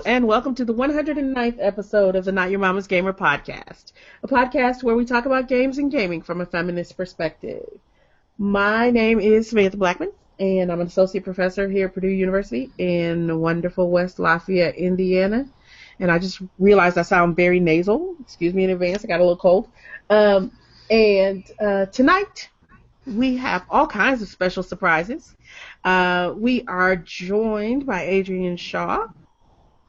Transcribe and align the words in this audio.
And 0.00 0.26
welcome 0.26 0.54
to 0.54 0.64
the 0.64 0.72
109th 0.72 1.58
episode 1.58 2.16
of 2.16 2.24
the 2.24 2.32
Not 2.32 2.50
Your 2.50 2.60
Mama's 2.60 2.86
Gamer 2.86 3.12
podcast, 3.12 3.92
a 4.22 4.26
podcast 4.26 4.82
where 4.82 4.96
we 4.96 5.04
talk 5.04 5.26
about 5.26 5.48
games 5.48 5.76
and 5.76 5.90
gaming 5.90 6.22
from 6.22 6.40
a 6.40 6.46
feminist 6.46 6.96
perspective. 6.96 7.78
My 8.38 8.90
name 8.90 9.20
is 9.20 9.50
Samantha 9.50 9.76
Blackmon, 9.76 10.10
and 10.40 10.72
I'm 10.72 10.80
an 10.80 10.86
associate 10.86 11.24
professor 11.24 11.68
here 11.68 11.88
at 11.88 11.94
Purdue 11.94 12.08
University 12.08 12.70
in 12.78 13.38
wonderful 13.38 13.90
West 13.90 14.18
Lafayette, 14.18 14.76
Indiana. 14.76 15.46
And 16.00 16.10
I 16.10 16.18
just 16.18 16.40
realized 16.58 16.96
I 16.96 17.02
sound 17.02 17.36
very 17.36 17.60
nasal. 17.60 18.16
Excuse 18.20 18.54
me 18.54 18.64
in 18.64 18.70
advance, 18.70 19.04
I 19.04 19.08
got 19.08 19.20
a 19.20 19.24
little 19.24 19.36
cold. 19.36 19.68
Um, 20.08 20.52
and 20.90 21.44
uh, 21.60 21.86
tonight, 21.86 22.48
we 23.06 23.36
have 23.36 23.64
all 23.68 23.86
kinds 23.86 24.22
of 24.22 24.28
special 24.28 24.62
surprises. 24.62 25.36
Uh, 25.84 26.32
we 26.34 26.64
are 26.66 26.96
joined 26.96 27.84
by 27.84 28.06
Adrienne 28.06 28.56
Shaw, 28.56 29.08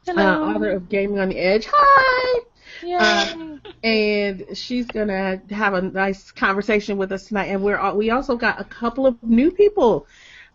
Hello. 0.05 0.43
uh, 0.43 0.53
author 0.53 0.71
of 0.71 0.89
Gaming 0.89 1.19
on 1.19 1.29
the 1.29 1.37
Edge. 1.37 1.67
Hi! 1.71 2.41
Yay. 2.81 2.95
Uh, 2.95 3.57
and 3.83 4.45
she's 4.57 4.85
gonna 4.87 5.41
have 5.49 5.73
a 5.73 5.81
nice 5.81 6.31
conversation 6.31 6.97
with 6.97 7.11
us 7.11 7.27
tonight. 7.27 7.45
And 7.45 7.63
we're 7.63 7.77
al- 7.77 7.97
we 7.97 8.09
also 8.09 8.35
got 8.35 8.59
a 8.59 8.63
couple 8.65 9.05
of 9.07 9.21
new 9.23 9.51
people 9.51 10.07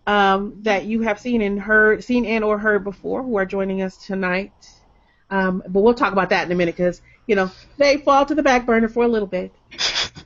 um, 0.07 0.61
that 0.63 0.85
you 0.85 1.03
have 1.03 1.21
seen 1.21 1.43
and 1.43 1.61
heard, 1.61 2.05
seen 2.05 2.25
and 2.25 2.45
or 2.45 2.59
heard 2.59 2.85
before, 2.85 3.23
who 3.23 3.37
are 3.37 3.47
joining 3.47 3.83
us 3.83 3.97
tonight. 3.97 4.53
Um, 5.31 5.63
but 5.69 5.81
we'll 5.81 5.95
talk 5.95 6.13
about 6.13 6.31
that 6.31 6.47
in 6.47 6.53
a 6.53 6.55
minute 6.55 6.77
because 6.77 7.01
you 7.27 7.37
know 7.37 7.51
they 7.77 7.99
fall 7.99 8.25
to 8.27 8.35
the 8.35 8.43
back 8.43 8.67
burner 8.67 8.89
for 8.89 9.05
a 9.05 9.09
little 9.09 9.29
bit. 9.29 9.55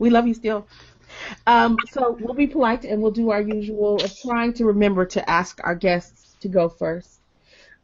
We 0.00 0.10
love 0.10 0.28
you 0.28 0.34
still. 0.34 0.68
Um, 1.46 1.76
so 1.90 2.16
we'll 2.20 2.34
be 2.34 2.46
polite 2.46 2.84
and 2.84 3.02
we'll 3.02 3.10
do 3.10 3.30
our 3.30 3.40
usual 3.40 3.96
of 3.96 4.16
trying 4.20 4.52
to 4.54 4.66
remember 4.66 5.06
to 5.06 5.28
ask 5.28 5.58
our 5.64 5.74
guests 5.74 6.36
to 6.40 6.48
go 6.48 6.68
first. 6.68 7.18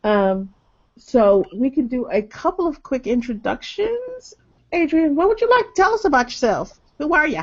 Um, 0.05 0.55
so 0.97 1.45
we 1.55 1.71
can 1.71 1.87
do 1.89 2.09
a 2.11 2.23
couple 2.23 2.67
of 2.67 2.83
quick 2.83 3.07
introductions. 3.07 4.35
Adrienne, 4.73 5.15
what 5.15 5.29
would 5.29 5.41
you 5.41 5.51
like 5.51 5.67
to 5.67 5.73
tell 5.83 5.95
us 5.95 6.05
about 6.05 6.27
yourself? 6.27 6.81
Who 6.99 7.15
are 7.15 7.27
you? 7.27 7.43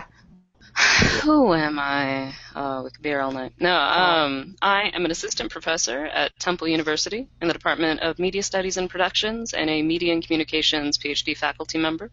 Who 1.24 1.54
am 1.54 1.80
I? 1.80 2.34
Oh, 2.56 2.84
we 2.84 2.92
could 2.92 3.02
be 3.02 3.10
here 3.10 3.22
all 3.22 3.32
night. 3.32 3.54
No, 3.60 3.76
um, 3.76 4.56
I 4.62 4.84
am 4.94 5.06
an 5.06 5.12
assistant 5.12 5.52
professor 5.52 6.06
at 6.06 6.38
Temple 6.40 6.68
University 6.68 7.28
in 7.42 7.48
the 7.48 7.54
Department 7.54 8.02
of 8.02 8.20
Media 8.20 8.44
Studies 8.44 8.78
and 8.78 8.90
Productions 8.90 9.54
and 9.54 9.70
a 9.70 9.82
Media 9.82 10.14
and 10.14 10.24
Communications 10.24 10.98
PhD 10.98 11.38
faculty 11.38 11.78
member. 11.78 12.12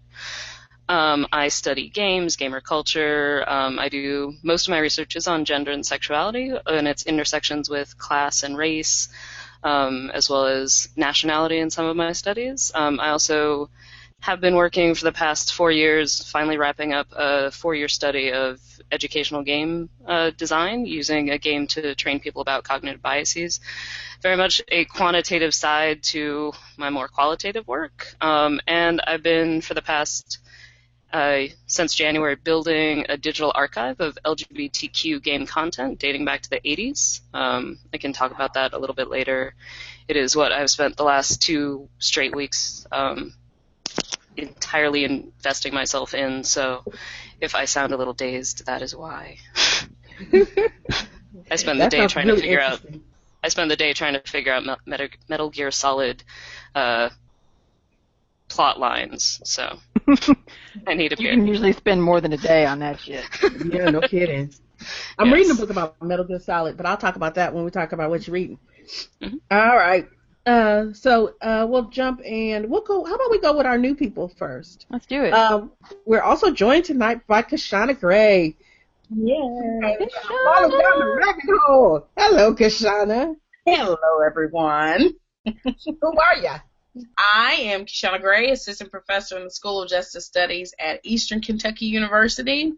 Um, 0.89 1.27
I 1.31 1.49
study 1.49 1.91
games, 1.91 2.37
gamer 2.37 2.63
culture. 2.63 3.45
Um, 3.47 3.79
I 3.79 3.91
do 3.91 4.33
most 4.43 4.67
of 4.67 4.71
my 4.71 4.79
research 4.79 5.17
is 5.17 5.29
on 5.29 5.45
gender 5.45 5.71
and 5.71 5.85
sexuality 5.85 6.51
and 6.67 6.89
its 6.89 7.05
intersections 7.05 7.69
with 7.69 7.99
class 7.99 8.43
and 8.43 8.57
race, 8.57 9.09
um, 9.63 10.11
as 10.13 10.29
well 10.31 10.47
as 10.47 10.89
nationality 10.97 11.59
in 11.59 11.71
some 11.71 11.87
of 11.87 11.97
my 11.97 12.13
studies. 12.13 12.73
Um, 12.75 13.01
I 13.01 13.11
also 13.11 13.71
have 14.21 14.41
been 14.41 14.57
working 14.57 14.95
for 14.95 15.05
the 15.05 15.13
past 15.13 15.55
four 15.55 15.71
years, 15.71 16.29
finally 16.31 16.59
wrapping 16.59 16.93
up 16.93 17.07
a 17.13 17.51
four-year 17.51 17.89
study 17.89 18.33
of 18.33 18.61
educational 18.91 19.43
game 19.43 19.89
uh, 20.07 20.31
design 20.31 20.87
using 20.87 21.31
a 21.31 21.39
game 21.39 21.67
to 21.69 21.95
train 21.95 22.19
people 22.19 22.43
about 22.43 22.65
cognitive 22.65 23.01
biases. 23.01 23.61
Very 24.21 24.37
much 24.37 24.61
a 24.69 24.85
quantitative 24.87 25.55
side 25.55 26.03
to 26.03 26.53
my 26.77 26.91
more 26.91 27.07
qualitative 27.07 27.69
work, 27.69 28.13
um, 28.21 28.61
and 28.67 29.01
I've 29.07 29.23
been 29.23 29.61
for 29.61 29.75
the 29.75 29.83
past 29.83 30.41
uh, 31.13 31.45
since 31.67 31.95
January 31.95 32.37
building 32.37 33.07
a 33.09 33.17
digital 33.17 33.53
archive 33.55 34.01
of 34.01 34.19
LGBTQ 34.25 35.23
game 35.23 35.47
content 35.47 35.99
dating 35.99 36.25
back 36.25 36.43
to 36.43 36.51
the 36.51 36.61
80s. 36.61 37.21
Um, 37.33 37.79
I 37.93 37.99
can 37.99 38.13
talk 38.13 38.33
about 38.33 38.55
that 38.55 38.73
a 38.73 38.79
little 38.79 38.95
bit 38.95 39.09
later. 39.09 39.55
It 40.07 40.17
is 40.17 40.37
what 40.37 40.53
I've 40.53 40.71
spent 40.71 40.97
the 40.97 41.05
last 41.05 41.43
two 41.43 41.89
straight 41.99 42.35
weeks 42.35 42.87
um, 42.93 43.35
entirely 44.37 45.05
investing 45.05 45.75
myself 45.75 46.15
in. 46.15 46.45
So 46.45 46.85
if 47.41 47.55
I 47.55 47.65
sound 47.65 47.93
a 47.93 47.97
little 47.97 48.15
dazed, 48.15 48.67
that 48.67 48.83
is 48.83 48.95
why. 48.95 49.39
I 51.51 51.57
spend 51.57 51.81
the 51.81 51.89
day 51.89 52.07
trying 52.07 52.27
really 52.27 52.41
to 52.41 52.43
figure 52.43 52.61
out. 52.61 52.81
I 53.43 53.49
spend 53.49 53.71
the 53.71 53.77
day 53.77 53.93
trying 53.93 54.15
to 54.15 54.21
figure 54.21 54.53
out 54.53 54.65
Metal, 54.85 55.09
Metal 55.29 55.49
Gear 55.49 55.71
Solid 55.71 56.23
uh, 56.75 57.11
plot 58.49 58.79
lines. 58.79 59.41
So 59.45 59.79
I 60.87 60.95
need 60.95 61.13
a 61.13 61.17
You 61.17 61.29
beer. 61.29 61.31
can 61.35 61.47
usually 61.47 61.73
spend 61.73 62.03
more 62.03 62.21
than 62.21 62.33
a 62.33 62.37
day 62.37 62.67
on 62.67 62.79
that 62.81 63.01
shit. 63.01 63.25
Yeah, 63.73 63.91
no 63.91 64.01
kidding. 64.01 64.53
I'm 65.19 65.27
Yes. 65.29 65.35
reading 65.35 65.51
a 65.53 65.55
book 65.55 65.71
about 65.71 66.01
Metal 66.03 66.25
Gear 66.25 66.39
Solid, 66.39 66.77
but 66.77 66.87
I'll 66.87 66.97
talk 66.97 67.17
about 67.17 67.35
that 67.35 67.53
when 67.53 67.65
we 67.65 67.71
talk 67.71 67.93
about 67.93 68.11
what 68.11 68.27
you're 68.27 68.35
reading. 68.35 68.59
Mhm. 69.21 69.41
All 69.51 69.77
right. 69.77 70.09
Uh, 70.47 70.93
so 70.95 71.35
uh, 71.43 71.67
we'll 71.69 71.91
jump 71.91 72.21
and 72.25 72.71
we'll 72.71 72.81
go. 72.83 73.05
How 73.05 73.17
about 73.17 73.31
we 73.31 73.39
go 73.41 73.57
with 73.57 73.67
our 73.67 73.77
new 73.77 73.95
people 73.95 74.29
first? 74.29 74.87
Let's 74.89 75.05
do 75.05 75.25
it. 75.25 75.33
Um, 75.35 75.73
we're 76.07 76.23
also 76.23 76.51
joined 76.53 76.85
tonight 76.87 77.27
by 77.27 77.43
Kishonna 77.43 77.99
Gray. 77.99 78.57
Yeah. 79.11 79.37
Falling 79.41 80.71
down 80.71 80.99
the 81.01 81.21
rabbit 81.27 81.61
hole. 81.67 82.07
Hello, 82.17 82.55
Kishonna. 82.55 83.35
Hello, 83.67 83.97
everyone. 84.25 85.11
Who 85.45 86.19
are 86.19 86.37
ya? 86.43 86.59
I 87.19 87.55
am 87.61 87.85
Kishonna 87.85 88.21
Gray, 88.21 88.51
assistant 88.51 88.91
professor 88.91 89.37
in 89.37 89.45
the 89.45 89.51
School 89.51 89.83
of 89.83 89.89
Justice 89.89 90.27
Studies 90.27 90.75
at 90.79 91.01
Eastern 91.05 91.41
Kentucky 91.41 91.87
University. 91.87 92.75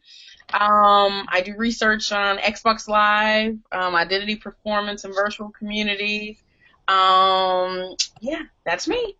Um, 0.52 1.26
I 1.28 1.42
do 1.44 1.56
research 1.56 2.10
on 2.12 2.38
Xbox 2.38 2.88
Live, 2.88 3.56
um, 3.72 3.94
identity 3.94 4.36
performance, 4.36 5.04
and 5.04 5.14
virtual 5.14 5.50
communities. 5.50 6.42
Um, 6.88 7.94
yeah, 8.20 8.42
that's 8.64 8.88
me. 8.88 9.16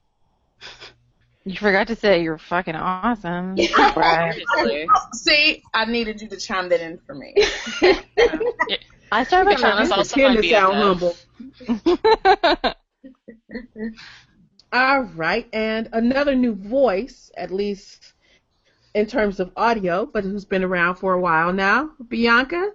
you 1.44 1.56
forgot 1.56 1.87
to 1.87 1.97
say 1.97 2.22
you're 2.22 2.39
fucking 2.39 2.75
awesome. 2.75 3.56
Right. 3.97 4.43
See, 5.15 5.62
I 5.72 5.84
needed 5.84 6.21
you 6.21 6.28
to 6.28 6.37
chime 6.37 6.69
that 6.71 6.81
in 6.81 6.99
for 7.06 7.15
me. 7.15 7.34
I 9.12 9.25
started 9.25 9.60
by 9.60 9.71
also 9.71 10.03
Pretend 10.03 10.34
my 10.34 10.41
to 10.41 10.49
sound 10.49 10.77
humble. 10.77 12.75
All 14.73 15.01
right, 15.03 15.49
and 15.53 15.89
another 15.93 16.37
new 16.37 16.55
voice, 16.55 17.31
at 17.37 17.51
least 17.51 18.13
in 18.95 19.07
terms 19.07 19.41
of 19.41 19.51
audio, 19.57 20.07
but 20.07 20.23
who's 20.23 20.45
been 20.45 20.63
around 20.63 20.97
for 20.97 21.13
a 21.13 21.21
while 21.21 21.53
now. 21.53 21.91
Bianca, 22.09 22.71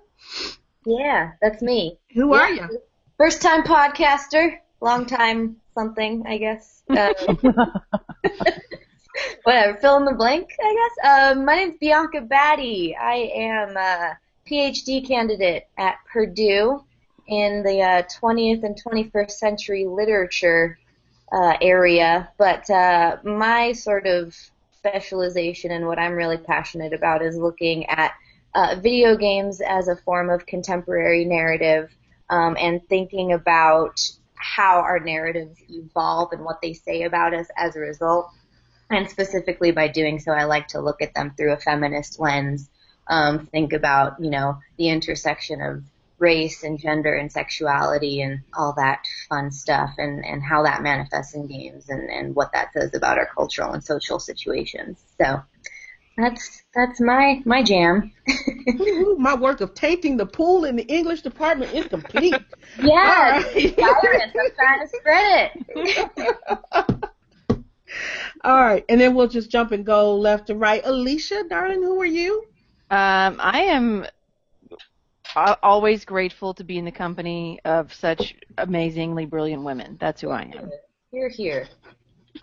Yeah, 0.85 1.31
that's 1.41 1.61
me. 1.61 1.97
who 2.13 2.33
are 2.33 2.49
you? 2.49 2.67
First 3.17 3.41
time 3.41 3.63
podcaster, 3.63 4.57
long 4.81 5.05
time 5.05 5.55
something, 5.73 6.23
I 6.27 6.37
guess. 6.37 6.83
Uh, 6.89 7.13
whatever, 9.43 9.77
fill 9.77 9.97
in 9.97 10.05
the 10.05 10.13
blank, 10.13 10.49
I 10.61 10.73
guess. 10.73 11.11
Um, 11.37 11.45
my 11.45 11.55
name's 11.55 11.77
Bianca 11.79 12.21
Batti. 12.21 12.95
I 12.99 13.31
am 13.35 13.77
a 13.77 14.17
PhD 14.49 15.07
candidate 15.07 15.67
at 15.77 15.95
Purdue 16.11 16.83
in 17.27 17.63
the 17.63 17.81
uh, 17.81 18.03
20th 18.03 18.63
and 18.63 18.77
21st 18.83 19.31
century 19.31 19.85
literature 19.85 20.77
uh, 21.35 21.57
area, 21.61 22.29
but 22.37 22.69
uh, 22.69 23.17
my 23.23 23.73
sort 23.73 24.07
of 24.07 24.33
specialization 24.77 25.71
and 25.71 25.85
what 25.85 25.99
I'm 25.99 26.13
really 26.13 26.37
passionate 26.37 26.93
about 26.93 27.21
is 27.21 27.35
looking 27.35 27.87
at 27.87 28.13
uh, 28.53 28.77
video 28.81 29.17
games 29.17 29.59
as 29.59 29.89
a 29.89 29.97
form 29.97 30.29
of 30.29 30.45
contemporary 30.45 31.25
narrative 31.25 31.93
um, 32.29 32.55
and 32.57 32.81
thinking 32.87 33.33
about 33.33 33.99
how 34.35 34.79
our 34.79 34.99
narratives 34.99 35.57
evolve 35.69 36.31
and 36.31 36.45
what 36.45 36.61
they 36.61 36.71
say 36.71 37.03
about 37.03 37.33
us 37.33 37.47
as 37.57 37.75
a 37.75 37.79
result. 37.79 38.29
And 38.89 39.09
specifically 39.09 39.71
by 39.71 39.89
doing 39.89 40.19
so, 40.19 40.31
I 40.31 40.45
like 40.45 40.69
to 40.69 40.79
look 40.79 41.01
at 41.01 41.13
them 41.15 41.33
through 41.35 41.51
a 41.51 41.57
feminist 41.57 42.17
lens, 42.17 42.69
um, 43.07 43.47
think 43.47 43.73
about, 43.73 44.21
you 44.21 44.29
know, 44.29 44.59
the 44.77 44.87
intersection 44.87 45.61
of 45.61 45.83
race 46.29 46.63
and 46.63 46.79
gender 46.79 47.13
and 47.15 47.31
sexuality 47.31 48.21
and 48.25 48.39
all 48.57 48.73
that 48.77 48.99
fun 49.29 49.51
stuff 49.51 49.91
and, 49.97 50.25
and 50.25 50.41
how 50.43 50.63
that 50.63 50.81
manifests 50.81 51.35
in 51.35 51.47
games 51.47 51.89
and, 51.89 52.09
and 52.09 52.35
what 52.35 52.51
that 52.53 52.73
says 52.73 52.93
about 52.95 53.17
our 53.19 53.27
cultural 53.39 53.73
and 53.73 53.83
social 53.83 54.19
situations. 54.19 54.97
So 55.21 55.41
that's 56.17 56.63
that's 56.73 56.99
my 56.99 57.41
my 57.45 57.61
jam. 57.61 58.11
My 59.17 59.35
work 59.35 59.61
of 59.61 59.73
tainting 59.73 60.17
the 60.17 60.25
pool 60.25 60.65
in 60.65 60.75
the 60.75 60.83
English 60.83 61.21
department 61.21 61.73
is 61.73 61.85
complete. 61.87 62.35
Yeah, 62.81 62.91
All 62.91 63.41
right. 63.53 63.75
virus. 63.77 64.31
I'm 64.41 64.51
trying 64.59 64.81
to 64.81 64.87
spread 64.97 65.51
it. 65.67 67.09
All 68.43 68.61
right, 68.69 68.83
and 68.89 68.99
then 68.99 69.15
we'll 69.15 69.27
just 69.29 69.49
jump 69.51 69.71
and 69.71 69.85
go 69.85 70.15
left 70.17 70.47
to 70.47 70.55
right. 70.55 70.81
Alicia, 70.83 71.45
darling, 71.49 71.81
who 71.83 71.99
are 72.01 72.05
you? 72.19 72.43
Um, 72.89 73.37
I 73.39 73.61
am 73.75 74.03
a- 74.03 74.09
always 75.35 76.05
grateful 76.05 76.53
to 76.53 76.63
be 76.63 76.77
in 76.77 76.85
the 76.85 76.91
company 76.91 77.59
of 77.65 77.93
such 77.93 78.35
amazingly 78.57 79.25
brilliant 79.25 79.63
women. 79.63 79.97
That's 79.99 80.21
who 80.21 80.29
I 80.29 80.43
am. 80.55 80.69
You're 81.11 81.29
here. 81.29 81.67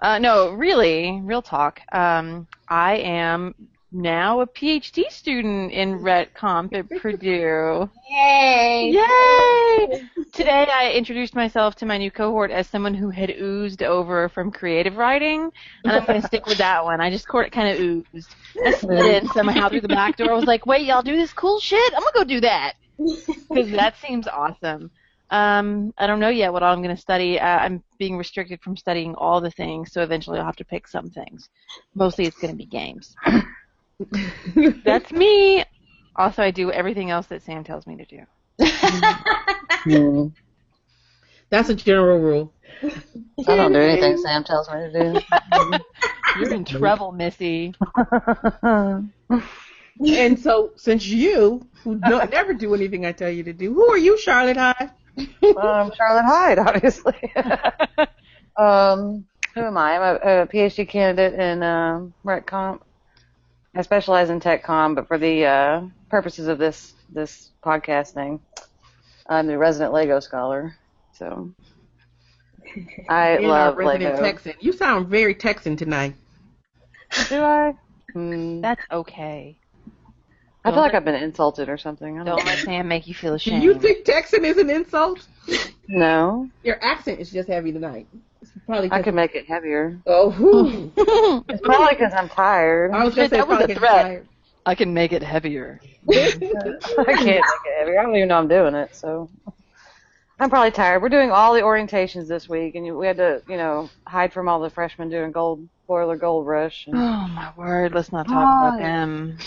Uh, 0.01 0.19
no, 0.19 0.51
really, 0.53 1.21
real 1.23 1.43
talk. 1.43 1.81
Um, 1.93 2.47
I 2.69 2.97
am 2.97 3.55
now 3.93 4.41
a 4.41 4.47
PhD 4.47 5.11
student 5.11 5.71
in 5.73 6.01
Rhet 6.01 6.33
Comp 6.35 6.73
at 6.75 6.89
Purdue. 6.89 7.91
Yay! 8.11 8.91
Yay! 8.93 10.03
Today 10.33 10.67
I 10.73 10.93
introduced 10.93 11.35
myself 11.35 11.75
to 11.77 11.87
my 11.87 11.99
new 11.99 12.11
cohort 12.11 12.51
as 12.51 12.67
someone 12.67 12.95
who 12.95 13.11
had 13.11 13.31
oozed 13.31 13.83
over 13.83 14.31
from 14.31 14.51
creative 14.51 14.97
writing, 14.97 15.51
and 15.85 15.93
I'm 15.93 16.07
going 16.07 16.21
to 16.23 16.27
stick 16.27 16.47
with 16.47 16.59
that 16.59 16.85
one. 16.85 17.01
I 17.01 17.11
just 17.11 17.29
caught 17.29 17.45
it 17.45 17.53
kind 17.53 17.69
of 17.69 17.81
oozed. 17.81 18.35
I 18.65 18.73
slid 18.73 19.23
in 19.23 19.29
somehow 19.29 19.69
through 19.69 19.83
the 19.83 19.89
back 19.89 20.17
door. 20.17 20.31
I 20.31 20.35
was 20.35 20.47
like, 20.47 20.65
wait, 20.65 20.87
y'all 20.87 21.03
do 21.03 21.17
this 21.17 21.33
cool 21.33 21.61
shit? 21.61 21.93
I'm 21.95 22.01
going 22.01 22.13
to 22.15 22.19
go 22.19 22.25
do 22.25 22.41
that. 22.41 22.75
Because 22.97 23.71
that 23.73 23.97
seems 23.99 24.27
awesome. 24.27 24.91
Um, 25.31 25.95
I 25.97 26.07
don't 26.07 26.21
know 26.21 26.29
yet 26.29 26.53
what 26.53 26.63
I'm 26.63 26.83
going 26.83 26.95
to 26.95 27.01
study. 27.01 27.41
Uh, 27.41 27.59
I'm 27.59 27.83
being 27.99 28.19
restricted 28.19 28.61
from 28.61 28.77
studying 28.77 29.15
all 29.15 29.41
the 29.41 29.51
things, 29.51 29.91
so 29.93 30.03
eventually 30.03 30.39
I'll 30.39 30.45
have 30.45 30.57
to 30.57 30.65
pick 30.65 30.87
some 30.87 31.09
things. 31.09 31.49
Mostly 31.95 32.27
it's 32.27 32.39
going 32.39 32.53
to 32.53 32.57
be 32.57 32.67
games. 32.67 33.15
That's 34.85 35.11
me. 35.11 35.65
Also, 36.17 36.43
I 36.43 36.51
do 36.51 36.71
everything 36.71 37.11
else 37.11 37.27
that 37.29 37.43
Sam 37.43 37.65
tells 37.65 37.87
me 37.87 37.97
to 37.97 38.05
do. 38.05 38.19
That's 41.49 41.71
a 41.71 41.75
general 41.75 42.19
rule. 42.19 42.53
I 43.47 43.57
don't 43.57 43.73
do 43.73 43.79
anything 43.79 44.19
Sam 44.19 44.45
tells 44.45 44.69
me 44.69 44.75
to 44.75 44.93
do. 44.93 45.21
You're 46.41 46.53
in 46.53 46.65
trouble, 46.65 47.13
Missy. 47.13 47.75
And 50.01 50.39
so, 50.39 50.73
since 50.77 51.07
you, 51.07 51.67
who 51.85 51.97
don't, 51.99 52.31
never 52.33 52.55
do 52.55 52.75
anything 52.75 53.05
I 53.07 53.13
tell 53.13 53.31
you 53.31 53.45
to 53.45 53.53
do, 53.53 53.73
who 53.75 53.91
are 53.91 53.99
you, 53.99 54.19
Charlotte 54.19 54.57
Hyde? 54.57 54.91
um, 55.57 55.93
Charlotte 55.97 56.25
Hyde, 56.25 56.59
obviously. 56.67 57.15
um, 58.57 59.27
who 59.55 59.61
am 59.61 59.77
I? 59.77 59.97
I'm 59.99 60.03
a, 60.03 60.43
a 60.43 60.47
PhD 60.47 60.89
candidate 60.89 61.39
in 61.39 61.63
um, 61.63 62.15
Rhet 62.25 62.47
Comp. 62.47 62.83
I 63.75 63.83
specialize 63.83 64.31
in 64.31 64.41
tech 64.41 64.63
com, 64.65 64.95
but 64.95 65.09
for 65.09 65.19
the 65.19 65.45
uh, 65.47 65.83
purposes 66.11 66.49
of 66.49 66.59
this 66.59 66.93
this 67.09 67.51
podcasting, 67.65 68.41
I'm 69.27 69.47
the 69.47 69.57
resident 69.59 69.93
Lego 69.93 70.21
scholar. 70.21 70.75
So 71.13 71.55
I 73.09 73.31
And 73.31 73.47
love 73.47 73.75
our 73.75 73.75
resident 73.75 74.15
Lego. 74.15 74.23
Texan. 74.23 74.55
You 74.61 74.73
sound 74.73 75.09
very 75.09 75.35
Texan 75.35 75.77
tonight. 75.77 76.15
Do 77.29 77.43
I? 77.43 77.75
Hmm. 78.13 78.61
That's 78.61 78.85
okay. 78.91 79.59
I 80.65 80.71
feel 80.71 80.81
like 80.81 80.95
I've 80.95 81.05
been 81.05 81.17
insulted 81.17 81.69
or 81.69 81.77
something. 81.77 82.21
I 82.21 82.25
don't 82.25 82.37
Don't 82.37 82.47
let 82.47 82.59
Sam 82.61 82.87
make 82.89 83.07
you 83.09 83.15
feel 83.15 83.35
ashamed. 83.35 83.63
Do 83.63 83.71
ashamed. 83.71 83.83
you 83.85 83.89
think 83.95 84.05
Texan 84.05 84.45
is 84.45 84.59
an 84.59 84.71
insult? 84.71 85.27
No. 85.89 86.49
Your 86.63 86.83
accent 86.83 87.19
is 87.21 87.31
just 87.33 87.49
heavy 87.49 87.73
tonight. 87.73 88.07
It's 88.41 88.51
probably 88.67 88.87
I 88.91 88.99
'cause- 88.99 89.05
could 89.05 89.15
make 89.15 89.35
it 89.35 89.47
heavier. 89.49 89.99
Oh, 90.07 90.31
whew. 90.31 90.93
It's 91.49 91.61
probably 91.63 91.95
because 91.97 92.13
I'm 92.15 92.29
tired. 92.29 92.93
I 92.93 93.05
was 93.05 93.15
gonna 93.15 93.29
say 93.29 93.39
That 93.39 93.49
was 93.49 93.57
probably 93.59 93.75
a 93.75 93.79
'cause 93.79 93.89
threat. 93.89 94.25
I 94.65 94.75
can 94.77 94.95
make 94.95 95.13
it 95.13 95.23
heavier. 95.25 95.81
I 96.11 96.15
can't 96.15 96.41
make 96.41 97.27
it 97.27 97.79
heavier. 97.79 97.99
I 97.99 98.03
don't 98.05 98.15
even 98.15 98.29
know 98.29 98.39
I'm 98.39 98.47
doing 98.49 98.75
it, 98.77 98.95
so 98.95 99.29
I'm 100.39 100.49
probably 100.51 100.71
tired. 100.71 101.03
We're 101.03 101.09
doing 101.09 101.33
all 101.33 101.55
the 101.55 101.61
orientations 101.63 102.29
this 102.29 102.49
week, 102.49 102.77
and 102.77 102.97
we 102.97 103.07
had 103.07 103.17
to, 103.17 103.43
you 103.49 103.57
know, 103.57 103.91
hide 104.07 104.33
from 104.33 104.49
all 104.49 104.61
the 104.61 104.71
freshmen 104.71 105.11
doing 105.11 105.33
gold 105.33 105.67
boiler 105.89 106.17
gold 106.17 106.47
rush. 106.47 106.87
And 106.87 106.95
Oh 106.99 107.29
my 107.29 107.53
word! 107.57 107.93
Let's 107.95 108.13
not 108.13 108.29
talk 108.29 108.37
Oh, 108.37 108.69
about 108.69 108.79
them. 108.79 109.39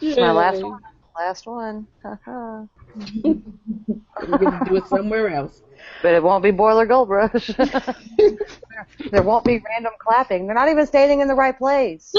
It's 0.00 0.18
my 0.18 0.30
last 0.32 0.62
one. 0.62 0.80
Last 1.18 1.46
one. 1.46 1.86
Haha. 2.02 2.64
We're 3.24 4.38
gonna 4.38 4.64
do 4.66 4.76
it 4.76 4.86
somewhere 4.86 5.28
else. 5.28 5.62
but 6.02 6.14
it 6.14 6.22
won't 6.22 6.42
be 6.42 6.50
boiler 6.50 6.86
gold 6.86 7.08
rush. 7.08 7.46
there 9.10 9.22
won't 9.22 9.44
be 9.44 9.62
random 9.64 9.92
clapping. 9.98 10.46
They're 10.46 10.54
not 10.54 10.68
even 10.68 10.86
standing 10.86 11.20
in 11.20 11.28
the 11.28 11.34
right 11.34 11.56
place. 11.56 12.12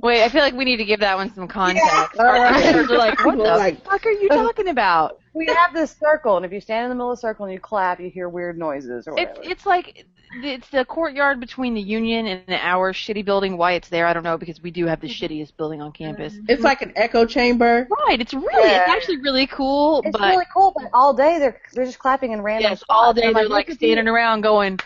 Wait, 0.00 0.24
I 0.24 0.28
feel 0.28 0.40
like 0.42 0.54
we 0.54 0.64
need 0.64 0.78
to 0.78 0.84
give 0.84 0.98
that 1.00 1.16
one 1.16 1.32
some 1.32 1.46
context. 1.46 2.18
All 2.18 2.26
right. 2.26 2.60
They're 2.72 2.86
like, 2.98 3.24
what 3.24 3.36
the 3.36 3.44
like- 3.44 3.84
fuck 3.84 4.04
are 4.04 4.10
you 4.10 4.28
talking 4.28 4.68
about? 4.68 5.20
We 5.34 5.46
have 5.46 5.72
this 5.72 5.92
circle, 5.96 6.36
and 6.36 6.44
if 6.44 6.52
you 6.52 6.60
stand 6.60 6.84
in 6.84 6.88
the 6.90 6.94
middle 6.96 7.12
of 7.12 7.16
the 7.18 7.20
circle 7.20 7.46
and 7.46 7.54
you 7.54 7.60
clap, 7.60 8.00
you 8.00 8.10
hear 8.10 8.28
weird 8.28 8.58
noises 8.58 9.06
or 9.06 9.14
It's 9.18 9.28
whatever. 9.38 9.50
it's 9.50 9.64
like 9.66 10.04
it's 10.34 10.68
the 10.70 10.84
courtyard 10.84 11.40
between 11.40 11.74
the 11.74 11.80
Union 11.80 12.26
and 12.26 12.42
our 12.50 12.92
shitty 12.92 13.24
building. 13.24 13.56
Why 13.56 13.72
it's 13.72 13.88
there, 13.88 14.06
I 14.06 14.12
don't 14.12 14.22
know, 14.22 14.38
because 14.38 14.62
we 14.62 14.70
do 14.70 14.86
have 14.86 15.00
the 15.00 15.08
mm-hmm. 15.08 15.24
shittiest 15.24 15.56
building 15.56 15.80
on 15.80 15.92
campus. 15.92 16.32
Mm-hmm. 16.34 16.46
It's 16.48 16.62
like 16.62 16.82
an 16.82 16.92
echo 16.96 17.26
chamber. 17.26 17.88
Right, 18.06 18.20
it's 18.20 18.34
really, 18.34 18.70
it's 18.70 18.88
actually 18.88 19.18
really 19.18 19.46
cool, 19.46 20.02
It's 20.04 20.12
but 20.12 20.20
really 20.20 20.46
cool, 20.54 20.72
but 20.74 20.90
all 20.92 21.12
day 21.14 21.38
they're 21.38 21.60
they're 21.72 21.84
just 21.84 21.98
clapping 21.98 22.32
in 22.32 22.42
random 22.42 22.70
yes, 22.70 22.80
spots. 22.80 22.86
all 22.90 23.14
day 23.14 23.26
I'm 23.26 23.34
they're 23.34 23.44
look 23.44 23.52
like 23.52 23.70
standing 23.70 24.08
around 24.08 24.42
going, 24.42 24.78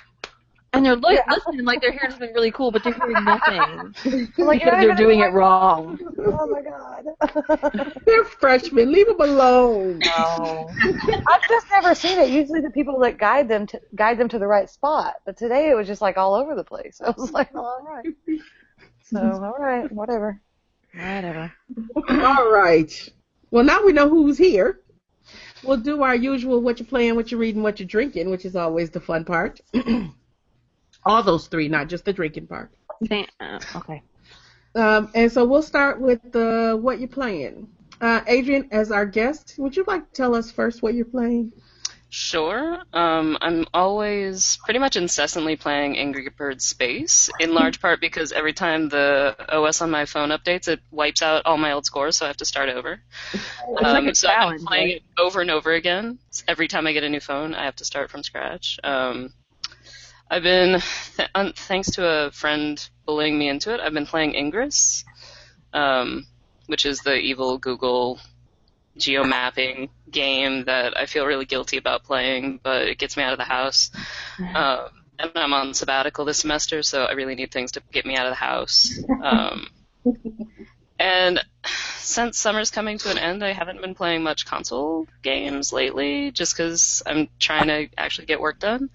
and 0.77 0.87
they're 0.87 0.97
like, 0.97 1.17
Yeah. 1.27 1.35
listening 1.35 1.65
like 1.65 1.81
they're 1.81 1.93
hearing 1.93 2.11
something 2.11 2.33
really 2.35 2.51
cool, 2.53 2.71
but 2.71 2.83
they're 2.83 2.93
hearing 2.93 3.25
nothing 3.25 3.95
Like, 4.39 4.61
because 4.65 4.81
they're 4.81 4.95
doing 4.95 5.21
it 5.21 5.33
wrong. 5.33 5.99
Oh 6.19 6.47
my 6.47 6.63
god. 6.63 7.93
They're 8.07 8.25
freshmen. 8.25 8.93
Leave 8.93 9.07
them 9.07 9.21
alone. 9.21 10.01
no. 10.01 10.71
I've 11.29 11.49
just 11.49 11.67
never 11.71 11.95
seen 11.95 12.19
it. 12.19 12.31
Usually 12.31 12.61
the 12.61 12.71
people 12.71 12.99
that 13.01 13.19
guide 13.19 13.49
them 13.49 13.67
to 13.69 13.81
guide 13.95 14.19
them 14.19 14.29
to 14.29 14.39
the 14.39 14.47
right 14.47 14.69
spot. 14.71 15.15
But 15.25 15.37
today 15.37 15.71
it 15.71 15.75
was 15.75 15.87
just 15.87 16.01
like 16.03 16.17
all 16.17 16.35
over 16.35 16.55
the 16.55 16.65
place. 16.65 17.01
I 17.05 17.11
was 17.11 17.33
like, 17.33 17.55
all 17.55 17.81
right. 17.89 18.07
So, 19.05 19.19
all 19.21 19.57
right, 19.59 19.91
whatever. 19.93 20.41
Whatever. 20.95 21.53
All 22.09 22.51
right. 22.51 23.11
Well, 23.51 23.65
now 23.65 23.85
we 23.85 23.93
know 23.93 24.09
who's 24.09 24.39
here. 24.39 24.81
We'll 25.63 25.79
do 25.79 26.03
our 26.03 26.15
usual 26.15 26.61
what 26.61 26.79
you're 26.79 26.87
playing, 26.87 27.17
what 27.17 27.31
you're 27.31 27.41
reading, 27.41 27.63
what 27.63 27.79
you're 27.81 27.87
drinking, 27.89 28.31
which 28.31 28.45
is 28.45 28.57
always 28.57 28.91
the 28.91 29.01
fun 29.01 29.25
part. 29.25 29.61
All 31.07 31.23
those 31.23 31.47
three, 31.47 31.69
not 31.69 31.89
just 31.89 32.05
the 32.05 32.13
drinking 32.13 32.49
part. 32.49 32.71
Sam- 33.07 33.27
uh, 33.41 33.61
okay. 33.77 34.03
Um, 34.75 35.11
and 35.15 35.33
so 35.33 35.45
we'll 35.45 35.63
start 35.63 36.01
with 36.01 36.21
the 36.33 36.79
what 36.81 36.99
you're 36.99 37.09
playing. 37.09 37.69
Uh, 38.01 38.21
Adrienne, 38.29 38.69
as 38.73 38.93
our 38.93 39.07
guest, 39.07 39.55
would 39.59 39.75
you 39.75 39.85
like 39.87 40.13
to 40.13 40.13
tell 40.13 40.35
us 40.35 40.51
first 40.51 40.83
what 40.83 40.95
you're 40.95 41.07
playing? 41.07 41.53
Sure. 42.09 42.79
Um, 42.93 43.37
I'm 43.41 43.67
always 43.75 44.59
pretty 44.65 44.79
much 44.79 44.97
incessantly 44.97 45.57
playing 45.57 45.99
Angry 45.99 46.29
Birds 46.29 46.65
Space, 46.65 47.31
in 47.41 47.53
large 47.53 47.81
part 47.81 48.01
because 48.01 48.33
every 48.33 48.53
time 48.53 48.89
the 48.89 49.35
OS 49.49 49.83
on 49.83 49.91
my 49.91 50.05
phone 50.05 50.29
updates, 50.29 50.69
it 50.69 50.81
wipes 50.91 51.21
out 51.23 51.47
all 51.47 51.59
my 51.59 51.73
old 51.73 51.85
scores, 51.85 52.17
so 52.17 52.25
I 52.25 52.29
have 52.29 52.37
to 52.39 52.45
start 52.45 52.69
over. 52.69 53.01
Um, 53.83 54.05
like 54.05 54.13
a 54.13 54.15
so 54.15 54.29
I've 54.29 54.35
challenge, 54.35 54.61
been 54.61 54.67
playing 54.67 54.89
right? 54.89 54.97
it 54.97 55.03
over 55.21 55.41
and 55.41 55.51
over 55.51 55.73
again. 55.73 56.19
Every 56.47 56.69
time 56.69 56.87
I 56.87 56.93
get 56.93 57.03
a 57.03 57.09
new 57.09 57.21
phone, 57.21 57.55
I 57.55 57.65
have 57.65 57.77
to 57.77 57.85
start 57.85 58.11
from 58.11 58.23
scratch. 58.23 58.79
Um, 58.85 59.33
I've 60.31 60.43
been, 60.43 60.81
th- 61.17 61.29
un- 61.35 61.53
thanks 61.55 61.91
to 61.93 62.07
a 62.07 62.31
friend 62.31 62.89
bullying 63.05 63.39
me 63.39 63.49
into 63.49 63.73
it, 63.75 63.81
I've 63.81 63.93
been 63.95 64.07
playing 64.07 64.35
Ingress, 64.35 65.05
um, 65.73 66.27
which 66.67 66.87
is 66.87 67.01
the 67.01 67.15
evil 67.17 67.59
Google 67.59 68.21
geomapping 68.99 69.91
game 70.11 70.65
that 70.65 70.97
I 70.97 71.07
feel 71.07 71.27
really 71.27 71.45
guilty 71.45 71.77
about 71.77 72.05
playing, 72.05 72.61
but 72.63 72.83
it 72.83 72.99
gets 72.99 73.17
me 73.17 73.23
out 73.23 73.33
of 73.33 73.39
the 73.39 73.45
house. 73.45 73.91
Um, 74.39 74.89
and 75.19 75.33
I'm 75.35 75.55
on 75.55 75.73
sabbatical 75.73 76.27
this 76.27 76.39
semester, 76.39 76.83
so 76.83 77.05
I 77.05 77.13
really 77.13 77.35
need 77.35 77.51
things 77.51 77.73
to 77.73 77.83
get 77.91 78.05
me 78.05 78.17
out 78.17 78.27
of 78.27 78.33
the 78.33 78.37
house. 78.37 78.99
Um, 79.23 79.69
and 80.99 81.43
since 81.65 82.39
summer's 82.39 82.71
coming 82.71 82.99
to 82.99 83.11
an 83.11 83.19
end, 83.19 83.45
I 83.45 83.53
haven't 83.53 83.81
been 83.81 83.95
playing 83.95 84.23
much 84.23 84.47
console 84.47 85.07
games 85.23 85.73
lately, 85.73 86.31
just 86.31 86.57
because 86.57 87.03
I'm 87.07 87.29
trying 87.39 87.69
to 87.69 87.89
actually 87.99 88.27
get 88.27 88.41
work 88.41 88.59
done. 88.59 88.91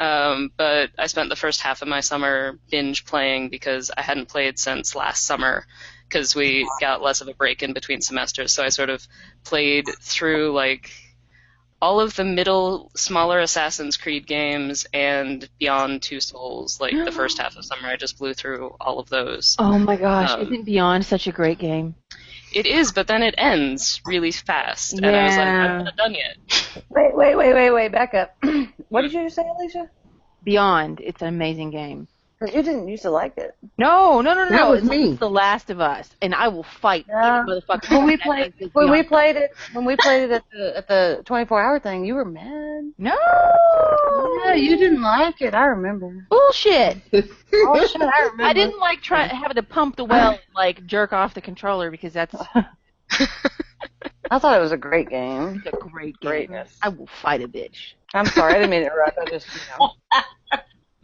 Um, 0.00 0.50
but 0.56 0.90
I 0.98 1.06
spent 1.06 1.28
the 1.28 1.36
first 1.36 1.60
half 1.60 1.82
of 1.82 1.88
my 1.88 2.00
summer 2.00 2.58
binge 2.70 3.04
playing 3.04 3.50
because 3.50 3.90
I 3.94 4.00
hadn't 4.00 4.28
played 4.30 4.58
since 4.58 4.96
last 4.96 5.26
summer 5.26 5.66
because 6.08 6.34
we 6.34 6.66
got 6.80 7.02
less 7.02 7.20
of 7.20 7.28
a 7.28 7.34
break 7.34 7.62
in 7.62 7.74
between 7.74 8.00
semesters. 8.00 8.52
So 8.52 8.64
I 8.64 8.70
sort 8.70 8.88
of 8.88 9.06
played 9.44 9.84
through 10.00 10.52
like 10.52 10.90
all 11.82 12.00
of 12.00 12.16
the 12.16 12.24
middle, 12.24 12.90
smaller 12.96 13.40
Assassin's 13.40 13.96
Creed 13.96 14.26
games 14.26 14.86
and 14.92 15.48
Beyond 15.58 16.02
Two 16.02 16.20
Souls. 16.20 16.80
Like 16.80 16.92
the 16.92 17.12
first 17.12 17.38
half 17.42 17.56
of 17.56 17.64
summer, 17.64 17.88
I 17.88 17.96
just 17.96 18.18
blew 18.18 18.32
through 18.34 18.74
all 18.80 18.98
of 19.00 19.08
those. 19.10 19.56
Oh 19.58 19.78
my 19.78 19.96
gosh, 19.96 20.30
Um, 20.30 20.40
isn't 20.42 20.64
Beyond 20.64 21.04
such 21.04 21.26
a 21.26 21.32
great 21.32 21.58
game? 21.58 21.94
It 22.52 22.66
is, 22.66 22.92
but 22.92 23.06
then 23.06 23.22
it 23.22 23.34
ends 23.38 24.00
really 24.04 24.32
fast, 24.32 24.94
and 24.94 25.06
I 25.06 25.24
was 25.24 25.36
like, 25.36 25.46
I'm 25.46 25.84
not 25.84 25.96
done 25.96 26.14
yet. 26.14 26.36
Wait, 26.88 27.14
wait, 27.14 27.36
wait, 27.36 27.54
wait, 27.54 27.70
wait. 27.70 27.92
Back 27.92 28.14
up. 28.14 28.36
what 28.88 29.02
did 29.02 29.12
you 29.12 29.28
say, 29.30 29.42
Alicia? 29.42 29.90
Beyond, 30.42 31.00
it's 31.00 31.22
an 31.22 31.28
amazing 31.28 31.70
game. 31.70 32.08
Because 32.40 32.54
you 32.54 32.62
didn't 32.62 32.88
used 32.88 33.02
to 33.02 33.10
like 33.10 33.36
it. 33.36 33.54
No, 33.76 34.22
no, 34.22 34.32
no, 34.32 34.44
no. 34.44 34.50
That 34.50 34.56
no. 34.56 34.70
was 34.70 34.80
it's, 34.80 34.88
me. 34.88 35.10
it's 35.10 35.20
The 35.20 35.28
Last 35.28 35.68
of 35.68 35.78
Us, 35.80 36.08
and 36.22 36.34
I 36.34 36.48
will 36.48 36.62
fight 36.62 37.04
Yeah. 37.06 37.44
motherfucker. 37.46 37.90
When 37.90 38.06
we 38.06 38.16
played, 38.16 38.54
says 38.58 38.70
when 38.72 38.90
we 38.90 39.02
played 39.02 39.36
it, 39.36 39.50
when 39.74 39.84
we 39.84 39.96
played 39.96 40.30
it 40.30 40.32
at 40.32 40.44
the 40.50 40.76
at 40.78 40.88
the 40.88 41.22
24 41.26 41.60
hour 41.60 41.78
thing, 41.80 42.04
you 42.06 42.14
were 42.14 42.24
mad. 42.24 42.92
No. 42.96 43.14
Yeah, 44.44 44.54
you 44.54 44.76
didn't 44.78 45.02
like 45.02 45.42
it. 45.42 45.54
I 45.54 45.66
remember. 45.66 46.26
Bullshit. 46.30 46.98
Oh 47.52 47.84
shit, 47.84 48.00
I 48.00 48.20
remember. 48.20 48.42
I 48.44 48.52
didn't 48.52 48.78
like 48.78 49.02
try 49.02 49.26
having 49.26 49.56
to 49.56 49.62
pump 49.64 49.96
the 49.96 50.04
well 50.04 50.30
and 50.30 50.40
like 50.54 50.86
jerk 50.86 51.12
off 51.12 51.34
the 51.34 51.40
controller 51.40 51.90
because 51.90 52.12
that's 52.12 52.32
I 54.30 54.38
thought 54.38 54.56
it 54.56 54.60
was 54.60 54.70
a 54.70 54.76
great 54.76 55.08
game. 55.10 55.60
a 55.66 55.70
great 55.76 56.18
game. 56.20 56.30
Greatness. 56.30 56.76
I 56.80 56.90
will 56.90 57.08
fight 57.20 57.42
a 57.42 57.48
bitch. 57.48 57.94
I'm 58.14 58.26
sorry, 58.26 58.52
I 58.54 58.58
didn't 58.58 58.70
mean 58.70 58.82
to 58.82 58.86
interrupt. 58.86 59.18
I 59.18 59.24
just, 59.28 59.48
you 59.52 59.60
know, 59.80 59.90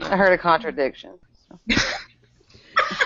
I 0.00 0.16
heard 0.16 0.32
a 0.32 0.38
contradiction. 0.38 1.18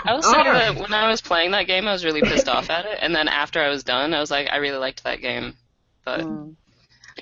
I 0.04 0.14
will 0.14 0.22
say 0.22 0.42
that 0.42 0.76
when 0.76 0.92
I 0.92 1.08
was 1.08 1.20
playing 1.20 1.52
that 1.52 1.66
game, 1.66 1.86
I 1.86 1.92
was 1.92 2.04
really 2.04 2.22
pissed 2.22 2.48
off 2.48 2.70
at 2.70 2.86
it, 2.86 2.98
and 3.00 3.14
then 3.14 3.28
after 3.28 3.60
I 3.60 3.68
was 3.68 3.84
done, 3.84 4.12
I 4.14 4.20
was 4.20 4.30
like, 4.30 4.48
I 4.50 4.56
really 4.56 4.78
liked 4.78 5.04
that 5.04 5.20
game, 5.20 5.54
but 6.04 6.20
Mm. 6.20 6.56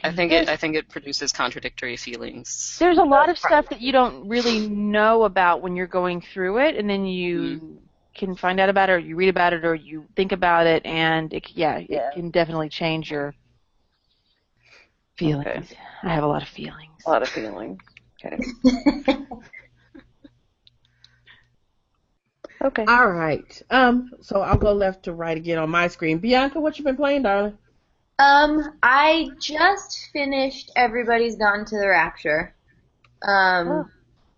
I 0.04 0.12
think 0.12 0.32
it 0.32 0.48
I 0.48 0.56
think 0.56 0.76
it 0.76 0.88
produces 0.88 1.32
contradictory 1.32 1.96
feelings. 1.96 2.76
There's 2.78 2.98
a 2.98 3.02
lot 3.02 3.28
of 3.28 3.38
stuff 3.38 3.68
that 3.70 3.80
you 3.80 3.90
don't 3.90 4.28
really 4.28 4.68
know 4.68 5.24
about 5.24 5.60
when 5.62 5.76
you're 5.76 5.86
going 5.86 6.20
through 6.20 6.58
it, 6.58 6.76
and 6.76 6.88
then 6.88 7.04
you 7.04 7.80
can 8.14 8.36
find 8.36 8.60
out 8.60 8.68
about 8.68 8.90
it, 8.90 8.92
or 8.92 8.98
you 8.98 9.16
read 9.16 9.28
about 9.28 9.52
it, 9.52 9.64
or 9.64 9.74
you 9.74 10.06
think 10.14 10.32
about 10.32 10.66
it, 10.66 10.84
and 10.84 11.32
it, 11.32 11.50
yeah, 11.54 11.78
it 11.78 12.02
can 12.14 12.30
definitely 12.30 12.68
change 12.68 13.10
your 13.10 13.34
feelings. 15.16 15.72
I 16.02 16.10
have 16.10 16.24
a 16.24 16.28
lot 16.28 16.42
of 16.42 16.48
feelings. 16.48 17.02
A 17.06 17.10
lot 17.10 17.22
of 17.22 17.28
feeling. 17.28 17.80
Okay. 18.24 18.38
Okay. 22.62 22.84
All 22.86 23.08
right. 23.08 23.62
Um. 23.70 24.10
So 24.20 24.40
I'll 24.40 24.56
go 24.56 24.72
left 24.72 25.04
to 25.04 25.12
right 25.12 25.36
again 25.36 25.58
on 25.58 25.70
my 25.70 25.88
screen. 25.88 26.18
Bianca, 26.18 26.60
what 26.60 26.78
you 26.78 26.84
been 26.84 26.96
playing, 26.96 27.22
darling? 27.22 27.56
Um, 28.18 28.76
I 28.82 29.30
just 29.40 30.08
finished 30.12 30.72
Everybody's 30.74 31.36
Gone 31.36 31.64
to 31.66 31.78
the 31.78 31.86
Rapture, 31.86 32.52
um, 33.22 33.68
Oh. 33.68 33.88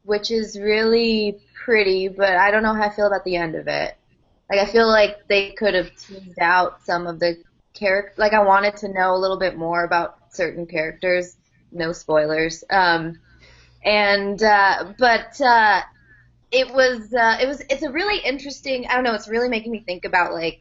which 0.04 0.30
is 0.30 0.58
really 0.60 1.40
pretty, 1.64 2.08
but 2.08 2.36
I 2.36 2.50
don't 2.50 2.62
know 2.62 2.74
how 2.74 2.82
I 2.82 2.90
feel 2.90 3.06
about 3.06 3.24
the 3.24 3.36
end 3.36 3.54
of 3.54 3.68
it. 3.68 3.96
Like, 4.50 4.60
I 4.60 4.66
feel 4.66 4.86
like 4.86 5.26
they 5.28 5.52
could 5.52 5.72
have 5.72 5.96
teased 5.96 6.38
out 6.40 6.84
some 6.84 7.06
of 7.06 7.20
the 7.20 7.42
character. 7.72 8.12
Like, 8.18 8.34
I 8.34 8.42
wanted 8.42 8.76
to 8.78 8.88
know 8.88 9.14
a 9.14 9.16
little 9.16 9.38
bit 9.38 9.56
more 9.56 9.84
about 9.84 10.18
certain 10.30 10.66
characters. 10.66 11.36
No 11.72 11.92
spoilers. 11.92 12.64
Um, 12.68 13.18
and 13.82 14.42
uh, 14.42 14.92
but 14.98 15.40
uh, 15.40 15.80
it 16.52 16.72
was 16.72 17.12
uh, 17.14 17.38
it 17.40 17.46
was 17.46 17.62
it's 17.70 17.82
a 17.82 17.90
really 17.90 18.18
interesting. 18.18 18.86
I 18.86 18.94
don't 18.94 19.04
know. 19.04 19.14
It's 19.14 19.28
really 19.28 19.48
making 19.48 19.72
me 19.72 19.80
think 19.80 20.04
about 20.04 20.32
like 20.32 20.58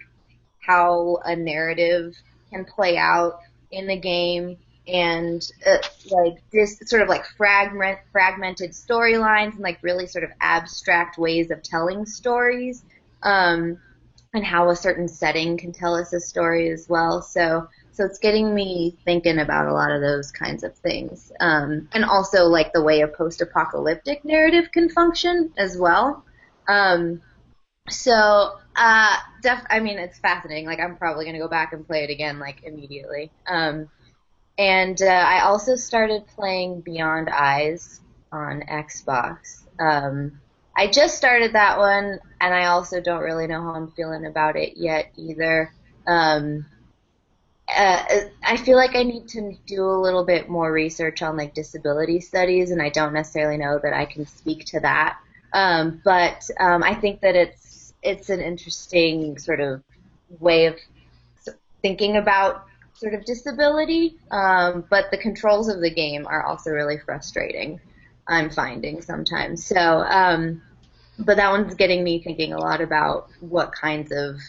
how 0.59 1.19
a 1.25 1.35
narrative 1.35 2.15
can 2.51 2.65
play 2.65 2.97
out 2.97 3.39
in 3.71 3.87
the 3.87 3.97
game 3.97 4.57
and 4.87 5.51
uh, 5.65 5.77
like 6.09 6.41
this 6.51 6.79
sort 6.85 7.01
of 7.01 7.09
like 7.09 7.25
fragment 7.37 7.99
fragmented 8.11 8.71
storylines 8.71 9.53
and 9.53 9.59
like 9.59 9.77
really 9.81 10.07
sort 10.07 10.23
of 10.23 10.31
abstract 10.41 11.17
ways 11.17 11.51
of 11.51 11.61
telling 11.61 12.05
stories 12.05 12.83
um, 13.23 13.77
and 14.33 14.43
how 14.43 14.69
a 14.69 14.75
certain 14.75 15.07
setting 15.07 15.57
can 15.57 15.71
tell 15.71 15.95
us 15.95 16.13
a 16.13 16.19
story 16.19 16.69
as 16.69 16.87
well 16.89 17.21
so 17.21 17.67
so 17.99 18.05
it's 18.05 18.19
getting 18.19 18.55
me 18.55 18.97
thinking 19.03 19.39
about 19.39 19.67
a 19.67 19.73
lot 19.73 19.91
of 19.91 19.99
those 19.99 20.31
kinds 20.31 20.63
of 20.63 20.73
things 20.77 21.31
um, 21.41 21.89
and 21.91 22.05
also 22.05 22.45
like 22.45 22.71
the 22.71 22.81
way 22.81 23.01
a 23.01 23.07
post-apocalyptic 23.07 24.23
narrative 24.23 24.71
can 24.71 24.89
function 24.89 25.51
as 25.57 25.77
well 25.77 26.23
um, 26.69 27.21
so, 27.89 28.57
uh, 28.75 29.17
def- 29.41 29.65
I 29.69 29.79
mean, 29.79 29.97
it's 29.97 30.19
fascinating. 30.19 30.65
Like, 30.65 30.79
I'm 30.79 30.95
probably 30.95 31.25
gonna 31.25 31.39
go 31.39 31.47
back 31.47 31.73
and 31.73 31.85
play 31.85 32.03
it 32.03 32.09
again, 32.09 32.39
like 32.39 32.63
immediately. 32.63 33.31
Um, 33.47 33.89
and 34.57 35.01
uh, 35.01 35.05
I 35.05 35.41
also 35.41 35.75
started 35.75 36.27
playing 36.27 36.81
Beyond 36.81 37.29
Eyes 37.29 38.01
on 38.31 38.61
Xbox. 38.61 39.63
Um, 39.79 40.39
I 40.75 40.87
just 40.87 41.17
started 41.17 41.53
that 41.53 41.77
one, 41.77 42.19
and 42.39 42.53
I 42.53 42.65
also 42.65 43.01
don't 43.01 43.23
really 43.23 43.47
know 43.47 43.61
how 43.61 43.73
I'm 43.73 43.91
feeling 43.91 44.25
about 44.25 44.55
it 44.55 44.73
yet 44.77 45.11
either. 45.17 45.73
Um, 46.05 46.65
uh, 47.75 48.03
I 48.43 48.57
feel 48.57 48.77
like 48.77 48.95
I 48.95 49.03
need 49.03 49.27
to 49.29 49.55
do 49.65 49.85
a 49.85 49.99
little 50.01 50.25
bit 50.25 50.49
more 50.49 50.71
research 50.71 51.21
on 51.21 51.37
like 51.37 51.53
disability 51.53 52.19
studies, 52.19 52.71
and 52.71 52.81
I 52.81 52.89
don't 52.89 53.13
necessarily 53.13 53.57
know 53.57 53.79
that 53.81 53.93
I 53.93 54.05
can 54.05 54.25
speak 54.25 54.65
to 54.65 54.79
that. 54.81 55.19
Um, 55.53 56.01
but 56.03 56.49
um, 56.59 56.83
I 56.83 56.95
think 56.95 57.21
that 57.21 57.35
it's 57.35 57.93
it's 58.01 58.29
an 58.29 58.39
interesting 58.39 59.37
sort 59.37 59.59
of 59.59 59.83
way 60.39 60.65
of 60.67 60.75
thinking 61.81 62.17
about 62.17 62.65
sort 62.93 63.13
of 63.13 63.25
disability. 63.25 64.17
Um, 64.31 64.85
but 64.89 65.11
the 65.11 65.17
controls 65.17 65.69
of 65.69 65.81
the 65.81 65.93
game 65.93 66.27
are 66.27 66.45
also 66.45 66.71
really 66.71 66.97
frustrating. 66.97 67.79
I'm 68.27 68.49
finding 68.49 69.01
sometimes. 69.01 69.65
So, 69.65 69.79
um, 69.79 70.61
but 71.17 71.37
that 71.37 71.49
one's 71.49 71.73
getting 71.75 72.03
me 72.03 72.21
thinking 72.21 72.53
a 72.53 72.59
lot 72.59 72.81
about 72.81 73.29
what 73.39 73.71
kinds 73.71 74.11
of 74.11 74.39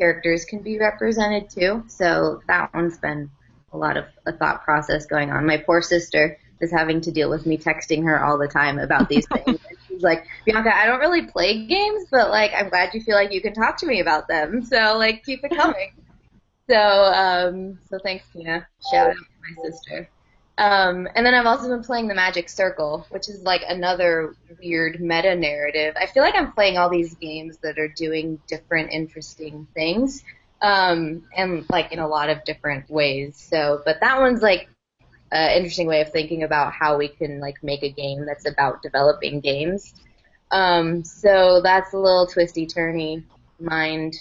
characters 0.00 0.46
can 0.46 0.62
be 0.62 0.78
represented 0.78 1.50
too. 1.50 1.84
So 1.88 2.40
that 2.48 2.72
one's 2.72 2.96
been 2.96 3.30
a 3.72 3.76
lot 3.76 3.96
of 3.96 4.06
a 4.26 4.32
thought 4.32 4.64
process 4.64 5.06
going 5.06 5.30
on. 5.30 5.46
My 5.46 5.58
poor 5.58 5.82
sister 5.82 6.38
is 6.60 6.72
having 6.72 7.00
to 7.02 7.12
deal 7.12 7.28
with 7.30 7.46
me 7.46 7.58
texting 7.58 8.04
her 8.04 8.24
all 8.24 8.38
the 8.38 8.48
time 8.48 8.78
about 8.78 9.08
these 9.08 9.26
things. 9.32 9.46
And 9.68 9.78
she's 9.86 10.02
like, 10.02 10.26
Bianca, 10.46 10.74
I 10.74 10.86
don't 10.86 11.00
really 11.00 11.26
play 11.26 11.66
games, 11.66 12.06
but 12.10 12.30
like 12.30 12.52
I'm 12.56 12.70
glad 12.70 12.94
you 12.94 13.02
feel 13.02 13.14
like 13.14 13.32
you 13.32 13.42
can 13.42 13.52
talk 13.52 13.76
to 13.78 13.86
me 13.86 14.00
about 14.00 14.26
them. 14.26 14.62
So 14.70 14.96
like 14.96 15.22
keep 15.24 15.44
it 15.44 15.54
coming. 15.54 15.92
so 16.70 16.76
um 16.76 17.78
so 17.90 17.98
thanks 18.02 18.24
Tina. 18.32 18.66
Shout 18.90 19.08
out 19.08 19.14
to 19.14 19.24
my 19.42 19.70
sister. 19.70 20.08
Um, 20.60 21.08
and 21.14 21.24
then 21.24 21.32
I've 21.32 21.46
also 21.46 21.70
been 21.70 21.82
playing 21.82 22.06
the 22.08 22.14
Magic 22.14 22.50
Circle, 22.50 23.06
which 23.08 23.30
is 23.30 23.42
like 23.42 23.62
another 23.66 24.34
weird 24.62 25.00
meta 25.00 25.34
narrative. 25.34 25.94
I 25.98 26.04
feel 26.04 26.22
like 26.22 26.34
I'm 26.34 26.52
playing 26.52 26.76
all 26.76 26.90
these 26.90 27.14
games 27.14 27.56
that 27.62 27.78
are 27.78 27.88
doing 27.88 28.38
different, 28.46 28.92
interesting 28.92 29.66
things, 29.72 30.22
um, 30.60 31.24
and 31.34 31.64
like 31.70 31.92
in 31.92 31.98
a 31.98 32.06
lot 32.06 32.28
of 32.28 32.44
different 32.44 32.90
ways. 32.90 33.38
So, 33.38 33.80
but 33.86 34.00
that 34.00 34.20
one's 34.20 34.42
like 34.42 34.68
an 35.32 35.56
interesting 35.56 35.86
way 35.86 36.02
of 36.02 36.12
thinking 36.12 36.42
about 36.42 36.74
how 36.74 36.98
we 36.98 37.08
can 37.08 37.40
like 37.40 37.64
make 37.64 37.82
a 37.82 37.90
game 37.90 38.26
that's 38.26 38.46
about 38.46 38.82
developing 38.82 39.40
games. 39.40 39.94
Um, 40.50 41.04
so 41.04 41.62
that's 41.62 41.94
a 41.94 41.98
little 41.98 42.26
twisty 42.26 42.66
turny 42.66 43.24
mind 43.58 44.14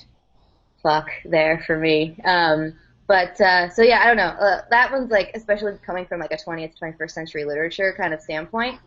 fuck 0.82 1.10
there 1.26 1.62
for 1.68 1.78
me. 1.78 2.18
Um, 2.24 2.76
but 3.10 3.42
uh, 3.42 3.68
so 3.70 3.82
yeah, 3.82 4.02
I 4.04 4.06
don't 4.06 4.18
know. 4.18 4.24
Uh, 4.24 4.62
that 4.70 4.92
one's 4.92 5.10
like, 5.10 5.32
especially 5.34 5.74
coming 5.84 6.06
from 6.06 6.20
like 6.20 6.32
a 6.32 6.38
20th, 6.38 6.78
21st 6.80 7.10
century 7.10 7.44
literature 7.44 7.92
kind 7.98 8.14
of 8.14 8.22
standpoint. 8.22 8.80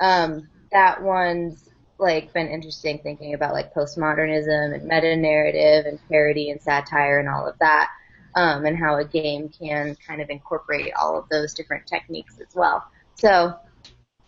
Um, 0.00 0.48
that 0.72 1.02
one's 1.02 1.68
like 1.98 2.32
been 2.32 2.48
interesting 2.48 3.00
thinking 3.02 3.34
about 3.34 3.52
like 3.52 3.74
postmodernism 3.74 4.74
and 4.74 4.84
meta 4.84 5.14
narrative 5.14 5.84
and 5.84 5.98
parody 6.08 6.48
and 6.48 6.60
satire 6.60 7.18
and 7.18 7.28
all 7.28 7.46
of 7.46 7.58
that, 7.58 7.90
um, 8.34 8.64
and 8.64 8.78
how 8.78 8.96
a 8.96 9.04
game 9.04 9.50
can 9.50 9.94
kind 10.06 10.22
of 10.22 10.30
incorporate 10.30 10.94
all 10.98 11.18
of 11.18 11.28
those 11.28 11.52
different 11.52 11.86
techniques 11.86 12.38
as 12.40 12.54
well. 12.54 12.82
So, 13.16 13.56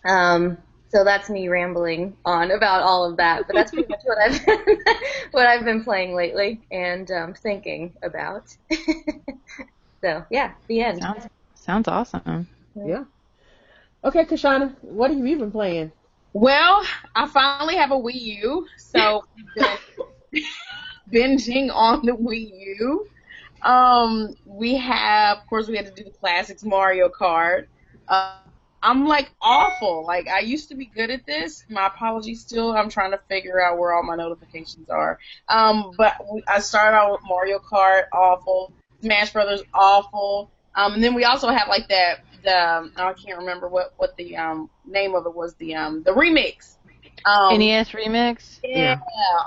um, 0.05 0.59
so 0.91 1.05
that's 1.05 1.29
me 1.29 1.49
rambling 1.49 2.17
on 2.25 2.51
about 2.51 2.83
all 2.83 3.05
of 3.05 3.17
that, 3.19 3.47
but 3.47 3.55
that's 3.55 3.71
pretty 3.73 3.89
much 3.89 4.01
what 4.05 4.19
I've 4.19 4.47
been, 4.47 4.79
what 5.33 5.47
I've 5.47 5.65
been 5.65 5.85
playing 5.85 6.15
lately 6.15 6.61
and 6.71 7.11
um, 7.11 7.35
thinking 7.35 7.93
about. 8.03 8.57
so 10.01 10.25
yeah, 10.31 10.53
the 10.67 10.81
end. 10.81 11.03
Sounds 11.03 11.27
sounds 11.55 11.89
awesome. 11.89 12.49
Yeah. 12.75 13.05
Okay, 14.05 14.25
Kishonna, 14.25 14.75
what 14.83 15.11
have 15.11 15.27
you 15.27 15.39
been 15.39 15.51
playing? 15.51 15.93
Well, 16.33 16.85
I 17.15 17.27
finally 17.27 17.77
have 17.77 17.91
a 17.91 17.97
Wii 17.97 18.21
U, 18.43 18.67
so 18.77 19.25
binging 21.13 21.71
on 21.75 22.05
the 22.05 22.13
Wii 22.13 22.51
U. 22.79 23.07
Um, 23.63 24.35
we 24.47 24.77
have, 24.77 25.39
of 25.39 25.47
course, 25.49 25.69
we 25.69 25.77
had 25.77 25.87
to 25.87 25.93
do 25.93 26.05
the 26.05 26.17
classics 26.17 26.65
Mario 26.65 27.09
Kart. 27.09 27.67
Uh, 28.07 28.37
I'm 28.89 29.05
like 29.07 29.31
awful. 29.43 30.07
Like 30.07 30.29
I 30.29 30.41
used 30.41 30.71
to 30.71 30.75
be 30.75 30.87
good 30.87 31.11
at 31.11 31.27
this. 31.27 31.63
My 31.69 31.89
apologies. 31.89 32.41
Still, 32.41 32.73
I'm 32.73 32.89
trying 32.89 33.11
to 33.11 33.21
figure 33.29 33.61
out 33.61 33.77
where 33.77 33.93
all 33.93 34.03
my 34.03 34.17
notifications 34.17 34.89
are. 34.89 35.19
Um, 35.47 35.93
but 35.99 36.15
I 36.49 36.61
started 36.61 36.97
out 36.97 37.13
with 37.13 37.21
Mario 37.29 37.59
Kart, 37.59 38.05
awful. 38.15 38.73
Smash 39.03 39.35
Brothers, 39.35 39.63
awful. 39.75 40.51
Um, 40.75 40.95
and 40.95 41.05
then 41.05 41.13
we 41.13 41.25
also 41.25 41.49
have 41.49 41.69
like 41.69 41.89
that. 41.89 42.25
The 42.43 42.77
um, 42.77 42.93
I 42.97 43.13
can't 43.13 43.41
remember 43.41 43.69
what 43.69 43.93
what 43.99 44.17
the 44.17 44.39
um 44.39 44.71
name 44.87 45.15
of 45.15 45.27
it 45.27 45.35
was. 45.35 45.55
The 45.57 45.75
um 45.75 46.03
the 46.03 46.13
remix. 46.13 46.77
Um, 47.27 47.59
NES 47.59 47.91
remix. 47.91 48.59
yeah, 48.63 49.01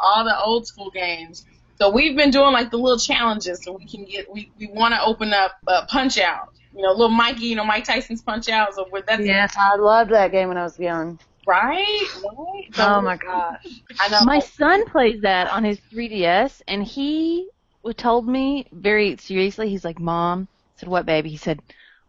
all 0.04 0.24
the 0.24 0.40
old 0.40 0.68
school 0.68 0.92
games. 0.92 1.48
So 1.80 1.90
we've 1.90 2.16
been 2.16 2.30
doing 2.30 2.54
like 2.54 2.70
the 2.70 2.78
little 2.78 3.00
challenges 3.00 3.64
so 3.64 3.72
we 3.72 3.88
can 3.88 4.06
get 4.06 4.32
we, 4.32 4.52
we 4.60 4.68
want 4.68 4.94
to 4.94 5.02
open 5.02 5.34
up 5.34 5.54
uh, 5.66 5.88
Punch 5.88 6.20
Out. 6.20 6.54
You 6.76 6.84
know, 6.84 6.92
little 6.92 7.10
Mikey, 7.10 7.46
you 7.46 7.56
know 7.56 7.66
Mike 7.66 7.84
Tyson's 7.84 8.22
Punch 8.22 8.50
Out. 8.50 8.76
So 8.76 8.88
we're, 8.92 9.02
that's 9.02 9.26
Yes, 9.26 9.56
I 9.58 9.76
loved 9.76 10.12
that 10.12 10.32
game 10.32 10.48
when 10.48 10.58
I 10.58 10.64
was 10.64 10.80
young. 10.80 11.20
right. 11.46 11.78
right? 11.78 12.68
So 12.74 12.86
Oh 12.86 13.02
my 13.02 13.18
gosh. 13.18 13.66
I 14.00 14.10
know. 14.10 14.26
My 14.26 14.40
son 14.40 14.86
plays 14.86 15.22
that 15.22 15.52
on 15.52 15.64
his 15.64 15.80
3DS, 15.92 16.62
and 16.68 16.84
he 16.84 17.50
told 17.98 18.28
me 18.28 18.68
very 18.72 19.18
seriously. 19.18 19.70
He's 19.70 19.84
like, 19.84 20.00
"Mom," 20.00 20.48
I 20.78 20.80
said, 20.80 20.90
"What, 20.90 21.06
baby?" 21.06 21.30
He 21.30 21.38
said, 21.38 21.62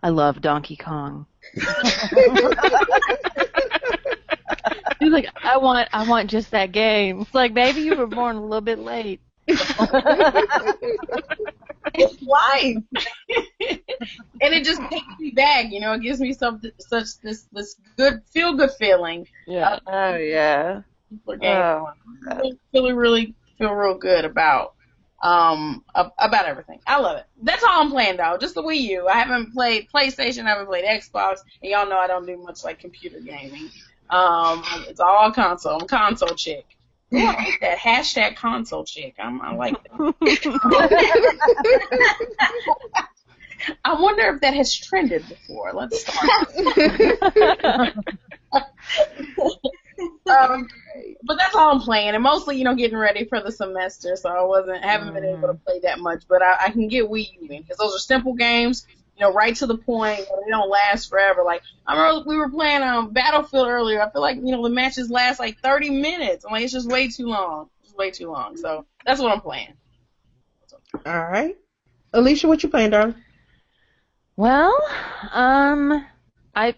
"I 0.03 0.11
love 0.11 0.41
Donkey 0.41 0.77
Kong." 0.77 1.27
He's 5.01 5.13
like, 5.13 5.27
"I 5.43 5.57
want, 5.57 5.89
I 5.93 6.09
want 6.09 6.31
just 6.31 6.53
that 6.53 6.71
game." 6.73 7.23
It's 7.23 7.35
like, 7.35 7.55
baby, 7.55 7.81
you 7.81 7.97
were 7.97 8.07
born 8.07 8.37
a 8.37 8.43
little 8.43 8.61
bit 8.61 8.79
late. 8.79 9.21
it's 11.95 12.23
life, 12.23 12.77
and 14.41 14.55
it 14.55 14.65
just 14.65 14.81
takes 14.91 15.19
me 15.19 15.31
back. 15.31 15.71
You 15.71 15.81
know, 15.81 15.93
it 15.93 16.03
gives 16.03 16.21
me 16.21 16.33
some 16.33 16.61
such 16.79 17.19
this 17.23 17.47
this 17.53 17.77
good 17.97 18.23
feel 18.31 18.55
good 18.55 18.71
feeling. 18.79 19.27
Yeah. 19.47 19.79
Oh 19.87 20.17
yeah. 20.17 20.83
for 21.25 21.37
games. 21.37 21.59
Oh, 21.59 21.89
really, 22.27 22.59
really, 22.73 22.93
really 22.93 23.35
feel 23.59 23.73
real 23.73 23.97
good 23.97 24.25
about 24.25 24.75
um 25.23 25.85
about 25.95 26.47
everything. 26.47 26.81
I 26.87 26.99
love 26.99 27.19
it. 27.19 27.25
That's 27.43 27.63
all 27.63 27.83
I'm 27.83 27.91
playing 27.91 28.17
though. 28.17 28.37
Just 28.41 28.55
the 28.55 28.63
Wii 28.63 28.81
U. 28.81 29.09
I 29.09 29.15
haven't 29.15 29.53
played 29.53 29.89
PlayStation. 29.93 30.47
I 30.47 30.51
haven't 30.51 30.67
played 30.67 30.85
Xbox, 30.85 31.41
and 31.63 31.71
y'all 31.71 31.89
know 31.89 31.99
I 31.99 32.07
don't 32.07 32.27
do 32.27 32.37
much 32.37 32.65
like 32.65 32.79
computer 32.79 33.21
gaming. 33.21 33.71
Um, 34.11 34.63
it's 34.89 35.01
all 35.01 35.33
console. 35.33 35.77
I'm 35.77 35.83
a 35.83 35.87
console 35.87 36.35
chick. 36.35 36.67
I 37.15 37.25
like 37.25 37.61
that 37.61 37.79
hashtag 37.79 38.37
console 38.37 38.85
chick. 38.85 39.15
I'm, 39.19 39.41
I 39.43 39.55
like 39.55 39.77
that. 39.85 40.15
I 43.85 44.01
wonder 44.01 44.35
if 44.35 44.41
that 44.41 44.55
has 44.55 44.75
trended 44.75 45.29
before. 45.29 45.73
Let's 45.73 46.01
start. 46.01 46.49
um, 50.27 50.69
but 51.23 51.39
that's 51.39 51.55
all 51.55 51.73
I'm 51.73 51.81
playing, 51.81 52.15
and 52.15 52.23
mostly, 52.23 52.57
you 52.57 52.65
know, 52.65 52.75
getting 52.75 52.99
ready 52.99 53.25
for 53.25 53.41
the 53.41 53.53
semester. 53.53 54.17
So 54.17 54.29
I 54.31 54.43
wasn't, 54.43 54.85
haven't 54.85 55.15
been 55.15 55.25
able 55.25 55.49
to 55.49 55.55
play 55.55 55.81
that 55.81 56.01
much, 56.01 56.25
but 56.29 56.43
I, 56.43 56.57
I 56.67 56.71
can 56.71 56.89
get 56.89 57.09
Wii 57.09 57.33
U 57.41 57.49
in 57.51 57.63
because 57.63 57.79
those 57.79 57.95
are 57.95 58.01
simple 58.01 58.35
games, 58.35 58.87
you 59.17 59.21
know, 59.21 59.33
right 59.33 59.55
to 59.57 59.67
the 59.67 59.77
point. 59.77 60.19
They 60.19 60.51
don't 60.51 60.71
last 60.71 61.09
forever. 61.09 61.43
Like 61.45 61.63
I 61.87 61.97
remember 61.97 62.29
we 62.29 62.37
were 62.37 62.51
playing 62.51 62.83
um 62.83 63.13
Battlefield 63.13 63.69
earlier. 63.69 64.03
I 64.03 64.11
feel 64.11 64.23
like 64.23 64.37
you 64.37 64.53
know 64.53 64.63
the 64.63 64.71
matches 64.71 65.11
last 65.11 65.39
like 65.39 65.59
30 65.59 65.91
minutes. 65.91 66.45
I'm 66.45 66.53
like 66.53 66.65
it's 66.65 66.73
just 66.73 66.89
way 66.89 67.09
too 67.09 67.27
long. 67.27 67.69
It's 67.85 67.95
way 67.95 68.11
too 68.11 68.31
long. 68.31 68.57
So 68.57 68.87
that's 69.05 69.21
what 69.21 69.33
I'm 69.33 69.41
playing. 69.41 69.75
All 71.07 71.27
right. 71.27 71.57
Alicia, 72.13 72.49
what 72.49 72.63
you 72.63 72.69
playing, 72.69 72.91
darling? 72.91 73.15
Well, 74.37 74.77
um, 75.33 76.07
I 76.55 76.75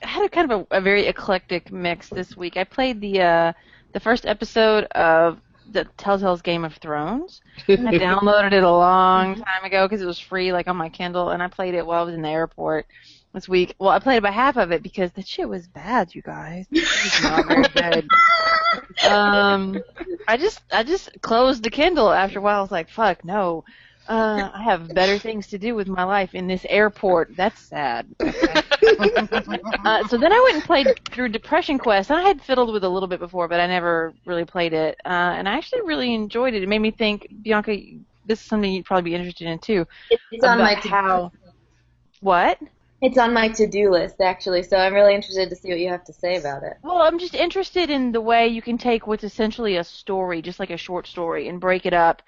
had 0.00 0.24
a 0.24 0.28
kind 0.28 0.50
of 0.50 0.66
a, 0.70 0.78
a 0.78 0.80
very 0.80 1.06
eclectic 1.06 1.72
mix 1.72 2.08
this 2.08 2.36
week. 2.36 2.56
I 2.56 2.64
played 2.64 3.00
the 3.00 3.20
uh, 3.20 3.52
the 3.92 4.00
first 4.00 4.26
episode 4.26 4.84
of 4.84 5.40
the 5.72 5.86
Telltale's 5.96 6.42
Game 6.42 6.64
of 6.64 6.74
Thrones. 6.74 7.40
I 7.68 7.72
downloaded 7.76 8.52
it 8.52 8.62
a 8.62 8.70
long 8.70 9.36
time 9.36 9.64
ago 9.64 9.86
because 9.86 10.02
it 10.02 10.06
was 10.06 10.18
free, 10.18 10.52
like 10.52 10.68
on 10.68 10.76
my 10.76 10.88
Kindle, 10.88 11.30
and 11.30 11.42
I 11.42 11.48
played 11.48 11.74
it 11.74 11.86
while 11.86 12.02
I 12.02 12.04
was 12.04 12.14
in 12.14 12.22
the 12.22 12.28
airport 12.28 12.86
this 13.32 13.48
week. 13.48 13.74
Well, 13.78 13.90
I 13.90 13.98
played 13.98 14.18
about 14.18 14.34
half 14.34 14.56
of 14.56 14.72
it 14.72 14.82
because 14.82 15.12
the 15.12 15.22
shit 15.22 15.48
was 15.48 15.66
bad, 15.66 16.14
you 16.14 16.22
guys. 16.22 16.66
It 16.70 16.82
was 16.82 17.22
not 17.22 17.46
very 17.46 17.68
good. 17.68 18.08
Um, 19.06 19.82
I 20.28 20.36
just 20.38 20.60
I 20.72 20.82
just 20.82 21.20
closed 21.20 21.62
the 21.62 21.70
Kindle 21.70 22.10
after 22.10 22.38
a 22.38 22.42
while. 22.42 22.58
I 22.58 22.62
was 22.62 22.70
like, 22.70 22.88
fuck 22.88 23.24
no. 23.24 23.64
Uh, 24.08 24.50
I 24.52 24.62
have 24.62 24.92
better 24.94 25.18
things 25.18 25.46
to 25.48 25.58
do 25.58 25.74
with 25.74 25.86
my 25.86 26.02
life 26.02 26.34
in 26.34 26.48
this 26.48 26.66
airport. 26.68 27.36
That's 27.36 27.60
sad. 27.60 28.06
uh, 28.20 28.24
so 30.08 30.18
then 30.18 30.32
I 30.32 30.40
went 30.44 30.54
and 30.56 30.64
played 30.64 30.88
through 31.10 31.28
Depression 31.28 31.78
Quest. 31.78 32.10
And 32.10 32.18
I 32.18 32.22
had 32.22 32.42
fiddled 32.42 32.72
with 32.72 32.82
it 32.82 32.86
a 32.86 32.90
little 32.90 33.08
bit 33.08 33.20
before, 33.20 33.46
but 33.46 33.60
I 33.60 33.66
never 33.66 34.12
really 34.26 34.44
played 34.44 34.72
it. 34.72 34.98
Uh, 35.04 35.08
and 35.36 35.48
I 35.48 35.56
actually 35.56 35.82
really 35.82 36.14
enjoyed 36.14 36.54
it. 36.54 36.62
It 36.62 36.68
made 36.68 36.80
me 36.80 36.90
think, 36.90 37.28
Bianca, 37.42 37.76
this 38.26 38.40
is 38.40 38.46
something 38.46 38.72
you'd 38.72 38.84
probably 38.84 39.10
be 39.10 39.14
interested 39.14 39.46
in 39.46 39.58
too. 39.60 39.86
It's 40.10 40.44
on 40.44 40.58
my 40.58 40.72
about 40.72 40.82
to- 40.82 40.88
how. 40.88 41.32
What? 42.20 42.58
It's 43.00 43.18
on 43.18 43.32
my 43.34 43.48
to-do 43.48 43.90
list 43.90 44.20
actually, 44.20 44.62
so 44.62 44.76
I'm 44.76 44.94
really 44.94 45.12
interested 45.12 45.50
to 45.50 45.56
see 45.56 45.70
what 45.70 45.80
you 45.80 45.88
have 45.88 46.04
to 46.04 46.12
say 46.12 46.36
about 46.36 46.62
it. 46.62 46.74
Well, 46.84 46.98
I'm 46.98 47.18
just 47.18 47.34
interested 47.34 47.90
in 47.90 48.12
the 48.12 48.20
way 48.20 48.46
you 48.46 48.62
can 48.62 48.78
take 48.78 49.08
what's 49.08 49.24
essentially 49.24 49.76
a 49.76 49.82
story, 49.82 50.40
just 50.40 50.60
like 50.60 50.70
a 50.70 50.76
short 50.76 51.08
story, 51.08 51.48
and 51.48 51.60
break 51.60 51.84
it 51.84 51.94
up 51.94 52.22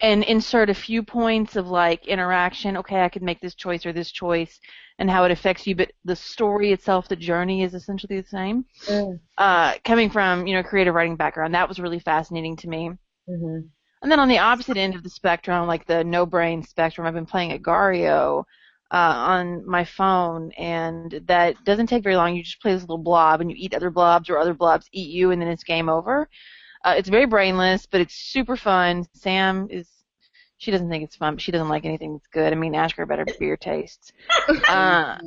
and 0.00 0.24
insert 0.24 0.70
a 0.70 0.74
few 0.74 1.02
points 1.02 1.56
of 1.56 1.68
like 1.68 2.06
interaction. 2.06 2.76
Okay, 2.78 3.02
I 3.02 3.08
could 3.08 3.22
make 3.22 3.40
this 3.40 3.54
choice 3.54 3.86
or 3.86 3.92
this 3.92 4.10
choice, 4.12 4.60
and 4.98 5.10
how 5.10 5.24
it 5.24 5.30
affects 5.30 5.66
you, 5.66 5.74
but 5.74 5.92
the 6.04 6.16
story 6.16 6.72
itself, 6.72 7.08
the 7.08 7.16
journey, 7.16 7.62
is 7.62 7.74
essentially 7.74 8.20
the 8.20 8.28
same. 8.28 8.64
Mm. 8.86 9.20
Uh, 9.38 9.74
coming 9.84 10.10
from 10.10 10.46
you 10.46 10.54
know 10.54 10.62
creative 10.62 10.94
writing 10.94 11.16
background, 11.16 11.54
that 11.54 11.68
was 11.68 11.80
really 11.80 11.98
fascinating 12.00 12.56
to 12.56 12.68
me. 12.68 12.92
hmm 13.28 13.58
And 14.02 14.10
then 14.12 14.20
on 14.20 14.28
the 14.28 14.38
opposite 14.38 14.76
end 14.76 14.94
of 14.94 15.02
the 15.02 15.10
spectrum, 15.10 15.66
like 15.66 15.86
the 15.86 16.04
no 16.04 16.26
brain 16.26 16.62
spectrum, 16.62 17.06
I've 17.06 17.14
been 17.14 17.26
playing 17.26 17.52
Agar.io 17.52 18.44
uh, 18.92 18.96
on 18.96 19.66
my 19.66 19.84
phone, 19.84 20.52
and 20.52 21.22
that 21.26 21.56
doesn't 21.64 21.86
take 21.86 22.02
very 22.04 22.16
long. 22.16 22.34
You 22.34 22.42
just 22.42 22.60
play 22.60 22.72
this 22.72 22.82
little 22.82 22.98
blob, 22.98 23.40
and 23.40 23.50
you 23.50 23.56
eat 23.58 23.74
other 23.74 23.90
blobs, 23.90 24.28
or 24.28 24.38
other 24.38 24.54
blobs 24.54 24.88
eat 24.92 25.10
you, 25.10 25.30
and 25.30 25.40
then 25.40 25.48
it's 25.48 25.64
game 25.64 25.88
over. 25.88 26.28
Uh, 26.84 26.94
it's 26.96 27.08
very 27.08 27.26
brainless, 27.26 27.86
but 27.86 28.00
it's 28.00 28.14
super 28.14 28.56
fun. 28.56 29.04
Sam 29.14 29.66
is. 29.70 29.88
She 30.58 30.70
doesn't 30.70 30.88
think 30.88 31.04
it's 31.04 31.16
fun, 31.16 31.34
but 31.34 31.42
she 31.42 31.50
doesn't 31.52 31.68
like 31.68 31.84
anything 31.84 32.12
that's 32.14 32.28
good. 32.28 32.52
I 32.52 32.56
mean, 32.56 32.74
ask 32.74 32.96
her 32.96 33.02
about 33.02 33.18
her 33.18 33.26
beer 33.38 33.56
tastes. 33.56 34.12
Uh, 34.68 35.18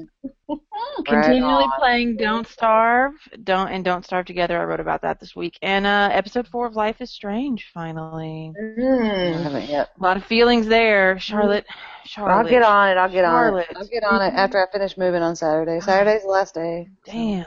continually 1.06 1.66
on. 1.66 1.72
playing 1.80 2.16
Don't 2.18 2.48
Starve, 2.48 3.12
Don't 3.44 3.68
and 3.70 3.84
Don't 3.84 4.04
Starve 4.06 4.26
Together. 4.26 4.60
I 4.60 4.64
wrote 4.64 4.80
about 4.80 5.02
that 5.02 5.20
this 5.20 5.36
week, 5.36 5.58
and 5.62 5.86
uh, 5.86 6.10
episode 6.12 6.48
four 6.48 6.66
of 6.66 6.76
Life 6.76 7.02
is 7.02 7.12
Strange 7.12 7.70
finally. 7.74 8.54
I 8.58 8.80
Mm. 8.82 9.44
haven't 9.44 9.70
yet. 9.70 9.90
A 10.00 10.04
lot 10.04 10.18
of 10.18 10.26
feelings 10.26 10.66
there, 10.66 11.20
Charlotte. 11.20 11.66
Charlotte. 12.06 12.34
I'll 12.34 12.50
get 12.50 12.64
on 12.64 12.90
it. 12.90 12.98
I'll 12.98 13.10
get 13.12 13.26
on 13.26 13.32
Charlotte. 13.34 13.68
it. 13.70 13.78
I'll 13.78 13.88
get 13.88 14.04
on 14.04 14.22
it 14.22 14.34
after 14.34 14.66
I 14.66 14.72
finish 14.72 14.98
moving 14.98 15.22
on 15.22 15.36
Saturday. 15.36 15.80
Saturday's 15.82 16.22
the 16.24 16.30
last 16.30 16.56
day. 16.56 16.88
Damn. 17.06 17.46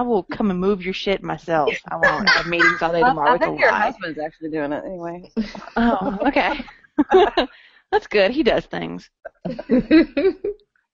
I 0.00 0.02
will 0.02 0.22
come 0.22 0.50
and 0.50 0.58
move 0.58 0.82
your 0.82 0.94
shit 0.94 1.22
myself. 1.22 1.78
I 1.90 1.96
won't 1.96 2.26
have 2.34 2.46
meetings 2.46 2.80
all 2.80 2.90
day 2.90 3.04
tomorrow. 3.04 3.34
I 3.34 3.36
It's 3.36 3.44
a 3.44 3.50
think 3.50 3.60
your 3.60 3.70
lie. 3.70 3.84
husband's 3.84 4.18
actually 4.18 4.48
doing 4.48 4.72
it 4.72 4.82
anyway. 4.82 5.30
Oh, 5.76 6.16
okay. 6.26 6.64
that's 7.92 8.06
good. 8.06 8.30
He 8.30 8.42
does 8.42 8.64
things. 8.64 9.10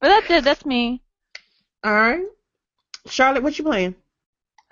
But 0.00 0.08
that's 0.08 0.28
it. 0.30 0.44
That's 0.44 0.66
me. 0.66 1.02
All 1.84 1.92
right. 1.92 2.24
Charlotte, 3.06 3.44
what 3.44 3.56
you 3.58 3.64
playing? 3.64 3.94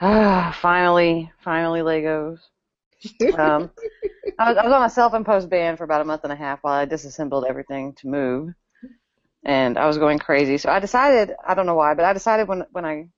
Ah, 0.01 0.57
finally, 0.61 1.31
finally 1.45 1.81
Legos. 1.83 2.41
Um, 3.39 3.71
I 4.39 4.49
was, 4.49 4.57
I 4.59 4.65
was 4.65 4.73
on 4.73 4.83
a 4.85 4.91
self-imposed 4.91 5.49
ban 5.49 5.77
for 5.77 5.85
about 5.85 6.01
a 6.01 6.05
month 6.05 6.25
and 6.25 6.33
a 6.33 6.37
half 6.37 6.59
while 6.63 6.75
I 6.75 6.87
disassembled 6.87 7.45
everything 7.49 7.95
to 7.99 8.09
move, 8.09 8.55
and 9.45 9.79
I 9.79 9.87
was 9.87 9.99
going 9.99 10.19
crazy. 10.19 10.59
So 10.59 10.71
I 10.71 10.81
decided, 10.81 11.35
I 11.47 11.55
don't 11.55 11.67
know 11.67 11.77
why, 11.77 11.95
but 11.95 12.05
I 12.05 12.13
decided 12.13 12.49
when 12.49 12.65
when 12.73 12.85
I 12.85 13.09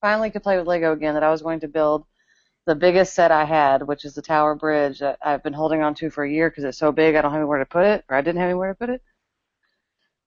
finally 0.00 0.30
could 0.30 0.42
play 0.42 0.58
with 0.58 0.66
Lego 0.66 0.92
again 0.92 1.14
that 1.14 1.22
I 1.22 1.30
was 1.30 1.42
going 1.42 1.60
to 1.60 1.68
build 1.68 2.04
the 2.66 2.74
biggest 2.74 3.14
set 3.14 3.30
I 3.30 3.44
had, 3.44 3.82
which 3.86 4.04
is 4.04 4.14
the 4.14 4.22
Tower 4.22 4.54
Bridge 4.54 5.00
that 5.00 5.18
I've 5.22 5.42
been 5.42 5.52
holding 5.52 5.82
on 5.82 5.94
to 5.96 6.10
for 6.10 6.24
a 6.24 6.30
year 6.30 6.50
because 6.50 6.64
it's 6.64 6.78
so 6.78 6.92
big 6.92 7.14
I 7.14 7.22
don't 7.22 7.32
have 7.32 7.40
anywhere 7.40 7.58
to 7.58 7.66
put 7.66 7.84
it, 7.84 8.04
or 8.08 8.16
I 8.16 8.20
didn't 8.20 8.40
have 8.40 8.50
anywhere 8.50 8.72
to 8.72 8.78
put 8.78 8.90
it. 8.90 9.02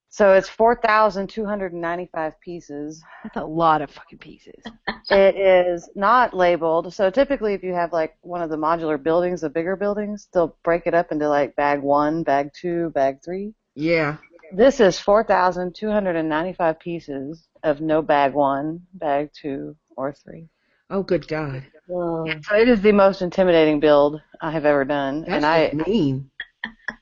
So 0.09 0.33
it's 0.33 0.47
4,295 0.47 2.39
pieces. 2.39 3.01
That's 3.23 3.37
a 3.37 3.43
lot 3.43 3.81
of 3.81 3.89
fucking 3.89 4.19
pieces. 4.19 4.63
It 5.09 5.35
is 5.35 5.89
not 5.95 6.33
labeled. 6.33 6.93
So 6.93 7.09
typically, 7.09 7.53
if 7.53 7.61
you 7.61 7.73
have 7.73 7.91
like 7.91 8.15
one 8.21 8.41
of 8.41 8.49
the 8.49 8.55
modular 8.55 9.01
buildings, 9.01 9.41
the 9.41 9.49
bigger 9.49 9.75
buildings, 9.75 10.29
they'll 10.33 10.55
break 10.63 10.87
it 10.87 10.93
up 10.93 11.11
into 11.11 11.27
like 11.27 11.57
bag 11.57 11.81
one, 11.81 12.23
bag 12.23 12.51
two, 12.53 12.89
bag 12.91 13.17
three. 13.23 13.53
Yeah. 13.75 14.17
This 14.55 14.79
is 14.79 14.99
4,295 14.99 16.79
pieces 16.79 17.47
of 17.63 17.81
no 17.81 18.03
bag 18.03 18.33
one, 18.33 18.81
bag 18.93 19.31
two, 19.33 19.75
or 19.97 20.13
three. 20.13 20.47
Oh, 20.91 21.01
good 21.01 21.27
God. 21.27 21.65
Whoa. 21.87 22.27
So 22.43 22.55
it 22.55 22.69
is 22.69 22.79
the 22.81 22.91
most 22.91 23.23
intimidating 23.23 23.79
build 23.79 24.21
I 24.41 24.51
have 24.51 24.65
ever 24.65 24.85
done, 24.85 25.21
That's 25.21 25.33
and 25.33 25.45
I 25.45 25.71
mean. 25.87 26.29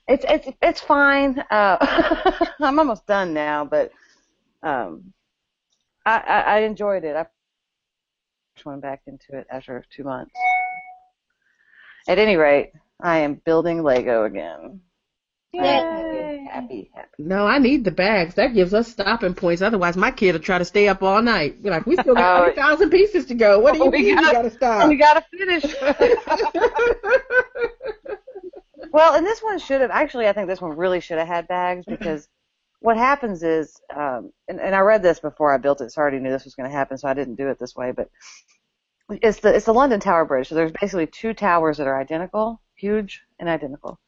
it's 0.08 0.24
it's 0.26 0.48
it's 0.62 0.80
fine. 0.80 1.44
Uh, 1.50 1.76
I'm 2.60 2.78
almost 2.78 3.06
done 3.06 3.34
now, 3.34 3.66
but 3.66 3.92
um, 4.62 5.12
I, 6.06 6.18
I 6.18 6.40
I 6.40 6.58
enjoyed 6.60 7.04
it. 7.04 7.16
I 7.16 7.26
went 8.64 8.80
back 8.80 9.02
into 9.06 9.36
it 9.36 9.46
after 9.50 9.84
two 9.94 10.04
months. 10.04 10.32
At 12.08 12.18
any 12.18 12.36
rate, 12.36 12.72
I 12.98 13.18
am 13.18 13.34
building 13.44 13.82
Lego 13.82 14.24
again. 14.24 14.80
Yay. 15.52 16.11
Happy, 16.52 16.90
happy. 16.94 17.08
No, 17.18 17.46
I 17.46 17.58
need 17.58 17.82
the 17.84 17.90
bags. 17.90 18.34
That 18.34 18.52
gives 18.52 18.74
us 18.74 18.86
stopping 18.88 19.32
points. 19.32 19.62
Otherwise, 19.62 19.96
my 19.96 20.10
kid 20.10 20.32
will 20.34 20.40
try 20.40 20.58
to 20.58 20.66
stay 20.66 20.86
up 20.86 21.02
all 21.02 21.22
night. 21.22 21.56
We're 21.62 21.70
like, 21.70 21.86
we 21.86 21.96
still 21.96 22.14
got 22.14 22.50
Oh. 22.50 22.54
thousand 22.54 22.90
pieces 22.90 23.24
to 23.26 23.34
go. 23.34 23.58
What 23.60 23.72
do 23.72 23.78
you 23.78 23.86
We 23.90 23.98
mean 23.98 24.06
you 24.08 24.14
gotta- 24.16 24.32
got 24.34 24.42
to 24.42 24.50
stop? 24.50 24.88
We 24.90 24.96
gotta 24.96 25.24
finish. 25.30 25.74
well, 28.92 29.14
and 29.14 29.24
this 29.26 29.42
one 29.42 29.58
should 29.58 29.80
have 29.80 29.90
actually. 29.90 30.28
I 30.28 30.32
think 30.34 30.48
this 30.48 30.60
one 30.60 30.76
really 30.76 31.00
should 31.00 31.18
have 31.18 31.28
had 31.28 31.48
bags 31.48 31.84
because 31.86 32.28
what 32.80 32.96
happens 32.96 33.42
is, 33.42 33.80
um, 33.94 34.32
and, 34.48 34.60
and 34.60 34.74
I 34.74 34.80
read 34.80 35.02
this 35.02 35.20
before 35.20 35.54
I 35.54 35.58
built 35.58 35.80
it, 35.80 35.92
so 35.92 36.00
I 36.00 36.02
already 36.02 36.18
knew 36.18 36.30
this 36.30 36.44
was 36.44 36.54
going 36.54 36.68
to 36.68 36.76
happen, 36.76 36.98
so 36.98 37.08
I 37.08 37.14
didn't 37.14 37.36
do 37.36 37.48
it 37.48 37.58
this 37.58 37.74
way. 37.74 37.92
But 37.92 38.10
it's 39.10 39.40
the 39.40 39.54
it's 39.54 39.66
the 39.66 39.74
London 39.74 40.00
Tower 40.00 40.26
Bridge. 40.26 40.48
So 40.48 40.54
there's 40.54 40.72
basically 40.72 41.06
two 41.06 41.32
towers 41.32 41.78
that 41.78 41.86
are 41.86 41.98
identical, 41.98 42.60
huge 42.74 43.22
and 43.38 43.48
identical. 43.48 43.98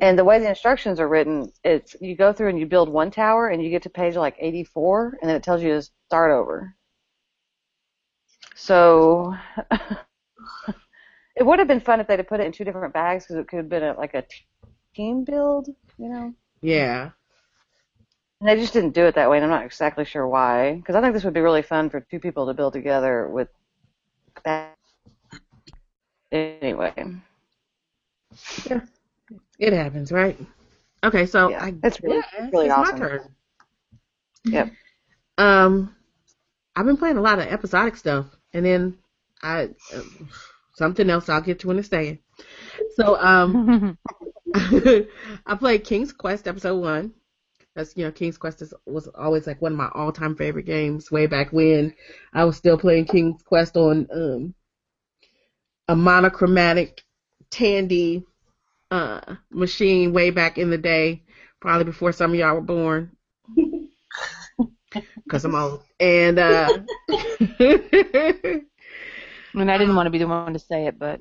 And 0.00 0.18
the 0.18 0.24
way 0.24 0.38
the 0.38 0.48
instructions 0.48 1.00
are 1.00 1.08
written, 1.08 1.52
it's 1.64 1.96
you 2.00 2.16
go 2.16 2.32
through 2.32 2.48
and 2.48 2.58
you 2.58 2.66
build 2.66 2.88
one 2.88 3.10
tower 3.10 3.48
and 3.48 3.62
you 3.62 3.70
get 3.70 3.82
to 3.84 3.90
page 3.90 4.16
like 4.16 4.36
84, 4.38 5.18
and 5.20 5.28
then 5.28 5.36
it 5.36 5.42
tells 5.42 5.62
you 5.62 5.70
to 5.70 5.82
start 6.08 6.32
over. 6.32 6.74
So 8.54 9.34
it 11.36 11.44
would 11.44 11.58
have 11.58 11.68
been 11.68 11.80
fun 11.80 12.00
if 12.00 12.06
they'd 12.06 12.18
have 12.18 12.28
put 12.28 12.40
it 12.40 12.46
in 12.46 12.52
two 12.52 12.64
different 12.64 12.94
bags 12.94 13.24
because 13.24 13.36
it 13.36 13.48
could 13.48 13.58
have 13.58 13.68
been 13.68 13.82
a, 13.82 13.94
like 13.94 14.14
a 14.14 14.22
t- 14.22 14.44
team 14.94 15.24
build, 15.24 15.68
you 15.98 16.08
know. 16.08 16.34
yeah. 16.62 17.10
And 18.40 18.48
they 18.48 18.56
just 18.56 18.72
didn't 18.72 18.94
do 18.94 19.06
it 19.06 19.14
that 19.16 19.30
way, 19.30 19.38
and 19.38 19.44
I'm 19.44 19.50
not 19.50 19.64
exactly 19.64 20.04
sure 20.04 20.26
why. 20.28 20.74
Because 20.76 20.94
I 20.96 21.00
think 21.00 21.14
this 21.14 21.24
would 21.24 21.34
be 21.34 21.40
really 21.40 21.62
fun 21.62 21.90
for 21.90 22.00
two 22.00 22.20
people 22.20 22.46
to 22.46 22.54
build 22.54 22.72
together 22.74 23.28
with 23.28 23.48
that. 24.44 24.76
anyway, 26.32 26.92
It 29.64 29.72
happens, 29.72 30.12
right? 30.12 30.38
Okay, 31.02 31.24
so 31.24 31.48
yeah, 31.48 31.64
I 31.64 31.74
it's 31.82 32.02
really 32.02 32.20
guess 32.20 32.52
really 32.52 32.66
it's 32.66 32.74
awesome. 32.74 32.98
my 32.98 33.06
turn. 33.08 33.34
Yep. 34.44 34.72
Um, 35.38 35.96
I've 36.76 36.84
been 36.84 36.98
playing 36.98 37.16
a 37.16 37.22
lot 37.22 37.38
of 37.38 37.46
episodic 37.46 37.96
stuff, 37.96 38.26
and 38.52 38.66
then 38.66 38.98
I 39.42 39.70
uh, 39.94 40.02
something 40.74 41.08
else 41.08 41.30
I'll 41.30 41.40
get 41.40 41.60
to 41.60 41.70
in 41.70 41.78
a 41.78 41.82
second. 41.82 42.18
So 42.96 43.16
um, 43.18 43.96
I 44.54 45.54
played 45.58 45.84
King's 45.84 46.12
Quest 46.12 46.46
episode 46.46 46.80
one. 46.82 47.14
That's 47.74 47.96
you 47.96 48.04
know 48.04 48.12
King's 48.12 48.36
Quest 48.36 48.60
is, 48.60 48.74
was 48.84 49.08
always 49.08 49.46
like 49.46 49.62
one 49.62 49.72
of 49.72 49.78
my 49.78 49.88
all 49.94 50.12
time 50.12 50.36
favorite 50.36 50.66
games 50.66 51.10
way 51.10 51.26
back 51.26 51.54
when 51.54 51.94
I 52.34 52.44
was 52.44 52.58
still 52.58 52.76
playing 52.76 53.06
King's 53.06 53.42
Quest 53.42 53.78
on 53.78 54.08
um 54.12 54.54
a 55.88 55.96
monochromatic 55.96 57.02
Tandy 57.50 58.24
uh 58.94 59.20
machine 59.50 60.12
way 60.12 60.30
back 60.30 60.58
in 60.58 60.70
the 60.70 60.78
day, 60.78 61.22
probably 61.60 61.84
before 61.84 62.12
some 62.12 62.32
of 62.32 62.38
y'all 62.38 62.54
were 62.54 62.60
born. 62.60 63.10
Cause 65.28 65.44
I'm 65.44 65.54
old. 65.56 65.82
And 65.98 66.38
uh 66.38 66.78
I 67.10 68.60
mean, 69.54 69.70
I 69.70 69.78
didn't 69.78 69.96
want 69.96 70.06
to 70.06 70.10
be 70.10 70.18
the 70.18 70.28
one 70.28 70.52
to 70.52 70.58
say 70.58 70.86
it, 70.86 70.98
but 70.98 71.20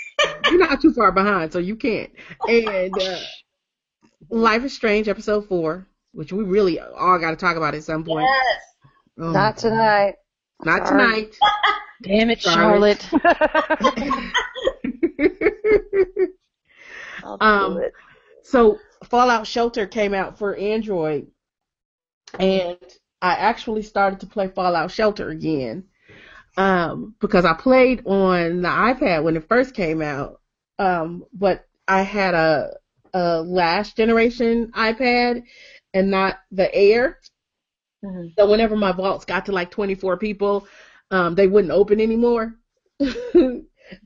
you're 0.50 0.58
not 0.58 0.80
too 0.80 0.92
far 0.92 1.12
behind, 1.12 1.52
so 1.52 1.58
you 1.58 1.76
can't. 1.76 2.10
And 2.48 2.92
uh, 3.00 3.18
Life 4.30 4.64
is 4.64 4.74
Strange, 4.74 5.08
episode 5.08 5.46
four, 5.48 5.86
which 6.12 6.32
we 6.32 6.42
really 6.42 6.80
all 6.80 7.18
got 7.20 7.30
to 7.30 7.36
talk 7.36 7.56
about 7.56 7.74
at 7.74 7.84
some 7.84 8.04
point. 8.04 8.26
Yes. 8.28 8.60
Oh, 9.20 9.32
Not 9.32 9.56
tonight. 9.56 10.14
Not 10.64 10.88
Sorry. 10.88 11.06
tonight. 11.06 11.36
damn 12.02 12.30
it, 12.30 12.42
Sorry. 12.42 12.56
Charlotte. 12.56 13.08
Um, 17.40 17.88
so 18.42 18.78
Fallout 19.04 19.46
Shelter 19.46 19.86
came 19.86 20.14
out 20.14 20.38
for 20.38 20.54
Android, 20.56 21.28
and 22.38 22.78
I 23.22 23.32
actually 23.34 23.82
started 23.82 24.20
to 24.20 24.26
play 24.26 24.48
Fallout 24.48 24.90
Shelter 24.90 25.28
again 25.30 25.84
um, 26.56 27.14
because 27.20 27.44
I 27.44 27.54
played 27.54 28.06
on 28.06 28.62
the 28.62 28.68
iPad 28.68 29.22
when 29.24 29.36
it 29.36 29.48
first 29.48 29.74
came 29.74 30.02
out, 30.02 30.40
um, 30.78 31.24
but 31.32 31.66
I 31.88 32.02
had 32.02 32.34
a, 32.34 32.70
a 33.14 33.42
last 33.42 33.96
generation 33.96 34.70
iPad 34.74 35.42
and 35.94 36.10
not 36.10 36.36
the 36.50 36.72
Air. 36.74 37.18
Mhm. 38.02 38.34
So 38.38 38.48
whenever 38.50 38.76
my 38.76 38.92
vaults 38.92 39.24
got 39.24 39.46
to 39.46 39.52
like 39.52 39.70
24 39.70 40.16
people, 40.18 40.66
um, 41.10 41.34
they 41.34 41.46
wouldn't 41.46 41.72
open 41.72 42.00
anymore. 42.00 42.56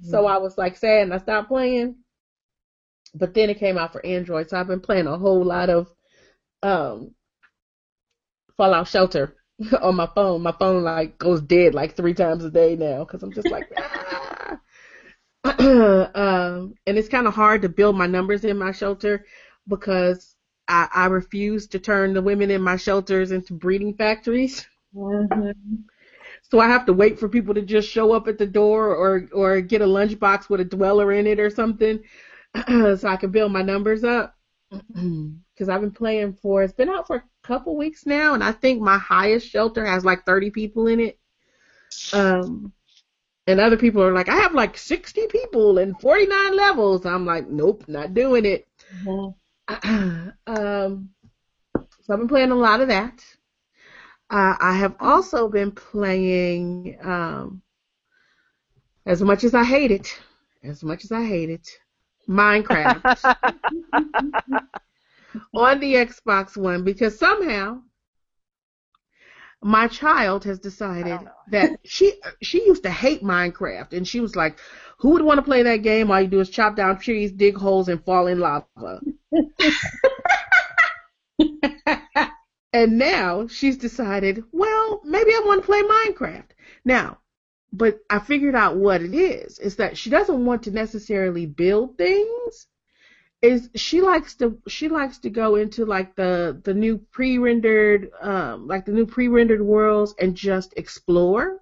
so 0.00 0.26
I 0.26 0.38
was 0.38 0.56
like 0.58 0.76
sad 0.76 1.02
and 1.02 1.14
I 1.14 1.18
stopped 1.18 1.48
playing. 1.48 1.96
But 3.14 3.34
then 3.34 3.50
it 3.50 3.58
came 3.58 3.78
out 3.78 3.92
for 3.92 4.04
Android, 4.04 4.48
so 4.50 4.58
I've 4.58 4.66
been 4.68 4.80
playing 4.80 5.06
a 5.06 5.18
whole 5.18 5.44
lot 5.44 5.70
of 5.70 5.88
um, 6.62 7.14
Fallout 8.56 8.88
Shelter 8.88 9.34
on 9.82 9.96
my 9.96 10.06
phone. 10.14 10.42
My 10.42 10.52
phone 10.52 10.82
like 10.82 11.18
goes 11.18 11.40
dead 11.40 11.74
like 11.74 11.96
three 11.96 12.14
times 12.14 12.44
a 12.44 12.50
day 12.50 12.76
now 12.76 13.04
because 13.04 13.22
I'm 13.22 13.32
just 13.32 13.50
like, 13.50 13.66
ah. 13.76 14.58
um, 16.14 16.74
and 16.86 16.98
it's 16.98 17.08
kind 17.08 17.26
of 17.26 17.34
hard 17.34 17.62
to 17.62 17.68
build 17.68 17.96
my 17.96 18.06
numbers 18.06 18.44
in 18.44 18.58
my 18.58 18.72
shelter 18.72 19.24
because 19.68 20.36
I, 20.68 20.88
I 20.94 21.06
refuse 21.06 21.66
to 21.68 21.78
turn 21.78 22.14
the 22.14 22.22
women 22.22 22.50
in 22.50 22.62
my 22.62 22.76
shelters 22.76 23.32
into 23.32 23.54
breeding 23.54 23.94
factories. 23.94 24.66
Mhm. 24.94 25.54
So 26.50 26.60
I 26.60 26.68
have 26.68 26.86
to 26.86 26.92
wait 26.92 27.18
for 27.18 27.28
people 27.28 27.54
to 27.54 27.62
just 27.62 27.88
show 27.88 28.12
up 28.12 28.28
at 28.28 28.38
the 28.38 28.46
door 28.46 28.94
or 28.94 29.28
or 29.32 29.60
get 29.60 29.82
a 29.82 29.86
lunchbox 29.86 30.48
with 30.48 30.60
a 30.60 30.64
dweller 30.64 31.12
in 31.12 31.26
it 31.26 31.40
or 31.40 31.50
something 31.50 32.00
so 32.68 33.08
I 33.08 33.16
can 33.16 33.30
build 33.30 33.52
my 33.52 33.62
numbers 33.62 34.04
up. 34.04 34.34
Because 35.54 35.68
I've 35.68 35.80
been 35.82 35.92
playing 35.92 36.32
for 36.34 36.62
it's 36.62 36.72
been 36.72 36.88
out 36.88 37.06
for 37.06 37.16
a 37.16 37.22
couple 37.44 37.76
weeks 37.76 38.06
now, 38.06 38.34
and 38.34 38.42
I 38.42 38.52
think 38.52 38.80
my 38.80 38.98
highest 38.98 39.46
shelter 39.48 39.84
has 39.84 40.04
like 40.04 40.24
30 40.24 40.50
people 40.50 40.86
in 40.86 40.98
it. 41.00 41.18
Um, 42.12 42.72
and 43.46 43.60
other 43.60 43.76
people 43.76 44.02
are 44.02 44.12
like, 44.12 44.28
I 44.28 44.36
have 44.36 44.54
like 44.54 44.76
60 44.78 45.26
people 45.28 45.78
and 45.78 45.98
49 46.00 46.56
levels. 46.56 47.04
I'm 47.06 47.26
like, 47.26 47.48
nope, 47.48 47.84
not 47.88 48.14
doing 48.14 48.44
it. 48.46 48.66
Mhm. 48.92 49.34
um, 50.46 51.10
so 52.02 52.12
I've 52.12 52.18
been 52.18 52.28
playing 52.28 52.50
a 52.50 52.56
lot 52.56 52.80
of 52.80 52.88
that. 52.88 53.24
Uh, 54.30 54.56
I 54.58 54.72
have 54.74 54.96
also 54.98 55.48
been 55.48 55.70
playing, 55.72 56.96
um, 57.02 57.62
as 59.06 59.22
much 59.22 59.44
as 59.44 59.54
I 59.54 59.64
hate 59.64 59.90
it, 59.90 60.18
as 60.62 60.82
much 60.82 61.04
as 61.04 61.12
I 61.12 61.24
hate 61.24 61.50
it, 61.50 61.68
Minecraft 62.28 63.36
on 65.54 65.80
the 65.80 65.94
Xbox 65.94 66.56
One 66.56 66.84
because 66.84 67.18
somehow 67.18 67.80
my 69.62 69.86
child 69.86 70.44
has 70.44 70.58
decided 70.58 71.20
that 71.50 71.78
she 71.84 72.14
she 72.42 72.64
used 72.66 72.82
to 72.82 72.90
hate 72.90 73.22
Minecraft 73.22 73.92
and 73.92 74.06
she 74.06 74.20
was 74.20 74.34
like, 74.34 74.58
who 74.98 75.10
would 75.10 75.22
want 75.22 75.38
to 75.38 75.42
play 75.42 75.62
that 75.62 75.82
game? 75.82 76.10
All 76.10 76.20
you 76.20 76.28
do 76.28 76.40
is 76.40 76.50
chop 76.50 76.76
down 76.76 76.98
trees, 76.98 77.32
dig 77.32 77.56
holes, 77.56 77.88
and 77.88 78.04
fall 78.04 78.26
in 78.26 78.40
lava. 78.40 79.00
and 82.72 82.98
now 82.98 83.46
she's 83.46 83.76
decided, 83.76 84.44
well, 84.52 85.00
maybe 85.04 85.30
I 85.30 85.42
want 85.44 85.62
to 85.62 85.66
play 85.66 85.82
Minecraft. 85.82 86.50
Now, 86.84 87.18
but 87.72 88.00
I 88.10 88.18
figured 88.18 88.54
out 88.54 88.76
what 88.76 89.02
it 89.02 89.14
is. 89.14 89.58
It's 89.58 89.76
that 89.76 89.96
she 89.96 90.10
doesn't 90.10 90.44
want 90.44 90.64
to 90.64 90.70
necessarily 90.70 91.46
build 91.46 91.96
things. 91.96 92.66
Is 93.40 93.70
she 93.74 94.00
likes 94.00 94.34
to 94.36 94.58
she 94.68 94.88
likes 94.88 95.18
to 95.18 95.30
go 95.30 95.56
into 95.56 95.84
like 95.84 96.14
the 96.14 96.60
the 96.62 96.74
new 96.74 96.98
pre-rendered 96.98 98.10
um 98.20 98.68
like 98.68 98.84
the 98.84 98.92
new 98.92 99.06
pre-rendered 99.06 99.62
worlds 99.62 100.14
and 100.20 100.36
just 100.36 100.74
explore. 100.76 101.58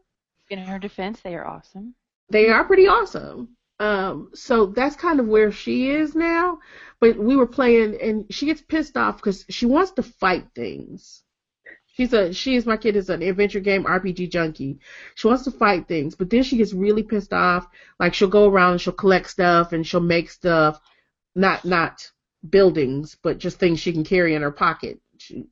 In 0.50 0.58
her 0.58 0.78
defense, 0.78 1.20
they 1.20 1.34
are 1.36 1.46
awesome. 1.46 1.94
They 2.28 2.48
are 2.48 2.64
pretty 2.64 2.86
awesome. 2.86 3.56
Um, 3.78 4.30
so 4.34 4.66
that's 4.66 4.94
kind 4.94 5.20
of 5.20 5.26
where 5.26 5.50
she 5.50 5.88
is 5.88 6.14
now. 6.14 6.58
But 7.00 7.16
we 7.16 7.34
were 7.34 7.46
playing, 7.46 7.98
and 8.00 8.26
she 8.30 8.46
gets 8.46 8.60
pissed 8.60 8.96
off 8.96 9.16
because 9.16 9.46
she 9.48 9.64
wants 9.64 9.92
to 9.92 10.02
fight 10.02 10.48
things. 10.54 11.22
She's 12.00 12.14
a 12.14 12.32
she 12.32 12.56
is 12.56 12.64
my 12.64 12.78
kid 12.78 12.96
is 12.96 13.10
an 13.10 13.20
adventure 13.20 13.60
game 13.60 13.84
RPG 13.84 14.30
junkie. 14.30 14.78
She 15.16 15.28
wants 15.28 15.44
to 15.44 15.50
fight 15.50 15.86
things, 15.86 16.14
but 16.14 16.30
then 16.30 16.42
she 16.42 16.56
gets 16.56 16.72
really 16.72 17.02
pissed 17.02 17.34
off. 17.34 17.68
Like 17.98 18.14
she'll 18.14 18.26
go 18.28 18.48
around 18.48 18.72
and 18.72 18.80
she'll 18.80 18.94
collect 18.94 19.28
stuff 19.28 19.74
and 19.74 19.86
she'll 19.86 20.00
make 20.00 20.30
stuff, 20.30 20.80
not 21.34 21.62
not 21.66 22.10
buildings, 22.48 23.18
but 23.22 23.36
just 23.36 23.58
things 23.58 23.80
she 23.80 23.92
can 23.92 24.02
carry 24.02 24.34
in 24.34 24.40
her 24.40 24.50
pocket. 24.50 24.98
She, 25.18 25.44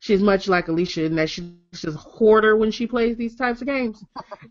she's 0.00 0.22
much 0.22 0.48
like 0.48 0.68
Alicia 0.68 1.04
in 1.04 1.16
that 1.16 1.28
she, 1.28 1.52
she's 1.74 1.94
a 1.94 1.98
hoarder 1.98 2.56
when 2.56 2.70
she 2.70 2.86
plays 2.86 3.18
these 3.18 3.36
types 3.36 3.60
of 3.60 3.66
games, 3.66 4.02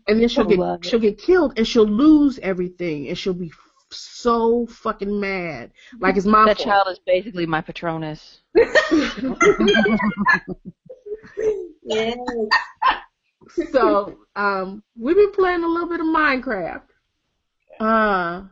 and 0.06 0.20
then 0.20 0.28
she'll 0.28 0.44
get 0.44 0.84
she'll 0.84 1.00
get 1.00 1.18
killed 1.18 1.54
and 1.56 1.66
she'll 1.66 1.88
lose 1.88 2.38
everything 2.38 3.08
and 3.08 3.18
she'll 3.18 3.34
be 3.34 3.50
so 3.90 4.64
fucking 4.66 5.18
mad, 5.18 5.72
like 5.98 6.16
it's 6.16 6.24
my 6.24 6.46
That 6.46 6.58
fault. 6.58 6.68
child 6.68 6.86
is 6.92 7.00
basically 7.00 7.46
my 7.46 7.60
Patronus. 7.60 8.42
Yes. 11.84 12.18
so 13.70 14.18
um, 14.36 14.82
we've 14.98 15.16
been 15.16 15.32
playing 15.32 15.64
a 15.64 15.68
little 15.68 15.88
bit 15.88 16.00
of 16.00 16.06
Minecraft. 16.06 16.82
Uh, 17.80 18.42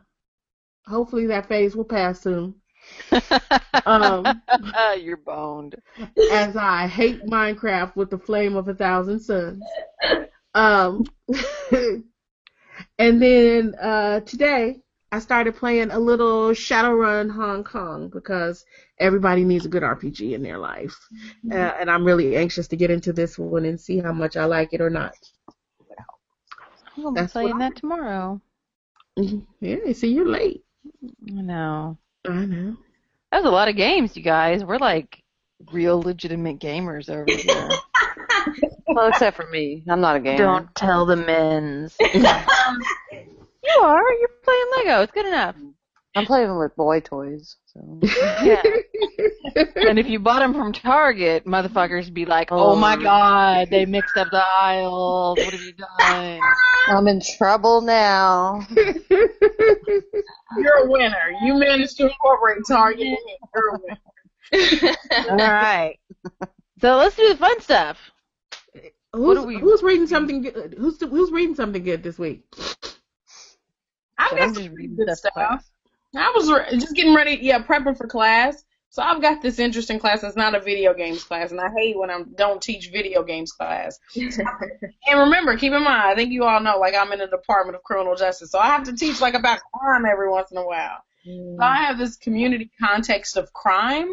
hopefully 0.85 1.27
that 1.27 1.47
phase 1.47 1.75
will 1.75 1.85
pass 1.85 2.21
soon. 2.21 2.55
Um, 3.85 4.41
You're 4.99 5.17
boned. 5.17 5.75
as 6.31 6.55
I 6.55 6.85
hate 6.87 7.25
Minecraft 7.25 7.95
with 7.95 8.09
the 8.09 8.17
flame 8.17 8.55
of 8.55 8.67
a 8.67 8.75
thousand 8.75 9.19
suns. 9.21 9.63
Um, 10.53 11.05
and 12.99 13.21
then 13.21 13.75
uh, 13.81 14.19
today 14.21 14.81
I 15.13 15.19
started 15.19 15.55
playing 15.57 15.91
a 15.91 15.99
little 15.99 16.49
Shadowrun 16.51 17.29
Hong 17.31 17.63
Kong 17.65 18.07
because 18.09 18.65
everybody 18.99 19.43
needs 19.43 19.65
a 19.65 19.69
good 19.69 19.83
RPG 19.83 20.33
in 20.33 20.41
their 20.41 20.57
life, 20.57 20.95
uh, 21.51 21.55
and 21.55 21.91
I'm 21.91 22.05
really 22.05 22.37
anxious 22.37 22.67
to 22.69 22.77
get 22.77 22.89
into 22.91 23.11
this 23.11 23.37
one 23.37 23.65
and 23.65 23.79
see 23.79 23.99
how 23.99 24.13
much 24.13 24.37
I 24.37 24.45
like 24.45 24.73
it 24.73 24.79
or 24.79 24.89
not. 24.89 25.13
I'm 26.97 27.13
That's 27.13 27.33
playing 27.33 27.51
what- 27.51 27.59
that 27.59 27.75
tomorrow. 27.75 28.39
Yeah, 29.59 29.91
see, 29.93 30.13
you're 30.13 30.27
late. 30.27 30.63
I 31.03 31.41
know. 31.41 31.97
I 32.27 32.45
know. 32.45 32.77
That 33.31 33.39
was 33.43 33.45
a 33.45 33.51
lot 33.51 33.67
of 33.67 33.75
games, 33.75 34.15
you 34.15 34.23
guys. 34.23 34.63
We're 34.63 34.77
like 34.77 35.21
real 35.71 36.01
legitimate 36.01 36.59
gamers 36.59 37.09
over 37.09 37.25
here. 37.27 37.69
Well, 38.87 39.07
except 39.07 39.37
for 39.37 39.47
me. 39.47 39.83
I'm 39.87 40.01
not 40.01 40.17
a 40.17 40.19
gamer. 40.19 40.37
Don't 40.37 40.75
tell 40.75 41.05
the 41.05 41.15
men's. 41.15 41.95
you 43.63 43.81
are. 43.83 44.13
You're 44.13 44.29
playing 44.43 44.65
Lego. 44.77 45.01
It's 45.01 45.11
good 45.11 45.25
enough. 45.25 45.55
I'm 46.13 46.25
playing 46.25 46.57
with 46.57 46.75
boy 46.75 46.99
toys. 46.99 47.55
So. 47.67 47.99
Yeah. 48.43 48.61
and 49.75 49.97
if 49.97 50.07
you 50.07 50.19
bought 50.19 50.39
them 50.39 50.53
from 50.53 50.73
Target, 50.73 51.45
motherfuckers 51.45 52.13
be 52.13 52.25
like, 52.25 52.51
oh, 52.51 52.71
"Oh 52.71 52.75
my 52.75 52.97
god, 52.97 53.69
they 53.69 53.85
mixed 53.85 54.17
up 54.17 54.29
the 54.29 54.43
aisles. 54.45 55.37
What 55.39 55.53
have 55.53 55.61
you 55.61 55.73
done?" 55.73 56.39
I'm 56.87 57.07
in 57.07 57.21
trouble 57.37 57.79
now. 57.81 58.65
You're 59.09 60.85
a 60.85 60.89
winner. 60.89 61.31
You 61.43 61.53
managed 61.55 61.97
to 61.97 62.03
incorporate 62.09 62.57
Target. 62.67 63.17
You're 63.55 63.75
a 63.75 63.79
winner. 63.79 64.95
All 65.29 65.37
right. 65.37 65.97
So 66.81 66.97
let's 66.97 67.15
do 67.15 67.29
the 67.29 67.37
fun 67.37 67.61
stuff. 67.61 67.97
Who's, 69.13 69.37
are 69.37 69.45
we- 69.45 69.59
who's 69.59 69.81
reading 69.83 70.07
something 70.07 70.41
good? 70.41 70.75
Who's 70.77 70.99
who's 71.01 71.31
reading 71.31 71.55
something 71.55 71.83
good 71.83 72.03
this 72.03 72.17
week? 72.19 72.43
I've 74.25 74.31
I'm 74.31 74.37
got 74.37 74.43
just 74.45 74.55
some 74.55 74.73
reading 74.73 74.95
good 74.95 75.15
stuff. 75.17 75.31
stuff. 75.33 75.71
I 76.15 76.31
was 76.35 76.51
re- 76.51 76.77
just 76.77 76.95
getting 76.95 77.15
ready, 77.15 77.39
yeah, 77.41 77.63
prepping 77.63 77.97
for 77.97 78.07
class. 78.07 78.63
So 78.89 79.01
I've 79.01 79.21
got 79.21 79.41
this 79.41 79.57
interesting 79.57 79.99
class 79.99 80.21
It's 80.21 80.35
not 80.35 80.53
a 80.53 80.59
video 80.59 80.93
games 80.93 81.23
class, 81.23 81.51
and 81.51 81.61
I 81.61 81.69
hate 81.73 81.97
when 81.97 82.11
I 82.11 82.23
don't 82.35 82.61
teach 82.61 82.91
video 82.91 83.23
games 83.23 83.53
class. 83.53 83.97
And 85.07 85.19
remember, 85.19 85.55
keep 85.57 85.71
in 85.71 85.83
mind, 85.83 86.01
I 86.03 86.15
think 86.15 86.31
you 86.31 86.43
all 86.43 86.59
know, 86.59 86.77
like 86.77 86.93
I'm 86.93 87.11
in 87.13 87.19
the 87.19 87.27
Department 87.27 87.77
of 87.77 87.83
Criminal 87.83 88.15
Justice, 88.15 88.51
so 88.51 88.59
I 88.59 88.67
have 88.67 88.83
to 88.83 88.93
teach 88.95 89.21
like 89.21 89.33
about 89.33 89.59
crime 89.73 90.05
every 90.05 90.29
once 90.29 90.51
in 90.51 90.57
a 90.57 90.65
while. 90.65 90.97
Mm. 91.25 91.55
So 91.57 91.63
I 91.63 91.75
have 91.77 91.97
this 91.97 92.17
community 92.17 92.69
context 92.79 93.37
of 93.37 93.53
crime 93.53 94.09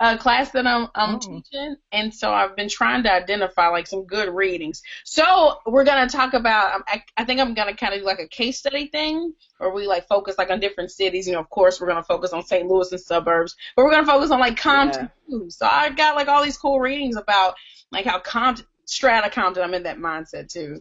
uh, 0.00 0.16
class 0.16 0.50
that 0.52 0.66
I'm, 0.66 0.88
I'm 0.94 1.16
Oh. 1.16 1.20
teaching, 1.20 1.76
and 1.92 2.12
so 2.12 2.32
I've 2.32 2.56
been 2.56 2.68
trying 2.68 3.04
to 3.04 3.12
identify 3.12 3.68
like 3.68 3.86
some 3.86 4.06
good 4.06 4.28
readings. 4.34 4.82
So 5.04 5.58
we're 5.66 5.84
gonna 5.84 6.08
talk 6.08 6.34
about. 6.34 6.82
I, 6.88 7.02
I 7.16 7.24
think 7.24 7.40
I'm 7.40 7.54
gonna 7.54 7.76
kind 7.76 7.94
of 7.94 8.00
do 8.00 8.06
like 8.06 8.18
a 8.18 8.28
case 8.28 8.58
study 8.58 8.88
thing, 8.88 9.34
where 9.58 9.70
we 9.72 9.86
like 9.86 10.08
focus 10.08 10.36
like 10.38 10.50
on 10.50 10.60
different 10.60 10.90
cities. 10.90 11.26
You 11.26 11.34
know, 11.34 11.40
of 11.40 11.48
course, 11.50 11.80
we're 11.80 11.86
gonna 11.88 12.02
focus 12.02 12.32
on 12.32 12.44
St. 12.44 12.66
Louis 12.66 12.90
and 12.92 13.00
suburbs, 13.00 13.56
but 13.76 13.84
we're 13.84 13.92
gonna 13.92 14.06
focus 14.06 14.30
on 14.30 14.40
like 14.40 14.56
Compton 14.56 15.08
too. 15.30 15.46
So 15.50 15.66
I 15.66 15.90
got 15.90 16.16
like 16.16 16.28
all 16.28 16.42
these 16.42 16.58
cool 16.58 16.80
readings 16.80 17.16
about 17.16 17.54
like 17.92 18.04
how 18.04 18.18
Compton, 18.18 18.66
Straight 18.86 19.14
Outta 19.14 19.30
Compton. 19.30 19.62
I'm 19.62 19.74
in 19.74 19.84
that 19.84 19.98
mindset 19.98 20.52
too. 20.52 20.80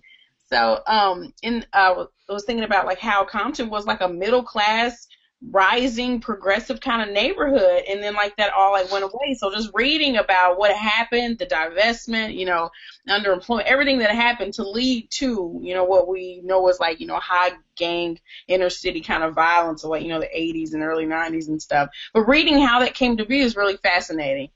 So 0.50 0.82
um, 0.88 1.34
in 1.42 1.66
uh, 1.74 2.06
I 2.30 2.34
was 2.34 2.46
thinking 2.46 2.66
about 2.66 2.86
like 2.86 3.00
how 3.00 3.26
Compton 3.26 3.70
was 3.70 3.86
like 3.86 4.02
a 4.02 4.08
middle 4.10 4.44
class 4.44 5.08
rising 5.52 6.22
progressive 6.22 6.80
kind 6.80 7.02
of 7.02 7.14
neighborhood. 7.14 7.84
And 7.90 8.02
then 8.02 8.14
like 8.14 8.36
that 8.38 8.54
all 8.54 8.72
like 8.72 8.92
went 8.92 9.04
away. 9.04 9.36
So 9.38 9.52
just 9.52 9.72
reading 9.74 10.18
about 10.18 10.58
what 10.58 10.76
happened 10.76 11.38
the 11.38 11.46
divestment 11.46 12.36
you 12.36 12.46
know 12.46 12.70
underemployment 13.10 13.64
everything 13.64 14.00
that 14.00 14.12
happened 14.12 14.54
to 14.54 14.64
lead 14.64 15.10
to 15.12 15.60
you 15.62 15.74
know 15.74 15.84
what 15.84 16.08
we 16.08 16.42
know 16.44 16.62
was 16.62 16.80
like 16.80 17.00
you 17.00 17.08
know 17.08 17.20
high 17.20 17.52
gang 17.76 18.18
inner 18.48 18.70
city 18.70 19.02
kind 19.02 19.24
of 19.24 19.34
violence 19.34 19.84
of 19.84 19.90
like 19.90 20.04
you 20.04 20.10
know 20.10 20.20
the 20.20 20.28
80s 20.28 20.74
and 20.74 20.84
early 20.84 21.06
90s 21.06 21.48
and 21.48 21.62
stuff. 21.62 21.90
But 22.14 22.22
reading 22.22 22.60
how 22.60 22.80
that 22.80 22.94
came 22.94 23.18
to 23.18 23.26
be 23.26 23.40
is 23.40 23.56
really 23.56 23.78
fascinating 23.78 24.50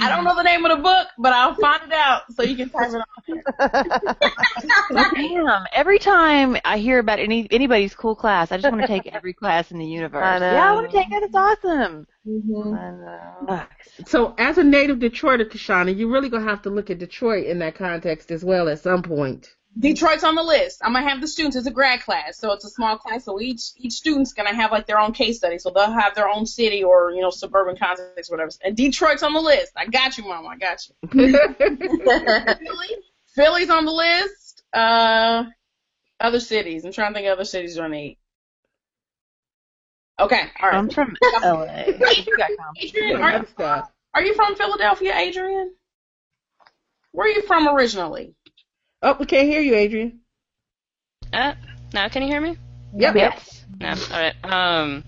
I 0.00 0.08
don't 0.08 0.24
know 0.24 0.34
the 0.34 0.42
name 0.42 0.64
of 0.64 0.76
the 0.76 0.82
book, 0.82 1.06
but 1.18 1.32
I'll 1.32 1.54
find 1.54 1.82
it 1.84 1.92
out 1.92 2.22
so 2.34 2.42
you 2.42 2.56
can 2.56 2.68
type 2.68 2.90
it 2.90 3.02
on. 4.90 5.14
Damn! 5.14 5.66
Every 5.72 6.00
time 6.00 6.56
I 6.64 6.78
hear 6.78 6.98
about 6.98 7.20
any 7.20 7.46
anybody's 7.50 7.94
cool 7.94 8.16
class, 8.16 8.50
I 8.50 8.56
just 8.56 8.70
want 8.70 8.82
to 8.82 8.88
take 8.88 9.06
every 9.06 9.32
class 9.32 9.70
in 9.70 9.78
the 9.78 9.86
universe. 9.86 10.24
I 10.24 10.38
know. 10.40 10.52
Yeah, 10.52 10.70
I 10.70 10.72
want 10.74 10.90
to 10.90 10.96
take 10.96 11.12
it. 11.12 11.22
It's 11.22 11.34
awesome. 11.34 12.08
Mm-hmm. 12.26 12.74
I 12.74 12.90
know. 12.90 13.66
So, 14.06 14.34
as 14.36 14.58
a 14.58 14.64
native 14.64 14.98
Detroiter, 14.98 15.48
Kishonna, 15.48 15.96
you're 15.96 16.10
really 16.10 16.28
gonna 16.28 16.48
have 16.48 16.62
to 16.62 16.70
look 16.70 16.90
at 16.90 16.98
Detroit 16.98 17.46
in 17.46 17.60
that 17.60 17.76
context 17.76 18.32
as 18.32 18.44
well 18.44 18.68
at 18.68 18.80
some 18.80 19.02
point. 19.02 19.54
Detroit's 19.78 20.22
on 20.22 20.34
the 20.36 20.42
list. 20.42 20.80
I'm 20.84 20.92
gonna 20.92 21.08
have 21.08 21.20
the 21.20 21.26
students. 21.26 21.56
It's 21.56 21.66
a 21.66 21.70
grad 21.70 22.00
class, 22.00 22.38
so 22.38 22.52
it's 22.52 22.64
a 22.64 22.70
small 22.70 22.96
class. 22.96 23.24
So 23.24 23.40
each 23.40 23.70
each 23.76 23.94
student's 23.94 24.32
gonna 24.32 24.54
have 24.54 24.70
like 24.70 24.86
their 24.86 24.98
own 24.98 25.12
case 25.12 25.38
study. 25.38 25.58
So 25.58 25.70
they'll 25.70 25.90
have 25.90 26.14
their 26.14 26.28
own 26.28 26.46
city 26.46 26.84
or 26.84 27.10
you 27.10 27.20
know 27.20 27.30
suburban 27.30 27.76
context, 27.76 28.30
whatever. 28.30 28.50
And 28.62 28.76
Detroit's 28.76 29.22
on 29.22 29.32
the 29.32 29.40
list. 29.40 29.72
I 29.76 29.86
got 29.86 30.16
you, 30.16 30.24
mom. 30.24 30.46
I 30.46 30.56
got 30.56 30.80
you. 30.88 31.08
Philly, 32.56 32.88
Philly's 33.34 33.70
on 33.70 33.84
the 33.84 33.92
list. 33.92 34.62
Uh, 34.72 35.44
other 36.20 36.40
cities. 36.40 36.84
I'm 36.84 36.92
trying 36.92 37.12
to 37.12 37.14
think 37.14 37.26
of 37.26 37.32
other 37.32 37.44
cities 37.44 37.78
on 37.78 37.94
eight. 37.94 38.18
Okay, 40.20 40.40
all 40.62 40.68
right. 40.68 40.78
I'm 40.78 40.90
from 40.90 41.16
LA. 41.42 41.64
You 41.86 42.36
got 42.36 42.50
confidence. 42.56 42.94
Adrienne, 42.94 43.20
are, 43.20 43.32
Other 43.34 43.84
are 44.14 44.22
you 44.22 44.34
from 44.34 44.54
Philadelphia, 44.54 45.12
Adrienne? 45.16 45.72
Where 47.10 47.26
are 47.26 47.30
you 47.30 47.42
from 47.42 47.68
originally? 47.68 48.34
Oh, 49.04 49.16
we 49.20 49.26
can't 49.26 49.46
hear 49.46 49.60
you, 49.60 49.74
Adrienne. 49.76 50.20
Uh, 51.32 51.54
now 51.92 52.08
can 52.08 52.22
you 52.22 52.28
hear 52.28 52.40
me? 52.40 52.58
Yep. 52.94 53.14
Yes. 53.16 53.64
No. 53.80 53.90
All 53.90 53.96
right. 54.10 54.34
Um, 54.44 55.04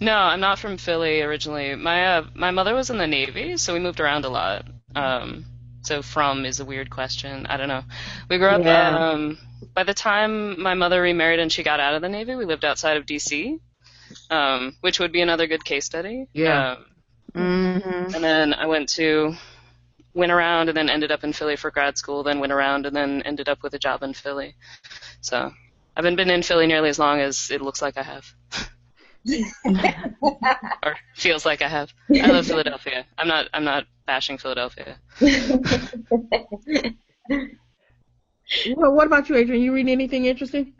no, 0.00 0.14
I'm 0.16 0.40
not 0.40 0.58
from 0.58 0.76
Philly 0.76 1.22
originally. 1.22 1.74
My 1.76 2.16
uh, 2.18 2.26
my 2.34 2.50
mother 2.50 2.74
was 2.74 2.90
in 2.90 2.98
the 2.98 3.06
Navy, 3.06 3.56
so 3.56 3.72
we 3.74 3.80
moved 3.80 4.00
around 4.00 4.24
a 4.24 4.28
lot. 4.28 4.66
Um, 4.94 5.46
so 5.82 6.02
from 6.02 6.44
is 6.44 6.60
a 6.60 6.64
weird 6.64 6.90
question. 6.90 7.46
I 7.46 7.56
don't 7.56 7.68
know. 7.68 7.84
We 8.28 8.38
grew 8.38 8.48
up. 8.48 8.66
Yeah. 8.66 8.88
Um, 8.88 9.38
by 9.74 9.84
the 9.84 9.94
time 9.94 10.60
my 10.60 10.74
mother 10.74 11.00
remarried 11.00 11.40
and 11.40 11.52
she 11.52 11.62
got 11.62 11.80
out 11.80 11.94
of 11.94 12.02
the 12.02 12.08
Navy, 12.08 12.34
we 12.34 12.44
lived 12.44 12.64
outside 12.64 12.96
of 12.96 13.06
D.C., 13.06 13.58
um, 14.30 14.76
which 14.80 15.00
would 15.00 15.12
be 15.12 15.22
another 15.22 15.46
good 15.46 15.64
case 15.64 15.86
study. 15.86 16.28
Yeah. 16.34 16.72
Um, 16.72 16.86
Mm-hmm. 17.34 18.14
and 18.14 18.22
then 18.22 18.52
I 18.54 18.66
went 18.66 18.90
to 18.90 19.34
went 20.14 20.32
around 20.32 20.68
and 20.68 20.76
then 20.76 20.90
ended 20.90 21.10
up 21.10 21.24
in 21.24 21.32
Philly 21.32 21.56
for 21.56 21.70
grad 21.70 21.96
school, 21.96 22.22
then 22.22 22.40
went 22.40 22.52
around 22.52 22.86
and 22.86 22.94
then 22.94 23.22
ended 23.22 23.48
up 23.48 23.62
with 23.62 23.74
a 23.74 23.78
job 23.78 24.02
in 24.02 24.14
Philly. 24.14 24.54
So 25.20 25.38
I 25.38 25.52
haven't 25.96 26.16
been 26.16 26.30
in 26.30 26.42
Philly 26.42 26.66
nearly 26.66 26.88
as 26.88 26.98
long 26.98 27.20
as 27.20 27.50
it 27.50 27.62
looks 27.62 27.80
like 27.80 27.96
I 27.96 28.02
have. 28.02 28.26
or 30.82 30.96
feels 31.14 31.46
like 31.46 31.62
I 31.62 31.68
have. 31.68 31.92
I 32.10 32.26
love 32.26 32.46
Philadelphia. 32.46 33.06
I'm 33.16 33.28
not 33.28 33.48
I'm 33.54 33.64
not 33.64 33.86
bashing 34.06 34.38
Philadelphia. 34.38 34.98
Well, 38.76 38.92
what 38.92 39.06
about 39.06 39.28
you, 39.28 39.36
Adrienne? 39.36 39.62
You 39.62 39.72
reading 39.72 39.92
anything 39.92 40.26
interesting? 40.26 40.74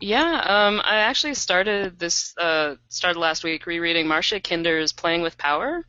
Yeah, 0.00 0.42
um, 0.44 0.82
I 0.84 0.96
actually 0.96 1.34
started 1.34 1.98
this 1.98 2.36
uh, 2.36 2.74
started 2.88 3.18
last 3.18 3.44
week 3.44 3.64
rereading 3.66 4.06
Marcia 4.06 4.40
Kinder's 4.40 4.92
Playing 4.92 5.22
with 5.22 5.38
Power. 5.38 5.86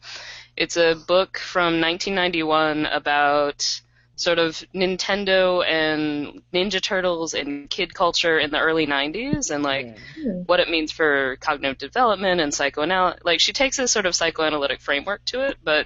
It's 0.57 0.75
a 0.75 0.95
book 0.95 1.37
from 1.37 1.79
1991 1.79 2.87
about 2.87 3.81
sort 4.15 4.39
of 4.39 4.65
Nintendo 4.73 5.63
and 5.63 6.41
Ninja 6.51 6.81
Turtles 6.81 7.35
and 7.35 7.69
kid 7.69 7.93
culture 7.93 8.39
in 8.39 8.49
the 8.49 8.59
early 8.59 8.87
90s 8.87 9.51
and 9.51 9.63
like 9.63 9.95
hmm. 10.15 10.41
what 10.47 10.59
it 10.59 10.69
means 10.69 10.91
for 10.91 11.37
cognitive 11.39 11.77
development 11.77 12.41
and 12.41 12.51
psychoanalysis. 12.51 13.21
Like 13.23 13.39
she 13.39 13.53
takes 13.53 13.77
a 13.77 13.87
sort 13.87 14.07
of 14.07 14.15
psychoanalytic 14.15 14.81
framework 14.81 15.23
to 15.25 15.47
it, 15.47 15.57
but 15.63 15.85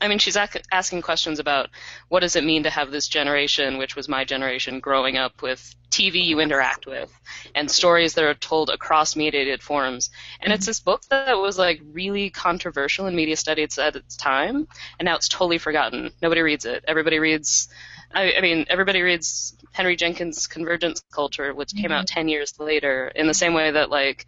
I 0.00 0.08
mean, 0.08 0.18
she's 0.18 0.36
ac- 0.36 0.60
asking 0.70 1.02
questions 1.02 1.38
about 1.38 1.70
what 2.08 2.20
does 2.20 2.36
it 2.36 2.44
mean 2.44 2.62
to 2.64 2.70
have 2.70 2.90
this 2.90 3.08
generation, 3.08 3.78
which 3.78 3.96
was 3.96 4.08
my 4.08 4.24
generation, 4.24 4.80
growing 4.80 5.16
up 5.16 5.42
with 5.42 5.74
TV 5.90 6.24
you 6.24 6.38
interact 6.38 6.86
with 6.86 7.10
and 7.54 7.70
stories 7.70 8.14
that 8.14 8.24
are 8.24 8.34
told 8.34 8.70
across 8.70 9.16
mediated 9.16 9.62
forms. 9.62 10.10
And 10.40 10.52
it's 10.52 10.66
this 10.66 10.80
book 10.80 11.02
that 11.10 11.38
was 11.38 11.58
like 11.58 11.80
really 11.92 12.30
controversial 12.30 13.06
in 13.06 13.16
media 13.16 13.36
studies 13.36 13.78
at 13.78 13.96
its 13.96 14.16
time, 14.16 14.68
and 14.98 15.06
now 15.06 15.16
it's 15.16 15.28
totally 15.28 15.58
forgotten. 15.58 16.10
Nobody 16.22 16.42
reads 16.42 16.64
it. 16.64 16.84
Everybody 16.86 17.18
reads. 17.18 17.68
I, 18.12 18.34
I 18.34 18.40
mean, 18.40 18.66
everybody 18.70 19.02
reads 19.02 19.56
Henry 19.72 19.96
Jenkins' 19.96 20.46
Convergence 20.46 21.02
Culture, 21.12 21.52
which 21.54 21.74
came 21.74 21.92
out 21.92 22.06
10 22.06 22.28
years 22.28 22.58
later, 22.58 23.08
in 23.08 23.26
the 23.26 23.34
same 23.34 23.52
way 23.52 23.70
that 23.72 23.90
like 23.90 24.26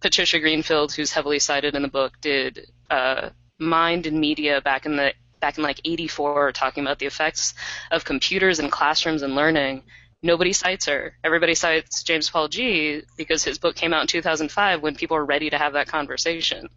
Patricia 0.00 0.38
Greenfield, 0.38 0.92
who's 0.92 1.12
heavily 1.12 1.38
cited 1.38 1.74
in 1.74 1.82
the 1.82 1.88
book, 1.88 2.18
did 2.20 2.70
uh, 2.90 3.30
Mind 3.58 4.06
and 4.06 4.20
Media 4.20 4.60
back 4.60 4.86
in 4.86 4.96
the 4.96 5.12
back 5.40 5.56
in 5.56 5.62
like 5.64 5.80
84 5.84 6.52
talking 6.52 6.84
about 6.84 6.98
the 6.98 7.06
effects 7.06 7.54
of 7.90 8.04
computers 8.04 8.58
in 8.58 8.70
classrooms 8.70 9.22
and 9.22 9.34
learning. 9.34 9.84
Nobody 10.20 10.52
cites 10.52 10.86
her. 10.86 11.16
Everybody 11.22 11.54
cites 11.54 12.02
James 12.02 12.28
Paul 12.28 12.48
Gee 12.48 13.02
because 13.16 13.44
his 13.44 13.58
book 13.58 13.76
came 13.76 13.94
out 13.94 14.00
in 14.00 14.08
2005 14.08 14.82
when 14.82 14.96
people 14.96 15.16
were 15.16 15.24
ready 15.24 15.50
to 15.50 15.58
have 15.58 15.74
that 15.74 15.86
conversation. 15.86 16.68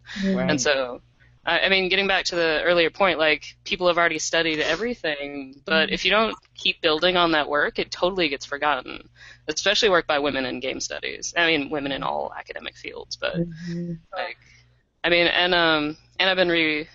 And 0.48 0.60
so, 0.60 1.02
I, 1.44 1.60
I 1.60 1.68
mean, 1.68 1.88
getting 1.88 2.06
back 2.06 2.26
to 2.26 2.36
the 2.36 2.62
earlier 2.62 2.90
point, 2.90 3.18
like 3.18 3.56
people 3.64 3.88
have 3.88 3.98
already 3.98 4.20
studied 4.20 4.60
everything, 4.60 5.60
but 5.64 5.90
if 5.90 6.04
you 6.04 6.12
don't 6.12 6.36
keep 6.54 6.80
building 6.82 7.16
on 7.16 7.32
that 7.32 7.48
work, 7.48 7.80
it 7.80 7.90
totally 7.90 8.28
gets 8.28 8.46
forgotten. 8.46 9.08
Especially 9.48 9.88
work 9.88 10.06
by 10.06 10.20
women 10.20 10.46
in 10.46 10.60
game 10.60 10.78
studies. 10.78 11.34
I 11.36 11.46
mean, 11.48 11.68
women 11.68 11.90
in 11.90 12.04
all 12.04 12.32
academic 12.38 12.76
fields, 12.76 13.16
but 13.16 13.34
like, 14.12 14.38
I 15.02 15.08
mean, 15.08 15.26
and 15.26 15.52
um, 15.52 15.96
and 16.22 16.30
I've 16.30 16.36
been 16.36 16.48
re 16.48 16.88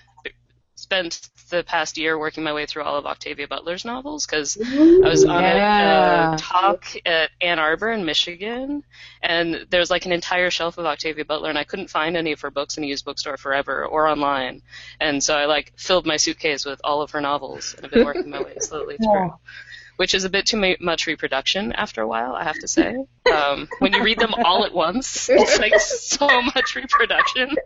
spent 0.75 1.29
the 1.49 1.63
past 1.63 1.97
year 1.97 2.17
working 2.19 2.43
my 2.43 2.53
way 2.53 2.65
through 2.65 2.83
all 2.83 2.97
of 2.97 3.05
Octavia 3.05 3.47
Butler's 3.47 3.83
novels 3.83 4.25
because 4.25 4.57
I 4.61 5.09
was 5.09 5.25
on 5.25 5.43
Yeah. 5.43 6.29
a 6.29 6.33
uh, 6.33 6.37
talk 6.37 6.85
at 7.05 7.31
Ann 7.41 7.57
Arbor 7.59 7.91
in 7.91 8.05
Michigan, 8.05 8.83
and 9.21 9.65
there's 9.69 9.89
like 9.89 10.05
an 10.05 10.11
entire 10.11 10.49
shelf 10.49 10.77
of 10.77 10.85
Octavia 10.85 11.25
Butler, 11.25 11.49
and 11.49 11.57
I 11.57 11.63
couldn't 11.63 11.89
find 11.89 12.15
any 12.15 12.31
of 12.31 12.41
her 12.41 12.51
books 12.51 12.77
in 12.77 12.83
a 12.83 12.87
used 12.87 13.05
bookstore 13.05 13.37
forever 13.37 13.85
or 13.85 14.07
online, 14.07 14.61
and 15.01 15.21
so 15.21 15.35
I 15.35 15.45
like 15.45 15.73
filled 15.77 16.05
my 16.05 16.17
suitcase 16.17 16.63
with 16.63 16.79
all 16.83 17.01
of 17.01 17.11
her 17.11 17.21
novels, 17.21 17.73
and 17.75 17.85
I've 17.85 17.91
been 17.91 18.05
working 18.05 18.29
my 18.29 18.41
way 18.41 18.53
slowly 18.59 18.97
through. 18.97 19.33
Which 19.97 20.15
is 20.15 20.23
a 20.23 20.29
bit 20.29 20.45
too 20.45 20.75
much 20.79 21.05
reproduction 21.07 21.73
after 21.73 22.01
a 22.01 22.07
while, 22.07 22.33
I 22.33 22.43
have 22.43 22.57
to 22.59 22.67
say. 22.67 22.95
Um, 23.31 23.67
when 23.79 23.93
you 23.93 24.01
read 24.03 24.19
them 24.19 24.33
all 24.33 24.65
at 24.65 24.73
once, 24.73 25.29
it's 25.29 25.59
like 25.59 25.79
so 25.79 26.27
much 26.41 26.75
reproduction. 26.75 27.55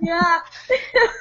Yeah. 0.00 0.38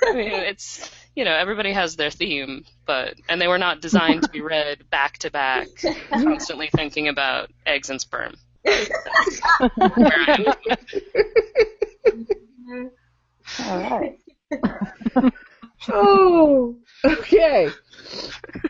I 0.05 0.13
mean, 0.13 0.31
it's 0.31 0.89
you 1.15 1.25
know 1.25 1.33
everybody 1.33 1.73
has 1.73 1.95
their 1.97 2.11
theme, 2.11 2.63
but 2.85 3.15
and 3.27 3.41
they 3.41 3.47
were 3.47 3.57
not 3.57 3.81
designed 3.81 4.23
to 4.23 4.29
be 4.29 4.39
read 4.39 4.89
back 4.89 5.17
to 5.19 5.31
back, 5.31 5.67
constantly 6.09 6.69
thinking 6.73 7.09
about 7.09 7.49
eggs 7.65 7.89
and 7.89 7.99
sperm. 7.99 8.35
Where 8.61 8.77
I 9.77 10.45
am. 12.05 12.91
All 13.59 13.99
right. 13.99 15.33
Oh, 15.89 16.75
okay. 17.05 17.69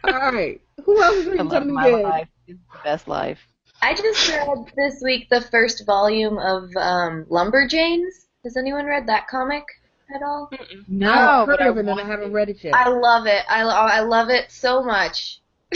All 0.04 0.32
right. 0.32 0.62
Who 0.84 1.02
else 1.02 1.16
is 1.18 1.28
I 1.28 1.30
reading 1.32 1.46
love 1.46 1.54
something 1.54 1.74
my 1.74 1.90
good? 1.90 2.04
life. 2.04 2.28
It's 2.48 2.60
the 2.72 2.80
best 2.84 3.08
life. 3.08 3.40
I 3.82 3.94
just 3.94 4.30
read 4.30 4.72
this 4.76 5.02
week 5.04 5.30
the 5.30 5.42
first 5.42 5.86
volume 5.86 6.38
of 6.38 6.64
um, 6.76 7.26
Lumberjanes. 7.30 8.28
Has 8.44 8.58
anyone 8.58 8.86
read 8.86 9.08
that 9.08 9.28
comic 9.28 9.64
at 10.14 10.22
all? 10.24 10.50
No, 10.88 11.12
I've 11.12 11.48
but 11.48 11.60
heard 11.60 11.68
I 11.68 11.70
of 11.70 11.78
it 11.78 11.80
and 11.82 11.90
I 11.90 11.94
want 11.94 12.08
haven't 12.08 12.34
read 12.34 12.50
it 12.50 12.64
yet. 12.64 12.74
I 12.74 12.90
love 12.90 13.28
it. 13.28 13.44
I, 13.50 13.62
I 13.62 14.00
love 14.02 14.30
it 14.30 14.52
so 14.52 14.84
much. 14.84 15.42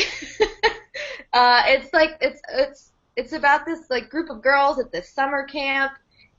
uh, 1.34 1.64
it's 1.68 1.94
like 1.94 2.18
it's 2.22 2.42
it's 2.54 2.92
it's 3.16 3.34
about 3.34 3.66
this 3.66 3.90
like 3.90 4.10
group 4.10 4.30
of 4.30 4.42
girls 4.42 4.80
at 4.80 4.92
this 4.92 5.10
summer 5.10 5.46
camp, 5.46 5.92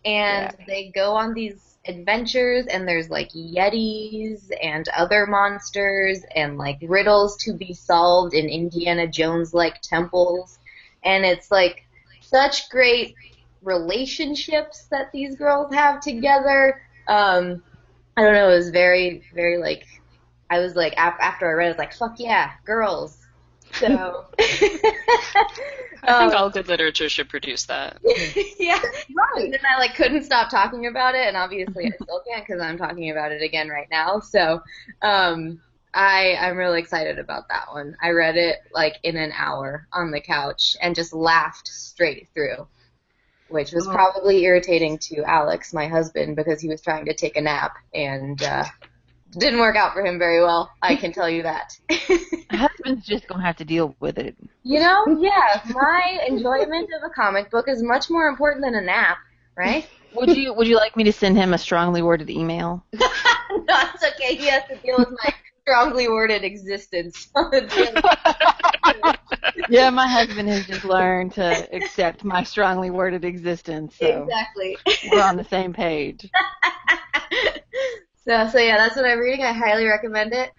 and 0.05 0.57
they 0.67 0.91
go 0.95 1.13
on 1.13 1.35
these 1.35 1.72
adventures, 1.87 2.67
and 2.67 2.87
there's 2.87 3.11
like 3.11 3.31
yetis 3.31 4.51
and 4.63 4.89
other 4.97 5.27
monsters, 5.27 6.25
and 6.35 6.59
like 6.59 6.79
riddles 6.83 7.37
to 7.39 7.53
be 7.53 7.73
solved 7.73 8.35
in 8.35 8.49
Indiana 8.49 9.07
Jones 9.07 9.53
like 9.55 9.81
temples, 9.83 10.59
and 11.03 11.25
it's 11.25 11.51
like 11.51 11.85
such 12.21 12.69
great 12.71 13.15
relationships 13.63 14.87
that 14.91 15.13
these 15.13 15.37
girls 15.37 15.73
have 15.75 16.01
together. 16.01 16.83
Um, 17.09 17.63
I 18.17 18.23
don't 18.23 18.35
know. 18.35 18.51
It 18.51 18.57
was 18.57 18.71
very, 18.71 19.23
very 19.35 19.59
like. 19.59 19.87
I 20.51 20.59
was 20.59 20.77
like, 20.77 20.93
af- 20.99 21.17
after 21.19 21.49
I 21.49 21.53
read, 21.53 21.65
it, 21.65 21.69
I 21.69 21.71
was 21.71 21.79
like, 21.79 21.95
"Fuck 21.95 22.21
yeah, 22.21 22.51
girls!" 22.67 23.22
So. 23.73 24.27
I 26.05 26.19
think 26.19 26.33
Um, 26.33 26.37
all 26.37 26.51
good 26.51 26.67
literature 26.69 27.09
should 27.09 27.29
produce 27.29 27.67
that. 27.67 27.99
yeah, 28.59 28.81
right. 29.15 29.45
And 29.45 29.53
then 29.53 29.61
I 29.69 29.79
like 29.79 29.95
couldn't 29.95 30.25
stop 30.25 30.51
talking 30.51 30.87
about 30.87 31.15
it, 31.15 31.27
and 31.29 31.37
obviously 31.37 31.87
I 31.87 31.91
still 32.03 32.21
can't 32.29 32.45
because 32.47 32.61
I'm 32.61 32.77
talking 32.77 33.11
about 33.11 33.31
it 33.31 33.41
again 33.43 33.69
right 33.69 33.87
now. 33.91 34.19
So, 34.21 34.63
um, 35.01 35.61
I 35.95 36.37
I'm 36.41 36.57
really 36.57 36.81
excited 36.81 37.19
about 37.21 37.49
that 37.51 37.67
one. 37.73 37.97
I 38.03 38.11
read 38.11 38.37
it 38.37 38.57
like 38.75 38.97
in 39.05 39.17
an 39.17 39.31
hour 39.37 39.87
on 39.93 40.11
the 40.11 40.21
couch 40.21 40.77
and 40.83 40.95
just 40.97 41.13
laughed 41.13 41.69
straight 41.69 42.29
through, 42.35 42.67
which 43.49 43.71
was 43.73 43.87
Oh. 43.87 43.93
probably 43.93 44.43
irritating 44.43 44.99
to 44.99 45.23
Alex, 45.23 45.73
my 45.73 45.87
husband, 45.87 46.35
because 46.35 46.61
he 46.61 46.69
was 46.69 46.81
trying 46.81 47.05
to 47.05 47.15
take 47.15 47.37
a 47.37 47.43
nap 47.43 47.77
and 47.95 48.43
uh, 48.43 48.65
didn't 49.39 49.61
work 49.61 49.77
out 49.77 49.93
for 49.93 50.05
him 50.05 50.19
very 50.19 50.41
well. 50.43 50.71
I 50.83 50.97
can 50.97 51.13
tell 51.13 51.29
you 51.29 51.43
that. 51.43 51.77
My 52.51 52.57
husband's 52.57 53.07
just 53.07 53.27
gonna 53.29 53.45
have 53.45 53.57
to 53.57 53.65
deal 53.65 53.97
with 54.01 54.19
it. 54.19 54.37
You 54.63 54.81
know, 54.81 55.19
yeah, 55.21 55.63
my 55.71 56.21
enjoyment 56.27 56.91
of 56.97 57.11
a 57.11 57.11
comic 57.15 57.51
book 57.51 57.67
is 57.69 57.83
much 57.83 58.11
more 58.11 58.29
important 58.29 58.65
than 58.65 58.75
a 58.75 58.81
nap, 58.81 59.19
right? 59.57 59.89
Would 60.15 60.37
you 60.37 60.53
Would 60.55 60.67
you 60.67 60.77
like 60.77 60.97
me 60.97 61.05
to 61.05 61.13
send 61.13 61.37
him 61.37 61.55
a 61.55 61.59
strongly 61.59 62.03
worded 62.03 62.31
email? 62.31 62.85
no, 62.93 63.01
it's 63.95 64.05
okay. 64.15 64.35
He 64.37 64.47
has 64.49 64.63
to 64.69 64.77
deal 64.77 64.99
with 64.99 65.09
my 65.23 65.35
strongly 65.63 66.09
worded 66.09 66.45
existence. 66.45 67.29
yeah, 69.69 69.91
my 69.91 70.07
husband 70.07 70.49
has 70.49 70.67
just 70.67 70.85
learned 70.85 71.33
to 71.35 71.69
accept 71.75 72.25
my 72.25 72.43
strongly 72.43 72.91
worded 72.91 73.25
existence, 73.25 73.97
so 73.97 74.25
exactly. 74.25 74.77
we're 75.11 75.23
on 75.23 75.37
the 75.37 75.45
same 75.45 75.73
page. 75.73 76.29
so, 78.27 78.49
so 78.49 78.59
yeah, 78.59 78.77
that's 78.79 78.97
what 78.97 79.05
I'm 79.05 79.19
reading. 79.19 79.45
I 79.45 79.53
highly 79.53 79.87
recommend 79.87 80.33
it. 80.33 80.51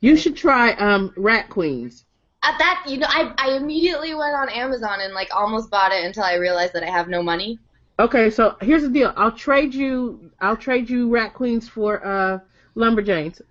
You 0.00 0.16
should 0.16 0.36
try 0.36 0.72
um, 0.72 1.12
Rat 1.16 1.48
Queens. 1.48 2.04
At 2.42 2.58
that, 2.58 2.84
you 2.86 2.98
know, 2.98 3.06
I 3.08 3.32
I 3.36 3.56
immediately 3.56 4.14
went 4.14 4.34
on 4.34 4.48
Amazon 4.48 5.00
and 5.00 5.12
like 5.12 5.28
almost 5.34 5.70
bought 5.70 5.92
it 5.92 6.04
until 6.04 6.24
I 6.24 6.34
realized 6.34 6.72
that 6.72 6.82
I 6.82 6.90
have 6.90 7.08
no 7.08 7.22
money. 7.22 7.58
Okay, 7.98 8.30
so 8.30 8.56
here's 8.62 8.82
the 8.82 8.88
deal. 8.88 9.12
I'll 9.16 9.32
trade 9.32 9.74
you. 9.74 10.30
I'll 10.40 10.56
trade 10.56 10.88
you 10.88 11.10
Rat 11.10 11.34
Queens 11.34 11.68
for 11.68 12.04
uh, 12.04 12.38
Lumberjanes. 12.74 13.42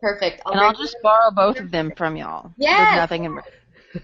Perfect. 0.00 0.40
And 0.46 0.58
I'll 0.58 0.72
bring- 0.72 0.84
just 0.84 0.96
borrow 1.02 1.30
both 1.30 1.60
of 1.60 1.70
them 1.70 1.92
from 1.96 2.16
y'all. 2.16 2.52
Yeah. 2.56 2.94
Nothing 2.96 3.24
in 3.24 3.38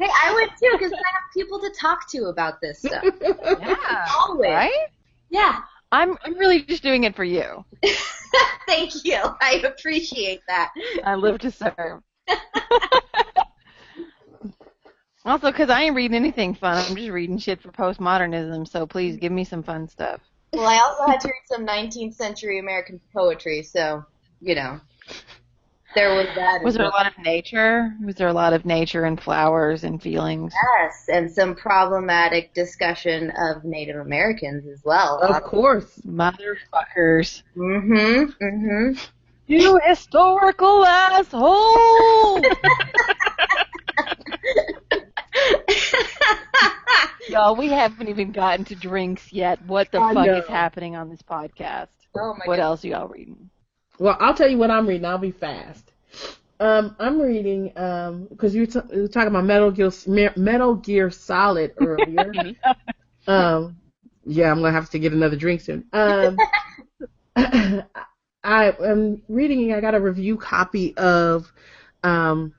Hey, 0.00 0.08
I 0.08 0.32
would 0.32 0.48
too 0.58 0.78
because 0.78 0.92
I 0.94 0.96
have 0.96 1.22
people 1.34 1.60
to 1.60 1.70
talk 1.78 2.08
to 2.12 2.24
about 2.26 2.60
this 2.60 2.80
stuff. 2.80 3.04
Yeah. 3.60 4.06
Always. 4.18 4.50
Right? 4.50 4.86
Yeah. 5.28 5.60
I'm 5.92 6.16
I'm 6.24 6.38
really 6.38 6.62
just 6.62 6.82
doing 6.82 7.04
it 7.04 7.14
for 7.14 7.24
you. 7.24 7.64
Thank 8.66 9.04
you. 9.04 9.20
I 9.42 9.62
appreciate 9.64 10.40
that. 10.48 10.70
I 11.04 11.16
live 11.16 11.40
to 11.40 11.50
serve. 11.50 12.02
also, 15.26 15.50
because 15.50 15.68
I 15.68 15.82
ain't 15.82 15.96
reading 15.96 16.16
anything 16.16 16.54
fun. 16.54 16.78
I'm 16.78 16.96
just 16.96 17.10
reading 17.10 17.36
shit 17.38 17.60
for 17.60 17.70
postmodernism, 17.70 18.66
so 18.68 18.86
please 18.86 19.16
give 19.16 19.32
me 19.32 19.44
some 19.44 19.62
fun 19.62 19.88
stuff. 19.88 20.20
Well, 20.54 20.66
I 20.66 20.78
also 20.78 21.10
had 21.10 21.20
to 21.20 21.28
read 21.28 21.42
some 21.46 21.66
19th 21.66 22.14
century 22.14 22.58
American 22.58 23.00
poetry, 23.14 23.62
so 23.62 24.04
you 24.40 24.54
know, 24.54 24.80
there 25.94 26.14
was 26.14 26.26
that. 26.36 26.62
Was 26.62 26.74
as 26.74 26.78
there 26.78 26.86
a 26.86 26.90
lot 26.90 27.06
of 27.06 27.18
nature? 27.18 27.92
Was 28.04 28.14
there 28.16 28.28
a 28.28 28.32
lot 28.32 28.52
of 28.52 28.64
nature 28.64 29.04
and 29.04 29.20
flowers 29.20 29.82
and 29.84 30.00
feelings? 30.02 30.52
Yes, 30.78 31.04
and 31.08 31.30
some 31.30 31.54
problematic 31.56 32.54
discussion 32.54 33.30
of 33.36 33.64
Native 33.64 33.96
Americans 33.96 34.66
as 34.66 34.82
well. 34.84 35.20
Of 35.20 35.42
course. 35.42 36.00
Motherfuckers. 36.06 37.42
Mhm. 37.56 38.32
Mhm. 38.40 39.08
You 39.46 39.80
historical 39.84 40.84
asshole! 40.86 42.40
Y'all, 47.28 47.54
we 47.54 47.68
haven't 47.68 48.08
even 48.08 48.32
gotten 48.32 48.64
to 48.66 48.74
drinks 48.74 49.32
yet. 49.32 49.64
What 49.66 49.92
the 49.92 50.00
I 50.00 50.14
fuck 50.14 50.26
know. 50.26 50.38
is 50.38 50.46
happening 50.48 50.96
on 50.96 51.08
this 51.10 51.22
podcast? 51.22 51.88
oh 52.16 52.34
my 52.34 52.44
What 52.46 52.56
god. 52.56 52.62
else 52.62 52.84
are 52.84 52.88
y'all 52.88 53.06
reading? 53.08 53.50
Well, 54.00 54.16
I'll 54.18 54.32
tell 54.32 54.48
you 54.48 54.56
what 54.56 54.70
I'm 54.70 54.86
reading. 54.86 55.04
I'll 55.04 55.18
be 55.18 55.30
fast. 55.30 55.92
Um, 56.58 56.96
I'm 56.98 57.20
reading 57.20 57.70
um 57.76 58.28
because 58.30 58.54
you, 58.54 58.66
t- 58.66 58.80
you 58.92 59.02
were 59.02 59.08
talking 59.08 59.28
about 59.28 59.44
Metal 59.44 59.70
Gear 59.70 59.92
Metal 60.36 60.74
Gear 60.74 61.10
Solid 61.10 61.74
earlier. 61.78 62.32
um, 63.26 63.76
yeah, 64.24 64.50
I'm 64.50 64.62
gonna 64.62 64.72
have 64.72 64.88
to 64.90 64.98
get 64.98 65.12
another 65.12 65.36
drink 65.36 65.60
soon. 65.60 65.84
Um, 65.92 66.38
I 67.36 68.74
am 68.82 69.20
reading. 69.28 69.74
I 69.74 69.82
got 69.82 69.94
a 69.94 70.00
review 70.00 70.38
copy 70.38 70.96
of 70.96 71.52
um. 72.02 72.54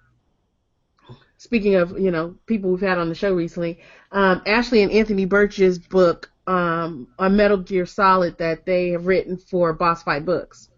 Speaking 1.38 1.74
of, 1.74 2.00
you 2.00 2.12
know, 2.12 2.36
people 2.46 2.70
we've 2.70 2.82
had 2.82 3.00
on 3.00 3.10
the 3.10 3.16
show 3.16 3.34
recently, 3.34 3.80
um, 4.12 4.44
Ashly 4.46 4.84
and 4.84 4.92
Anthony 4.92 5.26
Burch's 5.26 5.80
book 5.80 6.32
um, 6.46 7.08
on 7.18 7.36
Metal 7.36 7.58
Gear 7.58 7.88
Solid 7.88 8.38
that 8.38 8.68
they 8.68 8.90
have 8.90 9.08
written 9.08 9.38
for 9.38 9.74
Boss 9.74 10.04
Fight 10.04 10.24
Books. 10.24 10.70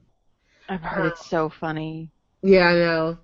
I've 0.73 0.81
heard 0.81 1.11
it's 1.11 1.25
so 1.25 1.49
funny. 1.49 2.09
Yeah, 2.41 2.67
I 2.67 2.73
know. 2.73 3.17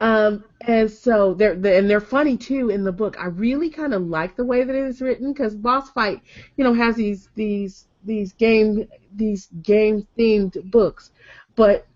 Um, 0.00 0.44
and 0.60 0.90
so 0.90 1.34
they're, 1.34 1.54
they 1.54 1.78
and 1.78 1.88
they're 1.88 2.00
funny 2.00 2.36
too 2.36 2.70
in 2.70 2.84
the 2.84 2.92
book. 2.92 3.16
I 3.18 3.26
really 3.26 3.70
kind 3.70 3.94
of 3.94 4.02
like 4.02 4.36
the 4.36 4.44
way 4.44 4.64
that 4.64 4.74
it 4.74 4.84
is 4.84 5.00
written 5.00 5.32
because 5.32 5.54
Boss 5.54 5.90
Fight, 5.90 6.20
you 6.56 6.64
know, 6.64 6.74
has 6.74 6.96
these 6.96 7.28
these 7.34 7.86
these 8.04 8.32
game 8.34 8.88
these 9.14 9.48
game 9.62 10.06
themed 10.18 10.70
books, 10.70 11.10
but 11.56 11.86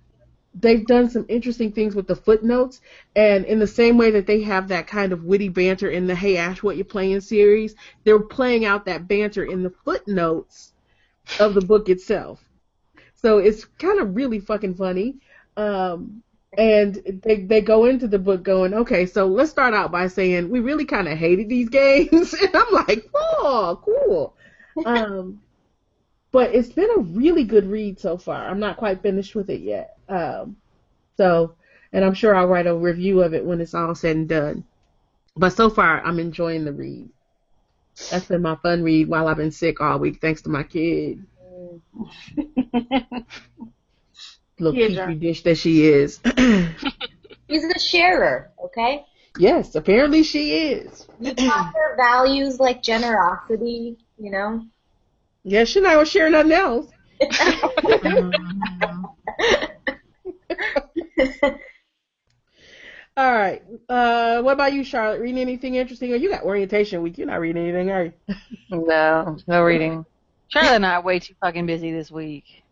they've 0.55 0.87
done 0.87 1.11
some 1.11 1.27
interesting 1.29 1.73
things 1.73 1.95
with 1.95 2.07
the 2.07 2.17
footnotes. 2.17 2.81
And 3.17 3.45
in 3.45 3.59
the 3.59 3.67
same 3.67 3.99
way 3.99 4.11
that 4.13 4.27
they 4.27 4.43
have 4.43 4.69
that 4.69 4.87
kind 4.87 5.13
of 5.13 5.25
witty 5.25 5.49
banter 5.49 5.91
in 5.91 6.07
the 6.07 6.15
Hey 6.15 6.37
Ash, 6.37 6.63
what 6.63 6.77
you 6.77 6.85
playing 6.85 7.21
series, 7.21 7.75
they're 8.05 8.21
playing 8.21 8.65
out 8.65 8.87
that 8.87 9.09
banter 9.09 9.45
in 9.45 9.63
the 9.63 9.73
footnotes 9.85 10.73
of 11.41 11.55
the 11.55 11.63
book 11.63 11.89
itself. 11.89 12.44
So 13.25 13.39
it's 13.39 13.65
kind 13.65 14.01
of 14.01 14.15
really 14.15 14.39
fucking 14.39 14.75
funny. 14.75 15.15
Um, 15.57 16.23
and 16.59 17.23
they 17.25 17.41
they 17.41 17.63
go 17.63 17.87
into 17.87 18.07
the 18.07 18.19
book 18.19 18.43
going, 18.43 18.75
okay, 18.75 19.07
so 19.07 19.27
let's 19.27 19.51
start 19.51 19.73
out 19.73 19.91
by 19.91 20.09
saying 20.09 20.51
we 20.51 20.61
really 20.61 20.85
kind 20.85 21.09
of 21.09 21.17
hated 21.17 21.49
these 21.49 21.71
games, 21.71 22.35
and 22.43 22.55
I'm 22.55 22.71
like, 22.71 23.09
oh, 23.15 23.81
cool. 23.83 24.35
Um, 24.85 25.41
but 26.33 26.55
it's 26.55 26.69
been 26.69 26.91
a 26.91 27.01
really 27.01 27.45
good 27.45 27.65
read 27.65 27.99
so 27.99 28.19
far. 28.19 28.47
I'm 28.47 28.61
not 28.61 28.77
quite 28.77 29.01
finished 29.01 29.35
with 29.35 29.49
it 29.49 29.63
yet. 29.63 29.97
Um, 30.07 30.57
so, 31.17 31.55
and 31.95 32.05
I'm 32.05 32.15
sure 32.15 32.37
I'll 32.37 32.47
write 32.47 32.67
a 32.67 32.75
review 32.77 33.23
of 33.23 33.33
it 33.33 33.43
when 33.43 33.63
it's 33.63 33.73
all 33.73 33.95
said 33.95 34.17
and 34.17 34.29
done. 34.29 34.65
But 35.35 35.55
so 35.55 35.71
far, 35.71 36.03
I'm 36.05 36.19
enjoying 36.19 36.67
the 36.67 36.73
read. 36.75 37.09
That's 38.11 38.27
been 38.27 38.43
my 38.43 38.57
fun 38.57 38.83
read 38.83 39.09
while 39.09 39.29
I've 39.29 39.39
been 39.39 39.51
sick 39.51 39.81
all 39.81 39.99
week, 39.99 40.21
thanks 40.21 40.43
to 40.43 40.51
my 40.51 40.63
kid. 40.63 41.25
little 44.59 44.79
Yeah, 44.79 44.89
petri 44.89 44.95
John. 44.95 45.19
dish 45.19 45.43
that 45.43 45.57
she 45.57 45.87
is. 45.87 46.21
She's 47.51 47.65
a 47.65 47.79
sharer, 47.79 48.51
okay? 48.65 49.05
yes, 49.39 49.75
apparently 49.75 50.23
she 50.23 50.55
is. 50.55 51.07
You 51.21 51.35
taught 51.35 51.73
her 51.75 51.97
values 51.97 52.59
like 52.61 52.83
generosity, 52.83 53.97
you 54.19 54.31
know? 54.31 54.65
Yeah, 55.45 55.65
she 55.65 55.81
not 55.81 55.95
gonna 55.95 56.07
share 56.07 56.31
nothing 56.31 56.53
else. 56.53 56.89
All 63.17 63.33
right. 63.33 63.63
Uh, 63.89 64.43
what 64.43 64.53
about 64.53 64.73
you, 64.73 64.83
Charlotte? 64.83 65.21
Reading 65.21 65.41
anything 65.41 65.77
interesting? 65.77 66.13
Or 66.13 66.17
you 66.17 66.29
got 66.31 66.43
orientation 66.43 67.01
week. 67.03 67.17
You're 67.17 67.29
not 67.29 67.41
reading 67.41 67.63
anything, 67.63 67.91
are 67.91 68.05
you? 68.07 68.13
No, 68.71 69.37
no 69.47 69.63
reading. 69.63 70.05
Charlotte 70.49 70.77
and 70.77 70.87
I 70.87 70.95
are 70.97 71.03
way 71.03 71.21
too 71.21 71.35
fucking 71.41 71.67
busy 71.67 71.93
this 71.93 72.11
week. 72.11 72.64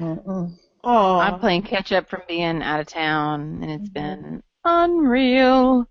Mm-mm. 0.00 0.52
Oh, 0.82 1.18
I'm 1.18 1.38
playing 1.38 1.62
catch 1.62 1.92
up 1.92 2.08
from 2.08 2.22
being 2.26 2.62
out 2.62 2.80
of 2.80 2.86
town, 2.86 3.60
and 3.62 3.70
it's 3.70 3.90
mm-hmm. 3.90 4.22
been 4.22 4.42
unreal. 4.64 5.86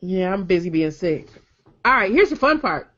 yeah, 0.00 0.32
I'm 0.32 0.44
busy 0.44 0.70
being 0.70 0.90
sick. 0.90 1.28
All 1.84 1.94
right, 1.94 2.12
here's 2.12 2.30
the 2.30 2.36
fun 2.36 2.60
part. 2.60 2.90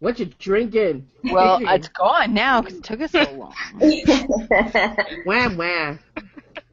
What 0.00 0.18
you 0.18 0.26
drinking? 0.26 1.08
Well, 1.24 1.60
it's 1.62 1.88
gone 1.88 2.34
now 2.34 2.60
because 2.60 2.78
it 2.78 2.84
took 2.84 3.00
us 3.00 3.12
so 3.12 3.22
long. 3.32 3.54
Wham 5.24 5.56
wham. 5.56 6.00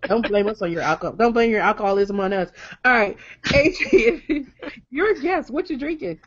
Don't 0.03 0.27
blame 0.27 0.47
us 0.47 0.61
on 0.61 0.71
your 0.71 0.81
alcohol. 0.81 1.15
Don't 1.15 1.33
blame 1.33 1.51
your 1.51 1.61
alcoholism 1.61 2.19
on 2.19 2.33
us. 2.33 2.49
All 2.83 2.93
right, 2.93 3.17
Adrienne, 3.53 4.51
you're 4.89 5.11
a 5.11 5.21
guest. 5.21 5.51
What 5.51 5.69
you 5.69 5.77
drinking? 5.77 6.19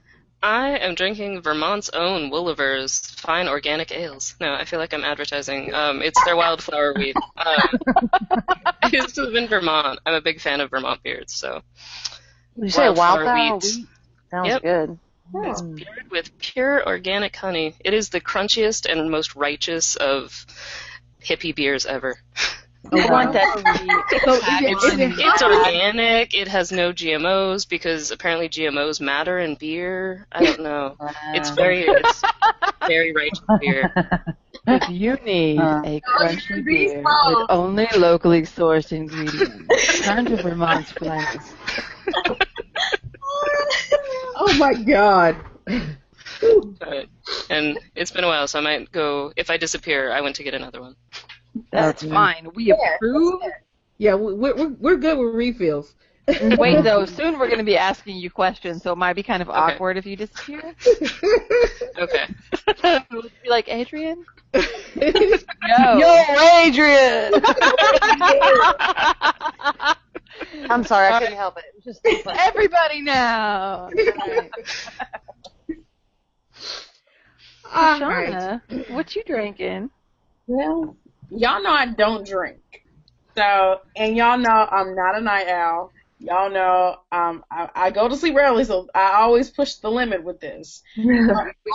I 0.43 0.71
am 0.79 0.95
drinking 0.95 1.43
Vermont's 1.43 1.89
own 1.91 2.31
Wolaver's 2.31 2.99
fine 2.99 3.49
organic 3.49 3.93
ales. 3.93 4.35
No, 4.41 4.53
I 4.53 4.65
feel 4.65 4.79
like 4.81 4.93
I'm 4.93 5.05
advertising. 5.05 5.73
Um, 5.73 6.03
it's 6.03 6.23
their 6.23 6.37
wildflower 6.37 6.95
wheat. 6.95 7.17
Um, 7.37 7.79
I 8.83 8.89
used 8.89 9.15
to 9.15 9.23
live 9.23 9.37
in 9.37 9.49
Vermont. 9.49 10.01
I'm 10.05 10.15
a 10.15 10.21
big 10.21 10.41
fan 10.41 10.61
of 10.61 10.71
Vermont 10.71 11.01
beers, 11.03 11.33
so 11.33 11.63
You 12.57 12.71
say 12.71 12.89
Wildflower 12.91 13.35
wheat. 13.35 13.63
wheat? 13.63 13.87
Sounds 14.31 14.49
Yep. 14.49 14.63
good. 14.63 14.99
it's 15.35 15.63
paired 15.63 16.11
with 16.11 16.39
pure 16.39 16.87
organic 16.87 17.37
honey. 17.37 17.75
It 17.85 17.95
is 17.95 18.09
the 18.09 18.21
crunchiest 18.21 18.91
and 18.91 19.11
most 19.11 19.37
righteous 19.37 19.97
of 19.97 20.45
hippie 21.25 21.55
beers 21.55 21.87
ever. 21.87 22.19
I 22.91 23.11
want 23.11 23.33
that 23.33 23.57
to 23.57 24.19
So 24.25 24.41
be 24.41 24.67
is 24.67 24.85
It's, 24.85 25.19
it's 25.21 25.43
organic. 25.43 26.35
It 26.35 26.49
has 26.49 26.73
no 26.73 26.93
GMOs 26.93 27.69
because 27.69 28.11
apparently 28.11 28.49
GMOs 28.49 29.01
matter 29.01 29.39
in 29.39 29.55
beer. 29.55 30.27
I 30.33 30.45
don't 30.45 30.61
know. 30.63 30.97
It's 31.35 31.51
very 31.51 31.85
it's 31.87 32.23
very 32.87 33.13
righteous 33.13 33.41
beer. 33.61 33.93
If 34.67 34.89
you 34.91 35.15
need 35.25 35.59
Uh. 35.61 35.83
a 35.85 36.01
crunchy 36.01 36.65
Be 36.65 36.87
beer 36.87 37.03
slow. 37.03 37.41
with 37.41 37.47
only 37.51 37.87
locally 37.97 38.43
sourced 38.43 38.93
ingredients, 38.93 40.01
turn 40.01 40.25
to 40.27 40.37
Vermont's 40.43 40.93
finest. 40.93 41.55
Oh 44.37 44.53
my 44.59 44.75
God. 44.75 45.37
But, 45.67 47.07
and 47.49 47.79
it's 47.95 48.11
been 48.11 48.25
a 48.25 48.27
while, 48.27 48.49
so 48.49 48.59
I 48.59 48.63
might 48.63 48.91
go. 48.91 49.33
If 49.37 49.51
I 49.51 49.57
disappear, 49.57 50.11
I 50.11 50.21
went 50.21 50.37
to 50.37 50.43
get 50.43 50.55
another 50.55 50.81
one. 50.81 50.97
That's 51.71 52.03
Okay. 52.03 52.13
fine. 52.13 52.49
We 52.55 52.73
approve. 52.73 53.41
Yeah, 53.99 54.15
we- 54.15 54.35
we're 54.35 54.55
we're, 54.57 54.69
we're 54.81 54.97
good 54.97 55.19
with 55.19 55.35
refills. 55.35 55.95
Wait, 56.57 56.83
though, 56.85 57.05
soon 57.05 57.39
we're 57.39 57.49
going 57.49 57.59
to 57.59 57.65
be 57.65 57.77
asking 57.77 58.17
you 58.17 58.31
questions, 58.31 58.83
so 58.83 58.93
it 58.93 58.99
might 58.99 59.15
be 59.15 59.23
kind 59.25 59.43
of 59.43 59.49
Okay. 59.49 59.59
awkward 59.59 59.97
if 59.97 60.07
you 60.07 60.17
disappear. 60.17 60.75
Okay. 61.99 62.27
We'll 63.11 63.23
be 63.23 63.51
like, 63.51 63.69
Adrienne? 63.69 64.25
Yo. 64.55 64.61
Yo! 65.99 66.25
Adrienne! 66.67 67.33
I'm 70.71 70.85
sorry, 70.85 71.13
I 71.13 71.19
couldn't 71.21 71.37
help 71.37 71.59
it. 71.59 71.65
It 71.77 71.85
just 71.85 72.01
Everybody 72.27 73.03
now! 73.03 73.89
Alright. 77.75 78.03
All 78.03 78.09
right. 78.09 78.33
Shauna, 78.71 78.91
what 78.91 79.15
you 79.17 79.23
drinking? 79.25 79.91
Well, 80.47 80.97
y'all 81.37 81.63
know 81.63 81.71
I 81.73 81.87
don't 81.87 82.27
drink. 82.27 82.59
So, 83.37 83.81
and 83.97 84.17
y'all 84.17 84.39
know 84.39 84.51
I'm 84.51 84.95
not 84.95 85.17
a 85.17 85.21
night 85.21 85.49
owl. 85.49 85.91
Y'all 86.19 86.51
know 86.51 86.97
um, 87.11 87.45
I, 87.51 87.69
I 87.75 87.91
go 87.91 88.09
to 88.09 88.17
sleep 88.17 88.37
early, 88.37 88.65
so 88.65 88.89
I 88.95 89.13
always 89.23 89.51
push 89.51 89.75
the 89.77 89.91
limit 89.91 90.23
with 90.23 90.41
this. 90.41 90.83
We 90.97 91.27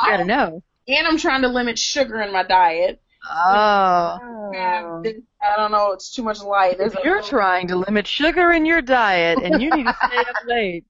gotta 0.05 0.23
know. 0.25 0.63
And 0.87 1.05
I'm 1.07 1.17
trying 1.17 1.41
to 1.41 1.49
limit 1.49 1.77
sugar 1.77 2.21
in 2.21 2.31
my 2.31 2.43
diet. 2.43 3.01
Oh. 3.29 4.51
I 4.55 5.55
don't 5.57 5.71
know, 5.71 5.91
it's 5.91 6.13
too 6.13 6.23
much 6.23 6.41
light. 6.41 6.77
There's 6.77 6.93
If 6.93 7.03
you're 7.03 7.21
trying 7.21 7.67
to 7.67 7.75
limit 7.75 8.07
sugar 8.07 8.51
in 8.53 8.65
your 8.65 8.81
diet 8.81 9.39
and 9.43 9.61
you 9.61 9.69
need 9.71 9.85
to 9.85 9.95
stay 10.07 10.17
up 10.17 10.27
late, 10.47 10.85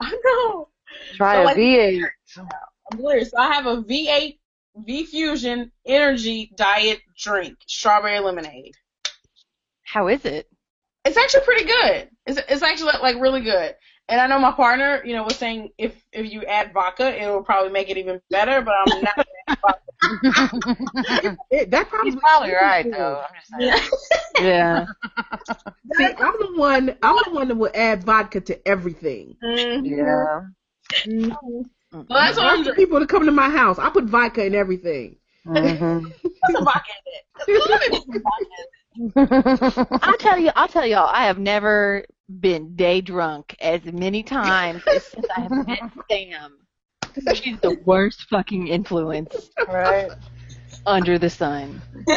I 0.00 0.10
know. 0.24 0.68
Try 1.14 1.36
So, 1.36 1.42
a 1.42 1.44
like- 1.44 1.56
V8. 1.56 2.02
I'm 2.92 2.98
clear. 2.98 3.24
So 3.24 3.38
I 3.38 3.52
have 3.54 3.66
a 3.66 3.76
V8 3.82 4.38
V 4.76 5.06
Fusion 5.06 5.70
Energy 5.86 6.52
Diet 6.56 7.00
Drink, 7.16 7.56
strawberry 7.66 8.20
lemonade. 8.20 8.74
how 9.84 10.08
is 10.08 10.24
it? 10.24 10.48
It's 11.04 11.16
actually 11.16 11.44
pretty 11.44 11.64
good. 11.64 12.08
It's 12.26 12.40
it's 12.48 12.62
actually 12.62 12.92
like 13.02 13.20
really 13.20 13.42
good. 13.42 13.74
And 14.08 14.20
I 14.20 14.26
know 14.26 14.38
my 14.38 14.52
partner, 14.52 15.02
you 15.04 15.14
know, 15.14 15.22
was 15.22 15.36
saying 15.36 15.70
if 15.78 15.94
if 16.12 16.30
you 16.32 16.44
add 16.44 16.72
vodka, 16.72 17.14
it 17.22 17.26
will 17.28 17.42
probably 17.42 17.70
make 17.70 17.88
it 17.90 17.96
even 17.98 18.20
better. 18.30 18.60
But 18.62 18.74
I'm 18.86 19.02
not. 19.02 19.16
gonna 19.16 19.26
add 19.48 19.58
vodka. 19.60 19.80
It, 21.50 21.70
that 21.70 21.88
probably 21.88 22.10
He's 22.10 22.20
probably 22.20 22.52
right, 22.52 22.84
though. 22.90 23.22
I'm 23.26 23.34
just 23.34 23.48
saying. 24.36 24.46
Yeah. 24.46 24.86
See, 25.96 26.04
I'm 26.04 26.34
the 26.40 26.52
one. 26.56 26.96
I'm 27.02 27.16
the 27.24 27.30
one 27.30 27.48
that 27.48 27.54
will 27.56 27.70
add 27.74 28.04
vodka 28.04 28.40
to 28.42 28.68
everything. 28.68 29.36
Mhm. 29.42 29.86
Yeah. 29.86 31.44
Well, 31.94 32.06
that's 32.10 32.36
what 32.36 32.46
I'm 32.46 32.50
I'm 32.52 32.58
the 32.58 32.64
drinking. 32.64 32.84
people 32.84 33.00
to 33.00 33.06
come 33.06 33.24
to 33.26 33.32
my 33.32 33.48
house. 33.48 33.78
I 33.78 33.88
put 33.90 34.04
vodka 34.04 34.44
in 34.44 34.54
everything. 34.54 35.16
hmm 35.44 36.08
Put 36.22 36.52
some 36.52 36.64
vodka 36.64 36.90
in 37.06 37.54
it. 37.54 37.68
Let 37.68 37.80
me 37.80 37.88
put 37.98 38.06
some 38.06 38.22
vodka 38.22 38.46
in 38.58 39.22
it. 39.92 40.00
I'll 40.02 40.16
tell 40.18 40.38
you, 40.38 40.50
I'll 40.56 40.68
tell 40.68 40.86
y'all, 40.86 41.08
I 41.12 41.26
have 41.26 41.38
never 41.38 42.04
been 42.40 42.74
day 42.74 43.00
drunk 43.00 43.54
as 43.60 43.84
many 43.84 44.22
times 44.22 44.82
as 44.92 45.04
since 45.04 45.26
I 45.36 45.40
have 45.40 45.66
met 45.66 45.80
Sam. 46.10 46.58
She's 47.34 47.60
the 47.60 47.78
worst 47.84 48.22
fucking 48.28 48.68
influence 48.68 49.50
right. 49.68 50.10
Under 50.86 51.18
the 51.18 51.30
sun. 51.30 51.80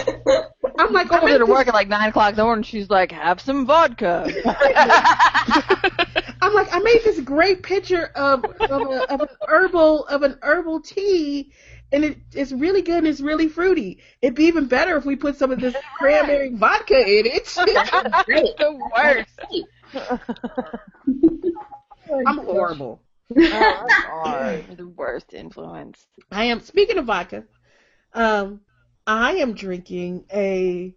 I'm 0.79 0.93
like, 0.93 1.11
oh, 1.11 1.17
I 1.17 1.23
was 1.23 1.33
at 1.33 1.47
work 1.47 1.67
at 1.67 1.73
like 1.73 1.87
nine 1.87 2.09
o'clock 2.09 2.31
in 2.31 2.35
the 2.35 2.43
morning. 2.43 2.63
She's 2.63 2.89
like, 2.89 3.11
"Have 3.11 3.41
some 3.41 3.65
vodka." 3.65 4.25
I'm 6.41 6.53
like, 6.53 6.67
I 6.71 6.79
made 6.79 7.01
this 7.03 7.19
great 7.21 7.63
picture 7.63 8.05
of 8.15 8.45
of, 8.45 8.71
a, 8.71 9.11
of 9.11 9.21
an 9.21 9.27
herbal 9.47 10.05
of 10.07 10.23
an 10.23 10.37
herbal 10.41 10.81
tea, 10.81 11.51
and 11.91 12.03
it, 12.03 12.17
it's 12.33 12.51
really 12.51 12.81
good 12.81 12.99
and 12.99 13.07
it's 13.07 13.21
really 13.21 13.47
fruity. 13.47 13.99
It'd 14.21 14.35
be 14.35 14.45
even 14.45 14.67
better 14.67 14.97
if 14.97 15.05
we 15.05 15.15
put 15.15 15.37
some 15.37 15.51
of 15.51 15.59
this 15.59 15.75
cranberry 15.97 16.53
vodka 16.53 16.99
in 16.99 17.25
it. 17.25 17.47
It's 18.29 18.55
the 18.57 18.79
worst. 18.95 19.39
I'm 22.25 22.37
horrible. 22.37 23.01
Oh, 23.35 24.63
You're 24.67 24.75
the 24.75 24.87
worst 24.87 25.33
influence. 25.33 26.05
I 26.31 26.45
am. 26.45 26.61
Speaking 26.61 26.97
of 26.97 27.05
vodka, 27.05 27.43
um, 28.13 28.61
I 29.05 29.33
am 29.35 29.53
drinking 29.53 30.25
a 30.33 30.95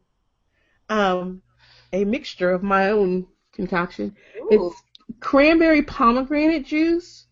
um 0.89 1.43
a 1.93 2.05
mixture 2.05 2.53
of 2.53 2.63
my 2.63 2.91
own 2.91 3.27
concoction. 3.53 4.17
It's 4.51 4.83
cranberry 5.21 5.83
pomegranate 5.83 6.67
juice 6.67 7.27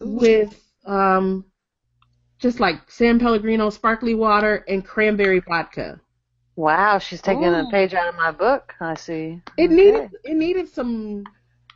with 0.00 0.60
um 0.86 1.44
just 2.38 2.60
like 2.60 2.90
San 2.90 3.18
Pellegrino 3.18 3.70
sparkly 3.70 4.14
water 4.14 4.64
and 4.68 4.84
cranberry 4.84 5.40
vodka. 5.40 6.00
Wow, 6.56 6.98
she's 6.98 7.22
taking 7.22 7.54
a 7.54 7.64
page 7.64 7.94
out 7.94 8.08
of 8.08 8.16
my 8.16 8.30
book. 8.32 8.74
I 8.80 8.94
see. 8.94 9.42
It 9.56 9.70
Okay. 9.70 9.70
needed 9.70 10.10
it 10.24 10.36
needed 10.36 10.68
some 10.68 11.24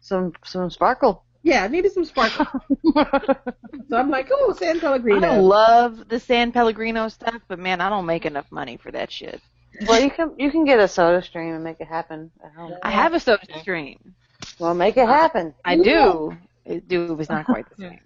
some 0.00 0.32
some 0.44 0.70
sparkle. 0.70 1.23
Yeah, 1.44 1.64
it 1.66 1.70
needed 1.70 1.92
some 1.92 2.06
sparkle. 2.06 2.46
so 2.94 3.96
I'm 3.96 4.10
like, 4.10 4.30
oh, 4.32 4.54
San 4.58 4.80
Pellegrino. 4.80 5.18
I 5.18 5.20
Pellegrino. 5.20 5.42
love 5.42 6.08
the 6.08 6.18
San 6.18 6.52
Pellegrino 6.52 7.08
stuff, 7.08 7.42
but 7.48 7.58
man, 7.58 7.82
I 7.82 7.90
don't 7.90 8.06
make 8.06 8.24
enough 8.24 8.50
money 8.50 8.78
for 8.78 8.90
that 8.90 9.12
shit. 9.12 9.40
Well, 9.86 10.00
you 10.00 10.10
can 10.10 10.32
you 10.38 10.50
can 10.50 10.64
get 10.64 10.80
a 10.80 10.88
soda 10.88 11.22
stream 11.22 11.54
and 11.54 11.62
make 11.62 11.80
it 11.80 11.86
happen 11.86 12.30
at 12.44 12.52
home. 12.52 12.74
I 12.82 12.90
have 12.90 13.12
a 13.12 13.20
soda 13.20 13.46
stream. 13.60 14.14
Well, 14.58 14.74
make 14.74 14.96
it 14.96 15.06
happen. 15.06 15.54
I 15.64 15.76
do. 15.76 16.36
It 16.64 16.88
do, 16.88 17.08
but 17.08 17.20
it's 17.20 17.28
not 17.30 17.44
quite 17.44 17.68
the 17.70 17.76
same. 17.82 18.00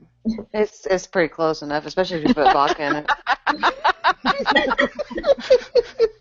It's 0.53 0.85
it's 0.87 1.07
pretty 1.07 1.29
close 1.29 1.63
enough, 1.63 1.87
especially 1.87 2.23
if 2.23 2.29
you 2.29 2.35
put 2.35 2.53
vodka 2.53 2.85
in 2.87 2.97
it. 2.97 3.09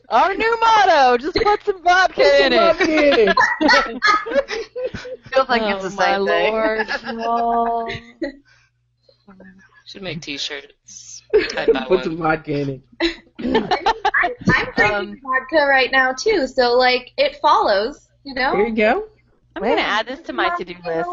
Our 0.10 0.34
new 0.36 0.58
motto: 0.60 1.18
just 1.18 1.36
put 1.36 1.64
some 1.64 1.82
vodka 1.84 2.46
in 2.46 2.54
it. 2.54 2.76
it. 2.80 3.36
Feels 5.34 5.50
like 5.50 5.62
it's 5.64 5.84
oh, 5.84 5.90
the 5.90 5.94
Oh, 5.94 5.98
my 5.98 6.16
thing. 6.16 6.24
lord. 7.18 7.98
Should 9.86 10.02
make 10.04 10.22
T-shirts. 10.22 11.24
I'd 11.34 11.74
buy 11.74 11.86
Put 11.86 12.04
some 12.04 12.18
vodka 12.18 12.60
in 12.60 12.70
it. 12.70 12.82
I'm 13.40 13.68
drinking 14.76 14.96
um, 14.96 15.20
vodka 15.24 15.66
right 15.68 15.92
now 15.92 16.14
too, 16.14 16.48
so 16.48 16.78
like 16.78 17.12
it 17.18 17.38
follows, 17.42 18.08
you 18.24 18.34
know. 18.34 18.52
There 18.54 18.68
you 18.68 18.76
go. 18.76 19.08
I'm 19.56 19.62
gonna 19.64 19.82
add 19.82 20.08
this 20.08 20.22
to 20.22 20.34
my 20.34 20.50
to-do 20.58 20.76
list. 20.86 21.10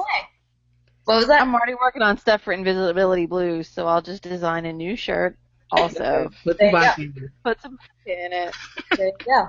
What 1.04 1.16
was 1.16 1.26
that? 1.26 1.42
I'm 1.42 1.54
already 1.54 1.74
working 1.74 2.02
on 2.02 2.16
stuff 2.18 2.42
for 2.42 2.52
Invisibility 2.52 3.26
Blues, 3.26 3.68
so 3.68 3.86
I'll 3.86 4.02
just 4.02 4.22
design 4.22 4.64
a 4.64 4.72
new 4.72 4.96
shirt. 4.96 5.36
Also, 5.70 6.30
Put 6.44 6.58
some 6.58 6.66
the 6.66 6.70
vodka 6.72 7.02
in 7.02 7.12
there. 7.16 7.32
put 7.44 7.60
some 7.60 7.78
in 8.06 8.32
it. 8.32 8.54
There 8.96 9.12
you. 9.26 9.44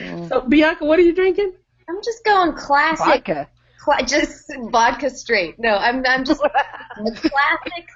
Mm. 0.00 0.28
So 0.28 0.40
Bianca, 0.42 0.84
what 0.84 0.98
are 0.98 1.02
you 1.02 1.14
drinking? 1.14 1.52
I'm 1.88 1.96
just 2.04 2.24
going 2.24 2.52
classic, 2.52 2.98
Vodka. 3.26 3.48
cla- 3.82 4.04
just 4.06 4.52
vodka 4.70 5.08
straight. 5.10 5.54
No, 5.58 5.76
I'm 5.76 6.04
I'm 6.06 6.24
just 6.24 6.40
the 7.04 7.12
classic 7.12 7.88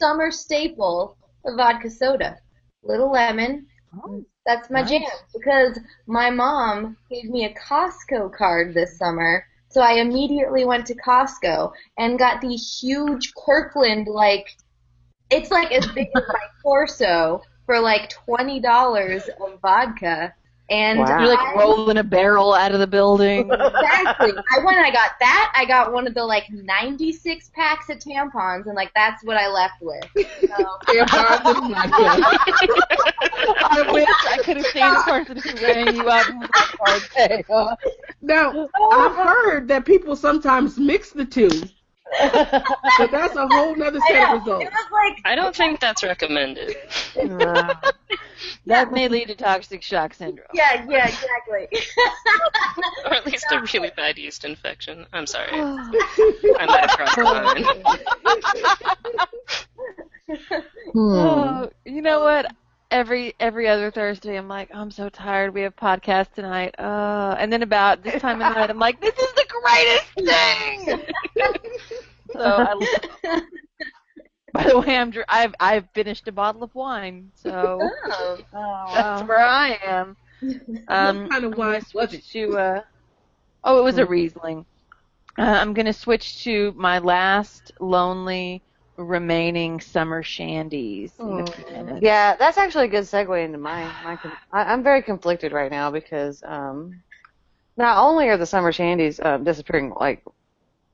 summer 0.00 0.30
staple 0.30 1.16
of 1.44 1.56
vodka 1.56 1.90
soda. 1.90 2.36
Little 2.82 3.10
lemon. 3.12 3.66
Oh, 4.04 4.24
That's 4.46 4.70
my 4.70 4.82
jam 4.82 5.02
because 5.34 5.78
my 6.06 6.30
mom 6.30 6.96
gave 7.10 7.24
me 7.30 7.44
a 7.44 7.54
Costco 7.54 8.32
card 8.34 8.74
this 8.74 8.98
summer. 8.98 9.44
So 9.76 9.82
I 9.82 10.00
immediately 10.00 10.64
went 10.64 10.86
to 10.86 10.94
Costco 10.94 11.70
and 11.98 12.18
got 12.18 12.40
the 12.40 12.56
huge 12.56 13.34
Kirkland 13.34 14.08
like 14.08 14.56
it's 15.28 15.50
like 15.50 15.70
as 15.70 15.86
big 15.88 16.08
as 16.16 16.22
my 16.26 16.46
torso 16.62 17.42
for 17.66 17.78
like 17.78 18.08
twenty 18.08 18.58
dollars 18.58 19.28
of 19.38 19.60
vodka. 19.60 20.32
And 20.68 20.98
Wow. 20.98 21.20
You're 21.20 21.28
like 21.28 21.54
rolling 21.54 21.96
a 21.98 22.02
barrel 22.04 22.52
out 22.52 22.72
of 22.72 22.80
the 22.80 22.86
building. 22.86 23.50
Exactly. 23.76 24.32
I 24.32 24.64
went. 24.64 24.78
I 24.78 24.90
got 24.90 25.12
that. 25.20 25.52
I 25.54 25.64
got 25.64 25.92
one 25.92 26.06
of 26.06 26.14
the 26.14 26.24
like 26.24 26.50
96 26.50 27.50
packs 27.54 27.88
of 27.88 27.98
tampons, 27.98 28.66
and 28.66 28.74
like 28.74 28.92
that's 28.94 29.22
what 29.24 29.36
I 29.36 29.48
left 29.48 29.80
with. 29.80 30.02
So, 30.14 30.64
Tampons 30.86 31.56
and 31.56 31.74
vodka. 31.74 33.12
I 33.70 33.90
wish 33.92 34.08
I 34.28 34.38
could 34.42 34.56
have 34.56 34.66
seen 34.66 34.92
the 34.92 35.02
person 35.06 35.36
who 35.38 35.64
rang 35.64 35.94
you 35.94 36.08
up 36.08 36.26
with 36.28 36.50
that 36.52 36.72
card. 36.78 37.02
Hey, 37.14 37.44
Now, 38.22 38.68
I've 38.92 39.16
heard 39.16 39.68
that 39.68 39.84
people 39.84 40.16
sometimes 40.16 40.78
mix 40.78 41.10
the 41.10 41.24
two, 41.24 41.50
but 42.20 43.10
that's 43.10 43.34
a 43.36 43.48
whole 43.48 43.74
nother 43.74 43.98
I 44.02 44.08
set 44.12 44.34
of 44.34 44.40
results. 44.40 44.64
It 44.64 44.72
was 44.72 44.86
like 44.92 45.20
I 45.24 45.34
don't 45.34 45.54
think 45.54 45.80
that's 45.80 46.02
recommended. 46.04 46.76
Uh, 47.16 47.74
that 48.66 48.92
may 48.92 49.08
lead 49.08 49.28
to 49.28 49.34
toxic 49.34 49.82
shock 49.82 50.14
syndrome. 50.14 50.46
yeah, 50.52 50.84
yeah, 50.88 51.08
exactly. 51.08 51.68
Or 53.04 53.14
at 53.14 53.26
least 53.26 53.46
a 53.50 53.60
really 53.72 53.90
bad 53.96 54.18
yeast 54.18 54.44
infection. 54.44 55.06
I'm 55.12 55.26
sorry. 55.26 55.50
I 55.52 56.66
might 56.66 56.80
have 56.80 56.90
crossed 56.90 57.16
the 57.16 57.24
line. 57.24 57.64
hmm. 60.92 60.98
Oh, 60.98 61.70
you 61.84 62.02
know 62.02 62.20
what? 62.20 62.52
Every 62.90 63.34
every 63.40 63.66
other 63.66 63.90
Thursday, 63.90 64.36
I'm 64.36 64.46
like, 64.48 64.70
I'm 64.72 64.90
so 64.92 65.08
tired. 65.08 65.52
We 65.52 65.62
have 65.62 65.74
podcast 65.74 66.32
tonight. 66.34 66.74
Uh, 66.78 67.34
and 67.38 67.52
then 67.52 67.62
about 67.62 68.02
this 68.04 68.22
time 68.22 68.40
of 68.40 68.54
night, 68.54 68.70
I'm 68.70 68.78
like, 68.78 69.00
this 69.00 69.14
is 69.18 69.32
the 69.34 69.46
greatest 69.48 70.14
thing. 70.14 71.02
so 72.32 72.40
I, 73.24 73.40
by 74.52 74.64
the 74.68 74.78
way, 74.78 74.96
I'm 74.96 75.10
dr- 75.10 75.26
I've 75.28 75.54
I've 75.58 75.88
finished 75.94 76.28
a 76.28 76.32
bottle 76.32 76.62
of 76.62 76.74
wine, 76.76 77.32
so 77.34 77.80
Oh. 78.52 78.88
that's 78.94 79.28
where 79.28 79.40
I 79.44 79.78
am. 79.84 80.16
Um, 80.88 81.22
what 81.22 81.30
kind 81.30 81.44
of 81.44 81.52
I'm 81.54 81.58
wine 81.58 81.58
gonna 81.58 81.72
was 81.78 81.86
switch 81.88 82.12
it? 82.14 82.24
to 82.32 82.58
uh, 82.58 82.82
oh, 83.64 83.80
it 83.80 83.82
was 83.84 83.96
a 83.98 84.04
Riesling. 84.06 84.64
Uh, 85.38 85.42
I'm 85.42 85.72
gonna 85.72 85.92
switch 85.94 86.44
to 86.44 86.72
my 86.76 86.98
last 86.98 87.72
lonely 87.80 88.62
remaining 88.96 89.80
summer 89.80 90.22
shandies. 90.22 91.12
in 91.18 91.40
a 91.40 91.46
few 91.46 91.64
minutes. 91.66 92.00
Yeah, 92.02 92.36
that's 92.36 92.58
actually 92.58 92.86
a 92.86 92.88
good 92.88 93.04
segue 93.04 93.44
into 93.44 93.58
my 93.58 93.84
my. 94.04 94.18
I, 94.52 94.72
I'm 94.72 94.82
very 94.82 95.02
conflicted 95.02 95.52
right 95.52 95.70
now 95.70 95.90
because 95.90 96.42
um, 96.44 97.02
not 97.76 97.98
only 97.98 98.28
are 98.28 98.36
the 98.36 98.46
summer 98.46 98.72
shandies 98.72 99.24
um, 99.24 99.44
disappearing 99.44 99.92
like 99.98 100.22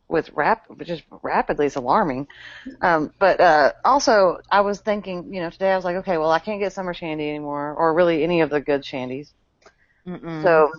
with 0.08 0.30
rap, 0.34 0.66
just 0.82 1.02
rapidly, 1.22 1.66
it's 1.66 1.76
alarming. 1.76 2.28
Um, 2.82 3.12
but 3.18 3.40
uh, 3.40 3.72
also, 3.84 4.38
I 4.50 4.60
was 4.60 4.80
thinking, 4.80 5.32
you 5.32 5.40
know, 5.40 5.50
today 5.50 5.72
I 5.72 5.76
was 5.76 5.84
like, 5.84 5.96
okay, 5.96 6.18
well, 6.18 6.30
I 6.30 6.38
can't 6.38 6.60
get 6.60 6.72
summer 6.72 6.94
shandy 6.94 7.28
anymore, 7.28 7.74
or 7.74 7.94
really 7.94 8.22
any 8.22 8.42
of 8.42 8.50
the 8.50 8.60
good 8.60 8.82
shandies. 8.82 9.32
Mm-mm. 10.06 10.42
So, 10.42 10.70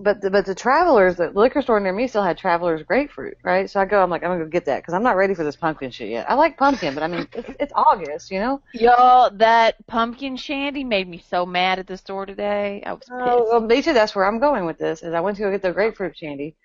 but 0.00 0.20
the, 0.20 0.30
but 0.30 0.46
the 0.46 0.54
travelers, 0.54 1.16
the 1.16 1.30
liquor 1.30 1.62
store 1.62 1.80
near 1.80 1.92
me 1.92 2.06
still 2.08 2.22
had 2.22 2.38
travelers 2.38 2.82
grapefruit, 2.82 3.36
right? 3.42 3.68
So 3.70 3.80
I 3.80 3.84
go, 3.84 4.02
I'm 4.02 4.10
like, 4.10 4.22
I'm 4.22 4.30
gonna 4.30 4.44
go 4.44 4.50
get 4.50 4.66
that 4.66 4.78
because 4.78 4.94
I'm 4.94 5.02
not 5.02 5.16
ready 5.16 5.34
for 5.34 5.44
this 5.44 5.56
pumpkin 5.56 5.90
shit 5.90 6.08
yet. 6.08 6.30
I 6.30 6.34
like 6.34 6.56
pumpkin, 6.56 6.94
but 6.94 7.02
I 7.02 7.08
mean, 7.08 7.28
it's, 7.32 7.50
it's 7.60 7.72
August, 7.74 8.30
you 8.30 8.40
know. 8.40 8.60
Y'all, 8.72 9.30
that 9.30 9.86
pumpkin 9.86 10.36
shandy 10.36 10.84
made 10.84 11.08
me 11.08 11.22
so 11.28 11.44
mad 11.46 11.78
at 11.78 11.86
the 11.86 11.96
store 11.96 12.26
today. 12.26 12.82
I 12.84 12.92
was 12.92 13.00
pissed. 13.00 13.12
Oh, 13.12 13.46
well, 13.50 13.60
me 13.60 13.82
too. 13.82 13.92
That's 13.92 14.14
where 14.14 14.26
I'm 14.26 14.38
going 14.38 14.64
with 14.64 14.78
this. 14.78 15.02
Is 15.02 15.14
I 15.14 15.20
went 15.20 15.36
to 15.36 15.42
go 15.42 15.50
get 15.50 15.62
the 15.62 15.72
grapefruit 15.72 16.16
shandy, 16.16 16.56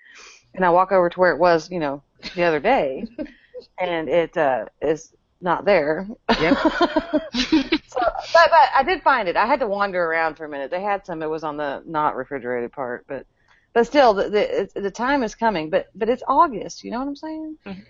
and 0.54 0.66
I 0.66 0.70
walk 0.70 0.92
over 0.92 1.10
to 1.10 1.20
where 1.20 1.32
it 1.32 1.40
was, 1.40 1.70
you 1.70 1.80
know, 1.80 2.04
the 2.36 2.44
other 2.44 2.60
day, 2.60 3.06
and 3.80 4.10
it 4.10 4.36
uh, 4.38 4.66
is 4.82 5.14
not 5.42 5.66
there. 5.66 6.08
Yep. 6.30 6.58
so, 7.88 8.00
but, 8.34 8.50
but 8.50 8.70
I 8.76 8.84
did 8.86 9.02
find 9.02 9.28
it. 9.28 9.36
I 9.36 9.46
had 9.46 9.60
to 9.62 9.68
wander 9.68 10.04
around 10.04 10.36
for 10.36 10.46
a 10.46 10.50
minute. 10.50 10.72
They 10.72 10.82
had 10.82 11.06
some. 11.06 11.22
It 11.24 11.28
was 11.28 11.44
on 11.44 11.58
the 11.58 11.82
not 11.86 12.16
refrigerated 12.16 12.72
part, 12.72 13.06
but 13.08 13.26
but 13.74 13.86
still, 13.86 14.14
the 14.14 14.70
the, 14.74 14.82
the 14.82 14.92
time 14.92 15.24
is 15.24 15.36
coming. 15.36 15.70
But 15.70 15.88
but 15.96 16.10
it's 16.10 16.24
August. 16.28 16.84
You 16.84 16.92
know 16.92 17.00
what 17.00 17.08
I'm 17.08 17.16
saying? 17.16 17.58
Mm-hmm. 17.66 17.82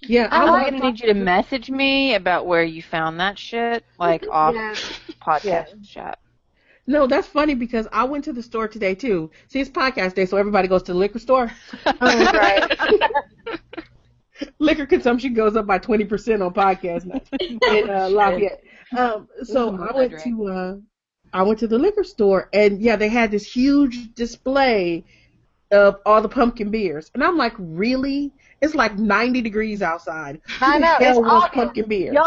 Yeah, 0.00 0.28
I 0.30 0.42
I'm 0.42 0.48
like 0.48 0.70
gonna 0.72 0.90
need 0.90 1.00
you 1.00 1.06
to 1.08 1.14
message 1.14 1.70
me 1.70 2.14
about 2.14 2.46
where 2.46 2.62
you 2.62 2.82
found 2.82 3.18
that 3.20 3.38
shit, 3.38 3.84
like 3.98 4.26
off 4.30 4.54
Yeah. 4.54 4.74
podcast 5.22 5.88
chat. 5.88 6.18
No, 6.86 7.06
that's 7.08 7.26
funny 7.26 7.54
because 7.54 7.88
I 7.92 8.04
went 8.04 8.24
to 8.24 8.32
the 8.32 8.42
store 8.42 8.68
today 8.68 8.94
too. 8.94 9.30
See, 9.48 9.58
it's 9.60 9.70
podcast 9.70 10.14
day, 10.14 10.26
so 10.26 10.36
everybody 10.36 10.68
goes 10.68 10.84
to 10.84 10.92
the 10.92 10.98
liquor 10.98 11.18
store. 11.18 11.50
Um, 11.86 11.96
right. 12.00 12.78
liquor 14.58 14.86
consumption 14.86 15.34
goes 15.34 15.56
up 15.56 15.66
by 15.66 15.78
twenty 15.78 16.04
percent 16.04 16.42
on 16.42 16.52
podcast 16.52 17.04
night 17.06 17.28
in 17.40 17.90
uh, 17.90 18.08
Lafayette. 18.08 18.62
Um, 18.96 19.28
so 19.42 19.68
I 19.68 19.96
went 19.96 20.12
hydrate. 20.12 20.24
to 20.24 20.46
uh, 20.48 20.76
I 21.32 21.42
went 21.42 21.58
to 21.60 21.66
the 21.66 21.78
liquor 21.78 22.04
store, 22.04 22.48
and 22.52 22.80
yeah, 22.80 22.96
they 22.96 23.08
had 23.08 23.30
this 23.30 23.44
huge 23.50 24.14
display 24.14 25.04
of 25.70 25.96
all 26.06 26.22
the 26.22 26.28
pumpkin 26.28 26.70
beers, 26.70 27.10
and 27.14 27.22
I'm 27.22 27.36
like, 27.36 27.54
really? 27.58 28.32
It's 28.62 28.74
like 28.74 28.96
90 28.96 29.42
degrees 29.42 29.82
outside. 29.82 30.40
I 30.62 30.78
know, 30.78 30.96
the 30.98 31.04
hell 31.04 31.18
it's 31.18 31.18
wants 31.18 31.46
August. 31.46 31.52
pumpkin 31.52 31.88
beer. 31.88 32.14
Y'all, 32.14 32.24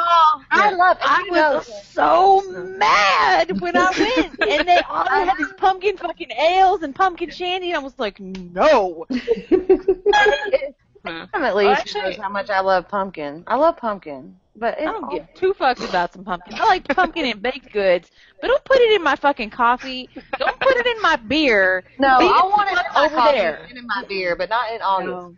I 0.52 0.70
love 0.72 0.98
it. 0.98 1.04
I 1.04 1.24
You 1.26 1.32
know 1.32 1.54
was 1.56 1.88
so 1.88 2.44
mad 2.78 3.60
when 3.60 3.76
I 3.76 3.90
went, 3.98 4.40
and 4.48 4.68
they 4.68 4.80
all 4.88 5.08
had 5.10 5.38
these 5.38 5.52
pumpkin 5.58 5.98
fucking 5.98 6.32
ales 6.32 6.84
and 6.84 6.94
pumpkin 6.94 7.32
shandy, 7.32 7.70
and 7.70 7.80
I 7.80 7.82
was 7.82 7.98
like, 7.98 8.20
no. 8.20 9.08
Huh. 11.06 11.28
Ultimately, 11.34 11.66
Well, 11.66 11.76
she 11.76 11.82
actually- 11.82 12.02
knows 12.02 12.18
how 12.18 12.30
much 12.30 12.50
I 12.50 12.60
love 12.60 12.88
pumpkin. 12.90 13.44
I 13.48 13.56
love 13.56 13.78
pumpkin, 13.78 14.36
but 14.56 14.80
I 14.80 14.84
don't 14.86 15.10
give 15.12 15.26
two 15.34 15.54
fucks 15.54 15.88
about 15.88 16.14
some 16.14 16.24
pumpkin. 16.26 16.56
I 16.56 16.66
like 16.66 16.88
pumpkin 16.88 17.26
and 17.26 17.42
baked 17.42 17.72
goods, 17.72 18.12
but 18.42 18.48
don't 18.48 18.64
put 18.66 18.78
it 18.80 18.92
in 18.94 19.02
my 19.04 19.16
fucking 19.16 19.50
coffee. 19.52 20.10
Don't 20.38 20.60
put 20.60 20.76
it 20.76 20.86
in 20.86 21.02
my 21.02 21.16
beer. 21.16 21.84
No, 22.00 22.20
Be 22.20 22.26
I 22.26 22.28
it 22.28 22.50
want 22.50 22.68
it 22.70 22.72
in 22.72 22.76
my 22.94 23.06
over 23.06 23.16
coffee 23.16 23.38
there. 23.38 23.66
and 23.70 23.78
in 23.78 23.88
my 23.88 24.04
beer, 24.08 24.36
but 24.36 24.50
not 24.50 24.72
in 24.74 24.82
August. 24.82 25.38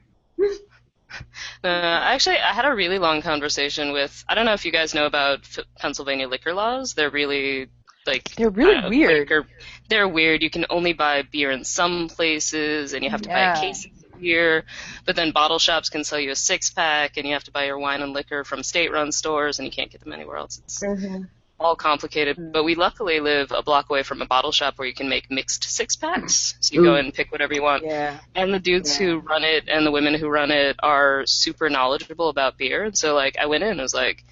Uh, 1.64 1.68
actually, 1.68 2.38
I 2.38 2.54
had 2.54 2.66
a 2.66 2.74
really 2.74 2.98
long 2.98 3.22
conversation 3.22 3.92
with. 3.92 4.24
I 4.30 4.34
don't 4.36 4.46
know 4.46 4.54
if 4.54 4.66
you 4.66 4.72
guys 4.72 4.94
know 4.94 5.06
about 5.06 5.40
F- 5.42 5.66
Pennsylvania 5.78 6.28
liquor 6.28 6.54
laws. 6.54 6.94
They're 6.94 7.10
really 7.10 7.68
like 8.08 8.34
They're 8.36 8.50
really 8.50 8.76
uh, 8.76 8.90
weird. 8.90 9.20
liquor- 9.30 9.48
they're 9.90 10.08
weird. 10.08 10.42
You 10.42 10.50
can 10.50 10.66
only 10.70 10.94
buy 10.94 11.24
beer 11.24 11.52
in 11.52 11.66
some 11.66 12.08
places, 12.08 12.94
and 12.94 13.04
you 13.04 13.10
have 13.10 13.22
to 13.24 13.30
buy 13.30 13.40
a 13.54 13.60
case 13.60 13.86
of 13.86 13.92
beer. 14.22 14.64
But 15.06 15.16
then 15.16 15.32
bottle 15.32 15.60
shops 15.60 15.90
can 15.90 16.04
sell 16.04 16.20
you 16.20 16.32
a 16.32 16.36
six 16.36 16.70
pack, 16.70 17.18
and 17.18 17.28
you 17.28 17.34
have 17.34 17.44
to 17.46 17.52
buy 17.52 17.66
your 17.66 17.78
wine 17.78 18.02
and 18.02 18.14
liquor 18.14 18.44
from 18.44 18.64
state-run 18.64 19.12
stores, 19.12 19.60
and 19.60 19.66
you 19.66 19.72
can't 19.72 19.92
get 19.92 20.02
them 20.02 20.14
anywhere 20.14 20.38
else. 20.38 20.62
It's 20.64 20.82
mm-hmm. 20.82 21.24
all 21.60 21.76
complicated. 21.76 22.38
Mm-hmm. 22.38 22.52
But 22.52 22.64
we 22.64 22.76
luckily 22.76 23.20
live 23.20 23.52
a 23.52 23.64
block 23.64 23.90
away 23.90 24.04
from 24.04 24.22
a 24.22 24.26
bottle 24.26 24.52
shop 24.52 24.78
where 24.78 24.88
you 24.88 24.94
can 24.94 25.10
make 25.10 25.30
mixed 25.30 25.64
six 25.64 25.96
packs. 25.96 26.56
So 26.60 26.76
you 26.76 26.84
go 26.84 26.94
Ooh. 26.94 26.98
and 26.98 27.14
pick 27.14 27.32
whatever 27.32 27.54
you 27.54 27.64
want. 27.64 27.84
Yeah. 27.84 28.20
And 28.36 28.54
the 28.54 28.60
dudes 28.60 28.96
who 28.96 29.20
run 29.20 29.44
it 29.44 29.68
and 29.68 29.86
the 29.86 29.92
women 29.92 30.14
who 30.14 30.30
run 30.30 30.52
it 30.52 30.78
are 30.80 31.26
super 31.26 31.70
knowledgeable 31.70 32.30
about 32.30 32.58
beer. 32.58 32.84
And 32.84 32.98
so 32.98 33.16
like 33.16 33.38
I 33.38 33.48
went 33.48 33.64
in 33.64 33.72
and 33.72 33.82
was 33.82 33.94
like, 33.94 34.24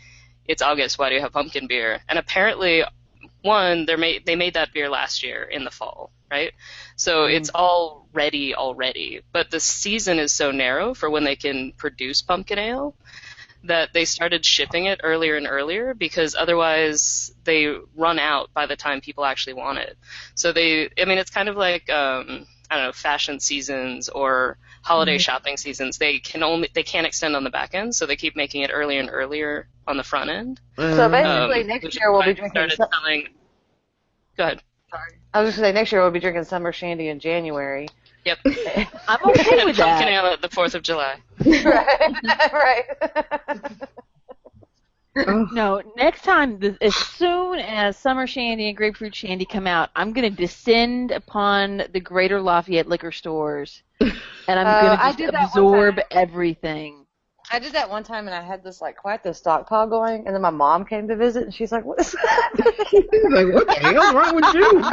It's 0.48 0.62
August, 0.62 0.98
why 0.98 1.10
do 1.10 1.16
you 1.16 1.22
have 1.22 1.34
pumpkin 1.34 1.68
beer? 1.68 2.02
And 2.08 2.18
apparently 2.18 2.84
one, 3.42 3.86
they 3.86 3.96
made 3.96 4.26
they 4.26 4.36
made 4.36 4.56
that 4.56 4.74
beer 4.74 4.90
last 4.90 5.24
year 5.24 5.44
in 5.44 5.64
the 5.64 5.72
fall, 5.72 6.12
right? 6.30 6.52
So 6.96 7.24
mm-hmm. 7.24 7.38
it's 7.38 7.50
all 7.54 7.99
ready 8.14 8.56
already. 8.56 9.22
But 9.32 9.52
the 9.52 9.60
season 9.60 10.20
is 10.20 10.32
so 10.34 10.52
narrow 10.52 10.94
for 10.94 11.10
when 11.10 11.24
they 11.24 11.36
can 11.36 11.74
produce 11.78 12.22
pumpkin 12.22 12.60
ale 12.60 12.96
that 13.64 13.92
they 13.94 14.06
started 14.06 14.46
shipping 14.46 14.86
it 14.86 15.02
earlier 15.04 15.36
and 15.36 15.46
earlier 15.46 15.94
because 15.94 16.34
otherwise 16.34 17.34
they 17.44 17.76
run 17.96 18.18
out 18.18 18.54
by 18.54 18.66
the 18.66 18.76
time 18.76 19.02
people 19.02 19.26
actually 19.26 19.54
want 19.54 19.78
it. 19.80 19.98
So 20.36 20.54
they, 20.54 20.90
I 20.98 21.06
mean, 21.06 21.18
it's 21.18 21.30
kind 21.30 21.50
of 21.50 21.58
like, 21.58 21.90
um, 21.90 22.46
I 22.72 22.78
don't 22.78 22.86
know, 22.86 22.92
fashion 22.94 23.40
seasons 23.40 24.08
or 24.08 24.58
holiday 24.82 25.18
shopping 25.18 25.58
seasons. 25.58 25.98
They 25.98 26.20
can 26.20 26.42
only, 26.42 26.70
they 26.74 26.84
can't 26.84 27.06
extend 27.06 27.36
on 27.36 27.44
the 27.44 27.50
back 27.50 27.74
end, 27.74 27.94
so 27.96 28.06
they 28.06 28.16
keep 28.16 28.36
making 28.36 28.62
it 28.62 28.70
earlier 28.74 29.02
and 29.02 29.10
earlier 29.12 29.68
on 29.86 29.98
the 29.98 30.04
front 30.04 30.30
end. 30.30 30.62
So 30.78 31.10
basically, 31.10 31.62
Um, 31.62 31.68
next 31.68 31.96
year 32.00 32.12
we'll 32.14 32.24
be 32.24 32.34
drinking. 32.34 32.52
started 32.52 32.78
selling. 32.78 33.28
Go 34.38 34.44
ahead. 34.46 34.62
I 35.34 35.42
was 35.42 35.50
just 35.50 35.58
gonna 35.58 35.70
say 35.70 35.74
next 35.74 35.92
year 35.92 36.02
we'll 36.02 36.12
be 36.12 36.20
drinking 36.20 36.46
summer 36.46 36.72
shandy 36.72 37.10
in 37.10 37.20
January. 37.20 37.88
Yep. 38.30 38.40
I'm 39.08 39.20
okay 39.30 39.66
with 39.66 39.78
Pumpkin 39.78 39.78
that. 39.78 40.08
ale 40.08 40.26
at 40.28 40.42
the 40.42 40.50
4th 40.50 40.76
of 40.76 40.84
July. 40.84 41.16
right. 41.46 42.14
right. 42.54 42.86
Oh, 45.18 45.48
No, 45.52 45.82
next 45.98 46.24
time, 46.24 46.60
as 46.82 46.96
soon 46.96 47.60
as 47.60 47.98
Summer 47.98 48.28
Shandy 48.28 48.68
and 48.68 48.78
Grapefruit 48.78 49.16
Shandy 49.16 49.46
come 49.46 49.66
out, 49.68 49.90
I'm 49.96 50.14
going 50.14 50.30
to 50.30 50.36
descend 50.42 51.12
upon 51.12 51.84
the 51.92 52.00
Greater 52.00 52.40
Lafayette 52.40 52.88
liquor 52.88 53.12
stores, 53.12 53.82
and 54.00 54.14
I'm 54.48 54.68
Uh, 54.68 54.82
going 54.82 54.98
to 54.98 55.04
just 55.04 55.18
did 55.18 55.32
that 55.32 55.34
one 55.40 55.44
absorb 55.46 56.00
everything. 56.12 57.06
I 57.52 57.58
did 57.58 57.74
that 57.74 57.90
one 57.90 58.04
time 58.04 58.28
and 58.28 58.36
I 58.36 58.44
had 58.44 58.64
this 58.64 58.80
like 58.80 58.96
quite 58.96 59.24
the 59.24 59.34
stockpile 59.34 59.88
going, 59.88 60.28
and 60.28 60.36
then 60.36 60.42
my 60.44 60.52
mom 60.52 60.86
came 60.86 61.08
to 61.08 61.16
visit 61.16 61.44
and 61.46 61.54
she's 61.54 61.72
like, 61.72 61.84
"What 61.84 62.00
is 62.00 62.12
that?" 62.12 62.52
like 63.32 63.52
what 63.52 63.66
the 63.66 63.74
hell's 63.82 64.14
wrong 64.14 64.36
with 64.36 64.54
you? 64.54 64.84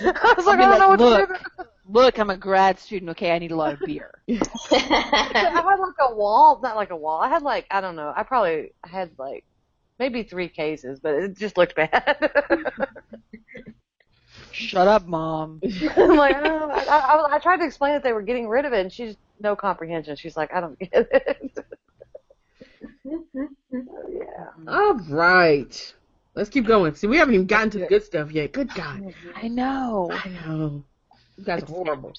I 0.00 0.34
was 0.36 0.44
like, 0.46 0.58
I'll 0.58 0.58
be 0.58 0.64
"I 0.64 0.76
don't 0.76 0.78
know 0.80 0.88
like, 0.88 0.88
what 0.88 1.00
"Look." 1.00 1.28
to 1.28 1.34
do." 1.58 1.64
Look, 1.90 2.18
I'm 2.18 2.30
a 2.30 2.36
grad 2.36 2.78
student. 2.78 3.10
Okay, 3.12 3.30
I 3.30 3.38
need 3.38 3.50
a 3.50 3.56
lot 3.56 3.72
of 3.72 3.80
beer. 3.80 4.10
I 4.28 4.36
had 5.32 5.76
like 5.80 5.94
a 6.00 6.14
wall, 6.14 6.60
not 6.62 6.76
like 6.76 6.90
a 6.90 6.96
wall. 6.96 7.20
I 7.20 7.28
had 7.28 7.42
like 7.42 7.66
I 7.70 7.80
don't 7.80 7.96
know. 7.96 8.12
I 8.14 8.22
probably 8.24 8.72
had 8.84 9.10
like 9.18 9.44
maybe 9.98 10.22
three 10.22 10.48
cases, 10.48 11.00
but 11.00 11.14
it 11.14 11.38
just 11.38 11.56
looked 11.56 11.74
bad. 11.74 12.30
Shut 14.52 14.88
up, 14.88 15.06
mom. 15.06 15.60
I'm 15.96 16.16
like, 16.16 16.36
oh, 16.36 16.70
I, 16.70 17.28
I, 17.30 17.36
I 17.36 17.38
tried 17.38 17.58
to 17.58 17.64
explain 17.64 17.92
that 17.92 18.02
they 18.02 18.12
were 18.12 18.22
getting 18.22 18.48
rid 18.48 18.64
of 18.64 18.72
it, 18.72 18.80
and 18.80 18.92
she's 18.92 19.16
no 19.40 19.56
comprehension. 19.56 20.16
She's 20.16 20.36
like, 20.36 20.52
I 20.52 20.60
don't 20.60 20.78
get 20.78 20.90
it. 20.92 21.58
yeah. 23.04 24.46
All 24.68 24.94
right. 24.94 25.94
Let's 26.34 26.50
keep 26.50 26.66
going. 26.66 26.94
See, 26.94 27.06
we 27.06 27.16
haven't 27.16 27.34
even 27.34 27.46
gotten 27.46 27.70
to 27.70 27.78
the 27.78 27.86
good 27.86 28.02
stuff 28.02 28.30
yet. 28.30 28.52
Good 28.52 28.74
God. 28.74 29.14
I 29.34 29.48
know. 29.48 30.10
I 30.12 30.28
know. 30.28 30.84
You 31.38 31.44
guys 31.44 31.62
are 31.62 31.66
horrible. 31.66 32.12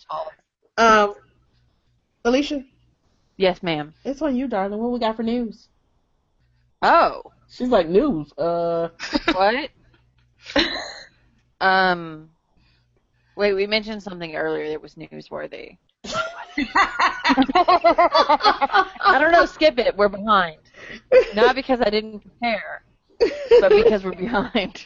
Um, 0.77 1.13
Alicia, 2.23 2.63
Yes, 3.37 3.61
ma'am. 3.61 3.93
it's 4.05 4.21
on 4.21 4.35
you, 4.35 4.47
darling. 4.47 4.79
What 4.79 4.91
we 4.91 4.99
got 4.99 5.15
for 5.17 5.23
news? 5.23 5.67
Oh, 6.81 7.21
She's 7.51 7.69
like, 7.69 7.87
news. 7.89 8.31
Uh, 8.37 8.89
what? 9.33 9.69
um, 11.59 12.29
wait, 13.35 13.53
we 13.53 13.67
mentioned 13.67 14.01
something 14.03 14.35
earlier 14.35 14.69
that 14.69 14.81
was 14.81 14.95
newsworthy. 14.95 15.77
I 19.01 19.17
don't 19.19 19.31
know. 19.31 19.45
Skip 19.45 19.79
it. 19.79 19.97
We're 19.97 20.09
behind. 20.09 20.57
Not 21.35 21.55
because 21.55 21.81
I 21.81 21.89
didn't 21.89 22.19
prepare, 22.19 22.83
but 23.59 23.69
because 23.69 24.03
we're 24.03 24.13
behind. 24.13 24.85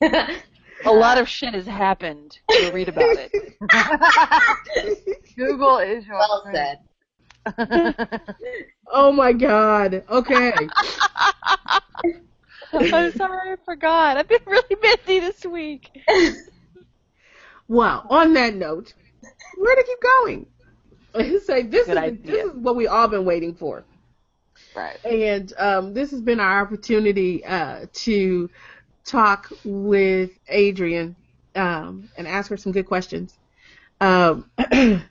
A 0.84 0.92
lot 0.92 1.18
of 1.18 1.28
shit 1.28 1.54
has 1.54 1.66
happened. 1.66 2.38
You'll 2.50 2.72
read 2.72 2.88
about 2.88 3.16
it. 3.16 3.56
Google 5.36 5.78
is 5.78 6.06
your 6.06 6.18
well 6.18 6.42
friend. 6.42 6.78
said. 7.56 8.20
oh 8.88 9.12
my 9.12 9.32
God. 9.32 10.02
Okay. 10.08 10.52
I'm 12.72 13.12
sorry, 13.12 13.52
I 13.52 13.56
forgot. 13.64 14.16
I've 14.16 14.28
been 14.28 14.40
really 14.46 14.76
busy 14.80 15.20
this 15.20 15.44
week. 15.44 15.90
Well, 17.68 18.06
on 18.10 18.34
that 18.34 18.54
note, 18.54 18.92
we're 19.56 19.74
gonna 19.74 19.86
keep 19.86 20.00
going. 20.02 20.46
Say 21.40 21.62
this 21.62 21.86
Good 21.86 21.92
is 21.92 21.96
idea. 21.96 22.32
this 22.32 22.44
is 22.46 22.56
what 22.56 22.76
we 22.76 22.86
all 22.88 23.08
been 23.08 23.24
waiting 23.24 23.54
for. 23.54 23.84
Right. 24.74 24.98
And 25.04 25.52
um, 25.58 25.94
this 25.94 26.10
has 26.10 26.20
been 26.20 26.40
our 26.40 26.60
opportunity 26.62 27.44
uh, 27.44 27.86
to 27.92 28.50
talk 29.04 29.50
with 29.64 30.30
Adrienne 30.50 31.16
um, 31.54 32.08
and 32.16 32.26
ask 32.26 32.50
her 32.50 32.56
some 32.56 32.72
good 32.72 32.86
questions. 32.86 33.34
Um, 34.00 34.50
and 34.72 35.02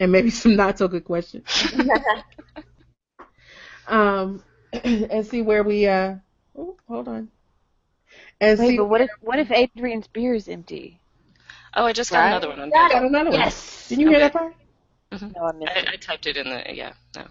maybe 0.00 0.30
some 0.30 0.56
not 0.56 0.78
so 0.78 0.88
good 0.88 1.04
questions. 1.04 1.44
Um, 3.88 4.44
and 4.84 5.26
see 5.26 5.40
where 5.42 5.62
we, 5.62 5.86
uh, 5.86 6.16
oh, 6.56 6.76
hold 6.86 7.08
on. 7.08 7.30
And 8.40 8.58
Wait, 8.58 8.68
see, 8.68 8.76
but 8.76 8.84
what 8.86 9.00
if 9.00 9.10
what 9.20 9.38
if 9.38 9.50
Adrienne's 9.50 10.06
beer 10.08 10.34
is 10.34 10.48
empty? 10.48 11.00
Oh, 11.74 11.86
I 11.86 11.92
just 11.92 12.10
got 12.10 12.20
Right. 12.20 12.28
another 12.28 12.48
one. 12.48 12.60
I'm 12.60 12.70
got 12.70 13.02
another 13.02 13.30
one. 13.30 13.40
Yes. 13.40 13.88
Didn't 13.88 14.02
you 14.02 14.08
hear 14.10 14.20
that 14.20 14.32
part? 14.32 14.54
No, 15.10 15.44
I 15.44 15.52
missed 15.52 15.72
I, 15.74 15.80
it. 15.80 15.88
I 15.88 15.96
typed 15.96 16.26
it 16.26 16.36
in 16.36 16.48
the, 16.50 16.62
yeah, 16.74 16.92
no. 17.16 17.26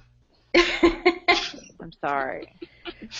I'm 1.81 1.91
sorry. 1.91 2.53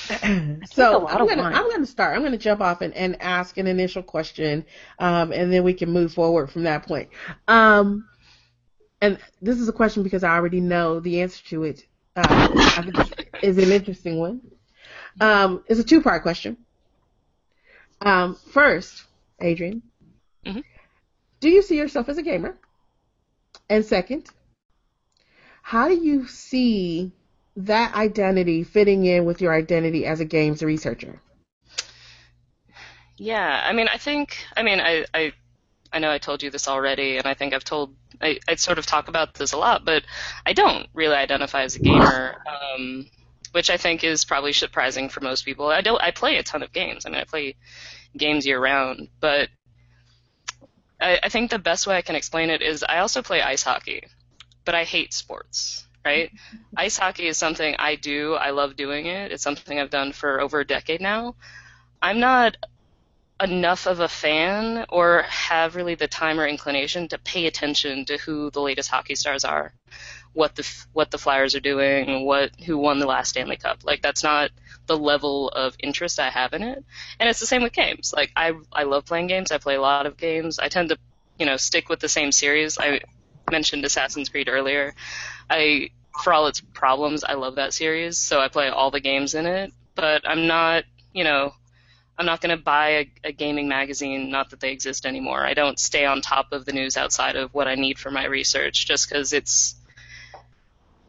so 0.66 1.08
I'm 1.08 1.28
gonna. 1.28 1.44
I'm 1.44 1.70
gonna 1.70 1.86
start. 1.86 2.16
I'm 2.16 2.24
gonna 2.24 2.38
jump 2.38 2.62
off 2.62 2.82
and, 2.82 2.94
and 2.94 3.22
ask 3.22 3.58
an 3.58 3.68
initial 3.68 4.04
question, 4.04 4.66
um, 5.00 5.32
and 5.32 5.52
then 5.52 5.64
we 5.64 5.74
can 5.74 5.92
move 5.92 6.14
forward 6.14 6.50
from 6.50 6.64
that 6.64 6.88
point. 6.88 7.10
Um, 7.48 8.08
and 9.02 9.20
this 9.42 9.60
is 9.60 9.68
a 9.68 9.74
question 9.74 10.04
because 10.04 10.24
I 10.24 10.36
already 10.36 10.62
know 10.62 11.00
the 11.00 11.22
answer 11.22 11.44
to 11.50 11.64
it. 11.64 11.86
Uh, 12.16 12.26
I 12.28 12.82
think 12.82 13.28
is 13.44 13.58
an 13.58 13.72
interesting 13.72 14.18
one. 14.18 14.42
Um, 15.22 15.64
it's 15.68 15.80
a 15.80 15.84
two 15.84 16.02
part 16.02 16.24
question. 16.24 16.58
Um, 18.02 18.36
first, 18.52 19.04
Adrienne, 19.42 19.82
Mhm. 20.46 20.64
do 21.40 21.50
you 21.50 21.62
see 21.62 21.78
yourself 21.78 22.10
as 22.10 22.18
a 22.18 22.24
gamer? 22.24 22.58
And 23.70 23.86
second, 23.86 24.30
how 25.62 25.88
do 25.90 25.96
you 25.96 26.28
see 26.28 27.12
that 27.58 27.96
identity 27.96 28.64
fitting 28.64 29.06
in 29.06 29.26
with 29.26 29.42
your 29.42 29.54
identity 29.54 30.06
as 30.06 30.20
a 30.20 30.26
games 30.26 30.62
researcher? 30.62 31.20
Yeah, 33.18 33.62
I 33.66 33.74
mean, 33.74 33.88
I 33.92 33.98
think, 33.98 34.46
I 34.56 34.62
mean, 34.62 34.80
I, 34.80 35.06
I, 35.14 35.34
I 35.92 36.00
know 36.00 36.12
I 36.12 36.20
told 36.20 36.44
you 36.44 36.52
this 36.52 36.68
already, 36.68 37.18
and 37.18 37.26
I 37.26 37.34
think 37.34 37.54
I've 37.54 37.64
told, 37.64 37.96
I, 38.22 38.40
I 38.48 38.56
sort 38.56 38.78
of 38.78 38.86
talk 38.86 39.08
about 39.08 39.34
this 39.34 39.54
a 39.54 39.58
lot, 39.58 39.86
but 39.86 40.04
I 40.46 40.54
don't 40.54 40.88
really 40.94 41.16
identify 41.16 41.64
as 41.64 41.76
a 41.76 41.80
gamer, 41.80 42.36
um, 42.48 43.08
which 43.54 43.72
I 43.72 43.78
think 43.78 44.04
is 44.04 44.24
probably 44.24 44.54
surprising 44.54 45.10
for 45.10 45.22
most 45.22 45.44
people. 45.44 45.68
I 45.68 45.82
don't, 45.82 46.02
I 46.02 46.12
play 46.12 46.38
a 46.38 46.44
ton 46.44 46.62
of 46.62 46.72
games. 46.72 47.08
I 47.08 47.10
mean, 47.10 47.20
I 47.20 47.24
play 47.24 47.56
games 48.16 48.46
year 48.46 48.60
round, 48.60 49.08
but 49.20 49.50
I, 51.02 51.20
I 51.24 51.30
think 51.30 51.50
the 51.50 51.58
best 51.58 51.88
way 51.88 51.98
I 51.98 52.04
can 52.04 52.16
explain 52.16 52.52
it 52.52 52.62
is 52.62 52.84
I 52.88 53.00
also 53.00 53.24
play 53.24 53.42
ice 53.42 53.64
hockey, 53.64 54.04
but 54.64 54.76
I 54.76 54.84
hate 54.84 55.12
sports. 55.12 55.87
Right? 56.08 56.32
Ice 56.78 56.98
hockey 56.98 57.28
is 57.28 57.38
something 57.38 57.76
I 57.78 57.96
do. 57.96 58.36
I 58.36 58.52
love 58.52 58.78
doing 58.78 59.08
it. 59.08 59.32
It's 59.34 59.44
something 59.44 59.78
I've 59.78 59.90
done 59.90 60.14
for 60.14 60.40
over 60.40 60.62
a 60.62 60.66
decade 60.66 61.02
now. 61.02 61.36
I'm 62.02 62.22
not 62.22 62.56
enough 63.42 63.86
of 63.88 64.00
a 64.00 64.08
fan 64.08 64.86
or 64.90 65.24
have 65.24 65.76
really 65.76 65.96
the 65.96 66.08
time 66.08 66.40
or 66.40 66.48
inclination 66.48 67.08
to 67.10 67.18
pay 67.18 67.46
attention 67.46 68.06
to 68.06 68.18
who 68.18 68.50
the 68.52 68.62
latest 68.62 68.90
hockey 68.90 69.16
stars 69.16 69.44
are, 69.44 69.74
what 70.34 70.56
the 70.56 70.66
what 70.94 71.12
the 71.12 71.18
Flyers 71.18 71.56
are 71.56 71.60
doing, 71.60 72.26
what 72.26 72.52
who 72.66 72.78
won 72.78 73.00
the 73.00 73.06
last 73.06 73.30
Stanley 73.30 73.58
Cup. 73.58 73.80
Like 73.84 74.02
that's 74.02 74.24
not 74.24 74.50
the 74.88 74.98
level 74.98 75.50
of 75.50 75.76
interest 75.80 76.20
I 76.20 76.30
have 76.30 76.54
in 76.54 76.64
it. 76.64 76.84
And 77.20 77.30
it's 77.30 77.42
the 77.42 77.46
same 77.46 77.64
with 77.64 77.74
games. 77.74 78.14
Like 78.16 78.32
I 78.36 78.54
I 78.72 78.84
love 78.84 79.06
playing 79.06 79.28
games. 79.28 79.52
I 79.52 79.58
play 79.58 79.76
a 79.76 79.82
lot 79.82 80.06
of 80.06 80.16
games. 80.18 80.58
I 80.58 80.70
tend 80.70 80.90
to, 80.90 80.98
you 81.38 81.46
know, 81.46 81.58
stick 81.58 81.90
with 81.90 82.00
the 82.00 82.10
same 82.10 82.32
series. 82.32 82.80
I 82.80 83.02
mentioned 83.52 83.86
Assassin's 83.86 84.30
Creed 84.30 84.50
earlier. 84.50 84.96
I 85.50 85.92
for 86.24 86.34
all 86.34 86.48
its 86.48 86.62
problems, 86.62 87.24
I 87.24 87.34
love 87.34 87.56
that 87.56 87.74
series, 87.74 88.18
so 88.18 88.40
I 88.40 88.48
play 88.48 88.70
all 88.70 88.92
the 88.92 89.00
games 89.00 89.36
in 89.36 89.46
it, 89.46 89.72
but 89.96 90.28
I'm 90.28 90.48
not, 90.48 90.84
you 91.14 91.24
know, 91.24 91.54
I'm 92.18 92.26
not 92.26 92.42
going 92.42 92.58
to 92.58 92.64
buy 92.64 92.90
a, 92.90 93.12
a 93.26 93.32
gaming 93.32 93.68
magazine, 93.68 94.32
not 94.32 94.50
that 94.50 94.60
they 94.60 94.72
exist 94.72 95.06
anymore. 95.06 95.46
I 95.46 95.54
don't 95.54 95.78
stay 95.78 96.06
on 96.06 96.22
top 96.22 96.52
of 96.52 96.66
the 96.66 96.74
news 96.74 96.98
outside 96.98 97.36
of 97.36 97.54
what 97.54 97.68
I 97.68 97.76
need 97.76 98.00
for 98.00 98.10
my 98.10 98.26
research 98.26 98.88
just 98.88 99.08
because 99.08 99.34
it's, 99.34 99.76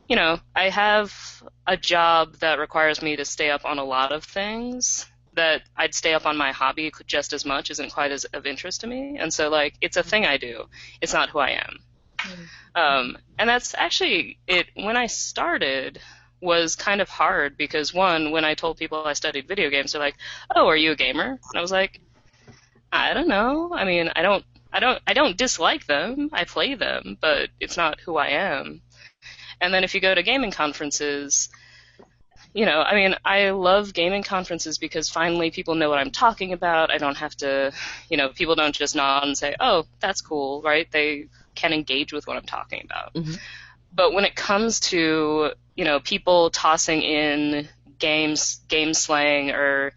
you 0.08 0.16
know, 0.16 0.38
I 0.54 0.68
have 0.68 1.42
a 1.66 1.76
job 1.76 2.36
that 2.40 2.58
requires 2.58 3.00
me 3.00 3.16
to 3.16 3.24
stay 3.24 3.50
up 3.50 3.64
on 3.64 3.78
a 3.78 3.84
lot 3.84 4.12
of 4.12 4.24
things 4.24 5.06
that 5.34 5.62
I'd 5.76 5.94
stay 5.94 6.14
up 6.14 6.26
on 6.26 6.36
my 6.36 6.52
hobby 6.52 6.92
just 7.06 7.32
as 7.32 7.44
much 7.44 7.70
isn't 7.70 7.92
quite 7.92 8.10
as 8.10 8.24
of 8.24 8.44
interest 8.44 8.82
to 8.82 8.86
me. 8.86 9.16
And 9.18 9.32
so, 9.32 9.48
like, 9.48 9.74
it's 9.80 9.96
a 9.96 10.02
thing 10.02 10.26
I 10.26 10.36
do. 10.36 10.64
It's 11.00 11.12
not 11.12 11.30
who 11.30 11.38
I 11.38 11.50
am. 11.50 11.78
Mm-hmm. 12.18 12.42
Um, 12.78 13.18
and 13.38 13.48
that's 13.48 13.74
actually 13.76 14.38
it. 14.46 14.66
When 14.74 14.96
I 14.96 15.06
started, 15.06 16.00
was 16.40 16.76
kind 16.76 17.00
of 17.00 17.08
hard 17.08 17.56
because 17.56 17.92
one, 17.92 18.30
when 18.30 18.44
I 18.44 18.54
told 18.54 18.78
people 18.78 19.04
I 19.04 19.14
studied 19.14 19.48
video 19.48 19.70
games, 19.70 19.92
they're 19.92 20.00
like, 20.00 20.16
"Oh, 20.54 20.68
are 20.68 20.76
you 20.76 20.92
a 20.92 20.96
gamer?" 20.96 21.30
And 21.30 21.58
I 21.58 21.60
was 21.60 21.72
like, 21.72 22.00
"I 22.92 23.14
don't 23.14 23.28
know. 23.28 23.72
I 23.74 23.84
mean, 23.84 24.10
I 24.14 24.22
don't, 24.22 24.44
I 24.72 24.80
don't, 24.80 25.00
I 25.06 25.14
don't 25.14 25.36
dislike 25.36 25.86
them. 25.86 26.30
I 26.32 26.44
play 26.44 26.74
them, 26.74 27.18
but 27.20 27.50
it's 27.60 27.76
not 27.76 28.00
who 28.00 28.16
I 28.16 28.28
am." 28.28 28.82
And 29.60 29.74
then 29.74 29.82
if 29.84 29.94
you 29.94 30.00
go 30.00 30.14
to 30.14 30.22
gaming 30.22 30.52
conferences, 30.52 31.48
you 32.54 32.64
know, 32.64 32.80
I 32.82 32.94
mean, 32.94 33.16
I 33.24 33.50
love 33.50 33.92
gaming 33.92 34.22
conferences 34.22 34.78
because 34.78 35.08
finally 35.08 35.50
people 35.50 35.74
know 35.74 35.90
what 35.90 35.98
I'm 35.98 36.12
talking 36.12 36.52
about. 36.52 36.92
I 36.92 36.98
don't 36.98 37.16
have 37.16 37.34
to, 37.36 37.72
you 38.08 38.16
know, 38.16 38.28
people 38.28 38.54
don't 38.54 38.74
just 38.74 38.94
nod 38.94 39.24
and 39.24 39.36
say, 39.36 39.56
"Oh, 39.58 39.86
that's 40.00 40.20
cool," 40.20 40.62
right? 40.62 40.88
They 40.90 41.26
can 41.58 41.72
engage 41.72 42.12
with 42.12 42.26
what 42.26 42.36
I'm 42.36 42.46
talking 42.46 42.82
about. 42.84 43.14
Mhm. 43.14 43.38
But 43.92 44.12
when 44.12 44.24
it 44.24 44.36
comes 44.36 44.80
to, 44.92 45.52
you 45.74 45.84
know, 45.84 45.98
people 46.00 46.50
tossing 46.50 47.02
in 47.02 47.68
games, 47.98 48.60
game 48.68 48.94
slang, 48.94 49.50
or, 49.50 49.92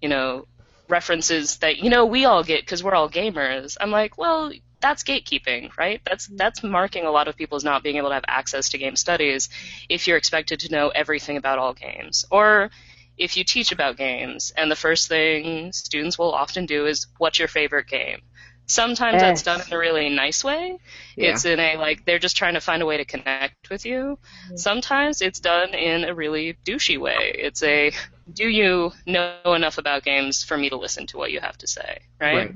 you 0.00 0.08
know, 0.08 0.46
references 0.88 1.56
that 1.58 1.78
you 1.78 1.90
know 1.90 2.04
we 2.04 2.24
all 2.24 2.44
get 2.44 2.60
because 2.60 2.82
we're 2.84 2.94
all 2.94 3.10
gamers. 3.10 3.76
I'm 3.80 3.90
like, 3.90 4.18
well, 4.18 4.52
that's 4.80 5.04
gatekeeping, 5.04 5.76
right? 5.78 6.00
That's 6.04 6.26
that's 6.26 6.62
marking 6.62 7.04
a 7.06 7.10
lot 7.10 7.28
of 7.28 7.36
people 7.36 7.56
as 7.56 7.64
not 7.64 7.82
being 7.82 7.96
able 7.96 8.08
to 8.08 8.14
have 8.14 8.24
access 8.28 8.70
to 8.70 8.78
game 8.78 8.96
studies 8.96 9.48
if 9.88 10.06
you're 10.06 10.16
expected 10.16 10.60
to 10.60 10.72
know 10.72 10.88
everything 10.88 11.36
about 11.36 11.58
all 11.58 11.72
games. 11.72 12.24
Or 12.30 12.70
if 13.16 13.36
you 13.36 13.44
teach 13.44 13.72
about 13.72 13.96
games 13.96 14.52
and 14.56 14.70
the 14.70 14.76
first 14.76 15.08
thing 15.08 15.72
students 15.72 16.18
will 16.18 16.32
often 16.32 16.66
do 16.66 16.86
is 16.86 17.06
what's 17.18 17.38
your 17.38 17.48
favorite 17.48 17.86
game? 17.86 18.22
Sometimes 18.66 19.14
Yes. 19.14 19.22
that's 19.22 19.42
done 19.42 19.60
in 19.66 19.72
a 19.72 19.78
really 19.78 20.08
nice 20.08 20.44
way. 20.44 20.78
Yeah. 21.16 21.32
It's 21.32 21.44
in 21.44 21.58
a 21.58 21.76
like 21.76 22.04
they're 22.04 22.18
just 22.18 22.36
trying 22.36 22.54
to 22.54 22.60
find 22.60 22.82
a 22.82 22.86
way 22.86 22.96
to 22.96 23.04
connect 23.04 23.70
with 23.70 23.84
you. 23.84 24.18
Mm-hmm. 24.46 24.56
Sometimes 24.56 25.20
it's 25.20 25.40
done 25.40 25.74
in 25.74 26.04
a 26.04 26.14
really 26.14 26.56
douchey 26.64 26.98
way. 26.98 27.34
It's 27.34 27.62
a 27.62 27.92
do 28.32 28.48
you 28.48 28.92
know 29.06 29.36
enough 29.44 29.78
about 29.78 30.04
games 30.04 30.44
for 30.44 30.56
me 30.56 30.70
to 30.70 30.76
listen 30.76 31.06
to 31.08 31.18
what 31.18 31.32
you 31.32 31.40
have 31.40 31.58
to 31.58 31.66
say, 31.66 32.00
right? 32.20 32.36
Right. 32.36 32.54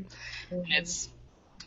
And 0.50 0.64
it's 0.70 1.08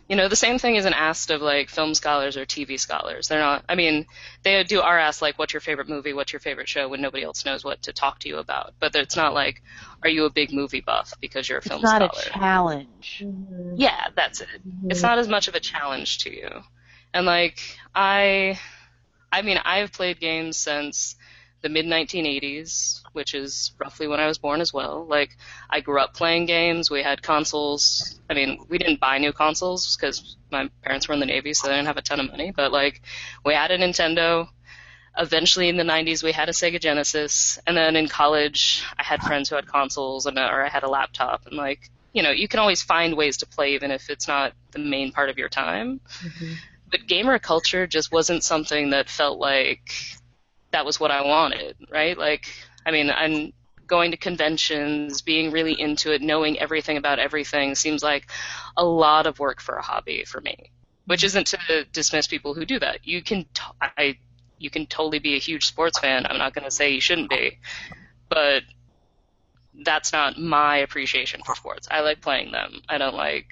you 0.09 0.15
know 0.15 0.27
the 0.27 0.35
same 0.35 0.57
thing 0.57 0.75
isn't 0.75 0.93
asked 0.93 1.29
of 1.29 1.39
like 1.41 1.69
film 1.69 1.93
scholars 1.93 2.35
or 2.35 2.43
TV 2.43 2.79
scholars. 2.79 3.27
They're 3.27 3.39
not. 3.39 3.63
I 3.69 3.75
mean, 3.75 4.07
they 4.41 4.63
do 4.63 4.81
are 4.81 4.97
asked 4.97 5.21
like, 5.21 5.37
"What's 5.37 5.53
your 5.53 5.61
favorite 5.61 5.87
movie? 5.87 6.13
What's 6.13 6.33
your 6.33 6.39
favorite 6.39 6.67
show?" 6.67 6.89
When 6.89 6.99
nobody 6.99 7.23
else 7.23 7.45
knows 7.45 7.63
what 7.63 7.83
to 7.83 7.93
talk 7.93 8.17
to 8.19 8.27
you 8.27 8.37
about. 8.39 8.73
But 8.79 8.95
it's 8.95 9.15
not 9.15 9.35
like, 9.35 9.61
"Are 10.01 10.09
you 10.09 10.25
a 10.25 10.31
big 10.31 10.51
movie 10.51 10.81
buff?" 10.81 11.13
Because 11.21 11.47
you're 11.47 11.59
a 11.59 11.61
film 11.61 11.81
scholar. 11.81 12.05
It's 12.07 12.15
not 12.15 12.17
a 12.17 12.29
scholar. 12.29 12.43
challenge. 12.43 13.21
Mm-hmm. 13.23 13.75
Yeah, 13.77 14.07
that's 14.15 14.41
it. 14.41 14.47
Mm-hmm. 14.67 14.89
It's 14.89 15.03
not 15.03 15.19
as 15.19 15.27
much 15.27 15.47
of 15.47 15.53
a 15.53 15.59
challenge 15.59 16.17
to 16.19 16.35
you. 16.35 16.49
And 17.13 17.27
like 17.27 17.59
I 17.93 18.59
I 19.31 19.43
mean, 19.43 19.59
I've 19.63 19.91
played 19.91 20.19
games 20.19 20.57
since 20.57 21.15
the 21.61 21.69
mid 21.69 21.85
1980s, 21.85 23.01
which 23.13 23.33
is 23.33 23.71
roughly 23.79 24.07
when 24.07 24.19
I 24.19 24.27
was 24.27 24.37
born 24.37 24.61
as 24.61 24.73
well. 24.73 25.05
Like 25.05 25.35
I 25.69 25.81
grew 25.81 25.99
up 25.99 26.13
playing 26.13 26.45
games. 26.45 26.89
We 26.89 27.03
had 27.03 27.21
consoles. 27.21 28.19
I 28.29 28.33
mean, 28.33 28.65
we 28.69 28.77
didn't 28.77 28.99
buy 28.99 29.17
new 29.17 29.33
consoles 29.33 29.95
because 29.95 30.37
my 30.51 30.69
parents 30.83 31.07
were 31.07 31.13
in 31.13 31.19
the 31.19 31.25
Navy, 31.25 31.53
so 31.53 31.67
they 31.67 31.73
didn't 31.73 31.87
have 31.87 31.97
a 31.97 32.01
ton 32.01 32.19
of 32.19 32.29
money, 32.29 32.51
but 32.55 32.71
like 32.71 33.01
we 33.45 33.53
had 33.53 33.71
a 33.71 33.77
Nintendo. 33.77 34.47
Eventually, 35.17 35.67
in 35.67 35.75
the 35.75 35.83
90s, 35.83 36.23
we 36.23 36.31
had 36.31 36.47
a 36.47 36.53
Sega 36.53 36.79
Genesis, 36.79 37.59
and 37.67 37.75
then 37.75 37.97
in 37.97 38.07
college, 38.07 38.83
I 38.97 39.03
had 39.03 39.21
friends 39.21 39.49
who 39.49 39.55
had 39.55 39.67
consoles, 39.67 40.27
and 40.27 40.37
or 40.37 40.63
I 40.63 40.69
had 40.69 40.83
a 40.83 40.89
laptop, 40.89 41.45
and 41.45 41.57
like, 41.57 41.89
you 42.13 42.23
know, 42.23 42.29
you 42.29 42.47
can 42.47 42.59
always 42.59 42.81
find 42.81 43.17
ways 43.17 43.37
to 43.37 43.47
play 43.47 43.73
even 43.73 43.91
if 43.91 44.09
it's 44.09 44.27
not 44.27 44.53
the 44.71 44.79
main 44.79 45.11
part 45.11 45.29
of 45.29 45.37
your 45.37 45.49
time. 45.49 45.99
Mm-hmm. 46.21 46.53
But 46.89 47.07
gamer 47.07 47.37
culture 47.37 47.85
just 47.85 48.11
wasn't 48.11 48.43
something 48.43 48.91
that 48.91 49.09
felt 49.09 49.39
like 49.39 49.91
that 50.71 50.85
was 50.85 50.99
what 50.99 51.11
I 51.11 51.25
wanted, 51.25 51.75
right? 51.91 52.17
Like, 52.17 52.47
I 52.85 52.91
mean, 52.91 53.09
I'm 53.09 53.53
going 53.87 54.11
to 54.11 54.17
conventions, 54.17 55.21
being 55.21 55.51
really 55.51 55.79
into 55.79 56.13
it, 56.13 56.21
knowing 56.21 56.59
everything 56.59 56.97
about 56.97 57.19
everything 57.19 57.75
seems 57.75 58.03
like 58.03 58.29
a 58.77 58.85
lot 58.85 59.25
of 59.25 59.39
work 59.39 59.59
for 59.61 59.75
a 59.75 59.81
hobby 59.81 60.23
for 60.25 60.39
me. 60.41 60.71
Which 61.05 61.23
isn't 61.23 61.47
to 61.47 61.85
dismiss 61.91 62.27
people 62.27 62.53
who 62.53 62.65
do 62.65 62.79
that. 62.79 62.99
You 63.03 63.23
can, 63.23 63.45
t- 63.53 63.63
I, 63.81 64.17
you 64.59 64.69
can 64.69 64.85
totally 64.85 65.17
be 65.17 65.35
a 65.35 65.39
huge 65.39 65.65
sports 65.65 65.97
fan. 65.97 66.27
I'm 66.27 66.37
not 66.37 66.53
going 66.53 66.65
to 66.65 66.71
say 66.71 66.93
you 66.93 67.01
shouldn't 67.01 67.31
be, 67.31 67.57
but 68.29 68.61
that's 69.83 70.13
not 70.13 70.37
my 70.37 70.77
appreciation 70.77 71.41
for 71.43 71.55
sports. 71.55 71.87
I 71.89 72.01
like 72.01 72.21
playing 72.21 72.51
them. 72.51 72.81
I 72.87 72.99
don't 72.99 73.15
like 73.15 73.47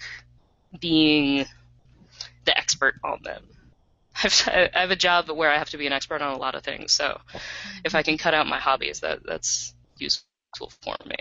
being 0.80 1.46
the 2.46 2.58
expert 2.58 2.96
on 3.04 3.20
them. 3.24 3.44
I've, 4.24 4.44
I 4.76 4.80
have 4.80 4.92
a 4.92 4.96
job 4.96 5.30
where 5.30 5.52
I 5.52 5.58
have 5.58 5.70
to 5.72 5.78
be 5.78 5.88
an 5.88 5.94
expert 5.94 6.22
on 6.22 6.34
a 6.34 6.38
lot 6.38 6.56
of 6.56 6.64
things. 6.64 6.94
So 6.94 7.20
if 7.84 7.96
I 7.96 8.04
can 8.04 8.18
cut 8.18 8.34
out 8.34 8.48
my 8.48 8.60
hobbies, 8.60 9.02
that 9.02 9.20
that's 9.26 9.74
useful 9.98 10.72
for 10.82 10.96
me. 11.06 11.16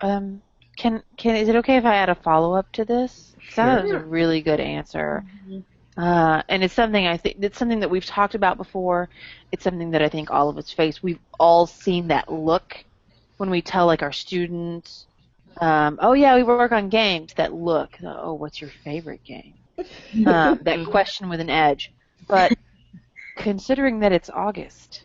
Um, 0.00 0.42
can 0.76 1.02
can 1.16 1.36
is 1.36 1.48
it 1.48 1.56
okay 1.56 1.76
if 1.76 1.84
I 1.84 1.96
add 1.96 2.08
a 2.08 2.14
follow 2.14 2.54
up 2.54 2.70
to 2.72 2.84
this? 2.84 3.34
'Cause 3.46 3.56
That 3.56 3.82
was 3.82 3.92
a 3.92 3.98
really 3.98 4.42
good 4.42 4.60
answer. 4.60 5.24
Uh, 5.96 6.42
and 6.48 6.62
it's 6.64 6.74
something 6.74 7.06
I 7.06 7.16
think 7.16 7.38
it's 7.40 7.58
something 7.58 7.80
that 7.80 7.90
we've 7.90 8.06
talked 8.06 8.34
about 8.34 8.56
before. 8.56 9.10
It's 9.52 9.64
something 9.64 9.90
that 9.92 10.02
I 10.02 10.08
think 10.08 10.30
all 10.30 10.48
of 10.48 10.58
us 10.58 10.70
face. 10.72 11.02
We've 11.02 11.20
all 11.40 11.66
seen 11.66 12.08
that 12.08 12.32
look 12.32 12.84
when 13.38 13.50
we 13.50 13.62
tell 13.62 13.86
like 13.86 14.02
our 14.02 14.12
students, 14.12 15.06
um, 15.60 15.98
"Oh 16.02 16.12
yeah, 16.14 16.36
we 16.36 16.44
work 16.44 16.72
on 16.72 16.88
games." 16.90 17.34
That 17.34 17.52
look, 17.54 17.98
oh, 18.04 18.34
what's 18.34 18.60
your 18.60 18.70
favorite 18.84 19.24
game? 19.24 19.54
Um, 20.26 20.58
that 20.62 20.84
question 20.84 21.28
with 21.28 21.40
an 21.40 21.50
edge. 21.50 21.92
But 22.28 22.52
considering 23.36 24.00
that 24.00 24.12
it's 24.12 24.30
August 24.30 25.04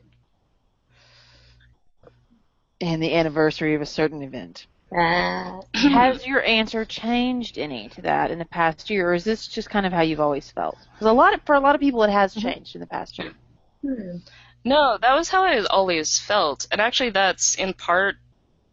and 2.82 3.02
the 3.02 3.16
anniversary 3.16 3.76
of 3.76 3.82
a 3.82 3.86
certain 3.86 4.22
event, 4.22 4.68
Uh, 4.96 5.62
has 5.74 6.26
your 6.28 6.44
answer 6.44 6.86
changed 6.86 7.58
any 7.58 7.90
to 7.90 8.02
that 8.02 8.30
in 8.30 8.38
the 8.40 8.46
past 8.46 8.90
year, 8.90 9.10
or 9.10 9.14
is 9.14 9.24
this 9.24 9.48
just 9.48 9.70
kind 9.70 9.86
of 9.86 9.94
how 9.94 10.02
you've 10.02 10.20
always 10.20 10.52
felt? 10.52 10.78
Because 10.94 11.08
a 11.08 11.14
lot 11.14 11.34
of, 11.34 11.42
for 11.46 11.56
a 11.56 11.60
lot 11.60 11.74
of 11.76 11.82
people, 11.82 12.04
it 12.04 12.12
has 12.12 12.34
changed 12.36 12.76
in 12.76 12.82
the 12.82 12.88
past 12.88 13.18
year. 13.18 13.34
hmm. 13.82 14.18
No, 14.66 14.98
that 15.02 15.14
was 15.14 15.28
how 15.30 15.44
I 15.44 15.62
always 15.66 16.18
felt. 16.20 16.68
And 16.72 16.80
actually, 16.80 17.10
that's 17.10 17.56
in 17.56 17.74
part, 17.74 18.16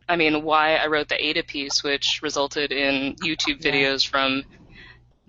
I 0.09 0.15
mean, 0.15 0.43
why 0.45 0.77
I 0.77 0.87
wrote 0.87 1.09
the 1.09 1.25
Ada 1.25 1.43
piece, 1.43 1.83
which 1.83 2.21
resulted 2.23 2.71
in 2.71 3.17
YouTube 3.17 3.61
videos 3.61 4.07
from 4.07 4.45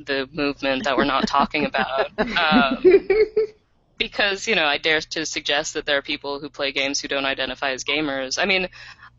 the 0.06 0.30
movement 0.32 0.84
that 0.84 0.97
we're 0.97 1.06
not 1.06 1.28
talking 1.28 1.66
about. 1.66 2.12
Um, 2.41 2.84
because, 3.97 4.47
you 4.47 4.56
know, 4.56 4.66
I 4.66 4.80
dare 4.80 4.99
to 4.99 5.26
suggest 5.28 5.76
that 5.76 5.86
there 5.86 5.97
are 5.97 6.02
people 6.02 6.39
who 6.39 6.49
play 6.49 6.72
games 6.72 6.99
who 6.99 7.08
don't 7.08 7.26
identify 7.26 7.72
as 7.72 7.84
gamers. 7.84 8.41
I 8.41 8.45
mean, 8.45 8.68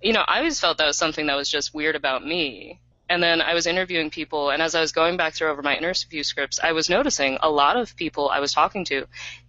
you 0.02 0.12
know, 0.12 0.24
I 0.26 0.38
always 0.38 0.58
felt 0.58 0.78
that 0.78 0.86
was 0.86 0.98
something 0.98 1.26
that 1.26 1.36
was 1.36 1.48
just 1.48 1.72
weird 1.72 1.94
about 1.94 2.26
me. 2.26 2.80
And 3.08 3.22
then 3.22 3.40
I 3.40 3.54
was 3.54 3.66
interviewing 3.66 4.10
people, 4.10 4.50
and 4.50 4.62
as 4.62 4.74
I 4.74 4.80
was 4.80 4.90
going 4.90 5.16
back 5.16 5.34
through 5.34 5.50
over 5.50 5.62
my 5.62 5.76
interview 5.76 6.22
scripts, 6.22 6.58
I 6.62 6.72
was 6.72 6.88
noticing 6.90 7.38
a 7.42 7.50
lot 7.50 7.76
of 7.76 7.94
people 7.94 8.28
I 8.28 8.40
was 8.40 8.52
talking 8.52 8.84
to 8.86 9.06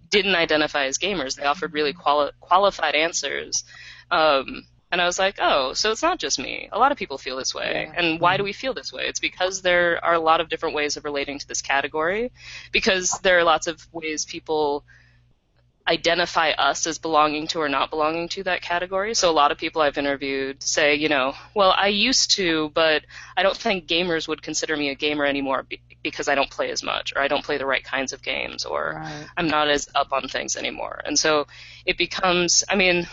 didn't 0.10 0.36
identify 0.36 0.86
as 0.86 1.00
gamers. 1.00 1.36
They 1.36 1.46
offered 1.46 1.74
really 1.74 1.94
quali- 1.94 2.32
qualified 2.40 2.94
answers. 2.94 3.64
Um, 4.12 4.66
and 4.94 5.02
I 5.02 5.08
was 5.08 5.18
like, 5.18 5.38
oh, 5.42 5.74
so 5.74 5.92
it's 5.92 6.04
not 6.04 6.20
just 6.20 6.38
me. 6.38 6.70
A 6.72 6.78
lot 6.78 6.92
of 6.92 7.00
people 7.00 7.18
feel 7.18 7.36
this 7.36 7.56
way. 7.56 7.92
And 7.96 8.22
why 8.22 8.38
do 8.38 8.42
mm-hmm. 8.42 8.46
we 8.46 8.54
feel 8.54 8.76
this 8.76 8.94
way? 8.94 9.08
It's 9.08 9.20
because 9.20 9.64
there 9.64 10.00
are 10.06 10.14
a 10.14 10.20
lot 10.20 10.40
of 10.40 10.50
different 10.50 10.76
ways 10.76 10.98
of 10.98 11.04
relating 11.04 11.40
to 11.40 11.48
this 11.48 11.64
category, 11.64 12.32
because 12.72 13.20
there 13.24 13.40
are 13.40 13.44
lots 13.44 13.66
of 13.66 13.88
ways 13.92 14.24
people 14.24 14.86
identify 15.88 16.52
us 16.52 16.86
as 16.86 17.00
belonging 17.00 17.48
to 17.48 17.60
or 17.60 17.70
not 17.70 17.90
belonging 17.90 18.30
to 18.30 18.44
that 18.44 18.62
category. 18.62 19.16
So 19.16 19.32
a 19.32 19.34
lot 19.34 19.52
of 19.52 19.58
people 19.58 19.82
I've 19.82 19.98
interviewed 19.98 20.62
say, 20.62 20.94
you 20.94 21.10
know, 21.10 21.34
well, 21.56 21.74
I 21.76 21.88
used 21.88 22.30
to, 22.36 22.70
but 22.76 23.02
I 23.36 23.42
don't 23.42 23.58
think 23.58 23.88
gamers 23.88 24.28
would 24.28 24.44
consider 24.44 24.78
me 24.78 24.90
a 24.90 24.96
gamer 24.96 25.26
anymore 25.26 25.66
because 26.04 26.28
I 26.28 26.36
don't 26.36 26.52
play 26.52 26.70
as 26.70 26.84
much 26.84 27.14
or 27.16 27.22
I 27.22 27.28
don't 27.28 27.44
play 27.44 27.58
the 27.58 27.66
right 27.66 27.84
kinds 27.84 28.14
of 28.14 28.22
games 28.22 28.64
or 28.64 28.94
Right. 28.96 29.26
I'm 29.36 29.48
not 29.48 29.70
as 29.70 29.90
up 29.96 30.14
on 30.14 30.28
things 30.28 30.56
anymore. 30.56 31.02
And 31.04 31.18
so 31.18 31.48
it 31.84 31.98
becomes, 31.98 32.64
I 32.70 32.76
mean, 32.76 33.08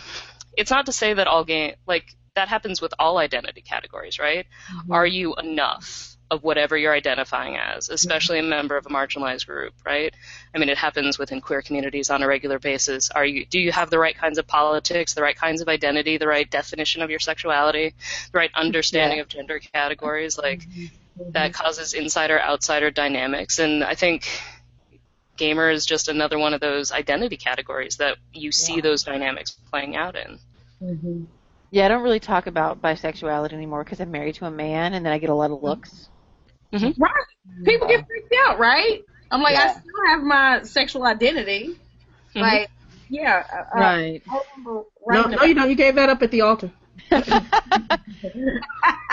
it's 0.57 0.71
not 0.71 0.85
to 0.87 0.91
say 0.91 1.13
that 1.13 1.27
all 1.27 1.43
game, 1.43 1.75
like, 1.87 2.15
that 2.35 2.47
happens 2.47 2.81
with 2.81 2.93
all 2.97 3.17
identity 3.17 3.61
categories, 3.61 4.19
right? 4.19 4.45
Mm-hmm. 4.73 4.91
Are 4.91 5.05
you 5.05 5.35
enough 5.35 6.15
of 6.31 6.43
whatever 6.43 6.77
you're 6.77 6.93
identifying 6.93 7.57
as, 7.57 7.89
especially 7.89 8.39
a 8.39 8.43
member 8.43 8.77
of 8.77 8.85
a 8.85 8.89
marginalized 8.89 9.45
group, 9.45 9.73
right? 9.85 10.13
I 10.55 10.59
mean, 10.59 10.69
it 10.69 10.77
happens 10.77 11.19
within 11.19 11.41
queer 11.41 11.61
communities 11.61 12.09
on 12.09 12.23
a 12.23 12.27
regular 12.27 12.57
basis. 12.57 13.11
Are 13.11 13.25
you, 13.25 13.45
do 13.45 13.59
you 13.59 13.73
have 13.73 13.89
the 13.89 13.99
right 13.99 14.15
kinds 14.15 14.37
of 14.37 14.47
politics, 14.47 15.13
the 15.13 15.21
right 15.21 15.35
kinds 15.35 15.59
of 15.59 15.67
identity, 15.67 16.17
the 16.17 16.27
right 16.27 16.49
definition 16.49 17.01
of 17.01 17.09
your 17.09 17.19
sexuality, 17.19 17.93
the 18.31 18.37
right 18.37 18.51
understanding 18.55 19.19
of 19.19 19.27
gender 19.27 19.59
categories? 19.59 20.37
Like, 20.37 20.61
mm-hmm. 20.61 21.31
that 21.31 21.51
mm-hmm. 21.51 21.61
causes 21.61 21.93
insider 21.93 22.41
outsider 22.41 22.91
dynamics. 22.91 23.59
And 23.59 23.83
I 23.83 23.95
think 23.95 24.25
gamer 25.41 25.71
is 25.71 25.87
just 25.87 26.07
another 26.07 26.37
one 26.37 26.53
of 26.53 26.61
those 26.61 26.91
identity 26.91 27.35
categories 27.35 27.97
that 27.97 28.17
you 28.31 28.51
see 28.51 28.79
those 28.79 29.03
dynamics 29.03 29.57
playing 29.71 29.95
out 29.95 30.15
in. 30.15 30.37
Mm-hmm. 30.79 31.23
Yeah, 31.71 31.85
I 31.85 31.87
don't 31.87 32.03
really 32.03 32.19
talk 32.19 32.45
about 32.45 32.79
bisexuality 32.79 33.53
anymore 33.53 33.83
because 33.83 33.99
I'm 33.99 34.11
married 34.11 34.35
to 34.35 34.45
a 34.45 34.51
man, 34.51 34.93
and 34.93 35.03
then 35.03 35.11
I 35.11 35.17
get 35.17 35.31
a 35.31 35.33
lot 35.33 35.49
of 35.49 35.57
mm-hmm. 35.57 35.65
looks. 35.65 36.09
Mm-hmm. 36.71 37.01
Right. 37.01 37.25
People 37.65 37.87
get 37.87 38.05
freaked 38.05 38.35
out, 38.45 38.59
right? 38.59 39.03
I'm 39.31 39.41
like, 39.41 39.55
I 39.55 39.71
still 39.71 40.05
have 40.09 40.21
my 40.21 40.61
sexual 40.61 41.05
identity. 41.05 41.75
Like, 42.35 42.69
yeah. 43.09 43.43
uh, 43.51 43.79
Right. 43.79 44.21
No, 44.63 44.85
no, 45.07 45.43
you 45.43 45.55
don't. 45.55 45.69
You 45.69 45.75
gave 45.75 45.95
that 45.95 46.09
up 46.09 46.21
at 46.21 46.29
the 46.29 46.41
altar. 46.41 46.69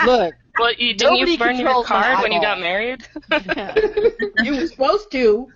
Look, 0.05 0.35
Well, 0.59 0.73
you, 0.77 0.93
didn't 0.93 1.27
you 1.27 1.37
burn 1.39 1.57
your 1.57 1.83
card 1.83 2.21
when 2.21 2.31
you 2.31 2.39
got 2.39 2.59
married? 2.59 3.07
You 4.43 4.55
were 4.55 4.67
supposed 4.67 5.11
to. 5.11 5.51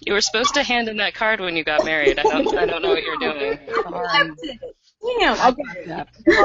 You 0.00 0.12
were 0.12 0.20
supposed 0.20 0.54
to 0.54 0.62
hand 0.62 0.88
in 0.88 0.98
that 0.98 1.14
card 1.14 1.40
when 1.40 1.56
you 1.56 1.64
got 1.64 1.84
married. 1.84 2.18
I 2.18 2.22
don't, 2.22 2.56
I 2.56 2.66
don't 2.66 2.82
know 2.82 2.90
what 2.90 3.02
you're 3.02 3.16
doing. 3.18 3.58
sorry. 3.82 4.60
Damn. 5.18 5.52
Okay. 5.52 6.44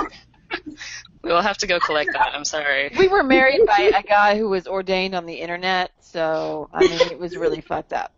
We 1.23 1.31
will 1.31 1.41
have 1.41 1.57
to 1.59 1.67
go 1.67 1.79
collect 1.79 2.11
that. 2.13 2.31
I'm 2.33 2.45
sorry. 2.45 2.91
We 2.97 3.07
were 3.07 3.23
married 3.23 3.61
by 3.65 3.91
a 3.95 4.03
guy 4.03 4.37
who 4.37 4.49
was 4.49 4.67
ordained 4.67 5.15
on 5.15 5.25
the 5.25 5.35
internet, 5.35 5.91
so 5.99 6.69
I 6.73 6.81
mean 6.81 6.99
it 7.11 7.19
was 7.19 7.37
really 7.37 7.61
fucked 7.61 7.93
up. 7.93 8.13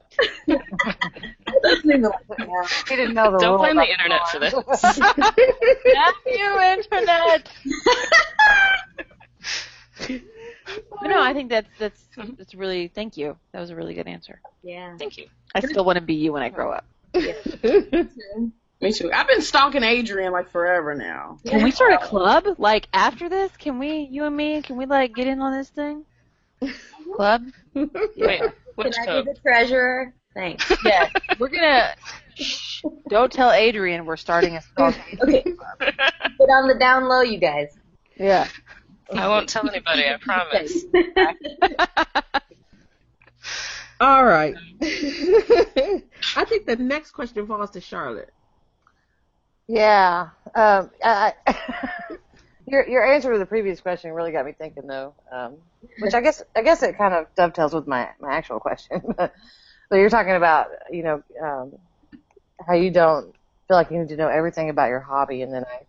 Doesn't 0.47 1.85
even 1.85 2.01
like 2.03 2.27
that 2.29 2.47
now. 2.47 2.63
He 2.87 2.95
didn't 2.95 3.13
know 3.13 3.31
the 3.31 3.39
Don't 3.39 3.57
blame 3.57 3.75
the 3.75 3.89
internet 3.89 4.27
for 4.29 4.39
this. 4.39 4.53
F 4.53 6.15
you, 6.25 6.61
internet. 6.61 7.49
But 10.65 11.07
no, 11.07 11.21
I 11.21 11.33
think 11.33 11.49
that's 11.49 11.67
that's 11.77 12.07
that's 12.37 12.55
really 12.55 12.87
thank 12.87 13.17
you. 13.17 13.37
That 13.51 13.59
was 13.59 13.69
a 13.69 13.75
really 13.75 13.93
good 13.93 14.07
answer. 14.07 14.41
Yeah. 14.63 14.95
Thank 14.97 15.17
you. 15.17 15.27
I 15.53 15.59
still 15.59 15.85
want 15.85 15.97
to 15.97 16.01
be 16.01 16.15
you 16.15 16.33
when 16.33 16.43
I 16.43 16.49
grow 16.49 16.71
up. 16.71 16.85
Me 17.13 18.91
too. 18.91 19.11
I've 19.13 19.27
been 19.27 19.41
stalking 19.41 19.83
Adrienne 19.83 20.33
like 20.33 20.49
forever 20.49 20.93
now. 20.93 21.39
Can 21.45 21.63
we 21.63 21.71
start 21.71 21.93
a 21.93 21.99
club? 21.99 22.45
Like 22.57 22.89
after 22.93 23.29
this, 23.29 23.55
can 23.57 23.79
we, 23.79 24.09
you 24.11 24.25
and 24.25 24.35
me, 24.35 24.61
can 24.61 24.75
we 24.75 24.85
like 24.85 25.15
get 25.15 25.27
in 25.27 25.39
on 25.41 25.53
this 25.57 25.69
thing? 25.69 26.03
Club? 27.15 27.43
Wait, 27.73 28.41
which 28.75 28.93
Can 28.93 29.03
I 29.03 29.05
code? 29.05 29.25
be 29.25 29.31
the 29.33 29.39
treasurer? 29.39 30.13
Thanks. 30.33 30.69
Yeah. 30.85 31.09
We're 31.39 31.49
gonna. 31.49 31.93
Shh, 32.35 32.83
don't 33.09 33.31
tell 33.31 33.51
Adrienne 33.51 34.05
we're 34.05 34.17
starting 34.17 34.55
a 34.57 34.61
stalk. 34.61 34.95
Okay. 35.21 35.43
Put 35.43 36.49
on 36.49 36.67
the 36.67 36.75
down 36.79 37.07
low, 37.07 37.21
you 37.21 37.37
guys. 37.37 37.77
Yeah. 38.17 38.47
I 39.15 39.27
won't 39.27 39.49
tell 39.49 39.67
anybody, 39.69 40.05
I 40.07 40.17
promise. 40.17 40.85
All 43.99 44.25
right. 44.25 44.55
I 44.81 46.45
think 46.45 46.65
the 46.65 46.75
next 46.77 47.11
question 47.11 47.47
falls 47.47 47.69
to 47.71 47.81
Charlotte. 47.81 48.33
Yeah. 49.67 50.29
Um, 50.55 50.91
I, 51.03 51.33
I, 51.47 51.55
your 52.67 52.87
your 52.87 53.13
answer 53.13 53.31
to 53.31 53.39
the 53.39 53.45
previous 53.45 53.79
question 53.79 54.11
really 54.11 54.31
got 54.31 54.45
me 54.45 54.51
thinking, 54.51 54.87
though. 54.87 55.13
Um, 55.31 55.55
which 55.99 56.13
I 56.13 56.21
guess 56.21 56.43
I 56.55 56.63
guess 56.63 56.83
it 56.83 56.97
kind 56.97 57.13
of 57.13 57.27
dovetails 57.35 57.73
with 57.73 57.87
my 57.87 58.09
my 58.19 58.33
actual 58.33 58.59
question. 58.59 59.01
but 59.15 59.33
you're 59.91 60.09
talking 60.09 60.33
about 60.33 60.67
you 60.91 61.03
know 61.03 61.23
um, 61.41 61.73
how 62.65 62.73
you 62.73 62.91
don't 62.91 63.33
feel 63.67 63.77
like 63.77 63.89
you 63.89 63.99
need 63.99 64.09
to 64.09 64.17
know 64.17 64.27
everything 64.27 64.69
about 64.69 64.89
your 64.89 64.99
hobby, 64.99 65.43
and 65.43 65.53
then 65.53 65.63
I 65.63 65.83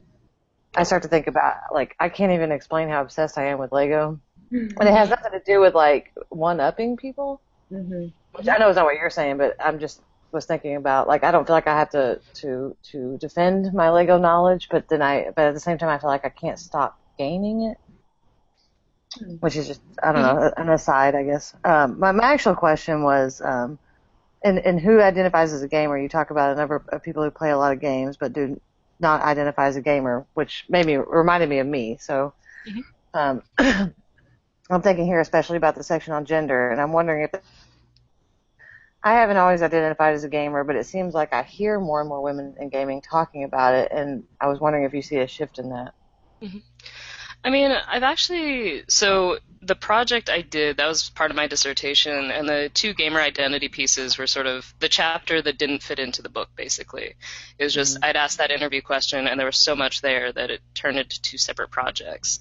I 0.76 0.82
start 0.84 1.02
to 1.02 1.08
think 1.08 1.26
about 1.26 1.56
like 1.72 1.94
I 2.00 2.08
can't 2.08 2.32
even 2.32 2.52
explain 2.52 2.88
how 2.88 3.02
obsessed 3.02 3.38
I 3.38 3.46
am 3.46 3.58
with 3.58 3.72
Lego, 3.72 4.20
and 4.80 4.88
it 4.88 4.92
has 4.94 5.10
nothing 5.10 5.32
to 5.32 5.42
do 5.46 5.60
with 5.60 5.74
like 5.74 6.12
one 6.30 6.60
upping 6.60 6.96
people 6.96 7.42
hmm 7.70 8.06
which 8.32 8.48
I 8.48 8.58
know 8.58 8.68
is 8.68 8.76
not 8.76 8.84
what 8.84 8.96
you're 8.96 9.10
saying, 9.10 9.38
but 9.38 9.54
I'm 9.60 9.78
just 9.78 10.02
was 10.32 10.46
thinking 10.46 10.76
about 10.76 11.06
like 11.08 11.22
I 11.24 11.30
don't 11.30 11.46
feel 11.46 11.54
like 11.56 11.68
I 11.68 11.78
have 11.78 11.90
to 11.90 12.20
to 12.42 12.76
to 12.92 13.18
defend 13.18 13.72
my 13.72 13.90
Lego 13.90 14.18
knowledge, 14.18 14.68
but 14.70 14.88
then 14.88 15.02
I 15.02 15.30
but 15.36 15.46
at 15.46 15.54
the 15.54 15.60
same 15.60 15.78
time 15.78 15.88
I 15.90 15.98
feel 15.98 16.10
like 16.10 16.24
I 16.24 16.30
can't 16.30 16.58
stop 16.58 16.98
gaining 17.18 17.62
it, 17.64 17.78
which 19.40 19.56
is 19.56 19.66
just 19.66 19.82
I 20.02 20.12
don't 20.12 20.22
know 20.22 20.52
an 20.56 20.68
aside 20.68 21.14
I 21.14 21.24
guess. 21.24 21.54
Um, 21.64 21.98
my 21.98 22.12
my 22.12 22.32
actual 22.32 22.54
question 22.54 23.02
was 23.02 23.40
um, 23.44 23.78
and 24.44 24.58
and 24.60 24.80
who 24.80 25.00
identifies 25.00 25.52
as 25.52 25.62
a 25.62 25.68
gamer? 25.68 25.98
You 25.98 26.08
talk 26.08 26.30
about 26.30 26.52
a 26.52 26.56
number 26.56 26.84
of 26.92 27.02
people 27.02 27.22
who 27.24 27.30
play 27.30 27.50
a 27.50 27.58
lot 27.58 27.72
of 27.72 27.80
games 27.80 28.16
but 28.18 28.32
do 28.32 28.60
not 29.00 29.22
identify 29.22 29.66
as 29.66 29.76
a 29.76 29.80
gamer, 29.80 30.26
which 30.34 30.64
made 30.68 30.86
me 30.86 30.96
reminded 30.96 31.48
me 31.48 31.58
of 31.58 31.66
me. 31.66 31.98
So. 32.00 32.34
Um, 33.12 33.42
I'm 34.70 34.80
thinking 34.80 35.04
here 35.04 35.20
especially 35.20 35.58
about 35.58 35.74
the 35.74 35.84
section 35.84 36.14
on 36.14 36.24
gender, 36.24 36.70
and 36.70 36.80
I'm 36.80 36.92
wondering 36.92 37.22
if 37.22 37.40
I 39.02 39.12
haven't 39.12 39.36
always 39.36 39.60
identified 39.60 40.14
as 40.14 40.24
a 40.24 40.28
gamer, 40.30 40.64
but 40.64 40.76
it 40.76 40.86
seems 40.86 41.12
like 41.12 41.34
I 41.34 41.42
hear 41.42 41.78
more 41.78 42.00
and 42.00 42.08
more 42.08 42.22
women 42.22 42.54
in 42.58 42.70
gaming 42.70 43.02
talking 43.02 43.44
about 43.44 43.74
it, 43.74 43.92
and 43.92 44.24
I 44.40 44.46
was 44.46 44.60
wondering 44.60 44.84
if 44.84 44.94
you 44.94 45.02
see 45.02 45.18
a 45.18 45.26
shift 45.26 45.58
in 45.58 45.68
that. 45.68 45.92
I 47.44 47.50
mean, 47.50 47.70
I've 47.70 48.02
actually 48.02 48.84
so 48.88 49.38
the 49.66 49.74
project 49.74 50.28
I 50.28 50.42
did 50.42 50.76
that 50.76 50.86
was 50.86 51.10
part 51.10 51.30
of 51.30 51.36
my 51.36 51.46
dissertation, 51.46 52.30
and 52.30 52.48
the 52.48 52.70
two 52.72 52.94
gamer 52.94 53.20
identity 53.20 53.68
pieces 53.68 54.18
were 54.18 54.26
sort 54.26 54.46
of 54.46 54.72
the 54.78 54.88
chapter 54.88 55.40
that 55.42 55.58
didn't 55.58 55.82
fit 55.82 55.98
into 55.98 56.22
the 56.22 56.28
book. 56.28 56.48
Basically, 56.56 57.14
it 57.58 57.64
was 57.64 57.74
just 57.74 57.98
I'd 58.02 58.16
asked 58.16 58.38
that 58.38 58.50
interview 58.50 58.82
question, 58.82 59.26
and 59.26 59.38
there 59.38 59.46
was 59.46 59.56
so 59.56 59.74
much 59.74 60.00
there 60.00 60.32
that 60.32 60.50
it 60.50 60.60
turned 60.74 60.98
into 60.98 61.20
two 61.20 61.38
separate 61.38 61.70
projects. 61.70 62.40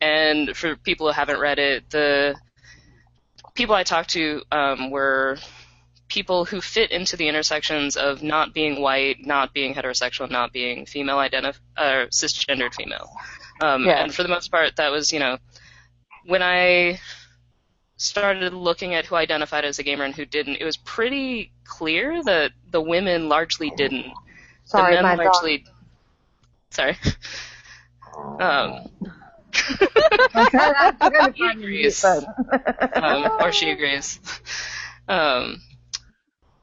And 0.00 0.56
for 0.56 0.76
people 0.76 1.06
who 1.06 1.12
haven't 1.12 1.40
read 1.40 1.58
it, 1.58 1.90
the 1.90 2.34
people 3.54 3.74
I 3.74 3.84
talked 3.84 4.10
to 4.10 4.42
um, 4.50 4.90
were 4.90 5.38
people 6.08 6.44
who 6.44 6.60
fit 6.60 6.90
into 6.90 7.16
the 7.16 7.28
intersections 7.28 7.96
of 7.96 8.22
not 8.22 8.52
being 8.52 8.80
white, 8.80 9.16
not 9.24 9.54
being 9.54 9.74
heterosexual, 9.74 10.30
not 10.30 10.52
being 10.52 10.86
female 10.86 11.16
identif- 11.16 11.58
uh, 11.76 12.06
cisgendered 12.10 12.74
female. 12.74 13.10
Um, 13.60 13.84
Yeah. 13.84 14.02
And 14.02 14.14
for 14.14 14.22
the 14.22 14.28
most 14.28 14.50
part, 14.50 14.76
that 14.76 14.90
was, 14.90 15.12
you 15.12 15.18
know, 15.18 15.38
when 16.26 16.42
I 16.42 17.00
started 17.96 18.52
looking 18.52 18.94
at 18.94 19.06
who 19.06 19.14
identified 19.14 19.64
as 19.64 19.78
a 19.78 19.82
gamer 19.82 20.04
and 20.04 20.14
who 20.14 20.24
didn't, 20.24 20.56
it 20.56 20.64
was 20.64 20.76
pretty 20.76 21.52
clear 21.64 22.22
that 22.22 22.52
the 22.70 22.80
women 22.80 23.28
largely 23.28 23.70
didn't. 23.76 24.12
Sorry, 24.64 24.96
the 24.96 25.02
my 25.02 25.16
men 25.16 25.26
dog. 25.26 25.34
largely. 25.34 25.64
Sorry. 26.70 26.96
Um, 28.40 28.88
he 31.34 31.48
agrees. 31.48 32.04
um, 32.04 32.24
or 33.40 33.52
she 33.52 33.70
agrees. 33.70 34.18
Um, 35.08 35.60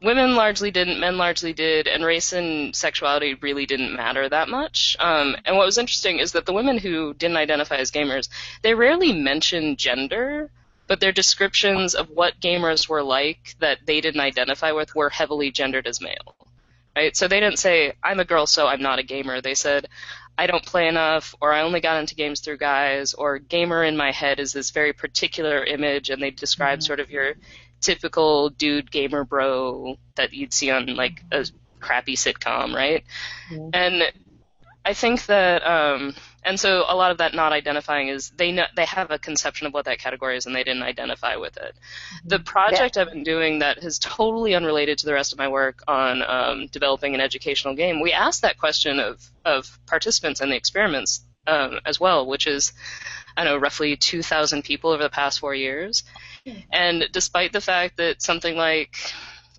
women 0.02 0.36
largely 0.36 0.72
didn't, 0.72 1.00
men 1.00 1.18
largely 1.18 1.54
did, 1.54 1.88
and 1.88 2.04
race 2.04 2.34
and 2.34 2.76
sexuality 2.76 3.36
really 3.36 3.66
didn't 3.66 3.96
matter 3.96 4.28
that 4.28 4.50
much. 4.50 4.98
Um, 5.00 5.36
and 5.46 5.56
what 5.56 5.66
was 5.66 5.78
interesting 5.78 6.20
is 6.20 6.32
that 6.32 6.46
the 6.46 6.54
women 6.54 6.78
who 6.78 7.14
didn't 7.14 7.38
identify 7.38 7.76
as 7.76 7.92
gamers, 7.92 8.30
they 8.64 8.74
rarely 8.74 9.14
mentioned 9.14 9.78
gender, 9.78 10.50
but 10.88 11.00
their 11.00 11.12
descriptions 11.12 11.94
of 11.94 12.10
what 12.10 12.40
gamers 12.42 12.90
were 12.90 13.04
like 13.04 13.56
that 13.60 13.80
they 13.86 14.02
didn't 14.02 14.22
identify 14.22 14.72
with 14.72 14.96
were 14.96 15.10
heavily 15.10 15.52
gendered 15.52 15.88
as 15.88 16.02
male. 16.02 16.36
Right? 16.96 17.16
So 17.16 17.28
they 17.28 17.40
didn't 17.40 17.60
say, 17.60 17.94
I'm 18.04 18.20
a 18.20 18.26
girl, 18.26 18.46
so 18.48 18.68
I'm 18.68 18.82
not 18.82 19.00
a 19.00 19.04
gamer. 19.04 19.40
They 19.40 19.54
said, 19.54 19.88
I 20.38 20.48
don't 20.48 20.66
play 20.66 20.88
enough, 20.88 21.36
or 21.40 21.54
I 21.54 21.62
only 21.62 21.80
got 21.80 22.00
into 22.00 22.16
games 22.16 22.40
through 22.40 22.58
guys, 22.58 23.14
or 23.14 23.38
gamer 23.38 23.84
in 23.84 23.96
my 23.96 24.12
head 24.12 24.40
is 24.40 24.52
this 24.52 24.72
very 24.72 24.92
particular 24.92 25.64
image, 25.64 26.10
and 26.10 26.22
they 26.22 26.32
describe 26.32 26.82
sort 26.82 27.00
of 27.00 27.12
your 27.12 27.36
typical 27.82 28.50
dude 28.50 28.92
gamer 28.92 29.24
bro 29.24 29.98
that 30.16 30.34
you'd 30.34 30.54
see 30.54 30.72
on 30.72 30.96
like 30.96 31.24
a 31.32 31.46
crappy 31.80 32.16
sitcom, 32.16 32.74
right? 32.74 33.04
And 33.74 34.04
I 34.84 34.94
think 34.94 35.26
that, 35.28 35.66
um, 35.66 36.16
and 36.44 36.60
so 36.60 36.86
a 36.88 36.96
lot 36.96 37.12
of 37.12 37.20
that 37.20 37.36
not 37.36 37.52
identifying 37.52 38.08
is 38.08 38.32
they 38.32 38.52
know 38.52 38.66
they 38.76 38.86
have 38.86 39.12
a 39.12 39.20
conception 39.20 39.68
of 39.68 39.74
what 39.74 39.86
that 39.86 40.00
category 40.00 40.38
is, 40.38 40.48
and 40.48 40.56
they 40.56 40.64
didn't 40.64 40.82
identify 40.82 41.36
with 41.36 41.58
it. 41.58 41.76
The 42.26 42.40
project 42.40 42.98
I've 42.98 43.12
been 43.12 43.24
doing 43.24 43.60
that 43.60 43.78
is 43.78 44.00
totally 44.00 44.56
unrelated 44.56 44.98
to 45.00 45.06
the 45.06 45.14
rest 45.14 45.34
of 45.34 45.38
my 45.38 45.48
work 45.48 45.84
on 45.88 46.24
um, 46.24 46.68
developing 46.72 47.14
an 47.14 47.22
educational 47.22 47.76
game. 47.76 48.02
We 48.02 48.12
asked 48.12 48.42
that 48.42 48.58
question 48.58 49.00
of 49.00 49.22
of 49.46 49.78
participants 49.86 50.42
in 50.42 50.50
the 50.50 50.56
experiments 50.56 51.24
um, 51.46 51.80
as 51.86 52.00
well, 52.00 52.26
which 52.26 52.48
is 52.48 52.74
I 53.38 53.44
don't 53.44 53.54
know 53.54 53.60
roughly 53.60 53.96
2,000 53.96 54.64
people 54.64 54.90
over 54.92 55.04
the 55.04 55.10
past 55.10 55.40
four 55.40 55.54
years. 55.54 56.04
And 56.72 57.08
despite 57.12 57.54
the 57.54 57.62
fact 57.62 57.98
that 57.98 58.22
something 58.22 58.56
like 58.56 58.96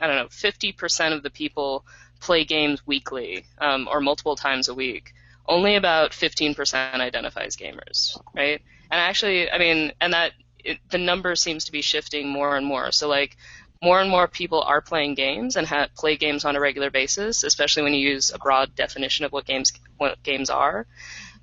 I 0.01 0.07
don't 0.07 0.17
know 0.17 0.27
50% 0.27 1.13
of 1.13 1.23
the 1.23 1.31
people 1.31 1.85
play 2.21 2.45
games 2.45 2.85
weekly 2.87 3.45
um, 3.61 3.89
or 3.91 4.01
multiple 4.01 4.37
times 4.37 4.69
a 4.69 4.75
week, 4.75 5.13
only 5.47 5.77
about 5.77 6.11
15% 6.11 6.95
identifies 6.95 7.57
gamers, 7.57 8.19
right? 8.35 8.61
And 8.91 9.01
actually, 9.01 9.51
I 9.51 9.59
mean, 9.59 9.93
and 10.01 10.13
that 10.13 10.33
it, 10.65 10.79
the 10.91 10.99
number 10.99 11.35
seems 11.37 11.65
to 11.67 11.73
be 11.73 11.83
shifting 11.83 12.29
more 12.29 12.57
and 12.57 12.67
more. 12.67 12.91
So 12.93 13.09
like 13.09 13.37
more 13.83 14.01
and 14.01 14.11
more 14.11 14.29
people 14.29 14.63
are 14.63 14.81
playing 14.81 15.15
games 15.15 15.57
and 15.57 15.67
ha- 15.67 15.89
play 15.97 16.17
games 16.17 16.45
on 16.45 16.57
a 16.57 16.61
regular 16.61 16.91
basis, 16.91 17.43
especially 17.43 17.83
when 17.83 17.95
you 17.95 18.09
use 18.11 18.31
a 18.33 18.39
broad 18.39 18.75
definition 18.75 19.25
of 19.25 19.33
what 19.33 19.45
games 19.45 19.73
what 19.99 20.23
games 20.23 20.51
are. 20.51 20.87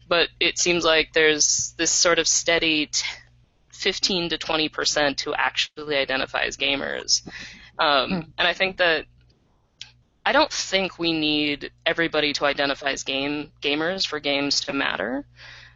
But 0.07 0.29
it 0.39 0.57
seems 0.57 0.83
like 0.83 1.13
there's 1.13 1.73
this 1.77 1.91
sort 1.91 2.17
of 2.17 2.27
steady 2.27 2.87
t- 2.87 3.05
15 3.79 4.29
to 4.29 4.37
20 4.37 4.69
percent 4.69 5.21
who 5.21 5.33
actually 5.33 5.95
identify 5.95 6.41
as 6.41 6.57
gamers, 6.57 7.27
um, 7.77 8.33
and 8.37 8.47
I 8.47 8.53
think 8.53 8.77
that 8.77 9.05
I 10.25 10.31
don't 10.31 10.51
think 10.51 10.99
we 10.99 11.13
need 11.13 11.71
everybody 11.85 12.33
to 12.33 12.45
identify 12.45 12.91
as 12.91 13.03
game 13.03 13.51
gamers 13.61 14.05
for 14.05 14.19
games 14.19 14.61
to 14.61 14.73
matter. 14.73 15.25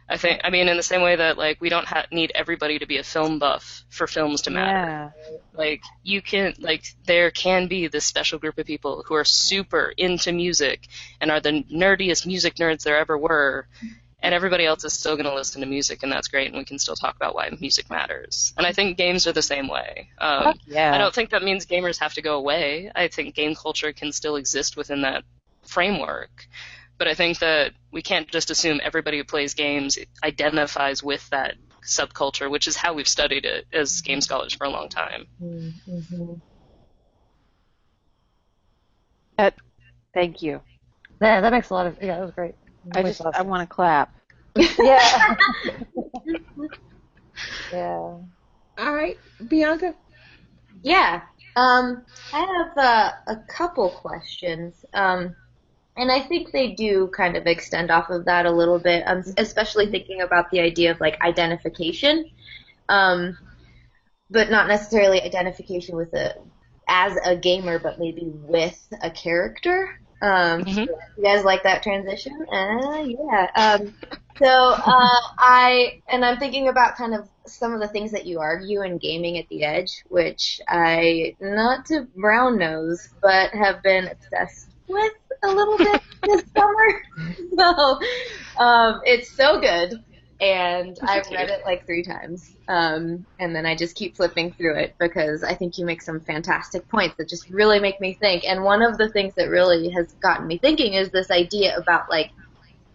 I 0.08 0.18
think, 0.18 0.42
I 0.44 0.50
mean, 0.50 0.68
in 0.68 0.76
the 0.76 0.82
same 0.82 1.00
way 1.00 1.16
that 1.16 1.38
like 1.38 1.60
we 1.60 1.70
don't 1.70 1.86
ha- 1.86 2.06
need 2.12 2.30
everybody 2.34 2.78
to 2.78 2.86
be 2.86 2.98
a 2.98 3.02
film 3.02 3.38
buff 3.38 3.84
for 3.88 4.06
films 4.06 4.42
to 4.42 4.50
matter. 4.50 4.70
Yeah. 4.72 5.10
Like 5.54 5.82
you 6.02 6.20
can, 6.20 6.54
like 6.58 6.84
there 7.06 7.30
can 7.30 7.68
be 7.68 7.88
this 7.88 8.04
special 8.04 8.38
group 8.38 8.58
of 8.58 8.66
people 8.66 9.02
who 9.06 9.14
are 9.14 9.24
super 9.24 9.94
into 9.96 10.30
music 10.30 10.86
and 11.20 11.30
are 11.30 11.40
the 11.40 11.64
nerdiest 11.72 12.26
music 12.26 12.56
nerds 12.56 12.82
there 12.82 12.98
ever 12.98 13.16
were, 13.16 13.66
and 14.24 14.34
everybody 14.34 14.64
else 14.64 14.82
is 14.84 14.94
still 14.94 15.16
going 15.16 15.26
to 15.26 15.34
listen 15.34 15.60
to 15.60 15.66
music, 15.66 16.02
and 16.02 16.10
that's 16.10 16.28
great, 16.28 16.48
and 16.48 16.56
we 16.56 16.64
can 16.64 16.78
still 16.78 16.96
talk 16.96 17.14
about 17.14 17.34
why 17.34 17.50
music 17.60 17.90
matters. 17.90 18.54
And 18.56 18.66
I 18.66 18.72
think 18.72 18.96
games 18.96 19.26
are 19.26 19.32
the 19.32 19.42
same 19.42 19.68
way. 19.68 20.08
Um, 20.16 20.58
Yeah. 20.64 20.94
I 20.94 20.98
don't 20.98 21.14
think 21.14 21.28
that 21.30 21.42
means 21.42 21.66
gamers 21.66 21.98
have 21.98 22.14
to 22.14 22.22
go 22.22 22.36
away. 22.38 22.90
I 22.96 23.08
think 23.08 23.34
game 23.34 23.54
culture 23.54 23.92
can 23.92 24.12
still 24.12 24.36
exist 24.36 24.78
within 24.78 25.02
that 25.02 25.24
framework. 25.62 26.48
But 26.96 27.06
I 27.06 27.14
think 27.14 27.40
that 27.40 27.72
we 27.92 28.00
can't 28.00 28.26
just 28.28 28.50
assume 28.50 28.80
everybody 28.82 29.18
who 29.18 29.24
plays 29.24 29.52
games 29.52 29.98
identifies 30.22 31.02
with 31.02 31.28
that 31.28 31.56
subculture, 31.86 32.50
which 32.50 32.66
is 32.66 32.76
how 32.76 32.94
we've 32.94 33.06
studied 33.08 33.44
it 33.44 33.66
as 33.74 34.00
game 34.00 34.22
scholars 34.22 34.54
for 34.54 34.64
a 34.64 34.70
long 34.70 34.88
time. 34.88 35.26
That, 39.36 39.54
thank 40.14 40.40
you. 40.40 40.62
Yeah, 41.20 41.42
that 41.42 41.52
makes 41.52 41.68
a 41.68 41.74
lot 41.74 41.86
of 41.86 41.98
yeah, 42.00 42.16
that 42.16 42.22
was 42.22 42.30
great. 42.30 42.54
I 42.92 43.02
just 43.02 43.22
I 43.24 43.42
want 43.42 43.68
to 43.68 43.72
clap. 43.72 44.14
yeah. 44.78 45.36
Yeah. 47.72 48.18
All 48.78 48.94
right, 48.94 49.18
Bianca. 49.48 49.94
Yeah. 50.82 51.22
Um, 51.56 52.04
I 52.32 52.40
have 52.40 52.78
uh, 52.78 53.12
a 53.28 53.36
couple 53.48 53.88
questions. 53.90 54.84
Um, 54.92 55.34
and 55.96 56.10
I 56.10 56.20
think 56.20 56.50
they 56.50 56.72
do 56.72 57.08
kind 57.08 57.36
of 57.36 57.46
extend 57.46 57.90
off 57.90 58.10
of 58.10 58.24
that 58.24 58.46
a 58.46 58.50
little 58.50 58.78
bit, 58.78 59.04
um, 59.06 59.22
especially 59.38 59.90
thinking 59.90 60.22
about 60.22 60.50
the 60.50 60.60
idea 60.60 60.90
of 60.90 61.00
like 61.00 61.20
identification, 61.22 62.28
um, 62.88 63.38
but 64.30 64.50
not 64.50 64.66
necessarily 64.66 65.22
identification 65.22 65.96
with 65.96 66.12
a 66.14 66.34
as 66.88 67.16
a 67.24 67.36
gamer, 67.36 67.78
but 67.78 67.98
maybe 67.98 68.24
with 68.26 68.86
a 69.00 69.10
character. 69.10 70.00
Um, 70.24 70.64
Mhm. 70.64 70.86
You 71.18 71.22
guys 71.22 71.44
like 71.44 71.62
that 71.64 71.82
transition? 71.82 72.46
Uh, 72.50 73.02
yeah. 73.04 73.50
Um, 73.56 73.94
so 74.38 74.46
uh, 74.46 75.20
I 75.38 76.02
and 76.08 76.24
I'm 76.24 76.38
thinking 76.38 76.68
about 76.68 76.96
kind 76.96 77.14
of 77.14 77.28
some 77.46 77.74
of 77.74 77.80
the 77.80 77.88
things 77.88 78.10
that 78.12 78.24
you 78.26 78.40
argue 78.40 78.82
in 78.82 78.98
gaming 78.98 79.38
at 79.38 79.48
the 79.48 79.64
edge, 79.64 80.02
which 80.08 80.60
I 80.66 81.36
not 81.40 81.84
to 81.86 82.06
brown 82.16 82.58
nose, 82.58 83.08
but 83.20 83.50
have 83.50 83.82
been 83.82 84.08
obsessed 84.08 84.70
with 84.88 85.12
a 85.42 85.48
little 85.48 85.76
bit 85.78 86.00
this 86.24 86.42
summer. 86.56 87.02
So 87.56 87.98
um, 88.58 89.00
it's 89.04 89.30
so 89.30 89.60
good, 89.60 90.02
and 90.44 90.98
I've 91.02 91.30
read 91.30 91.48
it 91.48 91.62
like 91.64 91.86
three 91.86 92.02
times, 92.02 92.54
um, 92.68 93.24
and 93.38 93.56
then 93.56 93.64
I 93.64 93.74
just 93.74 93.96
keep 93.96 94.16
flipping 94.16 94.52
through 94.52 94.76
it 94.76 94.94
because 94.98 95.42
I 95.42 95.54
think 95.54 95.78
you 95.78 95.86
make 95.86 96.02
some 96.02 96.20
fantastic 96.20 96.86
points 96.88 97.16
that 97.16 97.28
just 97.28 97.48
really 97.48 97.80
make 97.80 98.00
me 98.00 98.14
think. 98.14 98.44
And 98.44 98.62
one 98.62 98.82
of 98.82 98.98
the 98.98 99.08
things 99.08 99.34
that 99.36 99.48
really 99.48 99.88
has 99.90 100.12
gotten 100.14 100.46
me 100.46 100.58
thinking 100.58 100.94
is 100.94 101.10
this 101.10 101.30
idea 101.30 101.76
about 101.76 102.10
like 102.10 102.30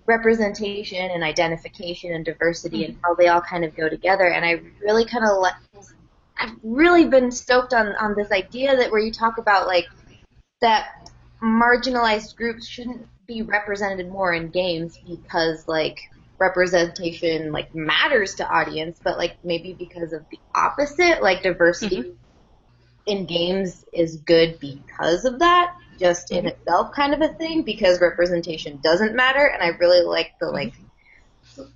representation 0.05 1.09
and 1.11 1.23
identification 1.23 2.13
and 2.13 2.23
diversity 2.23 2.85
and 2.85 2.97
how 3.03 3.15
they 3.15 3.27
all 3.27 3.41
kind 3.41 3.65
of 3.65 3.75
go 3.75 3.89
together. 3.89 4.29
And 4.29 4.45
I 4.45 4.61
really 4.81 5.05
kind 5.05 5.25
of 5.25 5.39
let, 5.41 5.55
I've 6.37 6.55
really 6.63 7.05
been 7.05 7.31
stoked 7.31 7.73
on 7.73 7.95
on 7.95 8.15
this 8.15 8.31
idea 8.31 8.77
that 8.77 8.91
where 8.91 9.01
you 9.01 9.11
talk 9.11 9.37
about 9.39 9.67
like 9.67 9.85
that 10.61 11.09
marginalized 11.41 12.35
groups 12.35 12.67
shouldn't 12.67 13.07
be 13.27 13.41
represented 13.41 14.09
more 14.09 14.33
in 14.33 14.49
games 14.49 14.97
because 15.07 15.67
like 15.67 15.99
representation 16.39 17.51
like 17.51 17.75
matters 17.75 18.35
to 18.35 18.47
audience, 18.49 18.99
but 19.03 19.17
like 19.17 19.37
maybe 19.43 19.73
because 19.77 20.13
of 20.13 20.25
the 20.31 20.39
opposite, 20.55 21.21
like 21.21 21.43
diversity 21.43 22.13
in 23.05 23.25
games 23.25 23.83
is 23.91 24.17
good 24.17 24.59
because 24.59 25.25
of 25.25 25.39
that, 25.39 25.75
just 25.99 26.31
in 26.31 26.45
itself 26.45 26.93
kind 26.93 27.13
of 27.13 27.21
a 27.21 27.33
thing, 27.33 27.63
because 27.63 27.99
representation 27.99 28.79
doesn't 28.81 29.15
matter, 29.15 29.45
and 29.45 29.61
I 29.61 29.77
really 29.77 30.01
like 30.05 30.31
the 30.39 30.47
like 30.47 30.73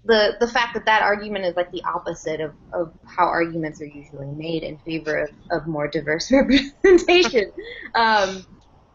the 0.05 0.37
the 0.39 0.47
fact 0.47 0.75
that 0.75 0.85
that 0.85 1.01
argument 1.01 1.45
is 1.45 1.55
like 1.55 1.71
the 1.71 1.83
opposite 1.83 2.39
of, 2.39 2.53
of 2.71 2.93
how 3.05 3.25
arguments 3.25 3.81
are 3.81 3.85
usually 3.85 4.27
made 4.27 4.63
in 4.63 4.77
favor 4.79 5.25
of, 5.25 5.29
of 5.51 5.67
more 5.67 5.87
diverse 5.87 6.31
representation. 6.83 7.51
Um, 7.95 8.45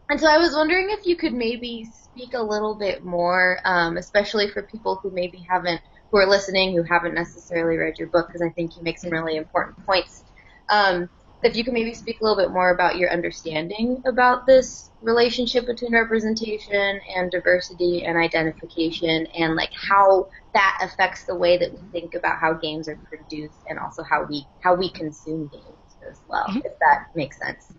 and 0.08 0.20
so 0.20 0.26
I 0.26 0.38
was 0.38 0.54
wondering 0.54 0.88
if 0.90 1.06
you 1.06 1.16
could 1.16 1.32
maybe 1.32 1.84
speak 1.84 2.34
a 2.34 2.42
little 2.42 2.74
bit 2.74 3.04
more, 3.04 3.58
um, 3.64 3.96
especially 3.96 4.48
for 4.48 4.62
people 4.62 4.98
who 5.02 5.10
maybe 5.10 5.44
haven't, 5.48 5.80
who 6.10 6.18
are 6.18 6.28
listening, 6.28 6.74
who 6.74 6.82
haven't 6.82 7.14
necessarily 7.14 7.76
read 7.76 7.98
your 7.98 8.08
book, 8.08 8.28
because 8.28 8.42
I 8.42 8.50
think 8.50 8.76
you 8.76 8.82
make 8.82 8.98
some 8.98 9.10
really 9.10 9.36
important 9.36 9.76
points. 9.84 10.24
Um, 10.68 11.08
if 11.42 11.56
you 11.56 11.62
could 11.62 11.74
maybe 11.74 11.94
speak 11.94 12.20
a 12.20 12.24
little 12.24 12.36
bit 12.36 12.50
more 12.50 12.70
about 12.70 12.96
your 12.96 13.12
understanding 13.12 14.02
about 14.06 14.46
this 14.46 14.90
relationship 15.00 15.66
between 15.66 15.92
representation 15.92 17.00
and 17.14 17.30
diversity 17.30 18.04
and 18.04 18.18
identification, 18.18 19.26
and 19.36 19.54
like 19.54 19.70
how 19.88 20.26
that 20.54 20.78
affects 20.82 21.24
the 21.26 21.36
way 21.36 21.56
that 21.58 21.72
we 21.72 21.78
think 21.92 22.14
about 22.14 22.38
how 22.40 22.54
games 22.54 22.88
are 22.88 22.98
produced, 23.08 23.58
and 23.68 23.78
also 23.78 24.02
how 24.02 24.26
we 24.28 24.48
how 24.60 24.74
we 24.74 24.90
consume 24.90 25.48
games 25.48 25.96
as 26.10 26.20
well, 26.26 26.46
if 26.48 26.72
that 26.80 27.04
makes 27.14 27.38
sense. 27.38 27.72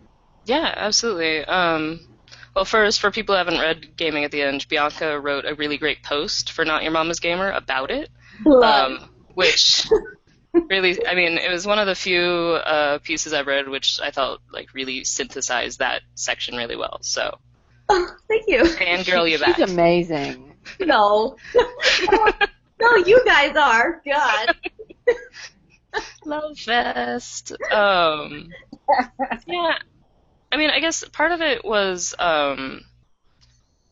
Yeah, 0.46 0.74
absolutely. 0.78 1.44
Um, 1.46 2.19
well, 2.56 2.66
first, 2.66 3.00
for 3.00 3.12
people 3.12 3.36
who 3.36 3.38
haven't 3.38 3.60
read 3.60 3.96
Gaming 3.98 4.24
at 4.24 4.32
the 4.32 4.42
Edge, 4.42 4.68
Bianca 4.68 5.20
wrote 5.20 5.46
a 5.46 5.56
really 5.56 5.78
great 5.78 6.04
post 6.04 6.52
for 6.52 6.66
Not 6.66 6.84
Your 6.84 6.92
Mama's 6.92 7.20
Gamer 7.20 7.52
about 7.52 7.92
it, 7.92 8.10
um, 8.46 9.10
which 9.34 9.88
really, 10.70 11.06
I 11.06 11.16
mean, 11.16 11.38
it 11.38 11.52
was 11.52 11.66
one 11.66 11.80
of 11.80 11.88
the 11.88 11.96
few 11.96 12.22
uh, 12.22 13.00
pieces 13.00 13.34
I've 13.34 13.48
read 13.48 13.70
which 13.70 14.00
I 14.02 14.12
felt 14.12 14.42
like 14.52 14.74
really 14.74 15.04
synthesized 15.04 15.80
that 15.80 16.02
section 16.16 16.56
really 16.56 16.76
well. 16.76 17.00
So, 17.02 17.38
Oh, 17.92 18.08
thank 18.28 18.44
you. 18.48 18.64
fangirl 18.64 19.30
you 19.30 19.40
back. 19.40 19.56
She's 19.56 19.72
amazing. 19.72 20.54
No. 20.80 21.36
no, 22.82 22.96
you 22.98 23.24
guys 23.26 23.56
are. 23.56 24.02
God. 24.06 24.56
Love 26.24 26.58
Fest. 26.60 27.52
Um, 27.72 28.50
yeah, 29.48 29.78
I 30.52 30.58
mean, 30.58 30.70
I 30.70 30.80
guess 30.80 31.04
part 31.04 31.32
of 31.32 31.42
it 31.42 31.64
was 31.64 32.16
um, 32.18 32.82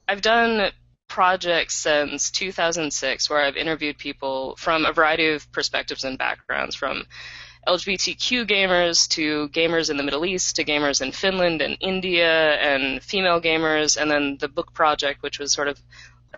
I've 0.08 0.22
done 0.22 0.72
projects 1.08 1.76
since 1.76 2.32
2006 2.32 3.30
where 3.30 3.42
I've 3.42 3.56
interviewed 3.56 3.98
people 3.98 4.56
from 4.58 4.86
a 4.86 4.92
variety 4.92 5.30
of 5.30 5.52
perspectives 5.52 6.04
and 6.04 6.18
backgrounds, 6.18 6.76
from 6.76 7.06
LGBTQ 7.68 8.48
gamers 8.48 9.08
to 9.10 9.50
gamers 9.50 9.90
in 9.90 9.98
the 9.98 10.04
Middle 10.04 10.26
East 10.26 10.56
to 10.56 10.64
gamers 10.64 11.02
in 11.02 11.12
Finland 11.12 11.62
and 11.62 11.78
India 11.82 12.56
and 12.56 13.04
female 13.04 13.42
gamers, 13.42 14.00
and 14.02 14.10
then 14.10 14.38
the 14.40 14.48
book 14.48 14.74
project, 14.74 15.22
which 15.22 15.40
was 15.40 15.54
sort 15.54 15.68
of 15.68 15.82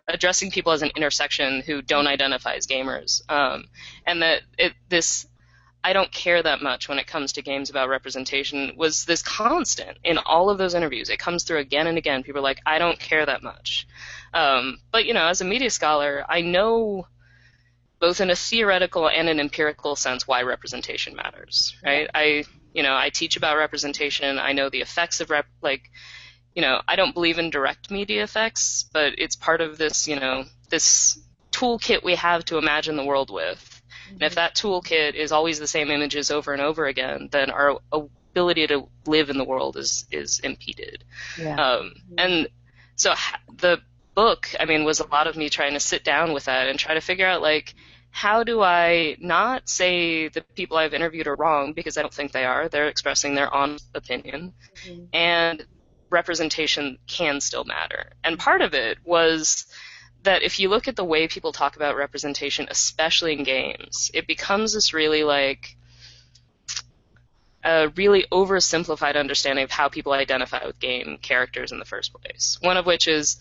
addressing 0.08 0.50
people 0.50 0.72
as 0.72 0.82
an 0.82 0.92
intersection 0.96 1.62
who 1.62 1.82
don't 1.82 2.08
identify 2.08 2.56
as 2.56 2.68
gamers, 2.68 3.22
um, 3.30 3.66
and 4.06 4.22
that 4.24 4.42
it, 4.58 4.74
this 4.90 5.28
I 5.84 5.94
don't 5.94 6.12
care 6.12 6.44
that 6.44 6.62
much 6.62 6.90
when 6.90 7.00
it 7.00 7.08
comes 7.08 7.34
to 7.34 7.42
games 7.42 7.70
about 7.70 7.90
representation 7.90 8.74
was 8.76 9.06
this 9.06 9.22
constant 9.22 9.98
in 10.04 10.18
all 10.18 10.50
of 10.50 10.58
those 10.58 10.74
interviews. 10.74 11.10
It 11.10 11.20
comes 11.20 11.44
through 11.44 11.60
again 11.60 11.88
and 11.88 11.98
again. 11.98 12.24
People 12.24 12.40
are 12.40 12.44
like, 12.44 12.60
I 12.66 12.80
don't 12.80 13.00
care 13.00 13.26
that 13.26 13.44
much. 13.44 13.88
Um, 14.34 14.80
but, 14.92 15.06
you 15.06 15.14
know, 15.14 15.28
as 15.28 15.40
a 15.40 15.46
media 15.46 15.70
scholar, 15.70 16.26
I 16.28 16.42
know 16.42 17.08
both 18.00 18.22
in 18.22 18.30
a 18.30 18.36
theoretical 18.36 19.10
and 19.10 19.30
an 19.30 19.40
empirical 19.40 19.96
sense 19.96 20.28
why 20.28 20.42
representation 20.42 21.16
matters, 21.16 21.76
right? 21.84 22.10
I, 22.14 22.44
you 22.74 22.84
know, 22.84 22.96
I 22.96 23.10
teach 23.10 23.38
about 23.38 23.58
representation. 23.58 24.40
I 24.40 24.54
know 24.54 24.70
the 24.70 24.82
effects 24.82 25.22
of 25.22 25.30
rep, 25.30 25.46
like, 25.62 25.90
you 26.56 26.62
know, 26.62 26.82
I 26.88 26.96
don't 26.96 27.14
believe 27.14 27.40
in 27.40 27.50
direct 27.50 27.92
media 27.92 28.24
effects, 28.24 28.90
but 28.92 29.14
it's 29.18 29.36
part 29.36 29.62
of 29.62 29.78
this, 29.78 30.08
you 30.08 30.20
know, 30.20 30.46
this 30.70 31.20
toolkit 31.52 32.04
we 32.04 32.16
have 32.16 32.46
to 32.46 32.58
imagine 32.58 32.96
the 32.96 33.06
world 33.06 33.32
with. 33.32 33.69
And 34.10 34.24
if 34.24 34.36
that 34.36 34.56
toolkit 34.56 35.14
is 35.16 35.32
always 35.32 35.60
the 35.60 35.68
same 35.68 35.92
images 35.92 36.32
over 36.32 36.54
and 36.54 36.62
over 36.62 36.86
again, 36.86 37.30
then 37.32 37.50
our 37.50 37.80
ability 37.92 38.68
to 38.68 38.88
live 39.06 39.30
in 39.30 39.38
the 39.38 39.44
world 39.44 39.78
is 39.78 40.06
is 40.12 40.40
impeded. 40.40 41.04
Yeah. 41.38 41.56
Um, 41.56 41.94
and 42.18 42.48
so 42.96 43.14
the 43.58 43.82
book, 44.16 44.50
I 44.60 44.66
mean, 44.66 44.84
was 44.84 45.00
a 45.00 45.08
lot 45.08 45.28
of 45.28 45.38
me 45.38 45.50
trying 45.50 45.74
to 45.74 45.80
sit 45.80 46.04
down 46.04 46.34
with 46.34 46.46
that 46.46 46.68
and 46.68 46.78
try 46.78 46.94
to 46.94 47.02
figure 47.02 47.28
out 47.28 47.42
like 47.42 47.74
how 48.12 48.44
do 48.44 48.62
I 48.62 49.16
not 49.20 49.70
say 49.70 50.28
the 50.30 50.42
people 50.42 50.78
I've 50.78 50.94
interviewed 50.94 51.28
are 51.28 51.36
wrong 51.36 51.74
because 51.74 51.98
I 51.98 52.02
don't 52.02 52.14
think 52.14 52.32
they 52.32 52.46
are. 52.46 52.68
They're 52.68 52.88
expressing 52.88 53.36
their 53.36 53.54
honest 53.54 53.86
opinion, 53.94 54.54
and 55.14 55.66
representation 56.10 56.98
can 57.08 57.40
still 57.40 57.64
matter. 57.64 58.12
And 58.24 58.40
part 58.40 58.62
of 58.62 58.74
it 58.74 58.98
was 59.04 59.68
that 60.24 60.44
if 60.44 60.60
you 60.60 60.70
look 60.70 60.88
at 60.88 60.96
the 60.96 61.04
way 61.04 61.28
people 61.28 61.52
talk 61.52 61.76
about 61.76 61.96
representation, 61.96 62.68
especially 62.70 63.34
in 63.34 63.44
games, 63.44 64.12
it 64.14 64.28
becomes 64.28 64.74
this 64.74 64.94
really 64.94 65.24
like 65.24 65.76
a 67.64 67.90
really 67.96 68.26
oversimplified 68.32 69.16
understanding 69.16 69.64
of 69.64 69.72
how 69.72 69.90
people 69.90 70.14
identify 70.14 70.66
with 70.66 70.80
game 70.80 71.18
characters 71.22 71.72
in 71.72 71.80
the 71.80 71.86
first 71.86 72.14
place. 72.14 72.58
One 72.62 72.78
of 72.78 72.86
which 72.86 73.08
is, 73.08 73.38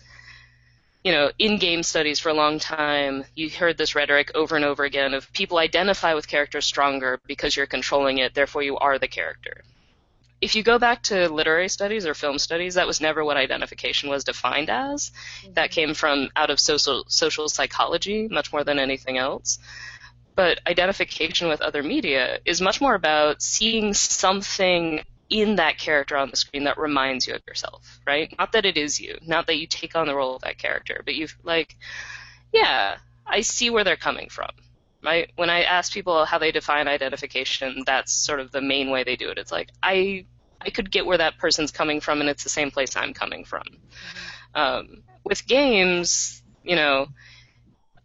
you 1.03 1.11
know, 1.11 1.31
in 1.39 1.57
game 1.57 1.83
studies 1.83 2.19
for 2.19 2.29
a 2.29 2.33
long 2.33 2.59
time, 2.59 3.23
you 3.35 3.49
heard 3.49 3.77
this 3.77 3.95
rhetoric 3.95 4.31
over 4.35 4.55
and 4.55 4.65
over 4.65 4.83
again 4.83 5.13
of 5.13 5.31
people 5.31 5.57
identify 5.57 6.13
with 6.13 6.27
characters 6.27 6.65
stronger 6.65 7.19
because 7.27 7.55
you're 7.55 7.65
controlling 7.65 8.17
it, 8.17 8.33
therefore 8.33 8.63
you 8.63 8.77
are 8.77 8.99
the 8.99 9.07
character. 9.07 9.63
If 10.41 10.55
you 10.55 10.63
go 10.63 10.79
back 10.79 11.03
to 11.03 11.27
literary 11.29 11.69
studies 11.69 12.05
or 12.05 12.13
film 12.13 12.39
studies, 12.39 12.75
that 12.75 12.87
was 12.87 13.01
never 13.01 13.23
what 13.25 13.37
identification 13.37 14.09
was 14.09 14.23
defined 14.23 14.69
as. 14.69 15.11
Mm-hmm. 15.43 15.53
That 15.53 15.71
came 15.71 15.93
from 15.93 16.29
out 16.35 16.49
of 16.49 16.59
social 16.59 17.05
social 17.07 17.49
psychology 17.49 18.27
much 18.29 18.51
more 18.53 18.63
than 18.63 18.79
anything 18.79 19.17
else 19.17 19.59
but 20.39 20.61
identification 20.65 21.49
with 21.49 21.59
other 21.59 21.83
media 21.83 22.39
is 22.45 22.61
much 22.61 22.79
more 22.79 22.95
about 22.95 23.41
seeing 23.41 23.93
something 23.93 25.03
in 25.29 25.57
that 25.57 25.77
character 25.77 26.15
on 26.15 26.29
the 26.29 26.37
screen 26.37 26.63
that 26.63 26.77
reminds 26.77 27.27
you 27.27 27.35
of 27.35 27.41
yourself, 27.45 27.99
right? 28.07 28.33
Not 28.39 28.53
that 28.53 28.65
it 28.65 28.77
is 28.77 29.01
you, 29.01 29.17
not 29.25 29.47
that 29.47 29.57
you 29.57 29.67
take 29.67 29.97
on 29.97 30.07
the 30.07 30.15
role 30.15 30.37
of 30.37 30.41
that 30.43 30.57
character, 30.57 31.01
but 31.03 31.15
you've 31.15 31.37
like, 31.43 31.75
yeah, 32.53 32.99
I 33.27 33.41
see 33.41 33.69
where 33.69 33.83
they're 33.83 33.97
coming 33.97 34.29
from, 34.29 34.51
right? 35.03 35.31
When 35.35 35.49
I 35.49 35.63
ask 35.63 35.93
people 35.93 36.25
how 36.25 36.37
they 36.37 36.51
define 36.51 36.87
identification, 36.87 37.83
that's 37.85 38.11
sort 38.11 38.39
of 38.39 38.51
the 38.51 38.61
main 38.61 38.89
way 38.89 39.03
they 39.03 39.15
do 39.15 39.29
it. 39.29 39.37
It's 39.37 39.51
like 39.51 39.69
I 39.81 40.25
I 40.61 40.69
could 40.69 40.91
get 40.91 41.05
where 41.05 41.17
that 41.17 41.37
person's 41.37 41.71
coming 41.71 42.01
from, 42.01 42.21
and 42.21 42.29
it's 42.29 42.43
the 42.43 42.49
same 42.49 42.71
place 42.71 42.95
I'm 42.95 43.13
coming 43.13 43.45
from. 43.45 43.63
Um, 44.53 45.03
with 45.23 45.45
games, 45.47 46.41
you 46.63 46.75
know, 46.75 47.07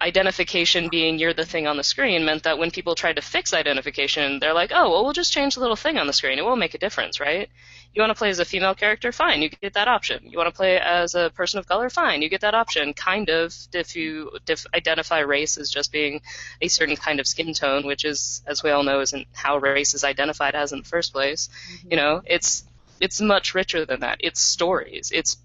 identification 0.04 0.90
being 0.90 1.18
you're 1.18 1.32
the 1.32 1.46
thing 1.46 1.66
on 1.66 1.78
the 1.78 1.82
screen 1.82 2.26
meant 2.26 2.42
that 2.42 2.58
when 2.58 2.70
people 2.70 2.94
tried 2.94 3.16
to 3.16 3.22
fix 3.22 3.54
identification, 3.54 4.38
they're 4.38 4.52
like, 4.52 4.70
oh, 4.74 4.90
well, 4.90 5.02
we'll 5.02 5.14
just 5.14 5.32
change 5.32 5.54
the 5.54 5.62
little 5.62 5.76
thing 5.76 5.96
on 5.96 6.06
the 6.06 6.12
screen. 6.12 6.38
It 6.38 6.44
won't 6.44 6.60
make 6.60 6.74
a 6.74 6.78
difference, 6.78 7.20
right? 7.20 7.48
You 7.94 8.02
want 8.02 8.10
to 8.10 8.14
play 8.14 8.28
as 8.28 8.38
a 8.38 8.44
female 8.44 8.74
character? 8.74 9.12
Fine, 9.12 9.40
you 9.40 9.48
get 9.48 9.72
that 9.74 9.88
option. 9.88 10.20
You 10.24 10.36
want 10.36 10.48
to 10.48 10.56
play 10.56 10.78
as 10.78 11.14
a 11.14 11.30
person 11.30 11.58
of 11.58 11.66
color? 11.66 11.88
Fine, 11.88 12.20
you 12.20 12.28
get 12.28 12.42
that 12.42 12.54
option. 12.54 12.92
Kind 12.92 13.30
of, 13.30 13.54
if 13.72 13.96
you 13.96 14.30
if 14.46 14.66
identify 14.74 15.20
race 15.20 15.56
as 15.56 15.70
just 15.70 15.90
being 15.90 16.20
a 16.60 16.68
certain 16.68 16.96
kind 16.96 17.18
of 17.18 17.26
skin 17.26 17.54
tone, 17.54 17.86
which 17.86 18.04
is, 18.04 18.42
as 18.46 18.62
we 18.62 18.70
all 18.70 18.82
know, 18.82 19.00
isn't 19.00 19.26
how 19.32 19.56
race 19.56 19.94
is 19.94 20.04
identified 20.04 20.54
as 20.54 20.72
in 20.72 20.80
the 20.80 20.84
first 20.84 21.12
place. 21.14 21.48
Mm-hmm. 21.48 21.88
You 21.92 21.96
know, 21.96 22.22
it's 22.26 22.64
it's 23.00 23.20
much 23.20 23.54
richer 23.54 23.84
than 23.86 24.00
that. 24.00 24.18
It's 24.20 24.40
stories. 24.40 25.10
It's 25.14 25.36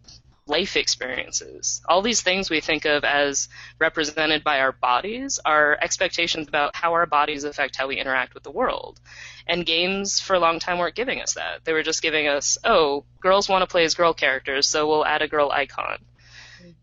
life 0.50 0.76
experiences. 0.76 1.82
All 1.88 2.02
these 2.02 2.22
things 2.22 2.50
we 2.50 2.60
think 2.60 2.86
of 2.86 3.04
as 3.04 3.48
represented 3.80 4.44
by 4.44 4.60
our 4.60 4.72
bodies 4.72 5.40
are 5.46 5.78
expectations 5.82 6.48
about 6.48 6.76
how 6.76 6.94
our 6.94 7.06
bodies 7.06 7.44
affect 7.44 7.76
how 7.76 7.88
we 7.88 8.00
interact 8.00 8.34
with 8.34 8.44
the 8.44 8.52
world. 8.52 9.00
And 9.48 9.66
games 9.66 10.20
for 10.20 10.34
a 10.34 10.40
long 10.40 10.60
time 10.60 10.80
weren't 10.80 10.96
giving 10.96 11.22
us 11.22 11.36
that. 11.36 11.64
They 11.64 11.74
were 11.74 11.84
just 11.84 12.02
giving 12.02 12.28
us, 12.28 12.58
oh, 12.64 13.06
girls 13.22 13.48
want 13.48 13.62
to 13.62 13.68
play 13.68 13.86
as 13.86 13.96
girl 13.96 14.14
characters, 14.14 14.68
so 14.68 14.88
we'll 14.88 15.06
add 15.06 15.22
a 15.22 15.28
girl 15.28 15.52
icon. 15.52 16.00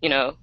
You 0.00 0.08
know, 0.08 0.36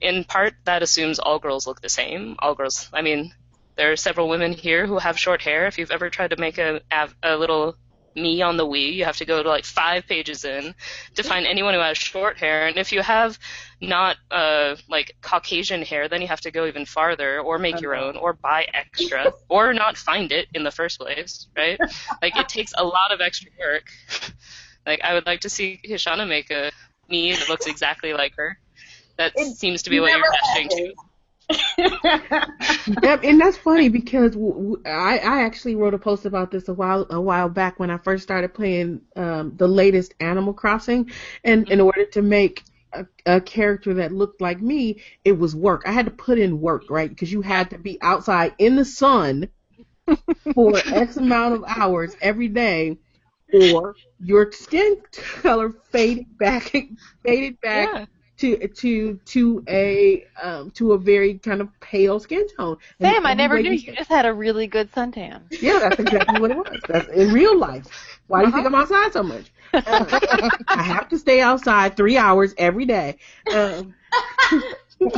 in 0.00 0.24
part 0.24 0.54
that 0.64 0.82
assumes 0.82 1.18
all 1.18 1.38
girls 1.38 1.66
look 1.66 1.80
the 1.80 1.88
same. 1.88 2.36
All 2.38 2.54
girls, 2.54 2.88
I 2.92 3.02
mean, 3.02 3.34
there 3.76 3.92
are 3.92 3.96
several 3.96 4.28
women 4.28 4.52
here 4.52 4.86
who 4.86 4.98
have 4.98 5.18
short 5.18 5.42
hair. 5.42 5.66
If 5.66 5.78
you've 5.78 5.90
ever 5.90 6.10
tried 6.10 6.30
to 6.30 6.36
make 6.36 6.58
a, 6.58 6.80
a 7.22 7.36
little 7.36 7.76
me 8.14 8.42
on 8.42 8.56
the 8.56 8.66
Wii. 8.66 8.94
You 8.94 9.04
have 9.04 9.16
to 9.18 9.24
go 9.24 9.42
to 9.42 9.48
like 9.48 9.64
five 9.64 10.06
pages 10.06 10.44
in 10.44 10.74
to 11.14 11.22
find 11.22 11.46
anyone 11.46 11.74
who 11.74 11.80
has 11.80 11.98
short 11.98 12.38
hair. 12.38 12.66
And 12.66 12.76
if 12.76 12.92
you 12.92 13.02
have 13.02 13.38
not 13.80 14.16
uh, 14.30 14.76
like 14.88 15.16
Caucasian 15.20 15.82
hair, 15.82 16.08
then 16.08 16.20
you 16.20 16.28
have 16.28 16.40
to 16.42 16.50
go 16.50 16.66
even 16.66 16.84
farther 16.84 17.40
or 17.40 17.58
make 17.58 17.80
your 17.80 17.94
own 17.94 18.16
or 18.16 18.32
buy 18.32 18.66
extra 18.72 19.32
or 19.48 19.72
not 19.72 19.96
find 19.96 20.32
it 20.32 20.48
in 20.54 20.64
the 20.64 20.70
first 20.70 20.98
place, 20.98 21.46
right? 21.56 21.78
like 22.22 22.36
it 22.36 22.48
takes 22.48 22.72
a 22.76 22.84
lot 22.84 23.12
of 23.12 23.20
extra 23.20 23.50
work. 23.58 23.84
like 24.86 25.00
I 25.02 25.14
would 25.14 25.26
like 25.26 25.40
to 25.40 25.50
see 25.50 25.80
Kishonna 25.84 26.28
make 26.28 26.50
a 26.50 26.70
me 27.08 27.32
that 27.32 27.48
looks 27.48 27.66
exactly 27.66 28.12
like 28.12 28.34
her. 28.36 28.58
That 29.16 29.32
it 29.34 29.56
seems 29.56 29.82
to 29.82 29.90
be 29.90 29.98
what 29.98 30.12
you're 30.12 30.22
gesturing 30.32 30.68
to 30.68 30.94
yep, 31.78 33.24
and 33.24 33.40
that's 33.40 33.56
funny 33.56 33.88
because 33.88 34.36
I, 34.84 35.18
I 35.18 35.42
actually 35.42 35.76
wrote 35.76 35.94
a 35.94 35.98
post 35.98 36.26
about 36.26 36.50
this 36.50 36.68
a 36.68 36.74
while 36.74 37.06
a 37.08 37.20
while 37.20 37.48
back 37.48 37.78
when 37.80 37.90
I 37.90 37.96
first 37.98 38.22
started 38.22 38.52
playing 38.52 39.00
um, 39.16 39.54
the 39.56 39.68
latest 39.68 40.14
Animal 40.20 40.52
Crossing, 40.52 41.10
and 41.44 41.68
in 41.70 41.80
order 41.80 42.04
to 42.06 42.22
make 42.22 42.64
a, 42.92 43.06
a, 43.24 43.40
character 43.40 43.94
that 43.94 44.12
looked 44.12 44.40
like 44.42 44.60
me, 44.60 45.00
it 45.24 45.32
was 45.32 45.56
work. 45.56 45.82
I 45.86 45.92
had 45.92 46.04
to 46.04 46.10
put 46.10 46.38
in 46.38 46.60
work, 46.60 46.84
right? 46.90 47.08
Because 47.08 47.32
you 47.32 47.40
had 47.40 47.70
to 47.70 47.78
be 47.78 47.98
outside 48.02 48.54
in 48.58 48.76
the 48.76 48.84
sun 48.84 49.48
for 50.54 50.76
X 50.76 51.16
amount 51.16 51.54
of 51.54 51.64
hours 51.66 52.14
every 52.20 52.48
day, 52.48 52.98
or 53.54 53.94
your 54.20 54.52
skin 54.52 54.98
color 55.12 55.72
faded 55.90 56.36
back, 56.36 56.74
faded 57.24 57.58
back. 57.62 57.88
Yeah 57.94 58.04
to 58.38 58.68
to 58.68 59.14
to 59.24 59.64
a 59.68 60.24
um, 60.42 60.70
to 60.72 60.92
a 60.92 60.98
very 60.98 61.34
kind 61.34 61.60
of 61.60 61.68
pale 61.80 62.20
skin 62.20 62.46
tone. 62.56 62.76
Sam, 63.00 63.26
I 63.26 63.34
never 63.34 63.60
knew 63.60 63.72
you 63.72 63.92
just 63.94 64.08
had 64.08 64.26
a 64.26 64.32
really 64.32 64.66
good 64.66 64.90
suntan. 64.92 65.42
Yeah, 65.60 65.80
that's 65.80 65.98
exactly 65.98 66.40
what 66.40 66.52
it 66.52 66.56
was. 66.56 66.80
That's 66.86 67.08
in 67.08 67.32
real 67.32 67.58
life. 67.58 67.86
Why 68.28 68.42
do 68.42 68.46
you 68.46 68.52
think 68.52 68.66
I'm 68.66 68.74
outside 68.74 69.12
so 69.12 69.24
much? 69.24 69.50
Uh, 69.72 70.50
I 70.68 70.82
have 70.82 71.08
to 71.08 71.18
stay 71.18 71.40
outside 71.40 71.96
three 71.96 72.16
hours 72.16 72.54
every 72.56 72.84
day. 72.84 73.16
Um, 73.52 73.94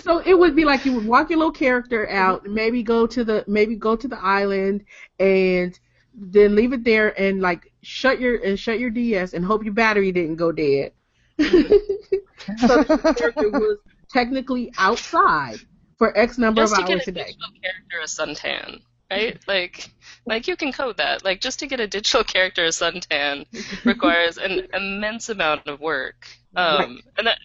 so 0.00 0.18
it 0.18 0.38
would 0.38 0.54
be 0.54 0.66
like 0.66 0.84
you 0.84 0.92
would 0.92 1.06
walk 1.06 1.30
your 1.30 1.38
little 1.38 1.52
character 1.52 2.08
out, 2.10 2.44
maybe 2.46 2.82
go 2.82 3.06
to 3.06 3.24
the 3.24 3.44
maybe 3.46 3.74
go 3.74 3.96
to 3.96 4.06
the 4.06 4.18
island 4.18 4.84
and 5.18 5.78
then 6.14 6.54
leave 6.54 6.74
it 6.74 6.84
there 6.84 7.18
and 7.18 7.40
like 7.40 7.72
shut 7.80 8.20
your 8.20 8.36
and 8.44 8.58
shut 8.58 8.78
your 8.78 8.90
DS 8.90 9.32
and 9.32 9.44
hope 9.44 9.64
your 9.64 9.72
battery 9.72 10.12
didn't 10.12 10.36
go 10.36 10.52
dead 10.52 10.92
so 11.38 12.82
the 12.82 13.14
character 13.16 13.50
was 13.50 13.78
technically 14.10 14.72
outside 14.78 15.58
for 15.98 16.16
X 16.16 16.38
number 16.38 16.62
just 16.62 16.72
of 16.74 16.80
hours 16.80 17.06
a, 17.08 17.12
day. 17.12 17.24
Just 17.24 17.38
to 17.38 17.60
get 17.60 17.70
a 17.70 17.94
character 17.94 18.00
a 18.00 18.06
suntan, 18.06 18.80
right? 19.10 19.38
Like, 19.46 19.88
like 20.26 20.48
you 20.48 20.56
can 20.56 20.72
code 20.72 20.96
that. 20.96 21.24
Like, 21.24 21.40
just 21.40 21.60
to 21.60 21.66
get 21.66 21.80
a 21.80 21.86
digital 21.86 22.24
character 22.24 22.64
a 22.64 22.68
suntan 22.68 23.46
requires 23.84 24.38
an 24.38 24.68
immense 24.74 25.28
amount 25.28 25.66
of 25.66 25.80
work. 25.80 26.26
Um, 26.56 26.78
right. 26.78 27.04
and 27.18 27.26
that, 27.28 27.38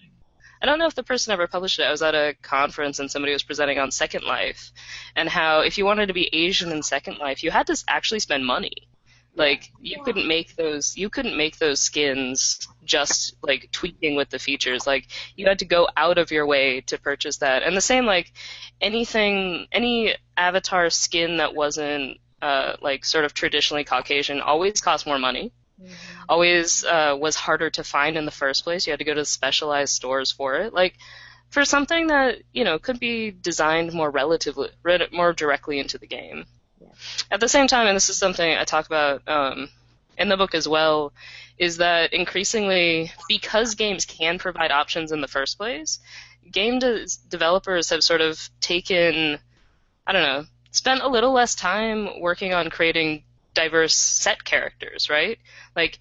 I 0.61 0.65
don't 0.65 0.79
know 0.79 0.87
if 0.87 0.95
the 0.95 1.03
person 1.03 1.33
ever 1.33 1.47
published 1.47 1.79
it. 1.79 1.83
I 1.83 1.91
was 1.91 2.01
at 2.01 2.15
a 2.15 2.35
conference 2.41 2.99
and 2.99 3.11
somebody 3.11 3.33
was 3.33 3.43
presenting 3.43 3.77
on 3.77 3.91
Second 3.91 4.23
Life, 4.23 4.71
and 5.15 5.29
how 5.29 5.59
if 5.61 5.77
you 5.77 5.85
wanted 5.85 6.07
to 6.07 6.13
be 6.13 6.29
Asian 6.33 6.71
in 6.71 6.81
Second 6.81 7.19
Life, 7.19 7.43
you 7.43 7.51
had 7.51 7.67
to 7.67 7.83
actually 7.87 8.19
spend 8.19 8.45
money. 8.45 8.87
Like 9.37 9.71
you 9.79 10.01
couldn't 10.03 10.27
make 10.27 10.55
those 10.55 10.97
you 10.97 11.09
couldn't 11.09 11.37
make 11.37 11.59
those 11.59 11.79
skins 11.79 12.67
just 12.83 13.35
like 13.43 13.69
tweaking 13.71 14.15
with 14.15 14.29
the 14.29 14.39
features. 14.39 14.87
Like 14.87 15.07
you 15.35 15.45
had 15.45 15.59
to 15.59 15.65
go 15.65 15.87
out 15.95 16.17
of 16.17 16.31
your 16.31 16.47
way 16.47 16.81
to 16.81 16.97
purchase 16.97 17.37
that. 17.37 17.61
And 17.61 17.77
the 17.77 17.81
same 17.81 18.05
like 18.05 18.33
anything 18.81 19.67
any 19.71 20.15
avatar 20.35 20.89
skin 20.89 21.37
that 21.37 21.53
wasn't 21.53 22.17
uh, 22.41 22.77
like 22.81 23.05
sort 23.05 23.25
of 23.25 23.33
traditionally 23.35 23.83
Caucasian 23.83 24.41
always 24.41 24.81
cost 24.81 25.05
more 25.05 25.19
money. 25.19 25.51
Mm-hmm. 25.79 25.93
Always 26.29 26.83
uh, 26.83 27.15
was 27.19 27.35
harder 27.35 27.69
to 27.69 27.83
find 27.83 28.17
in 28.17 28.25
the 28.25 28.31
first 28.31 28.63
place. 28.63 28.87
You 28.87 28.91
had 28.91 28.99
to 28.99 29.05
go 29.05 29.13
to 29.13 29.23
specialized 29.23 29.93
stores 29.93 30.31
for 30.31 30.55
it. 30.55 30.73
Like 30.73 30.95
for 31.49 31.63
something 31.63 32.07
that 32.07 32.39
you 32.53 32.63
know 32.63 32.79
could 32.79 32.99
be 32.99 33.29
designed 33.29 33.93
more 33.93 34.09
relatively 34.09 34.69
more 35.11 35.33
directly 35.33 35.77
into 35.77 35.99
the 35.99 36.07
game. 36.07 36.45
At 37.31 37.39
the 37.39 37.49
same 37.49 37.67
time, 37.67 37.87
and 37.87 37.95
this 37.95 38.09
is 38.09 38.17
something 38.17 38.57
I 38.57 38.63
talk 38.63 38.85
about 38.85 39.27
um, 39.27 39.69
in 40.17 40.29
the 40.29 40.37
book 40.37 40.55
as 40.55 40.67
well, 40.67 41.13
is 41.57 41.77
that 41.77 42.13
increasingly, 42.13 43.11
because 43.27 43.75
games 43.75 44.05
can 44.05 44.39
provide 44.39 44.71
options 44.71 45.11
in 45.11 45.21
the 45.21 45.27
first 45.27 45.57
place, 45.57 45.99
game 46.51 46.79
de- 46.79 47.07
developers 47.29 47.89
have 47.89 48.03
sort 48.03 48.21
of 48.21 48.49
taken, 48.61 49.39
I 50.05 50.11
don't 50.11 50.23
know, 50.23 50.45
spent 50.71 51.01
a 51.01 51.07
little 51.07 51.31
less 51.31 51.55
time 51.55 52.19
working 52.21 52.53
on 52.53 52.69
creating 52.69 53.23
diverse 53.53 53.95
set 53.95 54.43
characters, 54.43 55.09
right? 55.09 55.39
Like, 55.75 55.99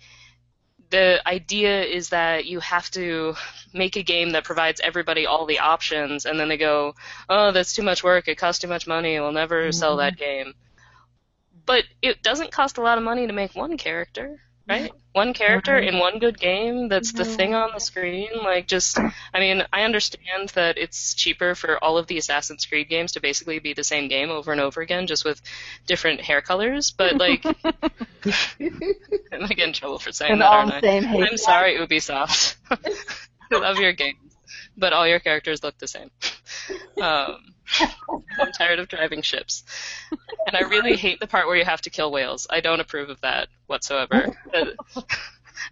the 0.91 1.21
idea 1.27 1.83
is 1.83 2.11
that 2.11 2.45
you 2.45 2.61
have 2.61 2.89
to 2.93 3.35
make 3.75 3.97
a 3.97 4.03
game 4.03 4.31
that 4.31 4.45
provides 4.45 4.81
everybody 4.81 5.27
all 5.27 5.47
the 5.47 5.59
options, 5.59 6.27
and 6.27 6.39
then 6.39 6.49
they 6.49 6.59
go, 6.59 6.95
oh, 7.29 7.51
that's 7.51 7.75
too 7.75 7.83
much 7.83 8.05
work, 8.05 8.29
it 8.29 8.39
costs 8.39 8.61
too 8.61 8.69
much 8.69 8.87
money, 8.87 9.19
we'll 9.19 9.33
never 9.33 9.63
mm-hmm. 9.63 9.73
sell 9.73 9.97
that 9.97 10.17
game 10.17 10.55
but 11.67 11.85
it 12.01 12.23
doesn't 12.23 12.53
cost 12.53 12.79
a 12.79 12.83
lot 12.83 12.99
of 12.99 13.05
money 13.05 13.27
to 13.27 13.33
make 13.33 13.55
one 13.55 13.77
character, 13.77 14.41
right? 14.69 14.93
One 15.13 15.33
character 15.35 15.77
in 15.79 15.99
one 15.99 16.19
good 16.19 16.39
game 16.39 16.89
that's 16.89 17.13
the 17.13 17.25
thing 17.25 17.55
on 17.55 17.71
the 17.73 17.81
screen. 17.81 18.29
Like, 18.43 18.67
just, 18.67 18.99
I 18.99 19.41
mean, 19.41 19.65
I 19.73 19.83
understand 19.83 20.51
that 20.51 20.77
it's 20.77 21.15
cheaper 21.15 21.55
for 21.55 21.83
all 21.83 21.97
of 21.99 22.07
the 22.07 22.19
Assassin's 22.19 22.67
Creed 22.67 22.89
games 22.89 23.13
to 23.13 23.21
basically 23.21 23.59
be 23.59 23.73
the 23.73 23.85
same 23.85 24.09
game 24.09 24.31
over 24.31 24.53
and 24.53 24.61
over 24.61 24.81
again, 24.81 25.07
just 25.07 25.25
with 25.25 25.41
different 25.87 26.21
hair 26.21 26.41
colors, 26.43 26.91
but, 26.91 27.17
like, 27.17 27.45
I'm 27.65 27.81
gonna 29.31 29.49
get 29.49 29.69
in 29.69 29.73
trouble 29.73 29.99
for 29.99 30.13
saying 30.13 30.33
and 30.33 30.41
that, 30.43 30.51
aren't 30.53 30.85
I? 30.85 31.27
I'm 31.27 31.37
sorry, 31.39 31.77
Ubisoft. 31.79 32.57
I 32.71 33.57
love 33.59 33.79
your 33.79 33.93
games, 33.93 34.37
but 34.77 34.93
all 34.93 35.07
your 35.07 35.21
characters 35.21 35.63
look 35.63 35.79
the 35.79 35.89
same. 35.89 36.11
Um, 37.01 37.55
I'm 38.41 38.53
tired 38.53 38.79
of 38.79 38.89
driving 38.89 39.23
ships. 39.23 39.65
And 40.47 40.57
I 40.57 40.61
really 40.61 40.97
hate 40.97 41.21
the 41.21 41.27
part 41.27 41.47
where 41.47 41.57
you 41.57 41.65
have 41.65 41.83
to 41.83 41.91
kill 41.91 42.11
whales. 42.11 42.47
I 42.49 42.61
don't 42.61 42.81
approve 42.81 43.11
of 43.11 43.21
that 43.21 43.49
whatsoever. 43.67 44.35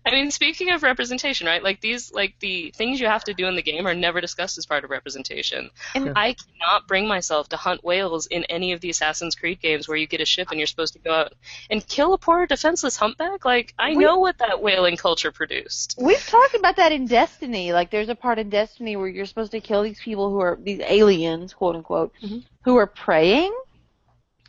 I 0.04 0.10
mean, 0.10 0.30
speaking 0.30 0.70
of 0.70 0.82
representation, 0.82 1.46
right? 1.46 1.62
Like 1.62 1.80
these, 1.80 2.12
like 2.12 2.38
the 2.40 2.72
things 2.76 3.00
you 3.00 3.06
have 3.06 3.24
to 3.24 3.34
do 3.34 3.46
in 3.46 3.56
the 3.56 3.62
game 3.62 3.86
are 3.86 3.94
never 3.94 4.20
discussed 4.20 4.58
as 4.58 4.66
part 4.66 4.84
of 4.84 4.90
representation. 4.90 5.70
And 5.94 6.12
I 6.16 6.34
cannot 6.34 6.86
bring 6.88 7.06
myself 7.06 7.48
to 7.50 7.56
hunt 7.56 7.84
whales 7.84 8.26
in 8.26 8.44
any 8.44 8.72
of 8.72 8.80
the 8.80 8.90
Assassin's 8.90 9.34
Creed 9.34 9.60
games 9.60 9.88
where 9.88 9.96
you 9.96 10.06
get 10.06 10.20
a 10.20 10.24
ship 10.24 10.48
and 10.50 10.58
you're 10.58 10.66
supposed 10.66 10.94
to 10.94 10.98
go 10.98 11.12
out 11.12 11.34
and 11.70 11.86
kill 11.86 12.12
a 12.12 12.18
poor 12.18 12.46
defenseless 12.46 12.96
humpback. 12.96 13.44
Like 13.44 13.74
I 13.78 13.94
we, 13.94 14.04
know 14.04 14.18
what 14.18 14.38
that 14.38 14.62
whaling 14.62 14.96
culture 14.96 15.32
produced. 15.32 15.96
We've 16.00 16.24
talked 16.26 16.54
about 16.54 16.76
that 16.76 16.92
in 16.92 17.06
Destiny. 17.06 17.72
Like 17.72 17.90
there's 17.90 18.08
a 18.08 18.14
part 18.14 18.38
in 18.38 18.50
Destiny 18.50 18.96
where 18.96 19.08
you're 19.08 19.26
supposed 19.26 19.52
to 19.52 19.60
kill 19.60 19.82
these 19.82 20.00
people 20.00 20.30
who 20.30 20.40
are 20.40 20.58
these 20.60 20.80
aliens, 20.80 21.54
quote 21.54 21.76
unquote, 21.76 22.12
mm-hmm. 22.22 22.38
who 22.64 22.76
are 22.76 22.86
praying 22.86 23.54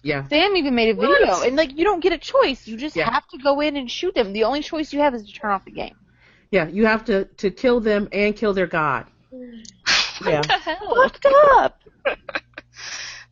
yeah. 0.06 0.28
Sam 0.28 0.56
even 0.56 0.76
made 0.76 0.90
a 0.90 0.94
video, 0.94 1.28
what? 1.28 1.48
and 1.48 1.58
like 1.58 1.76
you 1.76 1.84
don't 1.84 2.00
get 2.00 2.14
a 2.14 2.20
choice. 2.20 2.68
You 2.68 2.78
just 2.78 2.96
yeah. 2.96 3.12
have 3.12 3.28
to 3.30 3.40
go 3.40 3.60
in 3.60 3.76
and 3.76 3.90
shoot 3.90 4.14
them. 4.14 4.34
The 4.34 4.44
only 4.44 4.62
choice 4.62 4.94
you 4.94 5.00
have 5.00 5.16
is 5.16 5.26
to 5.26 5.34
turn 5.34 5.50
off 5.50 5.66
the 5.66 5.72
game. 5.72 5.96
Yeah, 6.52 6.68
you 6.68 6.86
have 6.86 7.06
to 7.06 7.26
to 7.26 7.50
kill 7.50 7.80
them 7.80 8.08
and 8.12 8.36
kill 8.36 8.54
their 8.54 8.68
god. 8.68 9.08
what 9.30 9.44
yeah. 10.24 10.42
the 10.42 10.54
hell? 10.54 10.96
Fucked 10.96 11.26
up. 11.26 11.82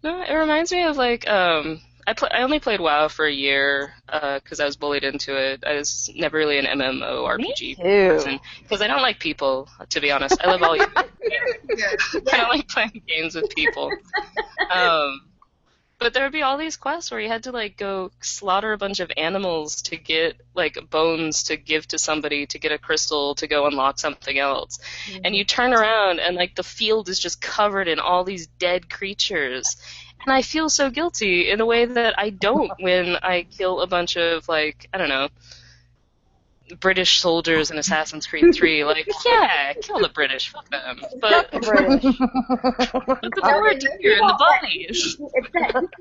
no, 0.03 0.23
it 0.23 0.33
reminds 0.33 0.71
me 0.71 0.83
of 0.83 0.97
like 0.97 1.29
um 1.29 1.79
I 2.07 2.13
pl- 2.13 2.29
I 2.31 2.41
only 2.41 2.59
played 2.59 2.81
WoW 2.81 3.07
for 3.07 3.27
a 3.27 3.31
year 3.31 3.93
because 4.07 4.59
I 4.59 4.65
was 4.65 4.75
bullied 4.75 5.03
into 5.03 5.37
it. 5.37 5.63
I 5.63 5.75
was 5.75 6.09
never 6.15 6.37
really 6.37 6.57
an 6.57 6.65
MMORPG 6.65 7.77
too. 7.77 8.39
because 8.63 8.81
I 8.81 8.87
don't 8.87 9.03
like 9.03 9.19
people. 9.19 9.69
To 9.89 10.01
be 10.01 10.09
honest, 10.09 10.41
I 10.43 10.47
love 10.47 10.63
all 10.63 10.75
you. 10.75 10.87
I 10.95 12.37
don't 12.37 12.49
like 12.49 12.67
playing 12.67 13.03
games 13.07 13.35
with 13.35 13.53
people. 13.55 13.91
Um, 14.71 15.21
but 16.03 16.13
there 16.13 16.23
would 16.23 16.33
be 16.33 16.41
all 16.41 16.57
these 16.57 16.75
quests 16.75 17.09
where 17.09 17.19
you 17.21 17.29
had 17.29 17.43
to 17.43 17.51
like 17.51 17.77
go 17.77 18.11
slaughter 18.19 18.73
a 18.73 18.77
bunch 18.77 18.99
of 18.99 19.09
animals 19.15 19.81
to 19.83 19.95
get 19.95 20.35
like 20.53 20.77
bones 20.89 21.43
to 21.43 21.55
give 21.55 21.87
to 21.87 21.97
somebody 21.97 22.45
to 22.45 22.59
get 22.59 22.73
a 22.73 22.77
crystal 22.77 23.35
to 23.35 23.47
go 23.47 23.65
unlock 23.67 23.97
something 23.97 24.37
else. 24.37 24.79
Mm-hmm. 25.07 25.21
And 25.23 25.33
you 25.33 25.45
turn 25.45 25.73
around 25.73 26.19
and 26.19 26.35
like 26.35 26.55
the 26.55 26.63
field 26.63 27.07
is 27.07 27.19
just 27.19 27.41
covered 27.41 27.87
in 27.87 27.99
all 27.99 28.25
these 28.25 28.47
dead 28.47 28.89
creatures. 28.89 29.77
And 30.25 30.33
I 30.33 30.41
feel 30.41 30.69
so 30.69 30.89
guilty 30.89 31.49
in 31.49 31.61
a 31.61 31.65
way 31.65 31.85
that 31.85 32.19
I 32.19 32.31
don't 32.31 32.71
when 32.79 33.15
I 33.15 33.47
kill 33.49 33.79
a 33.79 33.87
bunch 33.87 34.17
of 34.17 34.49
like, 34.49 34.89
I 34.93 34.97
don't 34.97 35.09
know, 35.09 35.29
British 36.79 37.19
soldiers 37.19 37.71
in 37.71 37.77
Assassin's 37.77 38.27
Creed 38.27 38.53
3. 38.53 38.83
Like, 38.93 39.07
yeah, 39.25 39.73
kill 39.81 39.99
the 39.99 40.09
British, 40.09 40.49
fuck 40.49 40.69
them. 40.69 41.01
But 41.19 41.51
British. 41.51 42.03
but 42.03 43.21
the 43.21 43.41
war 43.41 43.69
here 43.99 44.13
in 44.13 44.27
the 44.27 44.35
bodies. 44.37 45.17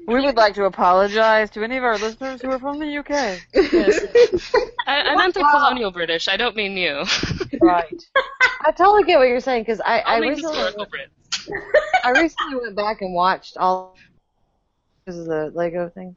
We 0.06 0.20
would 0.20 0.36
like 0.36 0.54
to 0.54 0.64
apologize 0.64 1.50
to 1.50 1.62
any 1.62 1.76
of 1.76 1.84
our 1.84 1.96
listeners 1.96 2.42
who 2.42 2.50
are 2.50 2.58
from 2.58 2.78
the 2.78 2.98
UK. 2.98 3.10
I, 4.86 5.02
I 5.02 5.16
meant 5.16 5.34
the 5.34 5.40
colonial 5.40 5.90
British. 5.90 6.28
I 6.28 6.36
don't 6.36 6.56
mean 6.56 6.76
you. 6.76 7.04
Right. 7.60 8.02
I 8.62 8.72
totally 8.72 9.04
get 9.04 9.18
what 9.18 9.28
you're 9.28 9.40
saying 9.40 9.62
because 9.62 9.80
I, 9.80 10.00
I 10.00 10.14
I 10.14 10.18
recently. 10.18 10.58
I 12.04 12.10
recently 12.10 12.60
went 12.60 12.76
back 12.76 13.00
and 13.00 13.14
watched 13.14 13.56
all 13.56 13.96
this 15.06 15.16
is 15.16 15.28
a 15.28 15.50
Lego 15.54 15.88
thing. 15.88 16.16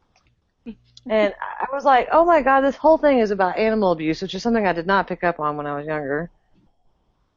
And 1.10 1.34
I 1.40 1.68
was 1.74 1.86
like, 1.86 2.08
oh 2.12 2.26
my 2.26 2.42
god, 2.42 2.62
this 2.62 2.76
whole 2.78 2.98
thing 2.98 3.20
is 3.20 3.32
about 3.32 3.58
animal 3.58 3.92
abuse, 3.92 4.22
which 4.22 4.34
is 4.36 4.44
something 4.44 4.66
I 4.68 4.74
did 4.74 4.88
not 4.88 5.08
pick 5.08 5.24
up 5.24 5.40
on 5.40 5.58
when 5.58 5.68
I 5.68 5.76
was 5.78 5.86
younger. 5.88 6.32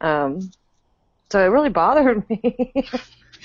Um, 0.00 0.50
so 1.30 1.40
it 1.44 1.48
really 1.48 1.70
bothered 1.70 2.28
me. 2.30 2.88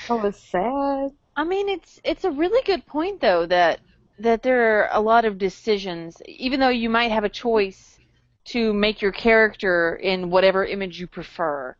I 0.09 0.13
was 0.13 0.37
sad. 0.37 1.11
I 1.35 1.43
mean, 1.43 1.69
it's 1.69 1.99
it's 2.03 2.23
a 2.25 2.31
really 2.31 2.61
good 2.63 2.85
point 2.85 3.21
though 3.21 3.45
that 3.47 3.81
that 4.19 4.43
there 4.43 4.83
are 4.83 4.89
a 4.91 5.01
lot 5.01 5.25
of 5.25 5.37
decisions, 5.37 6.21
even 6.27 6.59
though 6.59 6.69
you 6.69 6.89
might 6.89 7.11
have 7.11 7.23
a 7.23 7.29
choice 7.29 7.99
to 8.45 8.73
make 8.73 9.01
your 9.01 9.11
character 9.11 9.95
in 9.95 10.29
whatever 10.29 10.65
image 10.65 10.99
you 10.99 11.07
prefer. 11.07 11.75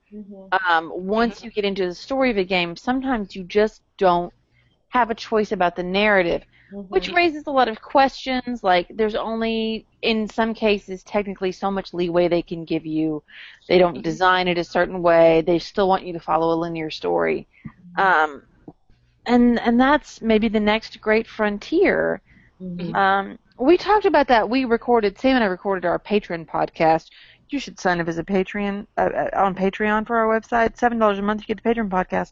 Um, 0.70 0.92
once 0.94 1.44
you 1.44 1.52
get 1.52 1.66
into 1.66 1.86
the 1.86 1.96
story 1.96 2.32
of 2.32 2.38
a 2.38 2.44
game, 2.44 2.76
sometimes 2.76 3.36
you 3.36 3.44
just 3.44 3.82
don't 3.98 4.34
have 4.90 5.10
a 5.10 5.16
choice 5.16 5.52
about 5.52 5.76
the 5.76 5.84
narrative, 5.84 6.44
which 6.74 7.12
raises 7.12 7.46
a 7.48 7.52
lot 7.52 7.68
of 7.68 7.82
questions. 7.82 8.64
Like, 8.64 8.88
there's 8.90 9.16
only, 9.16 9.86
in 10.02 10.28
some 10.28 10.54
cases, 10.54 11.04
technically 11.04 11.52
so 11.52 11.70
much 11.70 11.94
leeway 11.94 12.28
they 12.28 12.42
can 12.42 12.66
give 12.66 12.86
you. 12.86 13.24
They 13.68 13.78
don't 13.78 14.02
design 14.02 14.48
it 14.48 14.58
a 14.58 14.64
certain 14.64 15.02
way. 15.02 15.42
They 15.42 15.60
still 15.60 15.88
want 15.88 16.06
you 16.06 16.14
to 16.14 16.20
follow 16.20 16.54
a 16.54 16.60
linear 16.60 16.90
story. 16.90 17.48
Um, 17.98 18.44
and 19.26 19.60
and 19.60 19.80
that's 19.80 20.22
maybe 20.22 20.50
the 20.50 20.60
next 20.60 21.00
great 21.00 21.28
frontier. 21.28 22.22
Um, 22.96 23.40
we 23.58 23.78
talked 23.78 24.06
about 24.06 24.28
that. 24.28 24.50
We 24.50 24.66
recorded 24.66 25.20
Sam 25.20 25.36
and 25.36 25.44
I 25.44 25.48
recorded 25.48 25.86
our 25.86 26.00
Patreon 26.00 26.48
podcast. 26.48 27.10
You 27.50 27.60
should 27.60 27.80
sign 27.80 28.02
up 28.02 28.08
as 28.08 28.18
a 28.18 28.24
Patreon 28.24 28.88
uh, 28.98 29.02
uh, 29.02 29.30
on 29.36 29.54
Patreon 29.54 30.08
for 30.08 30.18
our 30.18 30.28
website. 30.28 30.78
Seven 30.78 30.98
dollars 30.98 31.20
a 31.20 31.22
month 31.22 31.42
you 31.42 31.54
get 31.54 31.64
the 31.64 31.70
Patreon 31.70 31.90
podcast. 31.90 32.32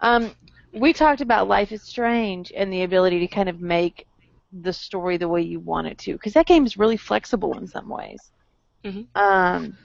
Um, 0.00 0.32
we 0.72 0.92
talked 0.92 1.20
about 1.20 1.48
Life 1.48 1.72
is 1.72 1.82
Strange 1.82 2.52
and 2.54 2.72
the 2.72 2.82
ability 2.82 3.20
to 3.20 3.28
kind 3.28 3.48
of 3.48 3.60
make 3.60 4.06
the 4.52 4.72
story 4.72 5.16
the 5.16 5.28
way 5.28 5.42
you 5.42 5.60
want 5.60 5.86
it 5.88 5.98
to, 5.98 6.12
because 6.14 6.34
that 6.34 6.46
game 6.46 6.66
is 6.66 6.76
really 6.76 6.96
flexible 6.96 7.56
in 7.58 7.66
some 7.66 7.88
ways. 7.88 8.30
Mhm. 8.84 9.06
Um, 9.14 9.76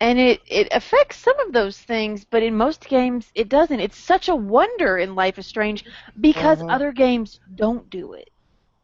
and 0.00 0.18
it 0.18 0.40
it 0.46 0.68
affects 0.72 1.18
some 1.18 1.38
of 1.40 1.52
those 1.52 1.78
things, 1.80 2.24
but 2.24 2.42
in 2.42 2.56
most 2.56 2.88
games 2.88 3.30
it 3.34 3.48
doesn't. 3.48 3.80
It's 3.80 3.98
such 3.98 4.28
a 4.28 4.34
wonder 4.36 4.98
in 4.98 5.14
Life 5.14 5.38
is 5.38 5.46
Strange 5.46 5.84
because 6.20 6.62
Mhm. 6.62 6.68
other 6.68 6.92
games 6.92 7.40
don't 7.54 7.88
do 7.90 8.14
it. 8.14 8.30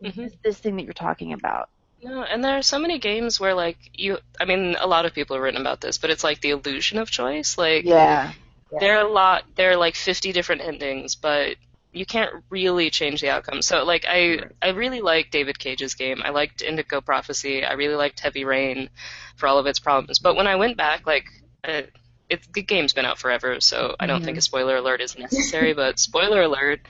Mhm. 0.02 0.18
It's 0.24 0.36
this 0.44 0.58
thing 0.58 0.76
that 0.76 0.84
you're 0.84 0.92
talking 0.94 1.32
about. 1.32 1.68
No, 2.02 2.22
and 2.22 2.42
there 2.44 2.56
are 2.58 2.62
so 2.62 2.78
many 2.78 2.98
games 2.98 3.38
where 3.40 3.54
like 3.54 3.78
you 3.94 4.18
I 4.40 4.44
mean 4.44 4.76
a 4.80 4.86
lot 4.86 5.06
of 5.06 5.14
people 5.14 5.36
have 5.36 5.42
written 5.42 5.60
about 5.60 5.80
this, 5.80 5.98
but 5.98 6.10
it's 6.10 6.24
like 6.24 6.40
the 6.40 6.50
illusion 6.50 6.98
of 6.98 7.10
choice. 7.10 7.58
Like 7.58 7.84
Yeah. 7.84 8.32
There 8.78 8.98
are 8.98 9.06
a 9.06 9.12
lot 9.12 9.44
there 9.56 9.70
are 9.72 9.76
like 9.76 9.96
50 9.96 10.32
different 10.32 10.62
endings, 10.62 11.14
but 11.14 11.56
you 11.92 12.06
can't 12.06 12.44
really 12.50 12.90
change 12.90 13.20
the 13.20 13.30
outcome. 13.30 13.62
So 13.62 13.84
like 13.84 14.04
I 14.08 14.40
I 14.62 14.70
really 14.70 15.00
like 15.00 15.30
David 15.30 15.58
Cage's 15.58 15.94
game. 15.94 16.22
I 16.24 16.30
liked 16.30 16.62
Indigo 16.62 17.00
Prophecy. 17.00 17.64
I 17.64 17.72
really 17.72 17.96
liked 17.96 18.20
Heavy 18.20 18.44
Rain 18.44 18.90
for 19.36 19.48
all 19.48 19.58
of 19.58 19.66
its 19.66 19.80
problems. 19.80 20.18
But 20.18 20.36
when 20.36 20.46
I 20.46 20.56
went 20.56 20.76
back 20.76 21.06
like 21.06 21.24
uh, 21.64 21.82
it's 22.28 22.46
the 22.54 22.62
game's 22.62 22.92
been 22.92 23.04
out 23.04 23.18
forever, 23.18 23.60
so 23.60 23.96
I 23.98 24.06
don't 24.06 24.24
think 24.24 24.38
a 24.38 24.40
spoiler 24.40 24.76
alert 24.76 25.00
is 25.00 25.18
necessary. 25.18 25.72
but 25.72 25.98
spoiler 25.98 26.42
alert, 26.42 26.80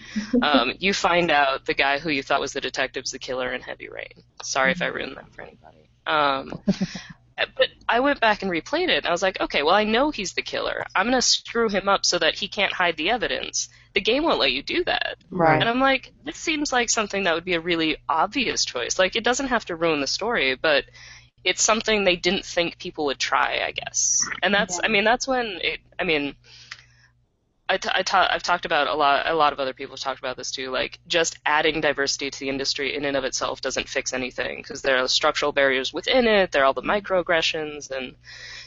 um, 0.42 0.74
you 0.78 0.92
find 0.92 1.30
out 1.30 1.64
the 1.64 1.72
guy 1.72 1.98
who 1.98 2.10
you 2.10 2.22
thought 2.22 2.40
was 2.40 2.52
the 2.52 2.60
detective's 2.60 3.10
the 3.10 3.18
killer 3.18 3.50
in 3.52 3.62
Heavy 3.62 3.88
Rain. 3.88 4.22
Sorry 4.42 4.70
if 4.70 4.82
I 4.82 4.86
ruined 4.86 5.16
that 5.16 5.32
for 5.32 5.40
anybody. 5.40 5.88
Um, 6.06 6.60
but 7.56 7.68
I 7.88 8.00
went 8.00 8.20
back 8.20 8.42
and 8.42 8.50
replayed 8.50 8.88
it, 8.88 8.98
and 8.98 9.06
I 9.06 9.10
was 9.10 9.22
like, 9.22 9.40
okay, 9.40 9.62
well 9.62 9.74
I 9.74 9.84
know 9.84 10.10
he's 10.10 10.34
the 10.34 10.42
killer. 10.42 10.84
I'm 10.94 11.06
gonna 11.06 11.22
screw 11.22 11.68
him 11.68 11.88
up 11.88 12.04
so 12.04 12.18
that 12.18 12.34
he 12.34 12.48
can't 12.48 12.72
hide 12.72 12.96
the 12.96 13.10
evidence. 13.10 13.68
The 13.94 14.00
game 14.00 14.22
won't 14.22 14.38
let 14.38 14.52
you 14.52 14.62
do 14.62 14.84
that. 14.84 15.16
Right. 15.30 15.60
And 15.60 15.68
I'm 15.68 15.80
like, 15.80 16.12
this 16.24 16.36
seems 16.36 16.72
like 16.72 16.90
something 16.90 17.24
that 17.24 17.34
would 17.34 17.44
be 17.44 17.54
a 17.54 17.60
really 17.60 17.96
obvious 18.08 18.64
choice. 18.64 18.98
Like, 18.98 19.16
it 19.16 19.24
doesn't 19.24 19.48
have 19.48 19.64
to 19.66 19.74
ruin 19.74 20.00
the 20.00 20.06
story, 20.06 20.54
but 20.54 20.84
it's 21.42 21.62
something 21.62 22.04
they 22.04 22.16
didn't 22.16 22.44
think 22.44 22.78
people 22.78 23.06
would 23.06 23.18
try, 23.18 23.64
I 23.66 23.72
guess. 23.72 24.28
And 24.42 24.54
that's, 24.54 24.78
I 24.82 24.88
mean, 24.88 25.04
that's 25.04 25.26
when 25.26 25.58
it, 25.62 25.80
I 25.98 26.04
mean, 26.04 26.36
I 27.70 27.76
t- 27.76 27.88
I 27.94 28.02
ta- 28.02 28.28
I've 28.28 28.42
talked 28.42 28.64
about 28.64 28.88
a 28.88 28.94
lot, 28.94 29.28
a 29.28 29.34
lot 29.34 29.52
of 29.52 29.60
other 29.60 29.72
people 29.72 29.94
have 29.94 30.00
talked 30.00 30.18
about 30.18 30.36
this 30.36 30.50
too. 30.50 30.72
Like, 30.72 30.98
just 31.06 31.38
adding 31.46 31.80
diversity 31.80 32.28
to 32.28 32.40
the 32.40 32.48
industry 32.48 32.96
in 32.96 33.04
and 33.04 33.16
of 33.16 33.22
itself 33.22 33.60
doesn't 33.60 33.88
fix 33.88 34.12
anything 34.12 34.56
because 34.56 34.82
there 34.82 34.98
are 34.98 35.06
structural 35.06 35.52
barriers 35.52 35.92
within 35.92 36.26
it. 36.26 36.50
There 36.50 36.62
are 36.62 36.64
all 36.64 36.72
the 36.72 36.82
microaggressions 36.82 37.92
and, 37.92 38.16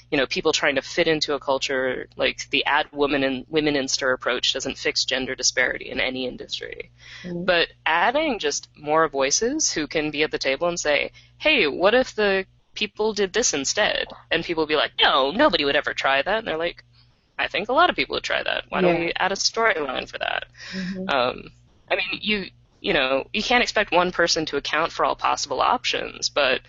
you 0.09 0.17
know, 0.17 0.25
people 0.25 0.53
trying 0.53 0.75
to 0.75 0.81
fit 0.81 1.09
into 1.09 1.33
a 1.33 1.39
culture. 1.39 2.07
Like 2.15 2.49
the 2.49 2.63
add 2.63 2.87
women 2.93 3.25
and 3.25 3.45
women 3.49 3.75
in 3.75 3.89
stir 3.89 4.13
approach 4.13 4.53
doesn't 4.53 4.77
fix 4.77 5.03
gender 5.03 5.35
disparity 5.35 5.89
in 5.89 5.99
any 5.99 6.25
industry. 6.25 6.89
Mm-hmm. 7.23 7.43
But 7.43 7.67
adding 7.85 8.39
just 8.39 8.69
more 8.77 9.09
voices 9.09 9.69
who 9.69 9.85
can 9.85 10.11
be 10.11 10.23
at 10.23 10.31
the 10.31 10.39
table 10.39 10.69
and 10.69 10.79
say, 10.79 11.11
hey, 11.39 11.67
what 11.67 11.93
if 11.93 12.15
the 12.15 12.45
people 12.73 13.13
did 13.13 13.33
this 13.33 13.53
instead? 13.53 14.07
And 14.31 14.45
people 14.45 14.61
will 14.61 14.67
be 14.67 14.77
like, 14.77 14.93
no, 14.97 15.31
nobody 15.31 15.65
would 15.65 15.75
ever 15.75 15.93
try 15.93 16.21
that. 16.21 16.37
And 16.37 16.47
they're 16.47 16.57
like, 16.57 16.85
I 17.37 17.47
think 17.47 17.69
a 17.69 17.73
lot 17.73 17.89
of 17.89 17.95
people 17.95 18.15
would 18.15 18.23
try 18.23 18.43
that. 18.43 18.65
Why 18.69 18.81
don't 18.81 18.99
we 18.99 19.13
add 19.15 19.31
a 19.31 19.35
storyline 19.35 20.07
for 20.07 20.17
that? 20.19 20.45
Um, 21.07 21.49
I 21.89 21.95
mean, 21.95 22.19
you 22.21 22.45
you 22.81 22.93
know, 22.93 23.25
you 23.33 23.41
can't 23.41 23.63
expect 23.63 23.91
one 23.91 24.11
person 24.11 24.45
to 24.47 24.57
account 24.57 24.91
for 24.91 25.05
all 25.05 25.15
possible 25.15 25.61
options, 25.61 26.29
but 26.29 26.61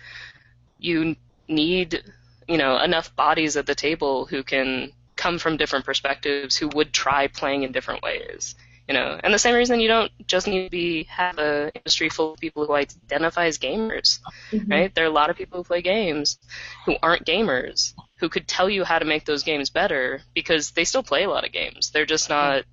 you 0.79 1.15
need 1.47 2.03
you 2.47 2.57
know 2.57 2.77
enough 2.77 3.15
bodies 3.15 3.57
at 3.57 3.65
the 3.65 3.75
table 3.75 4.25
who 4.25 4.43
can 4.43 4.91
come 5.15 5.37
from 5.39 5.57
different 5.57 5.85
perspectives 5.85 6.55
who 6.55 6.67
would 6.69 6.93
try 6.93 7.27
playing 7.27 7.63
in 7.63 7.71
different 7.71 8.01
ways. 8.01 8.55
You 8.87 8.93
know, 8.93 9.19
and 9.23 9.33
the 9.33 9.39
same 9.39 9.55
reason 9.55 9.79
you 9.79 9.87
don't 9.87 10.11
just 10.27 10.47
need 10.47 10.65
to 10.65 10.69
be 10.69 11.03
have 11.05 11.39
a 11.39 11.71
industry 11.73 12.07
full 12.07 12.33
of 12.33 12.39
people 12.39 12.65
who 12.67 12.73
identify 12.73 13.47
as 13.47 13.57
gamers, 13.57 14.19
right? 14.67 14.93
There 14.93 15.03
are 15.03 15.07
a 15.07 15.11
lot 15.11 15.31
of 15.31 15.37
people 15.37 15.57
who 15.57 15.63
play 15.63 15.81
games 15.81 16.37
who 16.85 16.95
aren't 17.01 17.25
gamers 17.25 17.93
who 18.17 18.29
could 18.29 18.47
tell 18.47 18.69
you 18.69 18.83
how 18.83 18.99
to 18.99 19.05
make 19.05 19.25
those 19.25 19.43
games 19.43 19.69
better 19.69 20.21
because 20.33 20.71
they 20.71 20.85
still 20.85 21.03
play 21.03 21.23
a 21.23 21.29
lot 21.29 21.45
of 21.45 21.51
games. 21.51 21.91
They're 21.91 22.05
just 22.05 22.29
not 22.29 22.63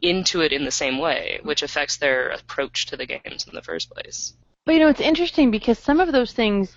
into 0.00 0.40
it 0.40 0.52
in 0.52 0.64
the 0.64 0.70
same 0.70 0.98
way, 0.98 1.38
which 1.44 1.62
affects 1.62 1.96
their 1.96 2.28
approach 2.30 2.86
to 2.86 2.96
the 2.96 3.06
games 3.06 3.46
in 3.46 3.54
the 3.54 3.62
first 3.62 3.90
place. 3.90 4.34
But 4.64 4.74
you 4.74 4.80
know, 4.80 4.88
it's 4.88 5.00
interesting 5.00 5.50
because 5.50 5.78
some 5.78 6.00
of 6.00 6.12
those 6.12 6.32
things 6.32 6.76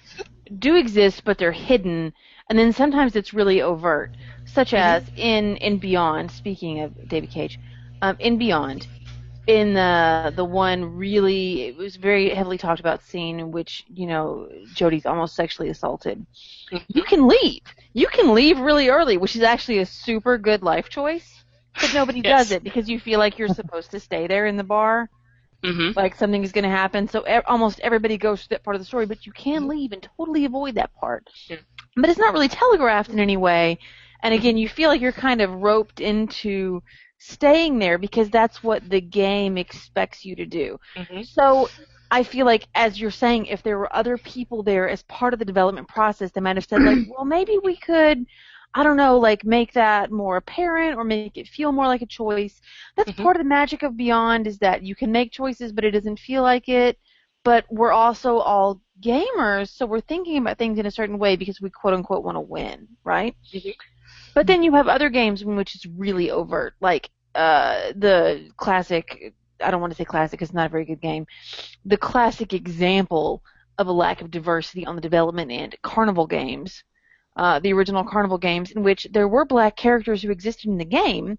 do 0.58 0.76
exist, 0.76 1.24
but 1.24 1.38
they're 1.38 1.52
hidden, 1.52 2.14
and 2.50 2.58
then 2.58 2.74
sometimes 2.74 3.16
it's 3.16 3.34
really 3.34 3.62
overt, 3.62 4.12
such 4.46 4.74
as 4.74 5.04
in 5.16 5.58
in 5.58 5.78
Beyond. 5.78 6.32
Speaking 6.32 6.82
of 6.82 7.08
David 7.08 7.32
Cage, 7.32 7.60
um, 8.02 8.16
in 8.20 8.38
Beyond, 8.38 8.88
in 9.48 9.74
the 9.74 10.22
the 10.24 10.34
one 10.34 10.74
really 10.84 11.54
it 11.54 11.66
was 11.66 11.86
very 11.86 12.22
heavily 12.24 12.58
talked 12.58 12.80
about 12.80 13.02
scene 13.02 13.40
in 13.40 13.52
which 13.52 13.84
you 13.88 14.06
know 14.08 14.48
Jodie's 14.74 15.06
almost 15.06 15.36
sexually 15.36 15.70
assaulted. 15.70 16.26
You 16.88 17.04
can 17.04 17.28
leave. 17.28 17.62
You 17.94 18.08
can 18.08 18.34
leave 18.34 18.60
really 18.60 18.90
early, 18.90 19.18
which 19.18 19.36
is 19.36 19.44
actually 19.44 19.80
a 19.80 19.86
super 19.86 20.38
good 20.38 20.64
life 20.64 20.90
choice. 20.90 21.44
But 21.82 21.92
nobody 21.94 22.22
Yes. 22.26 22.44
does 22.44 22.52
it 22.52 22.64
because 22.64 22.90
you 22.90 23.00
feel 23.00 23.20
like 23.20 23.38
you're 23.38 23.48
supposed 23.50 23.92
to 23.92 24.00
stay 24.00 24.28
there 24.28 24.46
in 24.48 24.58
the 24.58 24.64
bar 24.64 25.10
hmm 25.64 25.92
like 25.96 26.16
something 26.16 26.44
is 26.44 26.52
going 26.52 26.64
to 26.64 26.70
happen. 26.70 27.08
So 27.08 27.28
e- 27.28 27.42
almost 27.48 27.80
everybody 27.82 28.18
goes 28.18 28.42
through 28.44 28.56
that 28.56 28.64
part 28.64 28.76
of 28.76 28.82
the 28.82 28.86
story, 28.86 29.06
but 29.06 29.26
you 29.26 29.32
can 29.34 29.68
leave 29.68 29.92
and 29.92 30.02
totally 30.18 30.46
avoid 30.46 30.76
that 30.76 30.94
part. 30.94 31.28
Yeah. 31.48 31.58
But 31.96 32.10
it's 32.10 32.20
not 32.20 32.34
really 32.34 32.48
telegraphed 32.50 33.10
in 33.12 33.20
any 33.20 33.38
way. 33.38 33.80
And 34.24 34.34
again, 34.34 34.58
you 34.58 34.68
feel 34.70 34.90
like 34.90 35.02
you're 35.02 35.12
kind 35.12 35.42
of 35.42 35.52
roped 35.62 36.00
into 36.02 36.82
staying 37.26 37.80
there 37.80 37.98
because 37.98 38.30
that's 38.30 38.64
what 38.64 38.90
the 38.90 39.02
game 39.02 39.58
expects 39.58 40.26
you 40.26 40.36
to 40.36 40.46
do. 40.46 40.80
hmm 40.96 41.22
So 41.22 41.72
I 42.12 42.24
feel 42.24 42.46
like, 42.46 42.68
as 42.76 43.00
you're 43.00 43.12
saying, 43.12 43.48
if 43.48 43.64
there 43.64 43.78
were 43.78 43.94
other 43.96 44.18
people 44.18 44.64
there 44.64 44.90
as 44.90 45.04
part 45.04 45.34
of 45.34 45.40
the 45.40 45.46
development 45.46 45.88
process, 45.90 46.32
they 46.32 46.42
might 46.42 46.58
have 46.58 46.66
said, 46.66 46.84
like, 46.84 47.00
well, 47.04 47.26
maybe 47.26 47.58
we 47.64 47.78
could, 47.78 48.26
I 48.76 48.84
don't 48.84 48.98
know, 48.98 49.18
like 49.18 49.46
make 49.46 49.74
that 49.74 50.12
more 50.12 50.38
apparent 50.38 50.98
or 50.98 51.04
make 51.06 51.30
it 51.38 51.40
feel 51.48 51.72
more 51.72 51.88
like 51.88 52.02
a 52.02 52.08
choice. 52.08 52.52
That's 52.88 53.02
Mhm. 53.08 53.14
part 53.14 53.30
of 53.30 53.36
the 53.36 53.42
magic 53.50 53.82
of 53.84 53.96
Beyond 53.98 54.48
is 54.48 54.58
that 54.60 54.84
you 54.84 54.96
can 54.96 55.12
make 55.12 55.32
choices, 55.32 55.72
but 55.72 55.84
it 55.84 55.92
doesn't 55.92 56.20
feel 56.20 56.42
like 56.44 56.68
it. 56.70 56.98
But 57.44 57.66
we're 57.70 57.92
also 57.92 58.38
all 58.40 58.82
gamers, 59.02 59.70
so 59.70 59.86
we're 59.86 60.02
thinking 60.02 60.38
about 60.38 60.58
things 60.58 60.80
in 60.80 60.86
a 60.86 60.92
certain 60.92 61.18
way 61.20 61.36
because 61.36 61.62
we 61.62 61.70
quote 61.70 61.94
unquote 61.94 62.24
want 62.24 62.36
to 62.36 62.42
win, 62.42 62.88
right? 63.04 63.36
But 64.36 64.48
then 64.48 64.64
you 64.64 64.74
have 64.76 64.88
other 64.88 65.10
games 65.10 65.42
in 65.42 65.56
which 65.56 65.76
it's 65.76 65.86
really 65.86 66.30
overt, 66.30 66.76
like 66.80 67.10
uh, 67.36 67.92
the 67.96 68.50
classic. 68.58 69.34
I 69.62 69.72
don't 69.72 69.82
want 69.82 69.94
to 69.94 69.98
say 69.98 70.06
classic 70.06 70.32
because 70.40 70.50
it's 70.50 70.56
not 70.56 70.68
a 70.68 70.70
very 70.70 70.86
good 70.86 71.02
game. 71.02 71.26
The 71.86 71.98
classic 71.98 72.54
example 72.54 73.42
of 73.78 73.88
a 73.88 73.92
lack 73.92 74.22
of 74.22 74.32
diversity 74.32 74.86
on 74.86 74.96
the 74.96 75.02
development 75.02 75.52
end, 75.52 75.76
Carnival 75.82 76.28
games, 76.28 76.84
uh, 77.38 77.60
the 77.60 77.74
original 77.74 78.04
Carnival 78.04 78.38
games, 78.38 78.72
in 78.72 78.84
which 78.84 79.08
there 79.12 79.28
were 79.28 79.46
black 79.46 79.76
characters 79.76 80.22
who 80.22 80.32
existed 80.32 80.70
in 80.70 80.78
the 80.78 80.86
game. 80.86 81.38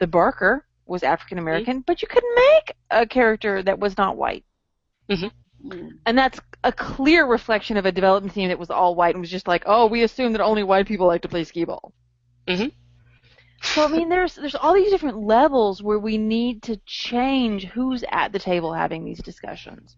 The 0.00 0.06
Barker 0.06 0.66
was 0.86 1.02
African 1.02 1.38
American, 1.38 1.80
but 1.80 2.02
you 2.02 2.08
couldn't 2.08 2.34
make 2.34 2.76
a 2.90 3.06
character 3.06 3.62
that 3.62 3.78
was 3.78 3.96
not 3.96 4.16
white. 4.16 4.44
Mhm. 5.08 5.30
And 6.06 6.18
that's 6.18 6.40
a 6.62 6.72
clear 6.72 7.24
reflection 7.26 7.76
of 7.76 7.86
a 7.86 7.92
development 7.92 8.34
team 8.34 8.48
that 8.48 8.58
was 8.58 8.70
all 8.70 8.94
white 8.94 9.14
and 9.14 9.22
was 9.22 9.30
just 9.30 9.48
like, 9.48 9.62
oh, 9.66 9.86
we 9.86 10.02
assume 10.02 10.32
that 10.32 10.40
only 10.42 10.62
white 10.62 10.86
people 10.86 11.06
like 11.06 11.22
to 11.22 11.28
play 11.28 11.44
skee 11.44 11.64
ball. 11.64 11.92
Mhm. 12.46 12.72
So 13.64 13.84
I 13.84 13.88
mean, 13.88 14.08
there's 14.08 14.34
there's 14.34 14.54
all 14.54 14.74
these 14.74 14.90
different 14.90 15.18
levels 15.18 15.82
where 15.82 15.98
we 15.98 16.18
need 16.18 16.62
to 16.64 16.76
change 16.86 17.64
who's 17.64 18.04
at 18.10 18.32
the 18.32 18.38
table 18.38 18.72
having 18.72 19.04
these 19.04 19.22
discussions. 19.22 19.96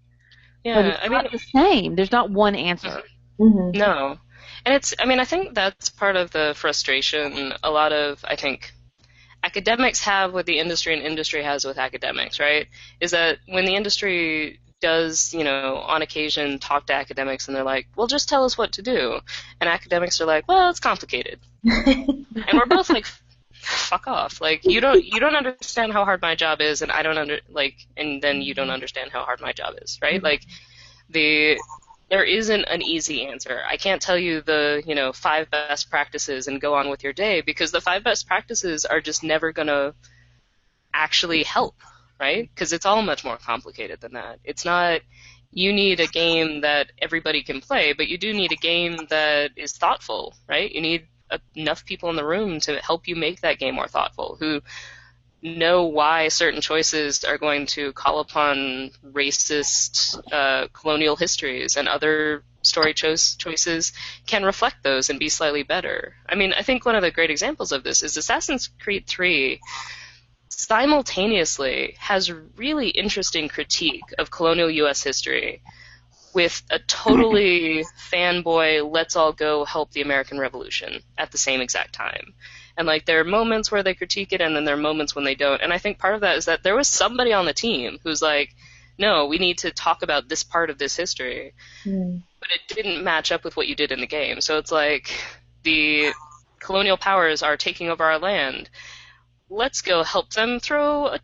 but 0.64 0.70
Yeah, 0.70 0.80
it's 0.86 0.98
I 1.00 1.08
mean, 1.08 1.22
not 1.22 1.32
the 1.32 1.38
same. 1.38 1.96
There's 1.96 2.12
not 2.12 2.30
one 2.30 2.54
answer. 2.54 3.02
Mm-hmm. 3.38 3.78
No. 3.78 4.18
And 4.64 4.74
it's, 4.74 4.94
I 4.98 5.06
mean, 5.06 5.20
I 5.20 5.24
think 5.24 5.54
that's 5.54 5.90
part 5.90 6.16
of 6.16 6.30
the 6.30 6.54
frustration 6.56 7.52
a 7.62 7.70
lot 7.70 7.92
of, 7.92 8.24
I 8.26 8.36
think, 8.36 8.72
academics 9.44 10.00
have 10.00 10.32
with 10.32 10.46
the 10.46 10.58
industry 10.58 10.92
and 10.92 11.02
industry 11.02 11.42
has 11.42 11.64
with 11.64 11.78
academics, 11.78 12.40
right? 12.40 12.66
Is 13.00 13.12
that 13.12 13.38
when 13.46 13.64
the 13.64 13.76
industry 13.76 14.58
does, 14.80 15.32
you 15.32 15.44
know, 15.44 15.76
on 15.76 16.02
occasion 16.02 16.58
talk 16.58 16.86
to 16.86 16.94
academics 16.94 17.46
and 17.46 17.56
they're 17.56 17.64
like, 17.64 17.86
well, 17.96 18.08
just 18.08 18.28
tell 18.28 18.44
us 18.44 18.58
what 18.58 18.72
to 18.72 18.82
do. 18.82 19.20
And 19.60 19.70
academics 19.70 20.20
are 20.20 20.26
like, 20.26 20.48
well, 20.48 20.70
it's 20.70 20.80
complicated. 20.80 21.38
and 21.64 22.26
we're 22.52 22.66
both 22.66 22.90
like, 22.90 23.06
fuck 23.66 24.06
off. 24.06 24.40
Like, 24.40 24.64
you 24.64 24.80
don't, 24.80 25.04
you 25.04 25.20
don't 25.20 25.36
understand 25.36 25.92
how 25.92 26.04
hard 26.04 26.22
my 26.22 26.34
job 26.34 26.60
is 26.60 26.82
and 26.82 26.92
I 26.92 27.02
don't 27.02 27.18
under, 27.18 27.40
like, 27.48 27.76
and 27.96 28.22
then 28.22 28.42
you 28.42 28.54
don't 28.54 28.70
understand 28.70 29.10
how 29.12 29.24
hard 29.24 29.40
my 29.40 29.52
job 29.52 29.74
is, 29.82 29.98
right? 30.02 30.22
Like, 30.22 30.44
the, 31.10 31.58
there 32.08 32.24
isn't 32.24 32.64
an 32.64 32.82
easy 32.82 33.26
answer. 33.26 33.60
I 33.68 33.76
can't 33.76 34.00
tell 34.00 34.18
you 34.18 34.40
the, 34.40 34.82
you 34.86 34.94
know, 34.94 35.12
five 35.12 35.50
best 35.50 35.90
practices 35.90 36.46
and 36.46 36.60
go 36.60 36.74
on 36.74 36.88
with 36.88 37.02
your 37.02 37.12
day 37.12 37.40
because 37.40 37.72
the 37.72 37.80
five 37.80 38.04
best 38.04 38.26
practices 38.26 38.84
are 38.84 39.00
just 39.00 39.24
never 39.24 39.52
going 39.52 39.68
to 39.68 39.94
actually 40.94 41.42
help, 41.42 41.76
right? 42.20 42.48
Because 42.54 42.72
it's 42.72 42.86
all 42.86 43.02
much 43.02 43.24
more 43.24 43.36
complicated 43.36 44.00
than 44.00 44.12
that. 44.12 44.38
It's 44.44 44.64
not 44.64 45.00
you 45.52 45.72
need 45.72 46.00
a 46.00 46.06
game 46.06 46.60
that 46.60 46.92
everybody 47.00 47.42
can 47.42 47.60
play, 47.60 47.94
but 47.94 48.08
you 48.08 48.18
do 48.18 48.32
need 48.32 48.52
a 48.52 48.56
game 48.56 48.98
that 49.08 49.52
is 49.56 49.72
thoughtful, 49.72 50.34
right? 50.46 50.70
You 50.70 50.80
need 50.82 51.06
enough 51.54 51.84
people 51.84 52.10
in 52.10 52.16
the 52.16 52.24
room 52.24 52.60
to 52.60 52.78
help 52.80 53.08
you 53.08 53.16
make 53.16 53.40
that 53.40 53.58
game 53.58 53.74
more 53.74 53.88
thoughtful, 53.88 54.36
who 54.38 54.60
know 55.42 55.84
why 55.84 56.28
certain 56.28 56.60
choices 56.60 57.24
are 57.24 57.38
going 57.38 57.66
to 57.66 57.92
call 57.92 58.20
upon 58.20 58.90
racist 59.12 60.20
uh, 60.32 60.66
colonial 60.72 61.16
histories 61.16 61.76
and 61.76 61.88
other 61.88 62.42
story 62.62 62.92
cho- 62.94 63.14
choices 63.14 63.92
can 64.26 64.44
reflect 64.44 64.82
those 64.82 65.08
and 65.08 65.18
be 65.18 65.28
slightly 65.28 65.62
better. 65.62 66.16
I 66.28 66.34
mean, 66.34 66.52
I 66.52 66.62
think 66.62 66.84
one 66.84 66.96
of 66.96 67.02
the 67.02 67.10
great 67.10 67.30
examples 67.30 67.72
of 67.72 67.84
this 67.84 68.02
is 68.02 68.16
Assassin's 68.16 68.68
Creed 68.80 69.06
3 69.06 69.60
simultaneously 70.48 71.94
has 71.98 72.32
really 72.56 72.88
interesting 72.88 73.48
critique 73.48 74.14
of 74.18 74.30
colonial 74.30 74.70
U.S. 74.70 75.02
history 75.02 75.62
with 76.36 76.62
a 76.70 76.78
totally 76.78 77.82
fanboy, 78.12 78.88
let's 78.92 79.16
all 79.16 79.32
go 79.32 79.64
help 79.64 79.90
the 79.92 80.02
American 80.02 80.38
Revolution 80.38 81.00
at 81.16 81.32
the 81.32 81.38
same 81.38 81.62
exact 81.62 81.94
time. 81.94 82.34
And 82.76 82.86
like 82.86 83.06
there 83.06 83.20
are 83.20 83.24
moments 83.24 83.72
where 83.72 83.82
they 83.82 83.94
critique 83.94 84.34
it, 84.34 84.42
and 84.42 84.54
then 84.54 84.66
there 84.66 84.74
are 84.74 84.90
moments 84.90 85.14
when 85.14 85.24
they 85.24 85.34
don't. 85.34 85.62
And 85.62 85.72
I 85.72 85.78
think 85.78 85.98
part 85.98 86.14
of 86.14 86.20
that 86.20 86.36
is 86.36 86.44
that 86.44 86.62
there 86.62 86.76
was 86.76 86.88
somebody 86.88 87.32
on 87.32 87.46
the 87.46 87.54
team 87.54 87.98
who's 88.04 88.20
like, 88.20 88.54
no, 88.98 89.24
we 89.24 89.38
need 89.38 89.56
to 89.58 89.70
talk 89.70 90.02
about 90.02 90.28
this 90.28 90.44
part 90.44 90.68
of 90.68 90.76
this 90.76 90.94
history, 90.94 91.54
Mm. 91.86 92.22
but 92.38 92.50
it 92.50 92.74
didn't 92.74 93.02
match 93.02 93.32
up 93.32 93.42
with 93.42 93.56
what 93.56 93.66
you 93.66 93.74
did 93.74 93.90
in 93.90 94.00
the 94.00 94.06
game. 94.06 94.42
So 94.42 94.58
it's 94.58 94.70
like 94.72 95.10
the 95.62 96.12
colonial 96.60 96.98
powers 96.98 97.42
are 97.42 97.56
taking 97.56 97.88
over 97.88 98.04
our 98.04 98.18
land. 98.18 98.68
Let's 99.48 99.80
go 99.80 100.02
help 100.02 100.34
them 100.34 100.60
throw 100.60 101.06
a, 101.06 101.18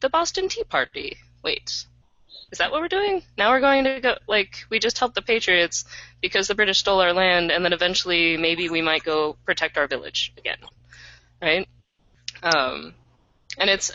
the 0.00 0.10
Boston 0.10 0.50
Tea 0.50 0.64
Party. 0.64 1.16
Wait, 1.42 1.86
is 2.52 2.58
that 2.58 2.70
what 2.70 2.82
we're 2.82 2.88
doing? 2.88 3.22
Now 3.38 3.50
we're 3.50 3.60
going 3.60 3.84
to 3.84 4.00
go 4.00 4.16
like 4.28 4.66
we 4.68 4.78
just 4.78 4.98
helped 4.98 5.14
the 5.14 5.22
Patriots 5.22 5.86
because 6.20 6.48
the 6.48 6.54
British 6.54 6.78
stole 6.78 7.00
our 7.00 7.14
land, 7.14 7.50
and 7.50 7.64
then 7.64 7.72
eventually 7.72 8.36
maybe 8.36 8.68
we 8.68 8.82
might 8.82 9.02
go 9.02 9.36
protect 9.46 9.78
our 9.78 9.88
village 9.88 10.34
again, 10.36 10.58
right? 11.40 11.66
Um, 12.42 12.94
and 13.58 13.70
it's, 13.70 13.90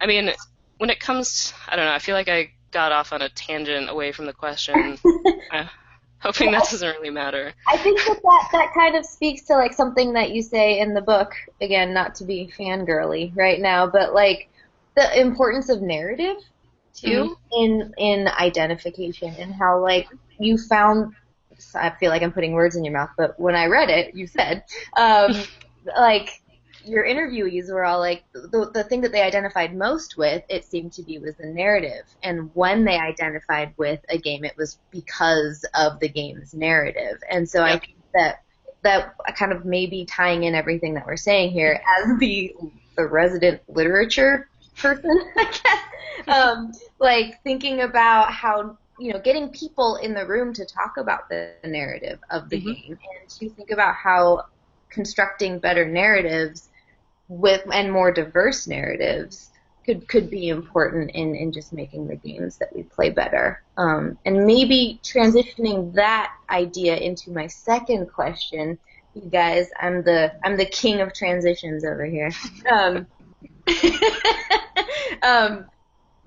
I 0.00 0.06
mean, 0.06 0.32
when 0.78 0.90
it 0.90 0.98
comes, 0.98 1.54
I 1.68 1.76
don't 1.76 1.84
know. 1.84 1.92
I 1.92 2.00
feel 2.00 2.16
like 2.16 2.28
I 2.28 2.50
got 2.72 2.90
off 2.90 3.12
on 3.12 3.22
a 3.22 3.28
tangent 3.28 3.88
away 3.88 4.10
from 4.10 4.26
the 4.26 4.32
question. 4.32 4.98
uh, 5.52 5.66
hoping 6.18 6.50
that 6.50 6.64
doesn't 6.68 6.96
really 6.96 7.10
matter. 7.10 7.52
I 7.68 7.76
think 7.76 7.98
that, 8.00 8.20
that 8.22 8.48
that 8.52 8.74
kind 8.74 8.96
of 8.96 9.06
speaks 9.06 9.42
to 9.42 9.54
like 9.54 9.72
something 9.72 10.14
that 10.14 10.32
you 10.32 10.42
say 10.42 10.80
in 10.80 10.94
the 10.94 11.00
book. 11.00 11.32
Again, 11.60 11.94
not 11.94 12.16
to 12.16 12.24
be 12.24 12.52
fangirly 12.58 13.36
right 13.36 13.60
now, 13.60 13.86
but 13.86 14.14
like 14.14 14.48
the 14.96 15.20
importance 15.20 15.68
of 15.68 15.80
narrative 15.80 16.36
too 16.94 17.36
in 17.52 17.92
in 17.96 18.28
identification 18.28 19.34
and 19.38 19.54
how 19.54 19.80
like 19.80 20.08
you 20.38 20.58
found. 20.58 21.14
I 21.74 21.90
feel 21.90 22.10
like 22.10 22.22
I'm 22.22 22.32
putting 22.32 22.54
words 22.54 22.74
in 22.74 22.84
your 22.84 22.92
mouth, 22.92 23.10
but 23.16 23.38
when 23.38 23.54
I 23.54 23.66
read 23.66 23.88
it, 23.88 24.16
you 24.16 24.26
said 24.26 24.64
um, 24.96 25.34
like 25.96 26.42
your 26.84 27.04
interviewees 27.04 27.72
were 27.72 27.84
all 27.84 28.00
like 28.00 28.24
the 28.32 28.70
the 28.72 28.84
thing 28.84 29.02
that 29.02 29.12
they 29.12 29.22
identified 29.22 29.76
most 29.76 30.16
with 30.16 30.42
it 30.48 30.64
seemed 30.64 30.92
to 30.94 31.02
be 31.02 31.18
was 31.18 31.36
the 31.36 31.46
narrative. 31.46 32.04
And 32.22 32.50
when 32.54 32.84
they 32.84 32.98
identified 32.98 33.74
with 33.76 34.00
a 34.08 34.18
game 34.18 34.44
it 34.44 34.56
was 34.56 34.78
because 34.90 35.64
of 35.74 36.00
the 36.00 36.08
game's 36.08 36.54
narrative. 36.54 37.18
And 37.30 37.48
so 37.48 37.62
I 37.62 37.78
think 37.78 37.96
that 38.14 38.42
that 38.82 39.14
kind 39.36 39.52
of 39.52 39.64
maybe 39.64 40.04
tying 40.04 40.44
in 40.44 40.54
everything 40.54 40.94
that 40.94 41.06
we're 41.06 41.16
saying 41.16 41.52
here 41.52 41.80
as 42.00 42.18
the 42.18 42.54
the 42.96 43.06
resident 43.06 43.62
literature 43.68 44.48
person 44.82 45.10
I 45.38 45.44
guess 45.64 46.38
um 46.38 46.72
like 47.00 47.34
thinking 47.44 47.80
about 47.82 48.32
how 48.32 48.78
you 48.98 49.12
know 49.12 49.20
getting 49.24 49.50
people 49.50 49.96
in 50.02 50.14
the 50.14 50.26
room 50.26 50.54
to 50.54 50.66
talk 50.66 50.92
about 50.98 51.28
the 51.30 51.46
narrative 51.46 51.96
of 52.10 52.24
the 52.26 52.36
Mhm. 52.52 52.64
game 52.64 52.72
and 52.82 53.28
to 53.30 53.30
think 53.32 53.50
about 53.52 53.76
how 53.78 54.26
constructing 54.90 55.58
better 55.60 55.84
narratives 55.86 56.68
with 57.28 57.62
and 57.72 57.92
more 57.92 58.12
diverse 58.12 58.66
narratives 58.66 59.50
could 59.86 60.08
could 60.08 60.30
be 60.30 60.48
important 60.48 61.10
in 61.14 61.34
in 61.34 61.52
just 61.52 61.72
making 61.72 62.06
the 62.08 62.16
games 62.16 62.58
that 62.58 62.68
we 62.74 62.82
play 62.84 63.10
better. 63.10 63.58
Um, 63.76 64.18
and 64.24 64.46
maybe 64.46 65.00
transitioning 65.04 65.94
that 65.94 66.30
idea 66.50 66.96
into 66.96 67.32
my 67.32 67.46
second 67.46 68.08
question, 68.14 68.78
you 69.14 69.30
guys. 69.30 69.68
I'm 69.80 70.02
the 70.04 70.32
I'm 70.44 70.56
the 70.56 70.66
king 70.66 71.00
of 71.00 71.14
transitions 71.14 71.84
over 71.84 72.04
here. 72.06 72.30
Um, 72.70 73.06
um, 75.22 75.66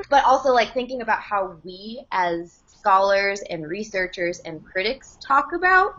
but 0.10 0.24
also 0.26 0.52
like 0.54 0.74
thinking 0.74 1.02
about 1.02 1.20
how 1.20 1.58
we 1.64 2.06
as 2.12 2.62
scholars 2.68 3.42
and 3.50 3.68
researchers 3.68 4.40
and 4.40 4.64
critics 4.64 5.18
talk 5.26 5.48
about 5.54 5.92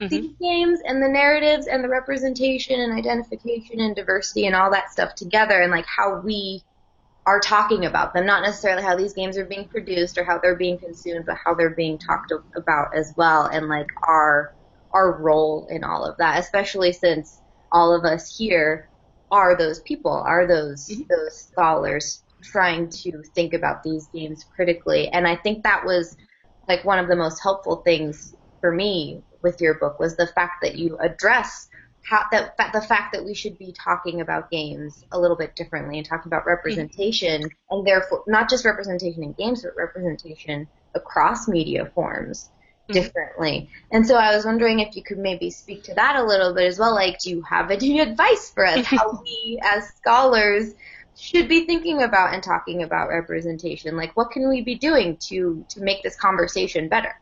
Mhm. 0.00 0.08
these 0.10 0.32
games 0.40 0.80
and 0.84 1.02
the 1.02 1.08
narratives 1.08 1.66
and 1.66 1.82
the 1.84 1.88
representation 1.88 2.80
and 2.80 2.92
identification 2.92 3.80
and 3.80 3.96
diversity 3.96 4.46
and 4.46 4.54
all 4.56 4.70
that 4.70 4.90
stuff 4.90 5.14
together 5.14 5.60
and 5.60 5.70
like 5.70 5.86
how 5.86 6.20
we 6.20 6.62
are 7.26 7.40
talking 7.40 7.84
about 7.84 8.14
them, 8.14 8.26
not 8.26 8.42
necessarily 8.42 8.82
how 8.82 8.96
these 8.96 9.14
games 9.14 9.36
are 9.36 9.44
being 9.44 9.68
produced 9.68 10.18
or 10.18 10.24
how 10.24 10.38
they're 10.38 10.56
being 10.56 10.78
consumed, 10.78 11.24
but 11.26 11.36
how 11.44 11.54
they're 11.54 11.74
being 11.74 11.98
talked 11.98 12.32
about 12.56 12.94
as 12.94 13.12
well 13.16 13.46
and 13.46 13.68
like 13.68 13.88
our 14.06 14.52
our 14.92 15.20
role 15.20 15.66
in 15.70 15.84
all 15.84 16.04
of 16.04 16.16
that, 16.18 16.38
especially 16.38 16.92
since 16.92 17.42
all 17.70 17.94
of 17.94 18.04
us 18.04 18.34
here 18.36 18.87
are 19.30 19.56
those 19.56 19.80
people, 19.80 20.12
are 20.12 20.46
those 20.46 20.88
Mhm. 20.88 21.06
those 21.08 21.36
scholars 21.38 22.22
trying 22.42 22.88
to 22.88 23.22
think 23.34 23.52
about 23.52 23.82
these 23.82 24.08
games 24.08 24.44
critically. 24.54 25.08
And 25.08 25.26
I 25.26 25.36
think 25.36 25.64
that 25.64 25.84
was 25.84 26.16
like 26.68 26.84
one 26.84 26.98
of 26.98 27.08
the 27.08 27.16
most 27.16 27.42
helpful 27.42 27.76
things 27.76 28.34
for 28.60 28.70
me 28.72 29.22
with 29.42 29.60
your 29.60 29.74
book 29.74 29.98
was 29.98 30.16
the 30.16 30.26
fact 30.26 30.62
that 30.62 30.76
you 30.76 30.96
address 30.98 31.68
how 32.04 32.24
that 32.30 32.56
the 32.72 32.80
fact 32.80 33.12
that 33.12 33.24
we 33.24 33.34
should 33.34 33.58
be 33.58 33.72
talking 33.72 34.20
about 34.20 34.50
games 34.50 35.04
a 35.12 35.18
little 35.18 35.36
bit 35.36 35.54
differently 35.56 35.98
and 35.98 36.06
talking 36.06 36.28
about 36.30 36.46
representation 36.46 37.42
and 37.70 37.86
therefore 37.86 38.22
not 38.26 38.48
just 38.48 38.64
representation 38.64 39.22
in 39.22 39.32
games 39.32 39.62
but 39.62 39.72
representation 39.76 40.68
across 40.94 41.48
media 41.48 41.90
forms 41.94 42.50
Mm-hmm. 42.88 43.02
differently. 43.02 43.70
And 43.90 44.06
so 44.06 44.16
I 44.16 44.34
was 44.34 44.46
wondering 44.46 44.80
if 44.80 44.96
you 44.96 45.02
could 45.02 45.18
maybe 45.18 45.50
speak 45.50 45.82
to 45.84 45.94
that 45.94 46.16
a 46.16 46.24
little 46.24 46.54
bit 46.54 46.66
as 46.66 46.78
well. 46.78 46.94
Like, 46.94 47.18
do 47.18 47.28
you 47.28 47.42
have 47.42 47.70
any 47.70 48.00
advice 48.08 48.50
for 48.50 48.64
us 48.64 48.86
how 48.86 49.20
we 49.24 49.60
as 49.62 49.86
scholars 49.96 50.72
should 51.14 51.48
be 51.48 51.66
thinking 51.66 52.02
about 52.02 52.32
and 52.32 52.42
talking 52.42 52.82
about 52.82 53.10
representation? 53.10 53.94
Like, 53.96 54.16
what 54.16 54.30
can 54.30 54.48
we 54.48 54.62
be 54.62 54.76
doing 54.76 55.18
to 55.28 55.66
to 55.68 55.80
make 55.82 56.02
this 56.02 56.16
conversation 56.16 56.88
better? 56.88 57.14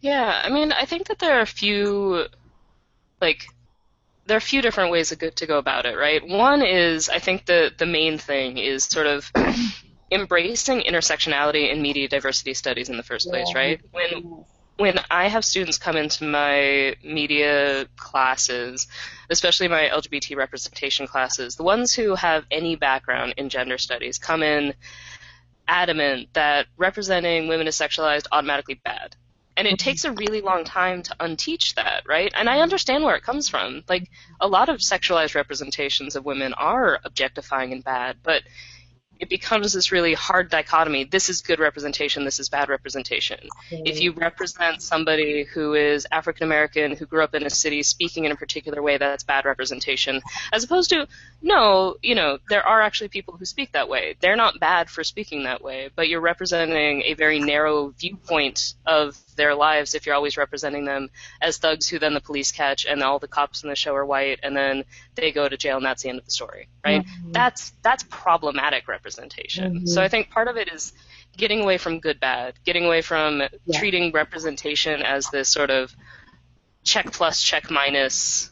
Yeah, 0.00 0.42
I 0.44 0.50
mean, 0.50 0.72
I 0.72 0.84
think 0.84 1.06
that 1.06 1.18
there 1.18 1.38
are 1.38 1.42
a 1.42 1.46
few, 1.46 2.26
like, 3.20 3.46
there 4.26 4.34
are 4.34 4.38
a 4.38 4.40
few 4.40 4.60
different 4.60 4.90
ways 4.90 5.10
to 5.10 5.16
go, 5.16 5.30
to 5.30 5.46
go 5.46 5.58
about 5.58 5.86
it, 5.86 5.96
right? 5.96 6.26
One 6.26 6.60
is, 6.60 7.08
I 7.08 7.20
think 7.20 7.46
the 7.46 7.72
the 7.76 7.86
main 7.86 8.18
thing 8.18 8.58
is 8.58 8.84
sort 8.84 9.06
of 9.06 9.30
embracing 10.12 10.82
intersectionality 10.82 11.72
in 11.72 11.82
media 11.82 12.08
diversity 12.08 12.54
studies 12.54 12.88
in 12.88 12.96
the 12.96 13.02
first 13.02 13.28
place, 13.28 13.52
right? 13.54 13.80
When 13.90 14.44
when 14.78 14.98
I 15.10 15.28
have 15.28 15.44
students 15.44 15.78
come 15.78 15.96
into 15.96 16.24
my 16.24 16.96
media 17.04 17.86
classes, 17.96 18.88
especially 19.30 19.68
my 19.68 19.88
LGBT 19.92 20.36
representation 20.36 21.06
classes, 21.06 21.56
the 21.56 21.62
ones 21.62 21.94
who 21.94 22.14
have 22.14 22.44
any 22.50 22.76
background 22.76 23.34
in 23.36 23.48
gender 23.48 23.78
studies 23.78 24.18
come 24.18 24.42
in 24.42 24.74
adamant 25.68 26.32
that 26.32 26.66
representing 26.76 27.48
women 27.48 27.66
as 27.66 27.76
sexualized 27.76 28.26
automatically 28.32 28.80
bad. 28.82 29.14
And 29.56 29.68
it 29.68 29.78
takes 29.78 30.04
a 30.06 30.12
really 30.12 30.40
long 30.40 30.64
time 30.64 31.02
to 31.02 31.16
unteach 31.20 31.74
that, 31.74 32.04
right? 32.08 32.32
And 32.34 32.48
I 32.48 32.60
understand 32.60 33.04
where 33.04 33.14
it 33.14 33.22
comes 33.22 33.50
from. 33.50 33.84
Like 33.86 34.10
a 34.40 34.48
lot 34.48 34.70
of 34.70 34.78
sexualized 34.78 35.34
representations 35.34 36.16
of 36.16 36.24
women 36.24 36.54
are 36.54 36.98
objectifying 37.04 37.72
and 37.72 37.84
bad, 37.84 38.16
but 38.22 38.42
it 39.22 39.28
becomes 39.28 39.72
this 39.72 39.92
really 39.92 40.14
hard 40.14 40.50
dichotomy. 40.50 41.04
This 41.04 41.28
is 41.28 41.42
good 41.42 41.60
representation, 41.60 42.24
this 42.24 42.40
is 42.40 42.48
bad 42.48 42.68
representation. 42.68 43.38
If 43.70 44.00
you 44.00 44.10
represent 44.10 44.82
somebody 44.82 45.44
who 45.44 45.74
is 45.74 46.08
African 46.10 46.42
American, 46.42 46.96
who 46.96 47.06
grew 47.06 47.22
up 47.22 47.32
in 47.32 47.46
a 47.46 47.50
city 47.50 47.84
speaking 47.84 48.24
in 48.24 48.32
a 48.32 48.36
particular 48.36 48.82
way, 48.82 48.98
that's 48.98 49.22
bad 49.22 49.44
representation. 49.44 50.20
As 50.52 50.64
opposed 50.64 50.90
to, 50.90 51.06
no, 51.40 51.98
you 52.02 52.16
know, 52.16 52.38
there 52.48 52.66
are 52.66 52.82
actually 52.82 53.10
people 53.10 53.36
who 53.36 53.44
speak 53.44 53.70
that 53.72 53.88
way. 53.88 54.16
They're 54.18 54.34
not 54.34 54.58
bad 54.58 54.90
for 54.90 55.04
speaking 55.04 55.44
that 55.44 55.62
way, 55.62 55.90
but 55.94 56.08
you're 56.08 56.20
representing 56.20 57.02
a 57.02 57.14
very 57.14 57.38
narrow 57.38 57.90
viewpoint 57.90 58.74
of 58.86 59.16
their 59.36 59.54
lives 59.54 59.94
if 59.94 60.06
you're 60.06 60.14
always 60.14 60.36
representing 60.36 60.84
them 60.84 61.08
as 61.40 61.58
thugs 61.58 61.88
who 61.88 61.98
then 61.98 62.14
the 62.14 62.20
police 62.20 62.52
catch 62.52 62.86
and 62.86 63.02
all 63.02 63.18
the 63.18 63.28
cops 63.28 63.62
in 63.62 63.68
the 63.68 63.76
show 63.76 63.94
are 63.94 64.04
white 64.04 64.40
and 64.42 64.56
then 64.56 64.84
they 65.14 65.32
go 65.32 65.48
to 65.48 65.56
jail 65.56 65.76
and 65.76 65.86
that's 65.86 66.02
the 66.02 66.08
end 66.08 66.18
of 66.18 66.24
the 66.24 66.30
story 66.30 66.68
right 66.84 67.04
mm-hmm. 67.04 67.32
that's 67.32 67.72
that's 67.82 68.04
problematic 68.04 68.88
representation 68.88 69.76
mm-hmm. 69.76 69.86
so 69.86 70.02
i 70.02 70.08
think 70.08 70.30
part 70.30 70.48
of 70.48 70.56
it 70.56 70.72
is 70.72 70.92
getting 71.36 71.62
away 71.62 71.78
from 71.78 71.98
good 71.98 72.20
bad 72.20 72.54
getting 72.64 72.84
away 72.84 73.02
from 73.02 73.40
yeah. 73.40 73.78
treating 73.78 74.12
representation 74.12 75.02
as 75.02 75.28
this 75.30 75.48
sort 75.48 75.70
of 75.70 75.94
check 76.84 77.12
plus 77.12 77.42
check 77.42 77.70
minus 77.70 78.50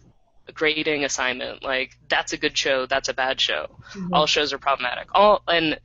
grading 0.54 1.04
assignment 1.04 1.62
like 1.62 1.96
that's 2.08 2.32
a 2.32 2.36
good 2.36 2.56
show 2.56 2.86
that's 2.86 3.08
a 3.08 3.14
bad 3.14 3.40
show 3.40 3.66
mm-hmm. 3.92 4.12
all 4.12 4.26
shows 4.26 4.52
are 4.52 4.58
problematic 4.58 5.08
all 5.12 5.42
and 5.46 5.78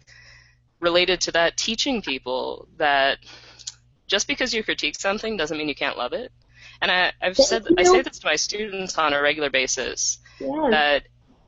related 0.79 1.21
to 1.21 1.31
that 1.31 1.57
teaching 1.57 2.01
people 2.01 2.67
that 2.77 3.17
just 4.07 4.27
because 4.27 4.53
you 4.53 4.63
critique 4.63 4.95
something 4.95 5.37
doesn't 5.37 5.57
mean 5.57 5.69
you 5.69 5.75
can't 5.75 5.97
love 5.97 6.13
it. 6.13 6.31
And 6.81 6.91
I, 6.91 7.13
I've 7.21 7.37
said 7.37 7.65
I 7.77 7.83
say 7.83 8.01
this 8.01 8.19
to 8.19 8.27
my 8.27 8.35
students 8.35 8.97
on 8.97 9.13
a 9.13 9.21
regular 9.21 9.49
basis 9.49 10.19
yes. 10.39 10.71
that 10.71 11.03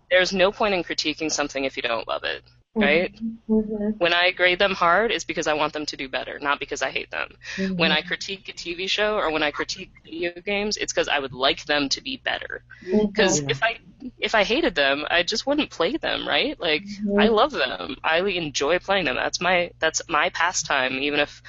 there's 0.09 0.33
no 0.33 0.51
point 0.51 0.73
in 0.73 0.83
critiquing 0.83 1.31
something 1.31 1.65
if 1.65 1.75
you 1.75 1.83
don't 1.83 2.07
love 2.07 2.23
it, 2.23 2.43
mm-hmm. 2.43 2.81
right? 2.81 3.15
Mm-hmm. 3.49 3.97
When 3.97 4.13
I 4.13 4.31
grade 4.31 4.59
them 4.59 4.73
hard, 4.73 5.11
it's 5.11 5.25
because 5.25 5.47
I 5.47 5.53
want 5.53 5.73
them 5.73 5.85
to 5.87 5.97
do 5.97 6.07
better, 6.07 6.39
not 6.39 6.59
because 6.59 6.81
I 6.81 6.91
hate 6.91 7.11
them. 7.11 7.33
Mm-hmm. 7.57 7.75
When 7.75 7.91
I 7.91 8.01
critique 8.01 8.47
a 8.49 8.53
TV 8.53 8.89
show 8.89 9.15
or 9.15 9.31
when 9.31 9.43
I 9.43 9.51
critique 9.51 9.91
video 10.05 10.31
games, 10.45 10.77
it's 10.77 10.93
because 10.93 11.09
I 11.09 11.19
would 11.19 11.33
like 11.33 11.65
them 11.65 11.89
to 11.89 12.01
be 12.01 12.17
better. 12.17 12.63
Because 12.81 13.41
mm-hmm. 13.41 13.49
if 13.49 13.63
I 13.63 13.79
if 14.19 14.35
I 14.35 14.43
hated 14.43 14.75
them, 14.75 15.05
I 15.09 15.23
just 15.23 15.45
wouldn't 15.45 15.71
play 15.71 15.97
them, 15.97 16.27
right? 16.27 16.57
Like 16.59 16.83
I 16.83 16.85
mm-hmm. 16.85 17.33
love 17.33 17.51
them, 17.51 17.97
I 18.03 18.19
enjoy 18.19 18.79
playing 18.79 19.05
them. 19.05 19.15
That's 19.15 19.41
my 19.41 19.71
that's 19.79 20.01
my 20.07 20.29
pastime, 20.29 20.99
even 20.99 21.19
if 21.19 21.41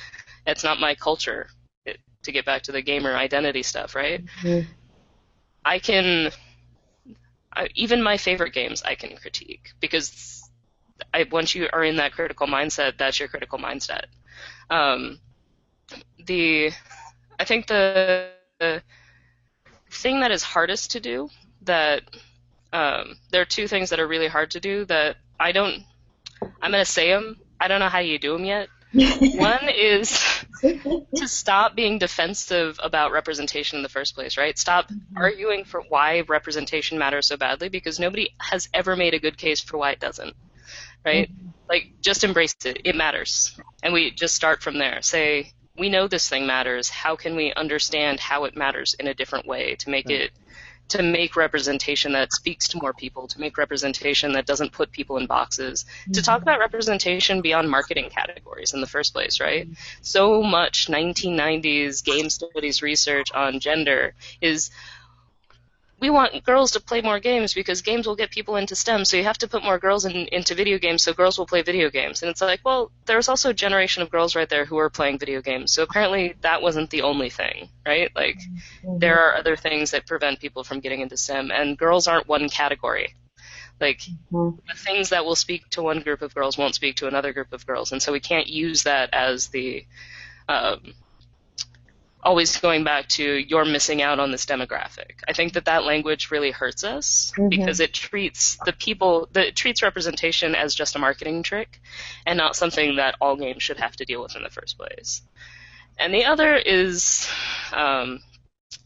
it's 0.49 0.65
not 0.65 0.81
my 0.81 0.95
culture. 0.95 1.49
It, 1.85 1.99
to 2.23 2.33
get 2.33 2.45
back 2.45 2.63
to 2.63 2.73
the 2.73 2.83
gamer 2.83 3.15
identity 3.15 3.63
stuff, 3.63 3.95
right? 3.95 4.25
Mm-hmm. 4.43 4.71
I 5.65 5.79
can 5.79 6.31
I, 7.55 7.69
even 7.75 8.03
my 8.03 8.17
favorite 8.17 8.53
games 8.53 8.83
I 8.83 8.95
can 8.95 9.17
critique 9.17 9.73
because 9.81 10.43
I, 11.15 11.27
once 11.31 11.55
you 11.55 11.69
are 11.73 11.85
in 11.85 11.97
that 11.97 12.13
critical 12.13 12.47
mindset, 12.47 12.99
that's 12.99 13.19
your 13.19 13.29
critical 13.29 13.59
mindset. 13.59 14.05
Um, 14.71 15.21
the 16.27 16.71
I 17.39 17.45
think 17.45 17.67
the, 17.67 18.31
the 18.59 18.83
thing 19.91 20.21
that 20.21 20.31
is 20.31 20.43
hardest 20.43 20.93
to 20.93 21.01
do 21.01 21.29
that 21.63 22.03
um, 22.73 23.17
there 23.31 23.41
are 23.41 23.47
two 23.47 23.69
things 23.69 23.91
that 23.91 24.01
are 24.01 24.09
really 24.09 24.29
hard 24.29 24.51
to 24.53 24.61
do 24.61 24.85
that 24.87 25.17
I 25.41 25.53
don't. 25.53 25.83
I'm 26.63 26.71
gonna 26.71 26.85
say 26.85 27.11
them. 27.11 27.37
I 27.61 27.69
don't 27.69 27.81
know 27.81 27.89
how 27.89 27.99
you 27.99 28.19
do 28.19 28.35
them 28.35 28.45
yet, 28.45 28.69
one 28.93 29.69
is 29.69 30.45
to 30.61 31.29
stop 31.29 31.75
being 31.75 31.99
defensive 31.99 32.79
about 32.83 33.13
representation 33.13 33.77
in 33.77 33.83
the 33.83 33.89
first 33.89 34.15
place, 34.15 34.37
right? 34.37 34.59
Stop 34.59 34.89
mm-hmm. 34.89 35.17
arguing 35.17 35.65
for 35.65 35.83
why 35.89 36.21
representation 36.23 36.99
matters 36.99 37.27
so 37.27 37.37
badly 37.37 37.69
because 37.69 37.99
nobody 37.99 38.31
has 38.39 38.69
ever 38.73 38.97
made 38.97 39.15
a 39.15 39.19
good 39.19 39.37
case 39.37 39.61
for 39.61 39.79
why 39.79 39.93
it 39.93 40.01
doesn't, 40.01 40.35
right? 41.05 41.31
Mm-hmm. 41.31 41.49
Like, 41.69 41.95
just 42.01 42.25
embrace 42.25 42.57
it. 42.65 42.81
It 42.85 42.97
matters. 42.97 43.59
And 43.83 43.93
we 43.93 44.11
just 44.11 44.35
start 44.35 44.63
from 44.63 44.79
there. 44.79 45.03
Say, 45.03 45.53
we 45.77 45.91
know 45.91 46.09
this 46.09 46.29
thing 46.29 46.47
matters. 46.47 46.89
How 46.89 47.15
can 47.15 47.37
we 47.37 47.53
understand 47.53 48.21
how 48.21 48.45
it 48.45 48.57
matters 48.57 48.95
in 48.99 49.07
a 49.07 49.15
different 49.15 49.47
way 49.47 49.77
to 49.77 49.91
make 49.91 50.07
right. 50.07 50.23
it 50.23 50.31
to 50.89 51.03
make 51.03 51.37
representation 51.37 52.13
that 52.13 52.33
speaks 52.33 52.69
to 52.69 52.79
more 52.79 52.93
people, 52.93 53.27
to 53.29 53.41
make 53.41 53.59
representation 53.59 54.33
that 54.33 54.47
doesn't 54.47 54.73
put 54.73 54.91
people 54.91 55.17
in 55.19 55.27
boxes, 55.27 55.85
mm-hmm. 55.85 56.13
to 56.13 56.23
talk 56.23 56.43
about 56.43 56.59
representation 56.59 57.41
beyond 57.41 57.71
marketing 57.71 58.11
categories 58.11 58.73
in 58.73 58.81
the 58.81 58.87
first 58.87 59.13
place, 59.13 59.41
right? 59.41 59.67
Mm-hmm. 59.67 59.75
So 60.03 60.43
much 60.43 60.89
1990s 60.89 62.05
game 62.05 62.31
studies 62.31 62.83
research 62.83 63.33
on 63.33 63.61
gender 63.61 64.15
is 64.41 64.71
we 66.01 66.11
want 66.11 66.45
girls 66.45 66.73
to 66.73 66.81
play 66.81 67.01
more 67.01 67.19
games 67.19 67.55
because 67.55 67.83
games 67.83 68.07
will 68.07 68.15
get 68.15 68.31
people 68.31 68.57
into 68.57 68.77
STEM. 68.77 69.05
So 69.05 69.17
you 69.17 69.25
have 69.25 69.39
to 69.39 69.49
put 69.49 69.65
more 69.65 69.79
girls 69.79 70.05
in, 70.05 70.13
into 70.29 70.55
video 70.55 70.79
games 70.79 71.03
so 71.03 71.13
girls 71.13 71.39
will 71.39 71.47
play 71.47 71.63
video 71.63 71.91
games. 71.91 72.23
And 72.23 72.31
it's 72.31 72.41
like, 72.41 72.61
well, 72.65 72.93
there's 73.07 73.29
also 73.29 73.51
a 73.51 73.55
generation 73.55 74.03
of 74.03 74.11
girls 74.11 74.37
right 74.37 74.49
there 74.49 74.65
who 74.65 74.79
are 74.79 74.91
playing 74.91 75.19
video 75.19 75.43
games. 75.43 75.73
So 75.73 75.83
apparently 75.83 76.35
that 76.43 76.63
wasn't 76.63 76.91
the 76.91 77.03
only 77.03 77.31
thing, 77.31 77.69
right? 77.85 78.11
Like 78.15 78.39
mm-hmm. 78.39 78.99
there 78.99 79.19
are 79.19 79.37
other 79.37 79.57
things 79.57 79.91
that 79.91 80.07
prevent 80.07 80.41
people 80.41 80.63
from 80.63 80.81
getting 80.81 81.01
into 81.01 81.17
STEM, 81.17 81.51
and 81.51 81.77
girls 81.77 82.07
aren't 82.07 82.29
one 82.29 82.49
category. 82.49 83.15
Like 83.81 84.01
mm-hmm. 84.33 84.57
the 84.69 84.77
things 84.77 85.11
that 85.11 85.25
will 85.25 85.37
speak 85.37 85.69
to 85.71 85.83
one 85.83 86.01
group 86.01 86.23
of 86.23 86.35
girls 86.35 86.57
won't 86.57 86.77
speak 86.77 86.97
to 86.97 87.09
another 87.09 87.33
group 87.33 87.53
of 87.53 87.67
girls, 87.67 87.91
and 87.91 88.01
so 88.01 88.13
we 88.13 88.21
can't 88.21 88.47
use 88.47 88.85
that 88.85 89.11
as 89.13 89.49
the 89.49 89.85
um, 90.49 90.95
always 92.23 92.57
going 92.59 92.85
back 92.85 93.09
to 93.09 93.25
you're 93.25 93.65
missing 93.65 94.03
out 94.03 94.19
on 94.19 94.31
this 94.31 94.47
demographic. 94.47 95.23
I 95.27 95.33
think 95.33 95.53
that 95.55 95.67
that 95.67 95.85
language 95.85 96.31
really 96.31 96.51
hurts 96.51 96.85
us 96.85 97.33
mm-hmm. 97.37 97.49
because 97.49 97.81
it 97.81 97.95
treats 97.95 98.59
the 98.65 98.73
people 98.73 99.29
that 99.33 99.55
treats 99.57 99.83
representation 99.83 100.55
as 100.55 100.75
just 100.75 100.97
a 100.97 100.99
marketing 100.99 101.43
trick 101.43 101.81
and 102.27 102.37
not 102.37 102.57
something 102.57 102.97
that 102.97 103.17
all 103.21 103.37
games 103.37 103.63
should 103.63 103.79
have 103.79 103.97
to 103.97 104.05
deal 104.05 104.23
with 104.23 104.37
in 104.37 104.43
the 104.43 104.51
first 104.51 104.77
place. 104.77 105.23
And 105.99 106.15
the 106.15 106.27
other 106.27 106.55
is 106.55 107.29
um, 107.73 108.21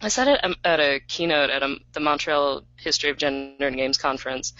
I 0.00 0.09
said 0.09 0.28
it 0.28 0.56
at 0.64 0.80
a 0.80 1.00
keynote 1.06 1.50
at 1.50 1.62
a, 1.62 1.76
the 1.92 2.00
Montreal 2.00 2.64
History 2.76 3.10
of 3.10 3.18
Gender 3.18 3.66
and 3.66 3.76
Games 3.76 3.98
conference, 3.98 4.52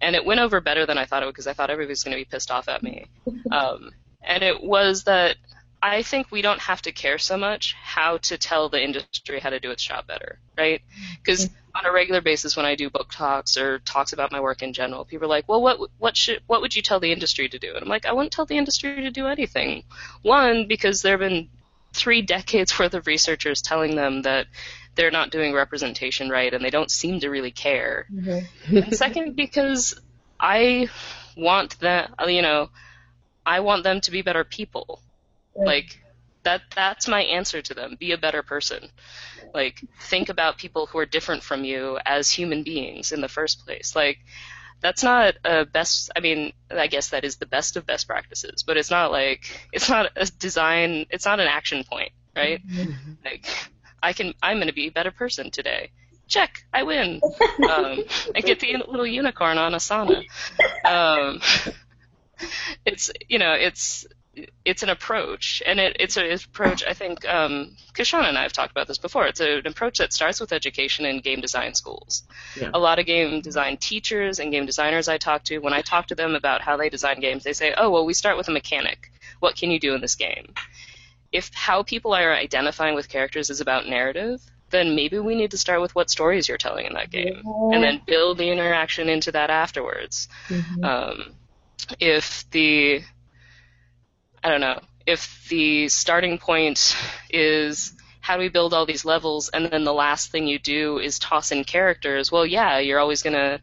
and 0.00 0.14
it 0.14 0.24
went 0.24 0.40
over 0.40 0.60
better 0.60 0.86
than 0.86 0.98
I 0.98 1.06
thought 1.06 1.22
it 1.22 1.26
would 1.26 1.32
because 1.32 1.46
I 1.46 1.54
thought 1.54 1.70
everybody 1.70 1.92
was 1.92 2.04
going 2.04 2.16
to 2.16 2.20
be 2.20 2.28
pissed 2.28 2.50
off 2.50 2.68
at 2.68 2.82
me. 2.82 3.06
Um, 3.50 3.90
and 4.22 4.44
it 4.44 4.62
was 4.62 5.04
that 5.04 5.36
I 5.82 6.02
think 6.02 6.30
we 6.30 6.42
don't 6.42 6.60
have 6.60 6.82
to 6.82 6.92
care 6.92 7.16
so 7.16 7.38
much 7.38 7.74
how 7.74 8.18
to 8.18 8.36
tell 8.36 8.68
the 8.68 8.82
industry 8.82 9.40
how 9.40 9.50
to 9.50 9.60
do 9.60 9.70
its 9.70 9.82
job 9.82 10.06
better, 10.06 10.38
right? 10.56 10.82
Because 11.22 11.46
mm-hmm. 11.46 11.78
on 11.78 11.86
a 11.86 11.92
regular 11.92 12.20
basis, 12.20 12.54
when 12.54 12.66
I 12.66 12.74
do 12.74 12.90
book 12.90 13.10
talks 13.10 13.56
or 13.56 13.78
talks 13.78 14.12
about 14.12 14.30
my 14.30 14.40
work 14.40 14.62
in 14.62 14.74
general, 14.74 15.06
people 15.06 15.24
are 15.26 15.30
like, 15.30 15.48
"Well, 15.48 15.62
what 15.62 15.78
what 15.98 16.16
should 16.16 16.42
what 16.46 16.60
would 16.60 16.76
you 16.76 16.82
tell 16.82 17.00
the 17.00 17.12
industry 17.12 17.48
to 17.48 17.58
do?" 17.58 17.74
And 17.74 17.82
I'm 17.82 17.88
like, 17.88 18.04
"I 18.04 18.12
wouldn't 18.12 18.32
tell 18.32 18.44
the 18.44 18.58
industry 18.58 19.02
to 19.02 19.10
do 19.10 19.26
anything." 19.26 19.84
One, 20.22 20.66
because 20.66 21.00
there 21.00 21.12
have 21.12 21.20
been 21.20 21.48
three 21.94 22.20
decades 22.20 22.78
worth 22.78 22.92
of 22.92 23.06
researchers 23.06 23.62
telling 23.62 23.96
them 23.96 24.22
that 24.22 24.48
they're 24.96 25.10
not 25.10 25.30
doing 25.30 25.54
representation 25.54 26.28
right, 26.28 26.52
and 26.52 26.62
they 26.62 26.70
don't 26.70 26.90
seem 26.90 27.20
to 27.20 27.30
really 27.30 27.52
care. 27.52 28.06
Mm-hmm. 28.12 28.92
second, 28.92 29.34
because 29.34 29.98
I 30.38 30.88
want 31.36 31.80
that, 31.80 32.10
you 32.28 32.42
know, 32.42 32.68
I 33.46 33.60
want 33.60 33.84
them 33.84 34.02
to 34.02 34.10
be 34.10 34.20
better 34.20 34.44
people 34.44 35.00
like 35.64 36.00
that 36.42 36.62
that's 36.74 37.08
my 37.08 37.22
answer 37.22 37.60
to 37.62 37.74
them. 37.74 37.96
Be 37.98 38.12
a 38.12 38.18
better 38.18 38.42
person. 38.42 38.88
Like 39.52 39.80
think 40.02 40.28
about 40.28 40.58
people 40.58 40.86
who 40.86 40.98
are 40.98 41.06
different 41.06 41.42
from 41.42 41.64
you 41.64 41.98
as 42.04 42.30
human 42.30 42.62
beings 42.62 43.12
in 43.12 43.20
the 43.20 43.28
first 43.28 43.64
place. 43.64 43.94
Like 43.94 44.18
that's 44.80 45.02
not 45.02 45.34
a 45.44 45.64
best 45.64 46.10
I 46.16 46.20
mean, 46.20 46.52
I 46.70 46.86
guess 46.86 47.10
that 47.10 47.24
is 47.24 47.36
the 47.36 47.46
best 47.46 47.76
of 47.76 47.86
best 47.86 48.06
practices, 48.06 48.62
but 48.62 48.76
it's 48.76 48.90
not 48.90 49.10
like 49.10 49.68
it's 49.72 49.88
not 49.88 50.10
a 50.16 50.26
design 50.26 51.06
it's 51.10 51.26
not 51.26 51.40
an 51.40 51.48
action 51.48 51.84
point, 51.84 52.12
right? 52.34 52.66
Mm-hmm. 52.66 53.12
Like 53.24 53.46
I 54.02 54.12
can 54.12 54.34
I'm 54.42 54.58
going 54.58 54.68
to 54.68 54.74
be 54.74 54.88
a 54.88 54.92
better 54.92 55.10
person 55.10 55.50
today. 55.50 55.90
Check, 56.28 56.64
I 56.72 56.84
win. 56.84 57.20
Um, 57.68 58.02
I 58.34 58.40
get 58.40 58.58
the 58.60 58.76
little 58.88 59.06
unicorn 59.06 59.58
on 59.58 59.72
Asana. 59.72 60.24
Um, 60.84 61.40
it's 62.86 63.12
you 63.28 63.38
know 63.38 63.52
it's 63.52 64.06
it's 64.64 64.82
an 64.82 64.88
approach, 64.88 65.62
and 65.66 65.80
it, 65.80 65.96
it's 65.98 66.16
an 66.16 66.30
approach. 66.30 66.84
I 66.84 66.94
think 66.94 67.26
um, 67.28 67.76
Kishonna 67.94 68.28
and 68.28 68.38
I 68.38 68.42
have 68.42 68.52
talked 68.52 68.70
about 68.70 68.86
this 68.86 68.98
before. 68.98 69.26
It's 69.26 69.40
an 69.40 69.66
approach 69.66 69.98
that 69.98 70.12
starts 70.12 70.40
with 70.40 70.52
education 70.52 71.04
in 71.04 71.20
game 71.20 71.40
design 71.40 71.74
schools. 71.74 72.22
Yeah. 72.60 72.70
A 72.74 72.78
lot 72.78 72.98
of 72.98 73.06
game 73.06 73.40
design 73.40 73.76
teachers 73.76 74.38
and 74.38 74.52
game 74.52 74.66
designers 74.66 75.08
I 75.08 75.18
talk 75.18 75.44
to, 75.44 75.58
when 75.58 75.72
I 75.72 75.82
talk 75.82 76.06
to 76.08 76.14
them 76.14 76.34
about 76.34 76.62
how 76.62 76.76
they 76.76 76.88
design 76.88 77.20
games, 77.20 77.44
they 77.44 77.52
say, 77.52 77.74
"Oh, 77.76 77.90
well, 77.90 78.06
we 78.06 78.14
start 78.14 78.36
with 78.36 78.48
a 78.48 78.52
mechanic. 78.52 79.12
What 79.40 79.56
can 79.56 79.70
you 79.70 79.80
do 79.80 79.94
in 79.94 80.00
this 80.00 80.14
game?" 80.14 80.54
If 81.32 81.50
how 81.54 81.82
people 81.82 82.12
are 82.12 82.34
identifying 82.34 82.94
with 82.94 83.08
characters 83.08 83.50
is 83.50 83.60
about 83.60 83.88
narrative, 83.88 84.40
then 84.70 84.94
maybe 84.94 85.18
we 85.18 85.34
need 85.34 85.50
to 85.50 85.58
start 85.58 85.80
with 85.80 85.94
what 85.94 86.10
stories 86.10 86.48
you're 86.48 86.58
telling 86.58 86.86
in 86.86 86.94
that 86.94 87.10
game, 87.10 87.42
yeah. 87.44 87.74
and 87.74 87.84
then 87.84 88.00
build 88.06 88.38
the 88.38 88.50
interaction 88.50 89.08
into 89.08 89.32
that 89.32 89.50
afterwards. 89.50 90.28
Mm-hmm. 90.48 90.84
Um, 90.84 91.34
if 91.98 92.48
the 92.50 93.02
I 94.42 94.48
don't 94.48 94.60
know, 94.60 94.80
if 95.06 95.46
the 95.48 95.88
starting 95.88 96.38
point 96.38 96.96
is 97.30 97.92
how 98.20 98.36
do 98.36 98.42
we 98.42 98.48
build 98.48 98.74
all 98.74 98.86
these 98.86 99.04
levels 99.04 99.48
and 99.48 99.66
then 99.66 99.84
the 99.84 99.94
last 99.94 100.30
thing 100.30 100.46
you 100.46 100.58
do 100.58 100.98
is 100.98 101.18
toss 101.18 101.52
in 101.52 101.64
characters, 101.64 102.30
well, 102.30 102.46
yeah, 102.46 102.78
you're 102.78 102.98
always 102.98 103.22
going 103.22 103.34
to 103.34 103.60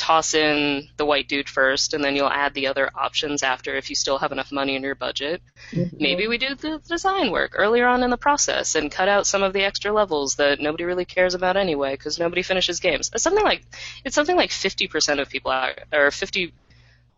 toss 0.00 0.32
in 0.32 0.88
the 0.96 1.04
white 1.04 1.28
dude 1.28 1.48
first 1.48 1.92
and 1.92 2.02
then 2.02 2.16
you'll 2.16 2.30
add 2.30 2.54
the 2.54 2.66
other 2.66 2.90
options 2.94 3.42
after 3.42 3.76
if 3.76 3.90
you 3.90 3.94
still 3.94 4.18
have 4.18 4.32
enough 4.32 4.50
money 4.50 4.74
in 4.74 4.82
your 4.82 4.94
budget. 4.94 5.42
Mm-hmm. 5.72 5.96
Maybe 6.00 6.26
we 6.26 6.38
do 6.38 6.54
the 6.54 6.80
design 6.88 7.30
work 7.30 7.52
earlier 7.54 7.86
on 7.86 8.02
in 8.02 8.08
the 8.08 8.16
process 8.16 8.74
and 8.74 8.90
cut 8.90 9.08
out 9.08 9.26
some 9.26 9.42
of 9.42 9.52
the 9.52 9.62
extra 9.62 9.92
levels 9.92 10.36
that 10.36 10.58
nobody 10.58 10.84
really 10.84 11.04
cares 11.04 11.34
about 11.34 11.58
anyway 11.58 11.92
because 11.92 12.18
nobody 12.18 12.42
finishes 12.42 12.80
games. 12.80 13.10
It's 13.12 13.22
something 13.22 13.44
like 13.44 13.62
it's 14.04 14.14
something 14.14 14.36
like 14.36 14.50
50% 14.50 15.20
of 15.20 15.28
people 15.28 15.50
are, 15.50 15.74
or 15.92 16.10
50 16.10 16.54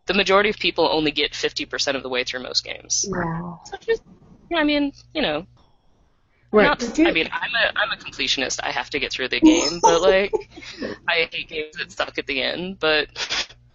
the 0.06 0.14
majority 0.14 0.50
of 0.50 0.56
people 0.58 0.88
only 0.90 1.10
get 1.10 1.32
50% 1.32 1.94
of 1.94 2.02
the 2.02 2.08
way 2.08 2.24
through 2.24 2.42
most 2.42 2.64
games. 2.64 3.06
Wow. 3.08 3.60
So 3.64 3.76
just, 3.80 4.02
I 4.54 4.64
mean, 4.64 4.92
you 5.14 5.22
know. 5.22 5.46
Right. 6.50 6.64
Not, 6.64 6.98
I 6.98 7.12
mean, 7.12 7.30
I'm 7.32 7.50
a 7.54 7.78
I'm 7.78 7.92
a 7.92 7.96
completionist. 7.96 8.60
I 8.62 8.72
have 8.72 8.90
to 8.90 8.98
get 8.98 9.10
through 9.10 9.28
the 9.28 9.40
game, 9.40 9.78
but 9.80 10.02
like, 10.02 10.30
I 11.08 11.26
hate 11.32 11.48
games 11.48 11.76
that 11.78 11.90
suck 11.90 12.18
at 12.18 12.26
the 12.26 12.42
end. 12.42 12.78
But 12.78 13.08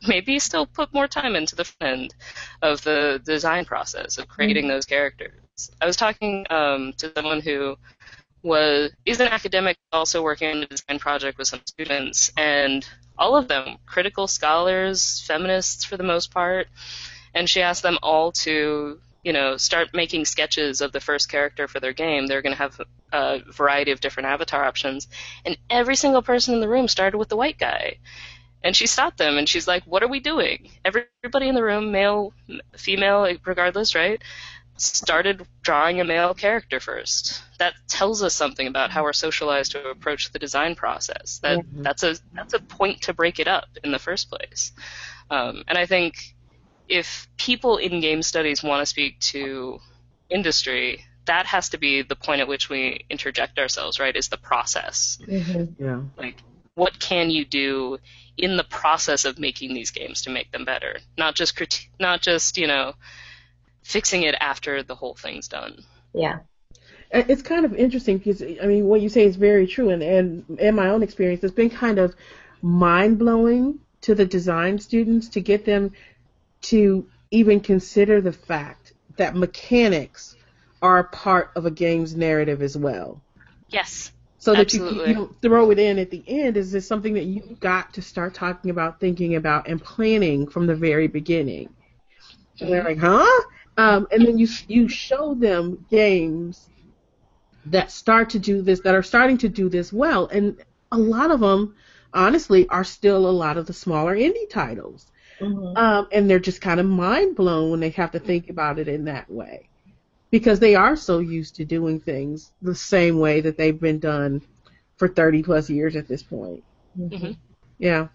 maybe 0.08 0.40
still 0.40 0.66
put 0.66 0.94
more 0.94 1.08
time 1.08 1.36
into 1.36 1.56
the 1.56 1.68
end 1.82 2.14
of 2.62 2.84
the 2.84 3.22
design 3.26 3.66
process 3.66 4.18
of 4.18 4.28
creating 4.28 4.66
mm-hmm. 4.66 4.74
those 4.74 4.86
characters. 4.86 5.72
I 5.82 5.86
was 5.86 5.96
talking 5.96 6.46
um, 6.50 6.94
to 6.98 7.12
someone 7.16 7.42
who 7.42 7.78
was 8.44 8.92
is 9.06 9.20
an 9.20 9.28
academic 9.28 9.78
also 9.92 10.22
working 10.24 10.50
on 10.56 10.64
a 10.64 10.68
design 10.68 11.00
project 11.00 11.38
with 11.38 11.48
some 11.48 11.62
students, 11.66 12.32
and 12.38 12.88
all 13.18 13.36
of 13.36 13.48
them, 13.48 13.78
critical 13.86 14.28
scholars, 14.28 15.24
feminists 15.26 15.84
for 15.86 15.98
the 15.98 16.04
most 16.04 16.32
part, 16.32 16.68
and 17.34 17.50
she 17.50 17.62
asked 17.62 17.84
them 17.84 17.98
all 18.02 18.32
to, 18.32 19.00
you 19.24 19.34
know, 19.34 19.58
start 19.58 19.90
making 19.94 20.26
sketches 20.26 20.82
of 20.82 20.92
the 20.92 21.00
first 21.00 21.30
character 21.30 21.68
for 21.68 21.80
their 21.80 21.94
game. 21.94 22.28
They're 22.28 22.42
going 22.42 22.56
to 22.56 22.62
have 22.62 22.82
a 23.12 23.40
variety 23.52 23.92
of 23.92 24.00
different 24.00 24.28
avatar 24.30 24.64
options, 24.64 25.08
and 25.46 25.58
every 25.70 25.96
single 25.96 26.22
person 26.22 26.54
in 26.54 26.62
the 26.62 26.70
room 26.70 26.88
started 26.88 27.18
with 27.18 27.30
the 27.30 27.38
white 27.38 27.58
guy. 27.58 27.98
And 28.64 28.76
she 28.76 28.88
stopped 28.88 29.18
them 29.18 29.38
and 29.38 29.48
she's 29.48 29.68
like, 29.68 29.84
What 29.84 30.04
are 30.04 30.08
we 30.08 30.20
doing? 30.20 30.72
Everybody 30.84 31.48
in 31.48 31.56
the 31.56 31.64
room, 31.64 31.92
male, 31.92 32.34
female, 32.76 33.32
regardless, 33.46 33.94
right? 33.94 34.22
Started 34.82 35.46
drawing 35.62 36.00
a 36.00 36.04
male 36.04 36.34
character 36.34 36.80
first. 36.80 37.42
That 37.60 37.74
tells 37.88 38.24
us 38.24 38.34
something 38.34 38.68
about 38.68 38.92
how 38.92 39.04
we're 39.04 39.14
socialized 39.14 39.72
to 39.74 39.90
approach 39.90 40.32
the 40.32 40.40
design 40.40 40.76
process. 40.76 41.40
That 41.40 41.60
mm-hmm. 41.60 41.84
that's 41.84 42.04
a 42.04 42.16
that's 42.34 42.54
a 42.54 42.60
point 42.60 43.02
to 43.04 43.14
break 43.14 43.40
it 43.40 43.48
up 43.48 43.66
in 43.84 43.92
the 43.92 44.00
first 44.00 44.30
place. 44.30 44.72
Um, 45.30 45.64
and 45.68 45.78
I 45.78 45.86
think 45.86 46.36
if 46.88 47.28
people 47.38 47.78
in 47.78 48.00
game 48.00 48.22
studies 48.22 48.64
want 48.64 48.82
to 48.82 48.86
speak 48.86 49.20
to 49.20 49.80
industry, 50.30 51.04
that 51.26 51.46
has 51.48 51.70
to 51.70 51.78
be 51.78 52.02
the 52.02 52.16
point 52.16 52.42
at 52.42 52.48
which 52.48 52.70
we 52.70 53.06
interject 53.10 53.60
ourselves. 53.60 54.00
Right? 54.00 54.16
Is 54.16 54.30
the 54.30 54.38
process. 54.38 55.18
Mm-hmm. 55.28 55.84
Yeah. 55.84 56.02
Like, 56.18 56.38
what 56.76 57.00
can 57.00 57.30
you 57.30 57.44
do 57.44 57.98
in 58.38 58.56
the 58.56 58.64
process 58.64 59.26
of 59.26 59.40
making 59.40 59.74
these 59.74 59.92
games 59.92 60.22
to 60.22 60.30
make 60.30 60.52
them 60.52 60.64
better? 60.64 61.00
Not 61.18 61.36
just 61.36 61.58
criti- 61.58 61.88
not 62.00 62.22
just 62.22 62.58
you 62.58 62.68
know 62.68 62.94
fixing 63.88 64.24
it 64.24 64.36
after 64.40 64.84
the 64.84 64.96
whole 64.96 65.16
thing's 65.16 65.48
done. 65.48 65.82
Yeah. 66.14 66.40
It's 67.10 67.42
kind 67.42 67.64
of 67.64 67.74
interesting 67.74 68.18
because 68.18 68.42
I 68.42 68.66
mean 68.66 68.86
what 68.86 69.00
you 69.00 69.08
say 69.08 69.24
is 69.24 69.38
very 69.38 69.66
true, 69.66 69.90
and 69.90 70.04
and 70.04 70.60
in 70.60 70.76
my 70.76 70.90
own 70.90 71.04
experience, 71.04 71.42
it's 71.42 71.54
been 71.54 71.70
kind 71.70 72.00
of 72.00 72.14
mind 72.62 73.18
blowing 73.18 73.80
to 74.02 74.14
the 74.14 74.26
design 74.26 74.78
students 74.80 75.30
to 75.30 75.40
get 75.40 75.64
them 75.64 75.94
to 76.64 77.08
even 77.32 77.62
consider 77.62 78.20
the 78.20 78.34
fact 78.34 78.92
that 79.16 79.36
mechanics 79.36 80.36
are 80.82 81.00
a 81.00 81.04
part 81.06 81.52
of 81.56 81.66
a 81.66 81.72
game's 81.72 82.14
narrative 82.14 82.62
as 82.62 82.78
well. 82.78 83.22
Yes. 83.70 84.12
So 84.40 84.54
that 84.54 84.74
you, 84.74 85.06
you 85.06 85.14
don't 85.14 85.42
throw 85.42 85.72
it 85.72 85.80
in 85.80 85.98
at 85.98 86.12
the 86.12 86.24
end. 86.28 86.58
Is 86.58 86.72
this 86.74 86.88
something 86.88 87.14
that 87.14 87.24
you've 87.24 87.60
got 87.60 87.94
to 87.94 88.02
start 88.02 88.34
talking 88.34 88.70
about, 88.70 89.00
thinking 89.00 89.36
about, 89.36 89.68
and 89.68 89.82
planning 89.82 90.48
from 90.48 90.68
the 90.68 90.76
very 90.76 91.08
beginning? 91.08 91.70
And 92.60 92.72
they're 92.72 92.84
like, 92.84 93.00
huh? 93.00 93.44
Um, 93.78 94.08
and 94.12 94.26
then 94.26 94.38
you 94.40 94.48
you 94.68 94.88
show 94.90 95.36
them 95.36 95.86
games 95.90 96.68
that 97.68 97.92
start 97.92 98.32
to 98.32 98.40
do 98.40 98.62
this, 98.62 98.80
that 98.82 98.96
are 98.96 99.04
starting 99.04 99.38
to 99.40 99.50
do 99.50 99.70
this 99.70 99.94
well, 99.94 100.26
and 100.28 100.58
a 100.92 100.98
lot 100.98 101.32
of 101.32 101.40
them, 101.40 101.76
honestly, 102.14 102.68
are 102.70 102.84
still 102.84 103.30
a 103.30 103.32
lot 103.32 103.58
of 103.58 103.68
the 103.68 103.74
smaller 103.74 104.16
indie 104.16 104.50
titles, 104.50 105.12
mm-hmm. 105.40 105.78
um, 105.78 106.08
and 106.12 106.30
they're 106.30 106.40
just 106.40 106.60
kind 106.60 106.80
of 106.80 106.88
mind 106.88 107.36
blown 107.36 107.70
when 107.70 107.80
they 107.80 107.92
have 107.92 108.12
to 108.12 108.20
think 108.20 108.50
about 108.50 108.80
it 108.80 108.88
in 108.88 109.06
that 109.06 109.30
way, 109.30 109.70
because 110.32 110.60
they 110.60 110.74
are 110.74 110.96
so 110.96 111.20
used 111.20 111.56
to 111.56 111.66
doing 111.66 112.00
things 112.00 112.52
the 112.64 112.76
same 112.76 113.20
way 113.20 113.42
that 113.42 113.58
they've 113.58 113.80
been 113.80 114.00
done 114.00 114.42
for 114.96 115.08
30 115.08 115.44
plus 115.44 115.70
years 115.70 115.96
at 115.96 116.08
this 116.08 116.24
point. 116.24 116.64
Mm-hmm. 116.98 117.34
Yeah, 117.78 118.08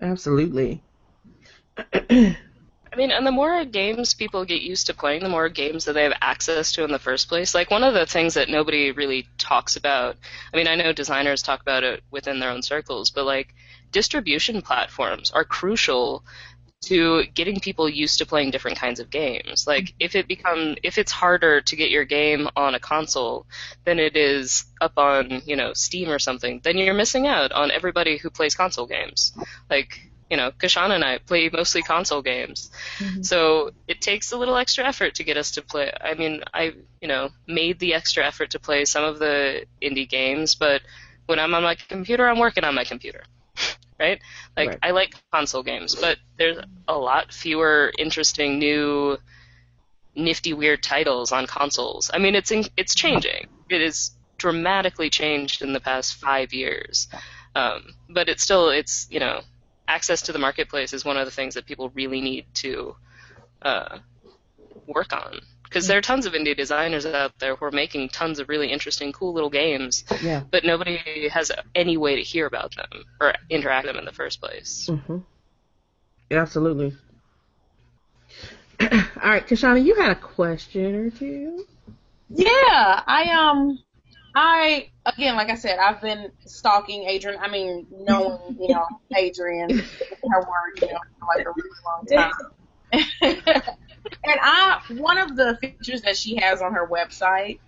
absolutely. 0.00 0.82
I 2.94 2.96
mean, 2.96 3.10
and 3.10 3.26
the 3.26 3.32
more 3.32 3.64
games 3.64 4.14
people 4.14 4.44
get 4.44 4.62
used 4.62 4.86
to 4.86 4.94
playing, 4.94 5.24
the 5.24 5.28
more 5.28 5.48
games 5.48 5.84
that 5.84 5.94
they 5.94 6.04
have 6.04 6.16
access 6.20 6.70
to 6.72 6.84
in 6.84 6.92
the 6.92 6.98
first 7.00 7.28
place. 7.28 7.52
Like 7.52 7.68
one 7.68 7.82
of 7.82 7.92
the 7.92 8.06
things 8.06 8.34
that 8.34 8.48
nobody 8.48 8.92
really 8.92 9.26
talks 9.36 9.74
about. 9.74 10.16
I 10.52 10.56
mean, 10.56 10.68
I 10.68 10.76
know 10.76 10.92
designers 10.92 11.42
talk 11.42 11.60
about 11.60 11.82
it 11.82 12.04
within 12.12 12.38
their 12.38 12.50
own 12.50 12.62
circles, 12.62 13.10
but 13.10 13.24
like 13.24 13.52
distribution 13.90 14.62
platforms 14.62 15.32
are 15.32 15.42
crucial 15.42 16.24
to 16.82 17.24
getting 17.34 17.58
people 17.58 17.88
used 17.88 18.18
to 18.18 18.26
playing 18.26 18.52
different 18.52 18.78
kinds 18.78 19.00
of 19.00 19.10
games. 19.10 19.66
Like 19.66 19.92
if 19.98 20.14
it 20.14 20.28
become 20.28 20.76
if 20.84 20.96
it's 20.96 21.10
harder 21.10 21.62
to 21.62 21.76
get 21.76 21.90
your 21.90 22.04
game 22.04 22.48
on 22.54 22.76
a 22.76 22.78
console 22.78 23.46
than 23.84 23.98
it 23.98 24.16
is 24.16 24.66
up 24.80 24.92
on, 24.98 25.42
you 25.46 25.56
know, 25.56 25.72
Steam 25.72 26.10
or 26.10 26.20
something, 26.20 26.60
then 26.62 26.78
you're 26.78 26.94
missing 26.94 27.26
out 27.26 27.50
on 27.50 27.72
everybody 27.72 28.18
who 28.18 28.30
plays 28.30 28.54
console 28.54 28.86
games. 28.86 29.32
Like 29.68 30.12
you 30.30 30.36
know, 30.36 30.50
Kishonna 30.50 30.94
and 30.94 31.04
I 31.04 31.18
play 31.18 31.50
mostly 31.52 31.82
console 31.82 32.22
games. 32.22 32.70
Mm-hmm. 32.98 33.22
So 33.22 33.70
it 33.86 34.00
takes 34.00 34.32
a 34.32 34.36
little 34.36 34.56
extra 34.56 34.84
effort 34.84 35.16
to 35.16 35.24
get 35.24 35.36
us 35.36 35.52
to 35.52 35.62
play. 35.62 35.92
I 36.00 36.14
mean, 36.14 36.42
I, 36.52 36.74
you 37.00 37.08
know, 37.08 37.30
made 37.46 37.78
the 37.78 37.94
extra 37.94 38.26
effort 38.26 38.50
to 38.50 38.58
play 38.58 38.84
some 38.84 39.04
of 39.04 39.18
the 39.18 39.66
indie 39.82 40.08
games, 40.08 40.54
but 40.54 40.82
when 41.26 41.38
I'm 41.38 41.54
on 41.54 41.62
my 41.62 41.74
computer, 41.74 42.26
I'm 42.28 42.38
working 42.38 42.64
on 42.64 42.74
my 42.74 42.84
computer. 42.84 43.24
right? 44.00 44.20
Like, 44.56 44.70
right. 44.70 44.78
I 44.82 44.90
like 44.90 45.14
console 45.30 45.62
games, 45.62 45.94
but 45.94 46.18
there's 46.38 46.58
a 46.88 46.96
lot 46.96 47.32
fewer 47.32 47.92
interesting 47.98 48.58
new 48.58 49.18
nifty 50.16 50.52
weird 50.52 50.82
titles 50.82 51.32
on 51.32 51.46
consoles. 51.46 52.10
I 52.12 52.18
mean, 52.18 52.34
it's 52.34 52.50
in, 52.50 52.64
it's 52.76 52.94
changing. 52.94 53.48
It 53.68 53.82
is 53.82 54.12
dramatically 54.38 55.10
changed 55.10 55.62
in 55.62 55.72
the 55.72 55.80
past 55.80 56.14
five 56.14 56.52
years. 56.52 57.08
Um, 57.54 57.94
but 58.08 58.28
it's 58.28 58.42
still 58.42 58.70
it's 58.70 59.06
you 59.10 59.20
know 59.20 59.42
access 59.86 60.22
to 60.22 60.32
the 60.32 60.38
marketplace 60.38 60.92
is 60.92 61.04
one 61.04 61.16
of 61.16 61.24
the 61.26 61.30
things 61.30 61.54
that 61.54 61.66
people 61.66 61.90
really 61.90 62.20
need 62.20 62.46
to 62.54 62.96
uh, 63.62 63.98
work 64.86 65.12
on 65.12 65.40
because 65.74 65.88
there 65.88 65.98
are 65.98 66.02
tons 66.02 66.24
of 66.24 66.34
indie 66.34 66.56
designers 66.56 67.04
out 67.04 67.36
there 67.40 67.56
who 67.56 67.64
are 67.64 67.72
making 67.72 68.08
tons 68.08 68.38
of 68.38 68.48
really 68.48 68.70
interesting, 68.70 69.10
cool 69.10 69.32
little 69.32 69.50
games, 69.50 70.04
yeah. 70.22 70.40
but 70.48 70.64
nobody 70.64 71.28
has 71.28 71.50
any 71.74 71.96
way 71.96 72.14
to 72.14 72.22
hear 72.22 72.46
about 72.46 72.76
them 72.76 73.04
or 73.20 73.34
interact 73.50 73.84
with 73.84 73.94
them 73.94 73.98
in 73.98 74.04
the 74.04 74.12
first 74.12 74.40
place. 74.40 74.88
Mm-hmm. 74.88 75.18
Yeah, 76.30 76.42
absolutely. 76.42 76.96
All 78.80 78.88
right, 79.24 79.44
Kishonna, 79.44 79.84
you 79.84 79.96
had 79.96 80.12
a 80.12 80.14
question 80.14 80.94
or 80.94 81.10
two. 81.10 81.66
Yeah, 82.30 83.02
I 83.06 83.30
um, 83.32 83.80
I 84.34 84.90
again, 85.06 85.36
like 85.36 85.50
I 85.50 85.54
said, 85.54 85.78
I've 85.78 86.00
been 86.00 86.30
stalking 86.44 87.08
Adrienne. 87.08 87.38
I 87.40 87.48
mean, 87.48 87.86
knowing 87.90 88.56
you 88.58 88.68
know 88.68 88.84
Adrienne, 89.16 89.70
her 89.70 90.40
word, 90.40 90.80
you 90.80 90.88
know, 90.88 90.98
for 91.20 91.26
like 91.36 91.46
a 91.46 91.50
really 91.50 91.70
long 91.84 92.06
time. 92.06 92.32
and 94.24 94.38
I, 94.40 94.80
one 94.90 95.18
of 95.18 95.36
the 95.36 95.56
features 95.60 96.02
that 96.02 96.16
she 96.16 96.36
has 96.36 96.62
on 96.62 96.74
her 96.74 96.86
website 96.86 97.58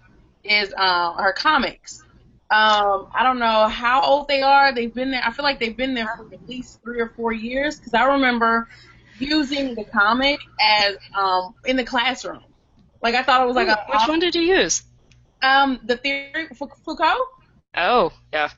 is 0.42 0.72
um 0.76 1.16
her 1.16 1.32
comics. 1.32 2.02
Um, 2.48 3.08
I 3.12 3.24
don't 3.24 3.40
know 3.40 3.68
how 3.68 4.02
old 4.02 4.28
they 4.28 4.42
are. 4.42 4.72
They've 4.72 4.92
been 4.92 5.10
there. 5.10 5.22
I 5.24 5.32
feel 5.32 5.44
like 5.44 5.58
they've 5.58 5.76
been 5.76 5.94
there 5.94 6.06
for 6.16 6.32
at 6.32 6.48
least 6.48 6.80
three 6.82 7.00
or 7.00 7.08
four 7.16 7.32
years 7.32 7.76
because 7.76 7.94
I 7.94 8.04
remember 8.04 8.68
using 9.18 9.74
the 9.74 9.84
comic 9.84 10.38
as 10.60 10.96
um 11.16 11.54
in 11.64 11.76
the 11.76 11.84
classroom. 11.84 12.42
Like 13.02 13.14
I 13.14 13.22
thought 13.22 13.42
it 13.42 13.46
was 13.46 13.56
like 13.56 13.68
a 13.68 13.78
Which 13.88 14.08
one 14.08 14.18
did 14.18 14.34
you 14.34 14.42
use? 14.42 14.82
Um 15.46 15.80
the 15.84 15.96
theory 15.96 16.48
Fou- 16.54 16.70
Foucault. 16.84 17.24
Oh, 17.76 18.12
yeah. 18.32 18.50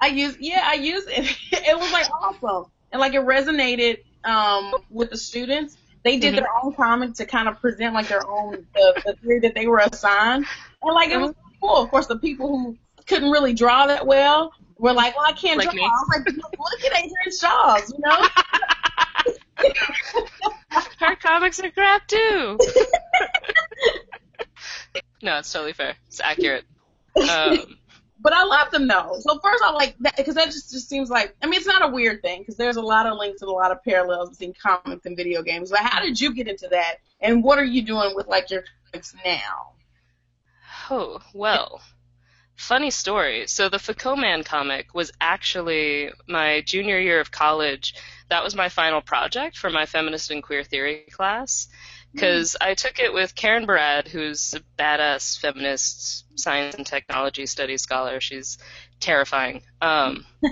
I 0.00 0.08
use 0.08 0.36
yeah 0.40 0.62
I 0.64 0.74
used 0.74 1.08
it. 1.10 1.36
it 1.52 1.78
was 1.78 1.92
like 1.92 2.06
awesome 2.12 2.70
and 2.92 3.00
like 3.00 3.14
it 3.14 3.22
resonated 3.22 3.98
um 4.24 4.74
with 4.90 5.10
the 5.10 5.16
students. 5.16 5.76
They 6.02 6.18
did 6.18 6.34
their 6.34 6.48
own 6.62 6.72
comic 6.74 7.14
to 7.14 7.26
kind 7.26 7.46
of 7.48 7.60
present 7.60 7.92
like 7.94 8.08
their 8.08 8.26
own 8.26 8.66
the, 8.74 9.02
the 9.04 9.12
theory 9.22 9.40
that 9.40 9.54
they 9.54 9.66
were 9.66 9.78
assigned 9.78 10.46
and 10.82 10.94
like 10.94 11.10
it 11.10 11.18
was 11.20 11.34
cool. 11.60 11.76
Of 11.76 11.90
course, 11.90 12.06
the 12.06 12.18
people 12.18 12.48
who 12.48 12.76
couldn't 13.06 13.30
really 13.30 13.52
draw 13.52 13.86
that 13.86 14.06
well 14.06 14.52
were 14.78 14.92
like, 14.94 15.14
well 15.16 15.26
I 15.26 15.32
can't 15.32 15.58
Like 15.58 15.66
draw. 15.70 15.74
me. 15.74 15.82
I 15.84 15.88
was 15.88 16.08
like, 16.26 16.36
look 16.36 16.84
at 16.84 16.92
Adrienne 16.92 17.38
Shaw's, 17.38 17.92
you 17.92 17.98
know. 18.04 18.28
Her 21.00 21.16
comics 21.16 21.60
are 21.60 21.70
crap 21.70 22.06
too. 22.06 22.58
no, 25.22 25.38
it's 25.38 25.52
totally 25.52 25.72
fair. 25.72 25.94
It's 26.06 26.20
accurate. 26.20 26.64
Um, 27.28 27.76
But 28.22 28.34
I 28.34 28.44
love 28.44 28.70
them 28.70 28.86
though. 28.86 29.16
So 29.20 29.38
first 29.42 29.62
I 29.64 29.72
like 29.72 29.96
that 30.00 30.16
because 30.16 30.34
that 30.34 30.46
just, 30.46 30.70
just 30.70 30.88
seems 30.88 31.08
like 31.08 31.34
I 31.42 31.46
mean 31.46 31.54
it's 31.54 31.66
not 31.66 31.82
a 31.82 31.88
weird 31.88 32.20
thing 32.20 32.40
because 32.40 32.56
there's 32.56 32.76
a 32.76 32.82
lot 32.82 33.06
of 33.06 33.16
links 33.16 33.40
and 33.40 33.48
a 33.48 33.54
lot 33.54 33.72
of 33.72 33.82
parallels 33.82 34.30
between 34.30 34.52
comics 34.52 35.06
and 35.06 35.16
video 35.16 35.42
games. 35.42 35.70
But 35.70 35.80
how 35.80 36.02
did 36.02 36.20
you 36.20 36.34
get 36.34 36.46
into 36.46 36.68
that? 36.68 36.96
And 37.20 37.42
what 37.42 37.58
are 37.58 37.64
you 37.64 37.82
doing 37.82 38.14
with 38.14 38.28
like 38.28 38.50
your 38.50 38.64
comics 38.92 39.14
now? 39.24 39.72
oh, 40.90 41.20
well. 41.32 41.80
Funny 42.56 42.90
story. 42.90 43.46
So 43.46 43.70
the 43.70 43.78
Foucault 43.78 44.16
Man 44.16 44.44
comic 44.44 44.92
was 44.92 45.12
actually 45.18 46.10
my 46.28 46.60
junior 46.60 46.98
year 47.00 47.18
of 47.18 47.30
college. 47.30 47.94
That 48.28 48.44
was 48.44 48.54
my 48.54 48.68
final 48.68 49.00
project 49.00 49.56
for 49.56 49.70
my 49.70 49.86
feminist 49.86 50.30
and 50.30 50.42
queer 50.42 50.62
theory 50.62 51.06
class. 51.10 51.68
Because 52.12 52.56
I 52.60 52.74
took 52.74 52.98
it 52.98 53.12
with 53.12 53.34
Karen 53.34 53.66
Barad, 53.66 54.08
who's 54.08 54.54
a 54.54 54.60
badass 54.82 55.38
feminist 55.38 56.24
science 56.38 56.74
and 56.74 56.86
technology 56.86 57.46
studies 57.46 57.82
scholar. 57.82 58.20
She's 58.20 58.58
terrifying. 58.98 59.62
Um, 59.80 60.24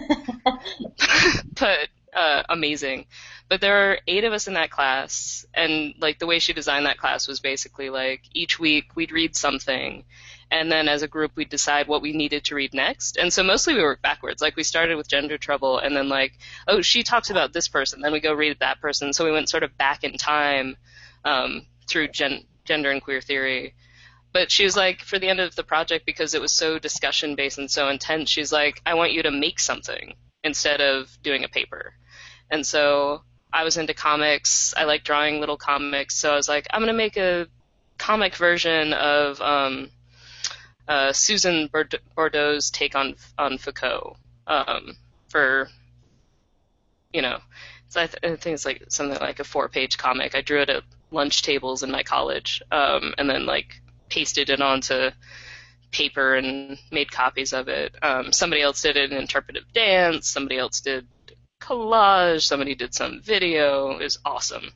but 1.58 1.88
uh, 2.14 2.42
amazing. 2.48 3.06
But 3.48 3.60
there 3.60 3.90
are 3.90 3.98
eight 4.06 4.24
of 4.24 4.32
us 4.32 4.46
in 4.46 4.54
that 4.54 4.70
class, 4.70 5.46
and 5.54 5.94
like 5.98 6.18
the 6.18 6.26
way 6.26 6.38
she 6.38 6.52
designed 6.52 6.86
that 6.86 6.98
class 6.98 7.26
was 7.26 7.40
basically 7.40 7.88
like 7.88 8.22
each 8.34 8.58
week 8.58 8.94
we'd 8.94 9.12
read 9.12 9.34
something, 9.36 10.04
and 10.50 10.70
then 10.70 10.88
as 10.88 11.02
a 11.02 11.08
group 11.08 11.32
we'd 11.34 11.48
decide 11.48 11.88
what 11.88 12.02
we 12.02 12.12
needed 12.12 12.44
to 12.44 12.54
read 12.54 12.74
next. 12.74 13.16
And 13.16 13.32
so 13.32 13.42
mostly 13.42 13.74
we 13.74 13.82
worked 13.82 14.02
backwards. 14.02 14.42
Like 14.42 14.56
we 14.56 14.64
started 14.64 14.96
with 14.96 15.08
gender 15.08 15.38
trouble, 15.38 15.78
and 15.78 15.96
then 15.96 16.08
like 16.08 16.38
oh 16.66 16.82
she 16.82 17.02
talks 17.02 17.30
about 17.30 17.52
this 17.52 17.68
person, 17.68 18.00
then 18.00 18.12
we 18.12 18.20
go 18.20 18.34
read 18.34 18.58
that 18.60 18.80
person. 18.80 19.12
So 19.12 19.24
we 19.24 19.32
went 19.32 19.48
sort 19.48 19.62
of 19.62 19.76
back 19.78 20.04
in 20.04 20.18
time 20.18 20.76
um, 21.24 21.66
through 21.86 22.08
gen- 22.08 22.44
gender 22.64 22.90
and 22.90 23.02
queer 23.02 23.20
theory. 23.20 23.74
But 24.32 24.50
she 24.50 24.64
was 24.64 24.76
like, 24.76 25.00
for 25.00 25.18
the 25.18 25.28
end 25.28 25.40
of 25.40 25.56
the 25.56 25.64
project, 25.64 26.04
because 26.04 26.34
it 26.34 26.40
was 26.40 26.52
so 26.52 26.78
discussion 26.78 27.34
based 27.34 27.58
and 27.58 27.70
so 27.70 27.88
intense, 27.88 28.28
she's 28.28 28.52
like, 28.52 28.80
I 28.84 28.94
want 28.94 29.12
you 29.12 29.22
to 29.22 29.30
make 29.30 29.58
something 29.58 30.14
instead 30.44 30.80
of 30.80 31.16
doing 31.22 31.44
a 31.44 31.48
paper. 31.48 31.94
And 32.50 32.64
so 32.66 33.22
I 33.52 33.64
was 33.64 33.76
into 33.76 33.94
comics. 33.94 34.74
I 34.76 34.84
like 34.84 35.04
drawing 35.04 35.40
little 35.40 35.56
comics. 35.56 36.16
So 36.16 36.32
I 36.32 36.36
was 36.36 36.48
like, 36.48 36.66
I'm 36.70 36.80
going 36.80 36.92
to 36.92 36.96
make 36.96 37.16
a 37.16 37.46
comic 37.96 38.36
version 38.36 38.92
of 38.92 39.40
um, 39.40 39.90
uh, 40.86 41.12
Susan 41.12 41.68
Bord- 41.72 42.00
Bordo's 42.16 42.70
take 42.70 42.94
on 42.94 43.16
on 43.38 43.58
Foucault 43.58 44.16
um, 44.46 44.96
for, 45.28 45.68
you 47.12 47.22
know, 47.22 47.38
so 47.88 48.02
I, 48.02 48.06
th- 48.06 48.18
I 48.22 48.36
think 48.36 48.54
it's 48.54 48.66
like 48.66 48.84
something 48.88 49.18
like 49.20 49.40
a 49.40 49.44
four 49.44 49.68
page 49.68 49.96
comic. 49.96 50.34
I 50.34 50.42
drew 50.42 50.60
it 50.60 50.70
at 50.70 50.84
lunch 51.10 51.42
tables 51.42 51.82
in 51.82 51.90
my 51.90 52.02
college, 52.02 52.62
um, 52.70 53.14
and 53.18 53.28
then 53.28 53.46
like 53.46 53.80
pasted 54.08 54.50
it 54.50 54.60
onto 54.60 55.10
paper 55.90 56.34
and 56.34 56.78
made 56.90 57.10
copies 57.10 57.52
of 57.52 57.68
it. 57.68 57.94
Um, 58.02 58.32
somebody 58.32 58.62
else 58.62 58.82
did 58.82 58.96
an 58.96 59.12
interpretive 59.12 59.72
dance. 59.72 60.28
Somebody 60.28 60.58
else 60.58 60.80
did 60.80 61.06
collage. 61.60 62.42
Somebody 62.42 62.74
did 62.74 62.94
some 62.94 63.20
video. 63.22 63.98
It 63.98 64.04
was 64.04 64.18
awesome. 64.24 64.72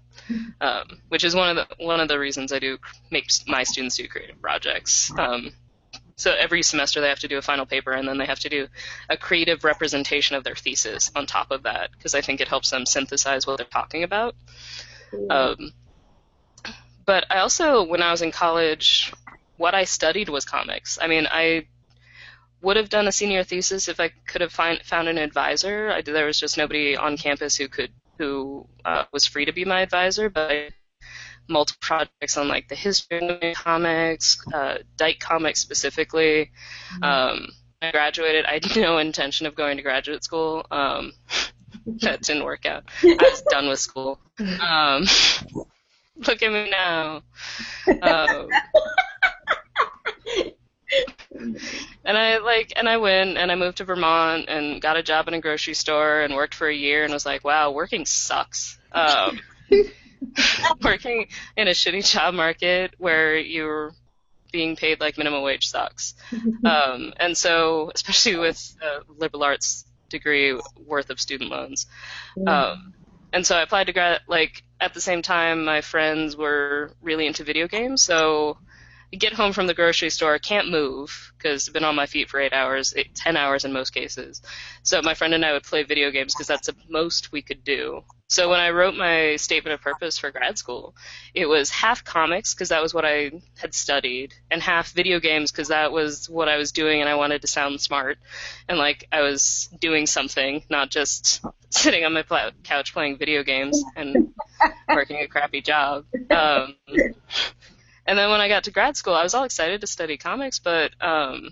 Um, 0.60 1.00
which 1.08 1.24
is 1.24 1.34
one 1.34 1.56
of 1.56 1.68
the 1.68 1.84
one 1.84 2.00
of 2.00 2.08
the 2.08 2.18
reasons 2.18 2.52
I 2.52 2.58
do 2.58 2.78
make 3.10 3.26
my 3.46 3.64
students 3.64 3.96
do 3.96 4.08
creative 4.08 4.40
projects. 4.40 5.12
Um, 5.18 5.52
so 6.16 6.32
every 6.38 6.62
semester 6.62 7.00
they 7.00 7.08
have 7.08 7.18
to 7.20 7.28
do 7.28 7.38
a 7.38 7.42
final 7.42 7.66
paper 7.66 7.92
and 7.92 8.06
then 8.06 8.18
they 8.18 8.26
have 8.26 8.38
to 8.40 8.48
do 8.48 8.68
a 9.10 9.16
creative 9.16 9.64
representation 9.64 10.36
of 10.36 10.44
their 10.44 10.54
thesis 10.54 11.10
on 11.16 11.26
top 11.26 11.50
of 11.50 11.64
that 11.64 11.90
because 11.92 12.14
I 12.14 12.20
think 12.20 12.40
it 12.40 12.48
helps 12.48 12.70
them 12.70 12.86
synthesize 12.86 13.46
what 13.46 13.56
they're 13.56 13.66
talking 13.66 14.04
about. 14.04 14.34
Um, 15.28 15.72
but 17.04 17.26
I 17.30 17.38
also, 17.38 17.82
when 17.84 18.02
I 18.02 18.10
was 18.10 18.22
in 18.22 18.32
college, 18.32 19.12
what 19.56 19.74
I 19.74 19.84
studied 19.84 20.28
was 20.28 20.44
comics. 20.44 20.98
I 21.00 21.06
mean, 21.06 21.26
I 21.30 21.66
would 22.62 22.76
have 22.76 22.88
done 22.88 23.08
a 23.08 23.12
senior 23.12 23.44
thesis 23.44 23.88
if 23.88 24.00
I 24.00 24.10
could 24.26 24.40
have 24.40 24.52
find, 24.52 24.80
found 24.82 25.08
an 25.08 25.18
advisor. 25.18 25.90
I, 25.90 26.02
there 26.02 26.26
was 26.26 26.38
just 26.38 26.56
nobody 26.56 26.96
on 26.96 27.16
campus 27.16 27.56
who 27.56 27.68
could 27.68 27.92
who 28.18 28.66
uh, 28.84 29.04
was 29.12 29.26
free 29.26 29.46
to 29.46 29.52
be 29.52 29.64
my 29.64 29.80
advisor, 29.80 30.28
but 30.28 30.50
I 30.50 30.68
multiple 31.48 31.80
projects 31.80 32.36
on 32.36 32.48
like 32.48 32.68
the 32.68 32.74
history 32.74 33.18
of 33.28 33.54
comics, 33.56 34.38
uh, 34.52 34.78
Dyke 34.96 35.18
comics 35.18 35.60
specifically. 35.60 36.50
Um, 37.02 37.48
I 37.80 37.90
graduated. 37.90 38.46
I 38.46 38.54
had 38.54 38.76
no 38.76 38.98
intention 38.98 39.46
of 39.46 39.54
going 39.54 39.76
to 39.76 39.82
graduate 39.82 40.24
school. 40.24 40.66
Um, 40.70 41.12
that 42.00 42.22
didn't 42.22 42.44
work 42.44 42.66
out. 42.66 42.84
I 43.02 43.16
was 43.20 43.42
done 43.50 43.68
with 43.68 43.80
school. 43.80 44.18
Um, 44.38 45.04
look 46.26 46.42
at 46.42 46.52
me 46.52 46.70
now. 46.70 47.22
Um, 48.02 48.48
and 52.04 52.18
I 52.18 52.38
like, 52.38 52.72
and 52.76 52.88
I 52.88 52.96
went, 52.98 53.36
and 53.38 53.50
I 53.50 53.54
moved 53.54 53.78
to 53.78 53.84
Vermont, 53.84 54.46
and 54.48 54.80
got 54.80 54.96
a 54.96 55.02
job 55.02 55.28
in 55.28 55.34
a 55.34 55.40
grocery 55.40 55.74
store, 55.74 56.20
and 56.20 56.34
worked 56.34 56.54
for 56.54 56.68
a 56.68 56.74
year, 56.74 57.04
and 57.04 57.12
was 57.12 57.26
like, 57.26 57.44
wow, 57.44 57.70
working 57.70 58.06
sucks. 58.06 58.78
Um, 58.92 59.40
working 60.82 61.28
in 61.56 61.68
a 61.68 61.72
shitty 61.72 62.10
job 62.10 62.34
market 62.34 62.94
where 62.98 63.36
you're 63.36 63.92
being 64.52 64.76
paid 64.76 65.00
like 65.00 65.16
minimum 65.16 65.42
wage 65.42 65.68
sucks. 65.68 66.14
Um, 66.64 67.14
and 67.18 67.36
so, 67.36 67.90
especially 67.94 68.36
with 68.36 68.76
a 68.82 69.00
liberal 69.18 69.44
arts 69.44 69.86
degree 70.10 70.58
worth 70.86 71.08
of 71.08 71.18
student 71.18 71.50
loans. 71.50 71.86
Um, 72.46 72.92
and 73.32 73.46
so 73.46 73.56
I 73.56 73.62
applied 73.62 73.86
to 73.86 73.92
grad, 73.92 74.20
like, 74.26 74.62
at 74.80 74.94
the 74.94 75.00
same 75.00 75.22
time, 75.22 75.64
my 75.64 75.80
friends 75.80 76.36
were 76.36 76.92
really 77.02 77.26
into 77.26 77.44
video 77.44 77.68
games, 77.68 78.02
so 78.02 78.58
get 79.12 79.32
home 79.32 79.52
from 79.52 79.66
the 79.66 79.74
grocery 79.74 80.10
store, 80.10 80.38
can't 80.38 80.70
move, 80.70 81.32
because 81.36 81.68
I've 81.68 81.74
been 81.74 81.84
on 81.84 81.94
my 81.94 82.06
feet 82.06 82.30
for 82.30 82.40
eight 82.40 82.52
hours, 82.52 82.94
eight, 82.96 83.14
ten 83.14 83.36
hours 83.36 83.64
in 83.64 83.72
most 83.72 83.90
cases. 83.90 84.42
So 84.82 85.02
my 85.02 85.14
friend 85.14 85.34
and 85.34 85.44
I 85.44 85.52
would 85.52 85.64
play 85.64 85.82
video 85.82 86.10
games 86.10 86.34
because 86.34 86.46
that's 86.46 86.66
the 86.66 86.76
most 86.88 87.32
we 87.32 87.42
could 87.42 87.64
do. 87.64 88.04
So 88.28 88.48
when 88.48 88.60
I 88.60 88.70
wrote 88.70 88.94
my 88.94 89.36
statement 89.36 89.74
of 89.74 89.82
purpose 89.82 90.16
for 90.16 90.30
grad 90.30 90.56
school, 90.56 90.94
it 91.34 91.44
was 91.44 91.68
half 91.68 92.02
comics 92.02 92.54
because 92.54 92.70
that 92.70 92.80
was 92.80 92.94
what 92.94 93.04
I 93.04 93.32
had 93.58 93.74
studied, 93.74 94.32
and 94.50 94.62
half 94.62 94.92
video 94.92 95.20
games 95.20 95.52
because 95.52 95.68
that 95.68 95.92
was 95.92 96.30
what 96.30 96.48
I 96.48 96.56
was 96.56 96.72
doing 96.72 97.00
and 97.00 97.10
I 97.10 97.16
wanted 97.16 97.42
to 97.42 97.48
sound 97.48 97.82
smart, 97.82 98.16
and 98.68 98.78
like 98.78 99.06
I 99.12 99.20
was 99.20 99.68
doing 99.78 100.06
something, 100.06 100.64
not 100.70 100.90
just 100.90 101.44
sitting 101.68 102.06
on 102.06 102.14
my 102.14 102.22
pla- 102.22 102.52
couch 102.62 102.94
playing 102.94 103.18
video 103.18 103.42
games 103.42 103.82
and 103.96 104.32
working 104.88 105.18
a 105.18 105.26
crappy 105.26 105.60
job. 105.60 106.06
Um, 106.30 106.76
and 108.06 108.18
then 108.18 108.30
when 108.30 108.40
I 108.40 108.48
got 108.48 108.64
to 108.64 108.70
grad 108.70 108.96
school, 108.96 109.14
I 109.14 109.22
was 109.22 109.34
all 109.34 109.44
excited 109.44 109.80
to 109.80 109.86
study 109.86 110.16
comics, 110.16 110.58
but 110.58 110.92
um, 111.00 111.50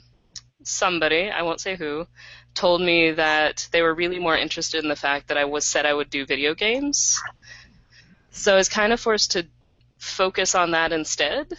somebody, 0.64 1.30
I 1.30 1.42
won't 1.42 1.60
say 1.60 1.76
who, 1.76 2.06
told 2.54 2.80
me 2.80 3.12
that 3.12 3.68
they 3.72 3.82
were 3.82 3.94
really 3.94 4.18
more 4.18 4.36
interested 4.36 4.82
in 4.82 4.88
the 4.88 4.96
fact 4.96 5.28
that 5.28 5.38
I 5.38 5.44
was 5.44 5.64
said 5.64 5.86
I 5.86 5.94
would 5.94 6.10
do 6.10 6.26
video 6.26 6.54
games. 6.54 7.20
So 8.30 8.54
I 8.54 8.56
was 8.56 8.68
kind 8.68 8.92
of 8.92 9.00
forced 9.00 9.32
to 9.32 9.46
focus 9.98 10.54
on 10.54 10.72
that 10.72 10.92
instead, 10.92 11.52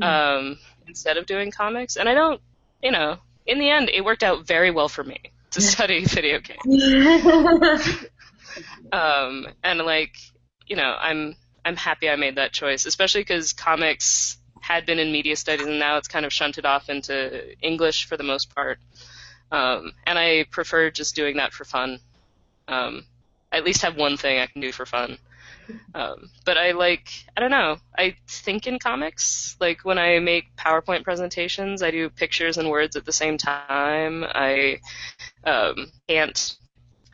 um, 0.00 0.58
instead 0.86 1.16
of 1.16 1.26
doing 1.26 1.50
comics. 1.50 1.96
And 1.96 2.08
I 2.08 2.14
don't, 2.14 2.40
you 2.82 2.90
know, 2.90 3.18
in 3.46 3.58
the 3.58 3.70
end, 3.70 3.90
it 3.90 4.04
worked 4.04 4.22
out 4.22 4.46
very 4.46 4.70
well 4.70 4.88
for 4.88 5.04
me 5.04 5.20
to 5.52 5.60
study 5.60 6.04
video 6.04 6.40
games. 6.40 8.06
Um, 8.92 9.46
and 9.64 9.78
like, 9.80 10.14
you 10.66 10.76
know, 10.76 10.94
I'm 11.00 11.34
I'm 11.64 11.76
happy 11.76 12.08
I 12.08 12.16
made 12.16 12.36
that 12.36 12.52
choice, 12.52 12.86
especially 12.86 13.22
because 13.22 13.52
comics 13.52 14.36
had 14.60 14.86
been 14.86 14.98
in 14.98 15.12
media 15.12 15.36
studies, 15.36 15.66
and 15.66 15.78
now 15.78 15.96
it's 15.96 16.08
kind 16.08 16.24
of 16.24 16.32
shunted 16.32 16.64
off 16.64 16.88
into 16.88 17.56
English 17.60 18.06
for 18.06 18.16
the 18.16 18.24
most 18.24 18.54
part. 18.54 18.78
Um, 19.50 19.92
and 20.06 20.18
I 20.18 20.46
prefer 20.50 20.90
just 20.90 21.14
doing 21.14 21.36
that 21.36 21.52
for 21.52 21.64
fun. 21.64 21.98
Um, 22.68 23.04
I 23.50 23.58
at 23.58 23.64
least 23.64 23.82
have 23.82 23.96
one 23.96 24.16
thing 24.16 24.38
I 24.38 24.46
can 24.46 24.62
do 24.62 24.72
for 24.72 24.86
fun. 24.86 25.18
Um, 25.94 26.30
but 26.44 26.56
I 26.56 26.72
like, 26.72 27.08
I 27.36 27.40
don't 27.40 27.50
know, 27.50 27.76
I 27.96 28.16
think 28.26 28.66
in 28.66 28.78
comics. 28.78 29.56
Like 29.60 29.84
when 29.84 29.98
I 29.98 30.18
make 30.18 30.56
PowerPoint 30.56 31.04
presentations, 31.04 31.82
I 31.82 31.90
do 31.90 32.08
pictures 32.08 32.56
and 32.56 32.70
words 32.70 32.96
at 32.96 33.04
the 33.04 33.12
same 33.12 33.38
time. 33.38 34.24
I 34.24 34.80
um, 35.44 35.92
can't. 36.08 36.56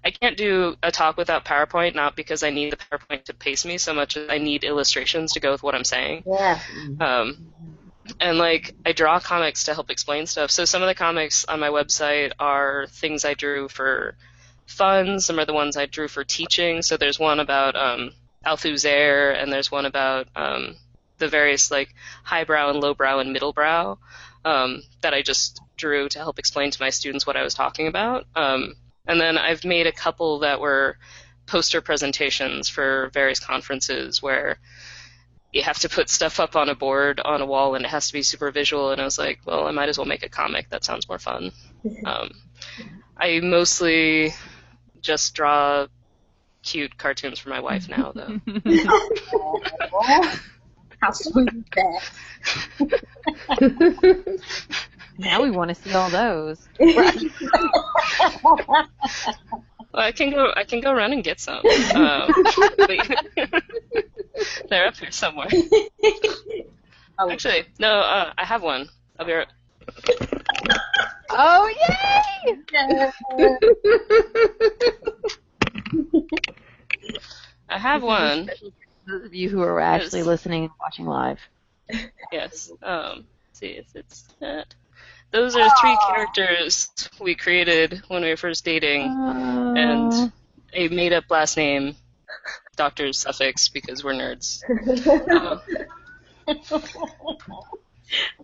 I 0.05 0.11
can't 0.11 0.37
do 0.37 0.77
a 0.83 0.91
talk 0.91 1.17
without 1.17 1.45
PowerPoint, 1.45 1.95
not 1.95 2.17
because 2.17 2.43
I 2.43 2.51
need 2.51 2.73
the 2.73 2.77
PowerPoint 2.77 3.25
to 3.25 3.35
pace 3.35 3.65
me 3.65 3.79
so 3.79 3.93
much 3.93 4.17
as 4.17 4.29
I 4.31 4.39
need 4.39 4.65
illustrations 4.65 5.33
to 5.33 5.41
go 5.41 5.53
with 5.53 5.63
what 5.63 5.75
I'm 5.75 5.85
saying. 5.85 6.23
Yeah. 6.27 6.61
Um, 7.01 7.53
and 8.21 8.39
like 8.39 8.75
I 8.87 8.93
draw 8.93 9.21
comics 9.21 9.65
to 9.65 9.75
help 9.75 9.91
explain 9.91 10.27
stuff. 10.27 10.51
So 10.51 10.65
some 10.65 10.83
of 10.83 10.89
the 10.89 10.95
comics 10.95 11.45
on 11.45 11.61
my 11.61 11.69
website 11.69 12.33
are 12.39 12.87
things 12.89 13.25
I 13.25 13.35
drew 13.35 13.69
for 13.69 14.17
fun. 14.67 15.21
Some 15.21 15.39
are 15.39 15.45
the 15.45 15.53
ones 15.53 15.77
I 15.77 15.87
drew 15.87 16.09
for 16.09 16.25
teaching. 16.25 16.83
So 16.83 16.97
there's 16.97 17.19
one 17.19 17.41
about 17.41 17.77
um, 17.77 18.13
Althusser, 18.47 19.35
and 19.41 19.53
there's 19.53 19.71
one 19.71 19.87
about 19.87 20.29
um, 20.37 20.77
the 21.19 21.29
various 21.29 21.71
like 21.71 21.95
highbrow 22.23 22.71
and 22.71 22.81
lowbrow 22.81 23.19
and 23.19 23.35
middlebrow 23.35 23.99
um, 24.45 24.83
that 25.03 25.15
I 25.15 25.23
just 25.23 25.61
drew 25.77 26.09
to 26.11 26.19
help 26.19 26.39
explain 26.39 26.71
to 26.71 26.83
my 26.83 26.91
students 26.91 27.27
what 27.27 27.37
I 27.37 27.43
was 27.43 27.55
talking 27.55 27.89
about. 27.89 28.27
Um, 28.35 28.75
and 29.09 29.21
then 29.21 29.37
I've 29.39 29.65
made 29.65 29.87
a 29.87 29.93
couple 29.93 30.41
that 30.41 30.61
were 30.61 30.99
poster 31.47 31.81
presentations 31.81 32.69
for 32.69 33.11
various 33.15 33.41
conferences 33.41 34.23
where 34.23 34.59
you 35.53 35.63
have 35.63 35.79
to 35.79 35.89
put 35.89 36.11
stuff 36.11 36.39
up 36.41 36.55
on 36.57 36.69
a 36.69 36.75
board 36.75 37.21
on 37.25 37.41
a 37.41 37.47
wall 37.47 37.75
and 37.75 37.85
it 37.85 37.89
has 37.89 38.09
to 38.09 38.13
be 38.13 38.23
super 38.23 38.51
visual 38.51 38.93
and 38.93 39.01
I 39.01 39.05
was 39.05 39.19
like, 39.19 39.41
well, 39.47 39.67
I 39.67 39.71
might 39.71 39.89
as 39.89 39.97
well 39.97 40.07
make 40.07 40.23
a 40.23 40.29
comic. 40.29 40.69
That 40.69 40.85
sounds 40.85 41.09
more 41.09 41.19
fun. 41.19 41.51
Um, 42.05 42.31
I 43.17 43.41
mostly 43.41 44.35
just 45.01 45.35
draw 45.35 45.87
cute 46.63 46.99
cartoons 46.99 47.39
for 47.39 47.49
my 47.51 47.61
wife 47.61 47.89
now, 47.89 48.13
though. 48.13 48.41
How 51.01 51.13
sweet 51.13 51.49
is 51.55 51.65
that? 52.79 54.41
Now 55.19 55.43
we 55.43 55.51
want 55.51 55.69
to 55.71 55.75
see 55.75 55.93
all 55.93 56.09
those. 56.11 56.69
Well, 59.91 60.03
I 60.05 60.13
can 60.13 60.31
go. 60.31 60.53
I 60.55 60.65
can 60.65 60.81
go 60.81 60.93
run 60.93 61.13
and 61.15 61.25
get 61.25 61.41
some. 61.41 61.63
Um, 61.95 62.31
they're 64.69 64.87
up 64.87 64.97
here 64.97 65.11
somewhere. 65.11 65.49
Oh, 67.19 67.31
Actually, 67.31 67.65
no. 67.81 68.01
Uh, 68.01 68.33
I 68.37 68.45
have 68.45 68.63
one. 68.63 68.89
I'll 69.19 69.25
be 69.27 69.33
right. 69.33 69.49
Oh 71.31 71.71
yay! 71.89 72.59
yeah. 72.73 73.11
I 77.69 77.79
have 77.79 78.03
one. 78.03 78.51
Those 79.07 79.25
of 79.25 79.35
you 79.35 79.49
who 79.49 79.63
are 79.63 79.81
actually 79.81 80.19
Yes. 80.21 80.27
listening 80.27 80.65
and 80.65 80.73
watching 80.79 81.07
live. 81.07 81.41
Yes. 82.31 82.71
Um. 82.83 83.25
let's 83.47 83.59
see 83.61 83.69
if 83.69 83.97
it's 83.97 84.25
that. 84.41 84.75
Those 85.31 85.57
are 85.57 85.69
three 85.81 85.99
characters 86.09 86.91
we 87.21 87.35
created 87.35 88.03
when 88.09 88.23
we 88.23 88.31
were 88.31 88.37
first 88.37 88.65
dating, 88.65 89.03
and 89.03 90.33
a 90.73 90.89
made-up 90.89 91.25
last 91.31 91.57
name, 91.57 91.97
Doctor 92.77 93.13
Suffix, 93.13 93.69
because 93.69 94.03
we're 94.03 94.15
nerds. 94.15 94.63
Um, 95.29 95.61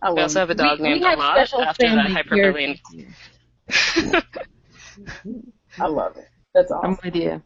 we 0.15 0.21
also 0.21 0.41
have 0.41 0.51
a 0.51 0.55
dog 0.55 0.79
we, 0.79 0.89
named 0.89 1.01
we 1.01 1.07
Alot 1.07 1.39
after 1.39 1.57
that 1.59 1.77
family 1.77 2.13
hyperborean. 2.13 2.79
characters. 3.67 4.23
I 5.79 5.87
love 5.87 6.17
it. 6.19 6.29
That's 6.55 6.71
awesome. 6.71 6.91
I'm 6.91 6.99
with 7.03 7.17
you. 7.17 7.43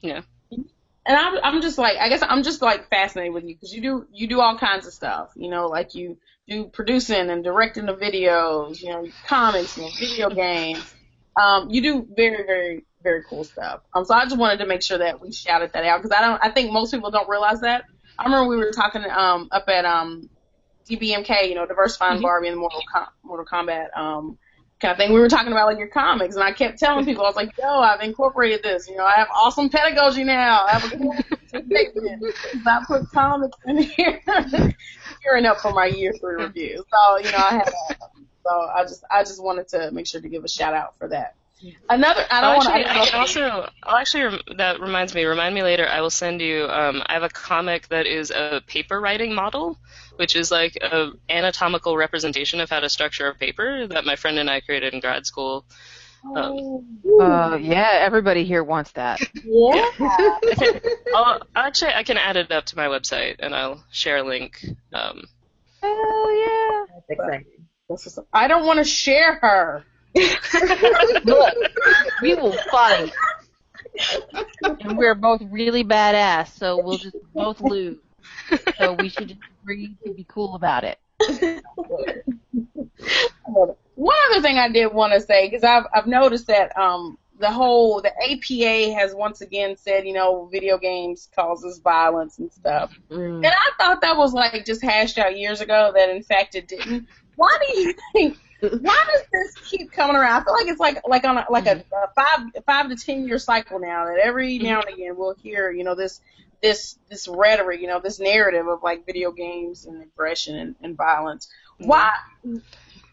yeah. 0.00 0.22
and 0.50 0.64
I'm 1.06 1.38
I'm 1.42 1.62
just 1.62 1.76
like 1.76 1.96
I 1.98 2.08
guess 2.08 2.22
I'm 2.22 2.42
just 2.42 2.62
like 2.62 2.88
fascinated 2.88 3.34
with 3.34 3.44
you 3.44 3.54
because 3.54 3.74
you 3.74 3.82
do 3.82 4.06
you 4.12 4.28
do 4.28 4.40
all 4.40 4.56
kinds 4.56 4.86
of 4.86 4.92
stuff. 4.92 5.30
You 5.34 5.50
know, 5.50 5.66
like 5.66 5.94
you 5.94 6.16
do 6.50 6.66
producing 6.66 7.30
and 7.30 7.42
directing 7.42 7.86
the 7.86 7.94
videos. 7.94 8.82
You 8.82 8.90
know, 8.90 9.08
comics 9.26 9.78
and 9.78 9.90
video 9.98 10.28
games. 10.30 10.94
Um, 11.40 11.70
you 11.70 11.80
do 11.80 12.06
very 12.14 12.44
very 12.44 12.84
very 13.02 13.22
cool 13.28 13.44
stuff. 13.44 13.80
Um, 13.94 14.04
so 14.04 14.14
I 14.14 14.24
just 14.24 14.36
wanted 14.36 14.58
to 14.58 14.66
make 14.66 14.82
sure 14.82 14.98
that 14.98 15.20
we 15.20 15.32
shouted 15.32 15.72
that 15.72 15.84
out 15.84 16.02
because 16.02 16.16
I 16.16 16.20
don't 16.20 16.40
I 16.42 16.50
think 16.50 16.72
most 16.72 16.90
people 16.90 17.10
don't 17.10 17.28
realize 17.28 17.60
that. 17.60 17.84
I 18.18 18.24
remember 18.24 18.48
we 18.48 18.56
were 18.56 18.72
talking 18.72 19.02
um 19.04 19.48
up 19.52 19.68
at 19.68 19.84
um 19.84 20.28
DBMK, 20.90 21.48
you 21.48 21.54
know, 21.54 21.66
diversifying 21.66 22.20
Barbie 22.20 22.48
and 22.48 22.58
Mortal 22.58 22.82
Com- 22.92 23.06
Mortal 23.22 23.46
Kombat 23.46 23.96
um 23.96 24.38
kind 24.80 24.92
of 24.92 24.98
thing. 24.98 25.12
We 25.12 25.20
were 25.20 25.28
talking 25.28 25.52
about 25.52 25.66
like 25.66 25.78
your 25.78 25.88
comics, 25.88 26.34
and 26.34 26.42
I 26.42 26.52
kept 26.52 26.78
telling 26.78 27.04
people, 27.04 27.22
I 27.24 27.28
was 27.28 27.36
like, 27.36 27.52
"Yo, 27.58 27.68
I've 27.68 28.00
incorporated 28.00 28.62
this. 28.62 28.88
You 28.88 28.96
know, 28.96 29.04
I 29.04 29.12
have 29.12 29.28
awesome 29.34 29.68
pedagogy 29.68 30.24
now. 30.24 30.66
I 30.66 30.72
have 30.72 30.92
a. 30.92 31.36
I 31.54 32.84
put 32.86 33.10
comics 33.12 33.56
in 33.66 33.78
here, 33.78 34.20
gearing 35.22 35.46
up 35.46 35.58
for 35.60 35.72
my 35.72 35.86
year 35.86 36.12
three 36.12 36.36
review. 36.36 36.84
So 36.90 37.18
you 37.18 37.32
know, 37.32 37.38
I 37.38 37.54
had. 37.54 37.72
So 38.44 38.68
I 38.74 38.82
just 38.82 39.04
I 39.10 39.22
just 39.22 39.42
wanted 39.42 39.68
to 39.68 39.90
make 39.90 40.06
sure 40.06 40.20
to 40.20 40.28
give 40.28 40.44
a 40.44 40.48
shout 40.48 40.74
out 40.74 40.96
for 40.98 41.08
that. 41.08 41.34
Another, 41.90 42.24
I 42.30 42.40
don't 42.40 42.56
want 42.56 42.68
to. 42.68 42.90
I 42.90 43.06
can 43.06 43.20
also. 43.20 43.68
I'll 43.82 43.96
actually, 43.96 44.22
rem- 44.24 44.40
that 44.56 44.80
reminds 44.80 45.14
me. 45.14 45.24
Remind 45.24 45.54
me 45.54 45.62
later. 45.62 45.86
I 45.86 46.00
will 46.00 46.10
send 46.10 46.40
you. 46.40 46.66
Um, 46.66 47.02
I 47.04 47.12
have 47.12 47.22
a 47.22 47.28
comic 47.28 47.88
that 47.88 48.06
is 48.06 48.30
a 48.30 48.62
paper 48.66 48.98
writing 48.98 49.34
model, 49.34 49.76
which 50.16 50.36
is 50.36 50.50
like 50.50 50.76
a 50.76 51.10
anatomical 51.28 51.96
representation 51.98 52.60
of 52.60 52.70
how 52.70 52.80
to 52.80 52.88
structure 52.88 53.28
a 53.28 53.34
paper 53.34 53.86
that 53.88 54.06
my 54.06 54.16
friend 54.16 54.38
and 54.38 54.48
I 54.48 54.60
created 54.60 54.94
in 54.94 55.00
grad 55.00 55.26
school. 55.26 55.66
Um, 56.24 56.98
Uh, 57.20 57.58
yeah, 57.60 57.98
everybody 58.00 58.44
here 58.44 58.62
wants 58.62 58.92
that. 58.92 59.20
yeah. 59.44 59.90
I'll, 61.14 61.42
actually, 61.56 61.92
I 61.94 62.02
can 62.02 62.16
add 62.16 62.36
it 62.36 62.50
up 62.50 62.66
to 62.66 62.76
my 62.76 62.86
website 62.86 63.36
and 63.38 63.54
I'll 63.54 63.82
share 63.90 64.18
a 64.18 64.22
link. 64.22 64.64
Um, 64.92 65.24
Hell 65.82 66.36
yeah! 66.36 66.84
That's 66.94 67.10
exciting. 67.10 67.46
That's 67.88 68.06
what's 68.06 68.18
up. 68.18 68.26
I 68.32 68.48
don't 68.48 68.66
want 68.66 68.78
to 68.78 68.84
share 68.84 69.36
her. 69.36 69.84
Look, 70.14 71.54
we 72.22 72.34
will 72.34 72.52
fight. 72.70 73.12
And 74.62 74.98
we're 74.98 75.14
both 75.14 75.42
really 75.50 75.84
badass, 75.84 76.56
so 76.56 76.82
we'll 76.82 76.98
just 76.98 77.16
both 77.34 77.60
lose. 77.60 77.96
So 78.78 78.94
we 78.94 79.08
should 79.08 79.28
just 79.28 79.40
agree 79.62 79.96
to 80.04 80.12
be 80.12 80.24
cool 80.28 80.54
about 80.54 80.84
it. 80.84 80.98
One 84.00 84.16
other 84.30 84.40
thing 84.40 84.56
I 84.56 84.70
did 84.70 84.94
want 84.94 85.12
to 85.12 85.20
say 85.20 85.46
because 85.46 85.62
I've 85.62 85.84
I've 85.92 86.06
noticed 86.06 86.46
that 86.46 86.74
um 86.74 87.18
the 87.38 87.50
whole 87.50 88.00
the 88.00 88.08
APA 88.08 88.94
has 88.98 89.14
once 89.14 89.42
again 89.42 89.76
said 89.76 90.06
you 90.06 90.14
know 90.14 90.48
video 90.50 90.78
games 90.78 91.28
causes 91.36 91.80
violence 91.80 92.38
and 92.38 92.50
stuff, 92.50 92.98
mm. 93.10 93.44
and 93.44 93.46
I 93.46 93.70
thought 93.76 94.00
that 94.00 94.16
was 94.16 94.32
like 94.32 94.64
just 94.64 94.80
hashed 94.80 95.18
out 95.18 95.36
years 95.36 95.60
ago 95.60 95.92
that 95.94 96.08
in 96.08 96.22
fact 96.22 96.54
it 96.54 96.66
didn't. 96.66 97.08
Why 97.36 97.54
do 97.60 97.78
you 97.78 97.94
think? 98.14 98.38
Why 98.60 99.04
does 99.12 99.22
this 99.32 99.54
keep 99.68 99.92
coming 99.92 100.16
around? 100.16 100.40
I 100.40 100.44
feel 100.44 100.54
like 100.54 100.68
it's 100.68 100.80
like 100.80 101.06
like 101.06 101.24
on 101.24 101.36
a, 101.36 101.46
like 101.50 101.66
a, 101.66 101.84
a 101.92 102.14
five 102.14 102.64
five 102.64 102.88
to 102.88 102.96
ten 102.96 103.28
year 103.28 103.38
cycle 103.38 103.80
now 103.80 104.06
that 104.06 104.16
every 104.16 104.54
mm-hmm. 104.54 104.64
now 104.64 104.80
and 104.80 104.94
again 104.94 105.14
we'll 105.14 105.34
hear 105.34 105.70
you 105.70 105.84
know 105.84 105.94
this 105.94 106.22
this 106.62 106.98
this 107.10 107.28
rhetoric 107.28 107.82
you 107.82 107.86
know 107.86 108.00
this 108.00 108.18
narrative 108.18 108.66
of 108.66 108.82
like 108.82 109.04
video 109.04 109.30
games 109.30 109.84
and 109.84 110.02
aggression 110.02 110.56
and, 110.56 110.74
and 110.80 110.96
violence. 110.96 111.48
Mm-hmm. 111.78 111.88
Why? 111.88 112.12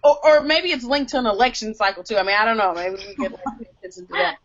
Or, 0.04 0.18
or 0.24 0.42
maybe 0.42 0.72
it's 0.72 0.84
linked 0.84 1.12
to 1.12 1.20
an 1.20 1.26
election 1.26 1.74
cycle 1.74 2.04
too. 2.04 2.18
I 2.18 2.24
mean, 2.24 2.36
I 2.40 2.46
don't 2.46 2.58
know. 2.58 2.74
Maybe 2.74 2.96
we 2.96 3.16
can 3.16 3.32
pay 3.32 3.68
attention 3.78 4.08
to 4.08 4.14
that. 4.14 4.38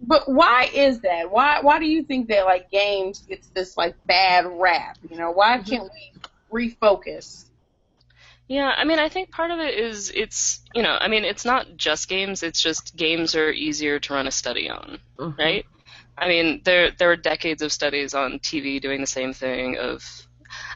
But 0.00 0.28
why 0.28 0.70
is 0.72 1.00
that? 1.00 1.30
Why 1.30 1.60
why 1.60 1.78
do 1.78 1.86
you 1.86 2.02
think 2.02 2.28
that 2.28 2.44
like 2.44 2.70
games 2.70 3.20
gets 3.20 3.48
this 3.48 3.76
like 3.76 3.94
bad 4.06 4.46
rap? 4.46 4.98
You 5.10 5.16
know, 5.16 5.30
why 5.30 5.58
can't 5.58 5.90
we 6.52 6.70
refocus? 6.70 7.46
Yeah, 8.48 8.72
I 8.76 8.84
mean, 8.84 8.98
I 9.00 9.08
think 9.08 9.32
part 9.32 9.50
of 9.50 9.58
it 9.58 9.74
is 9.74 10.12
it's, 10.14 10.60
you 10.72 10.82
know, 10.82 10.96
I 11.00 11.08
mean, 11.08 11.24
it's 11.24 11.44
not 11.44 11.76
just 11.76 12.08
games, 12.08 12.44
it's 12.44 12.62
just 12.62 12.94
games 12.94 13.34
are 13.34 13.50
easier 13.50 13.98
to 13.98 14.14
run 14.14 14.28
a 14.28 14.30
study 14.30 14.70
on, 14.70 14.98
mm-hmm. 15.18 15.40
right? 15.40 15.66
I 16.16 16.28
mean, 16.28 16.60
there 16.64 16.92
there 16.92 17.08
were 17.08 17.16
decades 17.16 17.62
of 17.62 17.72
studies 17.72 18.14
on 18.14 18.38
TV 18.38 18.80
doing 18.80 19.00
the 19.00 19.06
same 19.06 19.32
thing 19.32 19.78
of 19.78 20.04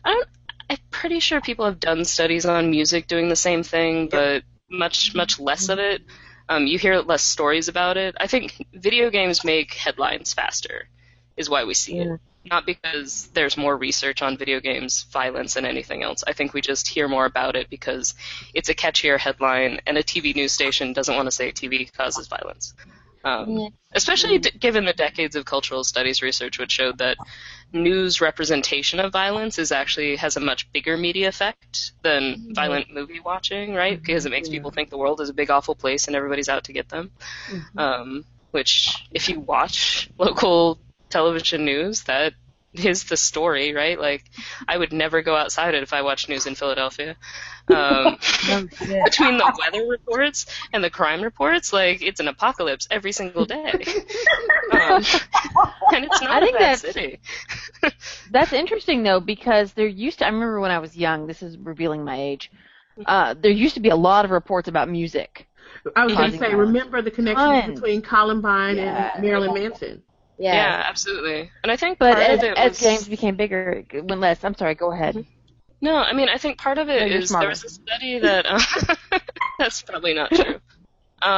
I 0.05 0.11
don't 0.11 0.29
I'm 0.71 0.79
pretty 0.93 1.19
sure 1.19 1.41
people 1.41 1.65
have 1.65 1.81
done 1.81 2.05
studies 2.05 2.47
on 2.47 2.71
music 2.71 3.09
doing 3.09 3.29
the 3.29 3.35
same 3.35 3.65
thing, 3.65 4.07
but 4.09 4.45
much 4.71 5.17
much 5.17 5.41
less 5.41 5.69
of 5.69 5.81
it. 5.81 6.03
Um, 6.49 6.67
you 6.69 6.79
hear 6.79 7.01
less 7.01 7.23
stories 7.23 7.67
about 7.67 7.97
it. 7.97 8.15
I 8.21 8.29
think 8.29 8.67
video 8.73 9.11
games 9.11 9.45
make 9.45 9.75
headlines 9.75 10.33
faster, 10.33 10.89
is 11.37 11.51
why 11.51 11.65
we 11.65 11.75
see 11.75 11.99
it. 11.99 12.21
Not 12.49 12.67
because 12.67 13.29
there's 13.35 13.57
more 13.57 13.77
research 13.77 14.23
on 14.23 14.39
video 14.39 14.61
games 14.61 15.03
violence 15.11 15.55
than 15.55 15.67
anything 15.67 16.05
else. 16.05 16.23
I 16.27 16.33
think 16.35 16.55
we 16.55 16.61
just 16.61 16.87
hear 16.87 17.09
more 17.09 17.27
about 17.27 17.57
it 17.57 17.69
because 17.69 18.15
it's 18.55 18.69
a 18.69 18.75
catchier 18.75 19.19
headline, 19.19 19.81
and 19.87 19.99
a 19.99 20.05
TV 20.05 20.37
news 20.37 20.53
station 20.53 20.93
doesn't 20.93 21.15
want 21.17 21.27
to 21.27 21.33
say 21.33 21.51
TV 21.51 21.93
causes 21.93 22.29
violence. 22.29 22.75
Um, 23.25 23.51
Yeah. 23.51 23.69
Especially 23.93 24.39
d- 24.39 24.51
given 24.59 24.85
the 24.85 24.93
decades 24.93 25.35
of 25.35 25.45
cultural 25.45 25.83
studies 25.83 26.23
research, 26.23 26.59
which 26.61 26.71
showed 26.71 26.99
that 26.99 27.17
news 27.73 28.21
representation 28.21 29.01
of 29.01 29.13
violence 29.13 29.59
is 29.59 29.73
actually 29.73 30.15
has 30.17 30.37
a 30.37 30.41
much 30.41 30.71
bigger 30.73 30.97
media 30.97 31.29
effect 31.29 31.93
than 32.03 32.55
violent 32.55 32.93
movie 32.95 33.19
watching, 33.19 33.75
right? 33.75 34.01
Because 34.01 34.27
it 34.27 34.31
makes 34.31 34.49
people 34.49 34.71
think 34.71 34.91
the 34.91 34.99
world 34.99 35.21
is 35.21 35.29
a 35.29 35.35
big 35.35 35.51
awful 35.51 35.75
place 35.75 36.07
and 36.07 36.15
everybody's 36.15 36.49
out 36.49 36.65
to 36.65 36.73
get 36.73 36.89
them. 36.89 37.11
Um, 37.77 38.25
which, 38.53 39.07
if 39.11 39.29
you 39.29 39.41
watch 39.41 40.09
local 40.19 40.79
television 41.09 41.65
news, 41.65 42.05
that 42.05 42.35
is 42.75 43.05
the 43.05 43.17
story, 43.17 43.73
right? 43.75 43.99
Like, 43.99 44.25
I 44.69 44.79
would 44.79 44.93
never 44.93 45.23
go 45.23 45.35
outside 45.35 45.75
it 45.75 45.83
if 45.83 45.93
I 45.93 46.03
watched 46.03 46.29
news 46.29 46.47
in 46.47 46.55
Philadelphia. 46.55 47.17
Um, 47.71 48.17
between 48.81 49.39
the 49.39 49.55
weather 49.61 49.87
reports 49.87 50.47
and 50.73 50.83
the 50.83 50.91
crime 50.91 51.23
reports, 51.23 51.73
like 51.73 52.03
it's 52.03 52.19
an 52.19 52.27
apocalypse 52.27 52.89
every 52.91 53.13
single 53.13 53.45
day. 53.45 53.71
um, 54.73 55.05
and 55.93 56.05
it's 56.05 56.21
not 56.21 56.31
I 56.31 56.41
think 56.41 56.57
a 56.57 56.59
bad 56.59 56.79
that's- 56.79 56.81
city. 56.81 57.21
That's 58.33 58.53
interesting 58.53 59.05
though 59.05 59.21
because 59.21 59.73
there 59.75 59.87
used 59.87 60.19
to 60.19 60.25
I 60.27 60.31
remember 60.31 60.59
when 60.59 60.73
I 60.73 60.81
was 60.81 60.97
young, 60.97 61.29
this 61.29 61.45
is 61.45 61.57
revealing 61.59 62.03
my 62.05 62.21
age. 62.21 62.51
Uh, 63.07 63.35
there 63.41 63.53
used 63.53 63.75
to 63.75 63.81
be 63.81 63.91
a 63.91 63.97
lot 63.97 64.25
of 64.25 64.33
reports 64.33 64.67
about 64.67 64.89
music. 64.89 65.47
I 65.95 66.05
was 66.07 66.15
going 66.17 66.33
to 66.33 66.39
say, 66.39 66.51
violence. 66.51 66.59
remember 66.59 67.03
the 67.03 67.13
connection 67.13 67.37
Tons. 67.47 67.75
between 67.81 68.03
Columbine 68.03 68.79
Yeah. 68.79 69.13
and 69.15 69.23
Marilyn 69.23 69.55
Manson. 69.55 70.03
Yeah. 70.49 70.55
Yeah. 70.55 70.85
absolutely. 70.87 71.53
And 71.63 71.71
I 71.73 71.77
think 71.77 71.99
But 71.99 72.15
part 72.15 72.31
as, 72.31 72.39
of 72.39 72.43
it 72.43 72.59
as 72.59 72.79
was, 72.81 72.81
games 72.81 73.09
became 73.09 73.37
bigger, 73.37 73.85
it 73.91 74.05
went 74.05 74.21
less. 74.21 74.43
I'm 74.45 74.55
sorry, 74.57 74.75
go 74.75 74.93
ahead. 74.93 75.25
No, 75.81 75.97
I 75.97 76.13
mean 76.13 76.29
I 76.29 76.39
think 76.39 76.59
part 76.59 76.79
of 76.79 76.89
it 76.89 77.09
No, 77.09 77.17
is 77.17 77.37
there 77.39 77.49
was 77.49 77.65
a 77.65 77.69
study 77.69 78.19
that 78.21 78.47
uh, 78.47 79.19
that's 79.59 79.83
probably 79.83 80.15
not 80.15 80.33
true. 80.33 80.61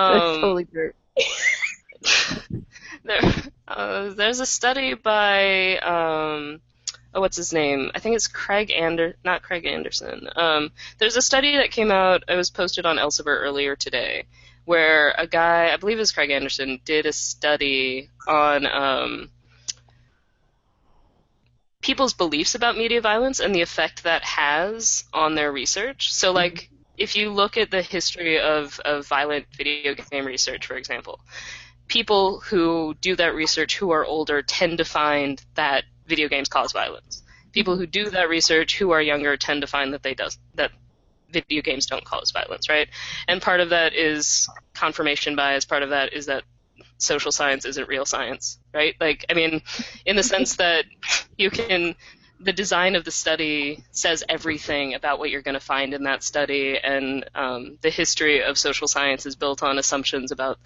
That's 0.09 0.31
Um, 0.35 0.41
totally 0.41 0.65
true. 0.66 0.93
there, 3.05 3.20
uh, 3.69 4.11
there's 4.11 4.41
a 4.41 4.47
study 4.47 4.95
by 4.95 5.79
um, 5.79 6.61
oh, 7.15 7.20
what's 7.20 7.37
his 7.37 7.53
name? 7.53 7.91
I 7.95 7.99
think 8.01 8.16
it's 8.16 8.29
Craig 8.29 8.70
Ander, 8.73 9.16
not 9.24 9.43
Craig 9.43 9.66
Anderson. 9.66 10.29
Um, 10.37 10.70
there's 10.99 11.16
a 11.16 11.23
study 11.23 11.57
that 11.59 11.70
came 11.70 11.91
out. 11.91 12.24
It 12.29 12.37
was 12.37 12.51
posted 12.51 12.87
on 12.87 12.97
Elsevier 12.97 13.41
earlier 13.41 13.77
today, 13.77 14.24
where 14.64 15.14
a 15.18 15.26
guy, 15.26 15.72
I 15.72 15.76
believe 15.76 15.98
it 15.98 16.01
was 16.01 16.12
Craig 16.12 16.30
Anderson, 16.30 16.80
did 16.84 17.06
a 17.06 17.12
study 17.12 18.10
on 18.26 18.66
um, 18.66 19.30
people's 21.80 22.14
beliefs 22.14 22.55
about 22.55 22.76
media 22.76 23.01
violence 23.01 23.40
and 23.40 23.55
the 23.55 23.62
effect 23.62 24.05
that 24.05 24.22
has 24.22 25.05
on 25.12 25.34
their 25.34 25.52
research. 25.52 26.12
So, 26.12 26.32
like, 26.32 26.70
if 26.97 27.16
you 27.16 27.30
look 27.30 27.56
at 27.56 27.70
the 27.70 27.82
history 27.82 28.40
of, 28.40 28.78
of 28.84 29.06
violent 29.06 29.47
video 29.56 29.94
game 29.94 30.24
research, 30.24 30.66
for 30.66 30.76
example, 30.76 31.20
people 31.89 32.40
who 32.40 32.94
do 33.01 33.16
that 33.16 33.34
research 33.34 33.76
who 33.76 33.90
are 33.90 34.05
older 34.05 34.43
tend 34.43 34.78
to 34.78 34.84
find 34.84 35.44
that 35.55 35.84
video 36.06 36.28
games 36.28 36.48
cause 36.48 36.72
violence. 36.72 37.22
People 37.52 37.76
who 37.76 37.86
do 37.86 38.09
that 38.10 38.28
research 38.28 38.78
who 38.78 38.93
are 38.93 39.02
younger 39.02 39.36
tend 39.36 39.60
to 39.60 39.66
find 39.66 39.93
that 39.93 40.02
they 40.02 40.14
does 40.14 40.39
that 40.55 40.72
video 41.33 41.63
games 41.63 41.87
don't 41.87 42.05
cause 42.05 42.31
violence, 42.31 42.69
right? 42.69 42.89
And 43.27 43.43
part 43.43 43.61
of 43.61 43.71
that 43.71 43.95
is 43.95 44.49
confirmation 44.75 45.37
bias. 45.37 45.65
Part 45.65 45.83
of 45.83 45.91
that 45.91 46.13
is 46.13 46.27
that 46.27 46.45
social 46.99 47.33
science 47.33 47.65
isn't 47.65 47.89
real 47.89 48.05
science, 48.05 48.59
right? 48.73 48.95
Like, 49.01 49.25
I 49.29 49.35
mean, 49.35 49.63
in 50.07 50.17
the 50.17 50.23
sense 50.23 50.57
that 50.57 50.85
you 51.37 51.51
can, 51.51 51.95
the 52.41 52.53
design 52.53 52.97
of 52.97 53.05
the 53.05 53.11
study 53.11 53.85
says 53.91 54.25
everything 54.29 54.95
about 54.95 55.19
what 55.19 55.31
you're 55.31 55.43
going 55.43 55.55
to 55.55 55.61
find 55.61 55.95
in 55.95 56.05
that 56.05 56.23
study, 56.23 56.79
and 56.79 57.29
um, 57.35 57.79
the 57.83 57.91
history 57.91 58.43
of 58.43 58.59
social 58.59 58.89
science 58.89 59.27
is 59.27 59.37
built 59.37 59.63
on 59.63 59.79
assumptions 59.79 60.31
about 60.31 60.59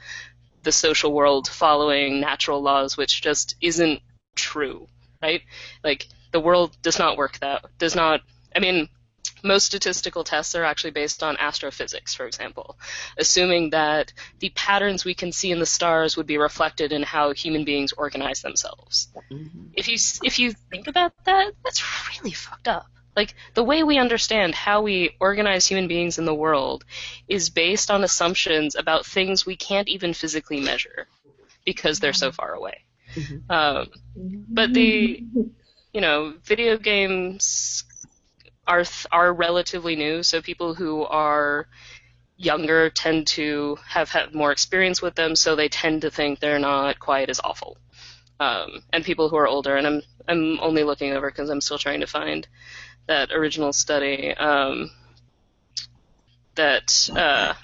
the 0.63 0.73
social 0.73 1.13
world 1.13 1.49
following 1.49 2.21
natural 2.21 2.63
laws, 2.63 2.97
which 2.97 3.23
just 3.23 3.57
isn't 3.61 4.01
true, 4.35 4.89
right? 5.23 5.43
Like, 5.85 6.07
the 6.33 6.41
world 6.41 6.77
does 6.83 6.99
not 6.99 7.17
work 7.17 7.39
that, 7.39 7.65
does 7.79 7.95
not, 7.95 8.21
I 8.55 8.59
mean, 8.59 8.89
most 9.47 9.67
statistical 9.67 10.25
tests 10.25 10.55
are 10.55 10.65
actually 10.65 10.91
based 10.91 11.23
on 11.23 11.37
astrophysics, 11.39 12.15
for 12.15 12.27
example, 12.27 12.79
assuming 13.17 13.71
that 13.71 14.13
the 14.41 14.51
patterns 14.51 15.05
we 15.05 15.15
can 15.15 15.33
see 15.33 15.51
in 15.51 15.59
the 15.59 15.67
stars 15.67 16.17
would 16.17 16.27
be 16.27 16.39
reflected 16.39 16.93
in 16.93 17.03
how 17.03 17.33
human 17.33 17.65
beings 17.65 17.93
organize 17.93 18.43
themselves. 18.43 19.09
Mm-hmm. 19.31 19.69
If 19.75 19.89
you 19.89 19.97
if 20.23 20.39
you 20.39 20.53
think 20.71 20.87
about 20.87 21.13
that, 21.25 21.53
that's 21.65 21.83
really 22.19 22.33
fucked 22.33 22.69
up. 22.69 22.87
Like 23.17 23.35
the 23.55 23.65
way 23.65 23.83
we 23.83 23.99
understand 23.99 24.55
how 24.55 24.83
we 24.83 25.17
organize 25.21 25.67
human 25.67 25.89
beings 25.89 26.19
in 26.19 26.27
the 26.27 26.35
world 26.35 26.85
is 27.27 27.49
based 27.49 27.91
on 27.91 28.05
assumptions 28.05 28.77
about 28.77 29.07
things 29.07 29.47
we 29.47 29.57
can't 29.57 29.89
even 29.89 30.13
physically 30.13 30.61
measure 30.61 31.09
because 31.65 31.99
they're 31.99 32.13
so 32.13 32.29
mm-hmm. 32.29 32.35
far 32.35 32.53
away. 32.53 32.85
Mm-hmm. 33.15 33.51
Um, 33.51 33.89
but 34.49 34.75
the 34.75 35.25
you 35.95 36.01
know 36.03 36.35
video 36.45 36.77
games 36.77 37.85
are 38.67 38.85
are 39.13 39.33
relatively 39.33 39.97
new, 39.97 40.23
so 40.23 40.43
people 40.43 40.75
who 40.75 41.05
are 41.05 41.69
younger 42.37 42.91
tend 42.91 43.27
to 43.27 43.79
have 43.87 44.11
had 44.11 44.35
more 44.35 44.53
experience 44.53 45.01
with 45.01 45.15
them, 45.15 45.35
so 45.37 45.57
they 45.57 45.69
tend 45.69 46.03
to 46.03 46.11
think 46.11 46.39
they're 46.39 46.59
not 46.59 46.99
quite 46.99 47.31
as 47.31 47.41
awful. 47.43 47.79
Um, 48.39 48.83
and 48.93 49.05
people 49.05 49.29
who 49.29 49.37
are 49.37 49.47
older, 49.47 49.77
and 49.77 49.87
I'm 49.87 50.03
I'm 50.29 50.61
only 50.61 50.85
looking 50.85 51.13
over 51.13 51.31
because 51.31 51.49
I'm 51.49 51.61
still 51.61 51.79
trying 51.79 52.01
to 52.01 52.07
find 52.07 52.47
that 53.07 53.33
original 53.33 53.73
study 53.73 54.35
um, 54.35 54.91
that 56.57 57.09
uh, 57.15 57.55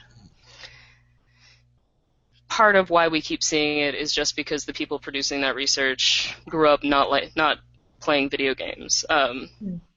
part 2.48 2.76
of 2.76 2.90
why 2.90 3.08
we 3.08 3.20
keep 3.20 3.42
seeing 3.42 3.78
it 3.78 3.94
is 3.94 4.12
just 4.12 4.36
because 4.36 4.64
the 4.64 4.72
people 4.72 4.98
producing 4.98 5.40
that 5.40 5.54
research 5.54 6.34
grew 6.48 6.68
up 6.68 6.84
not 6.84 7.10
like 7.10 7.34
not 7.36 7.58
playing 8.00 8.30
video 8.30 8.54
games. 8.54 9.04
Um, 9.10 9.48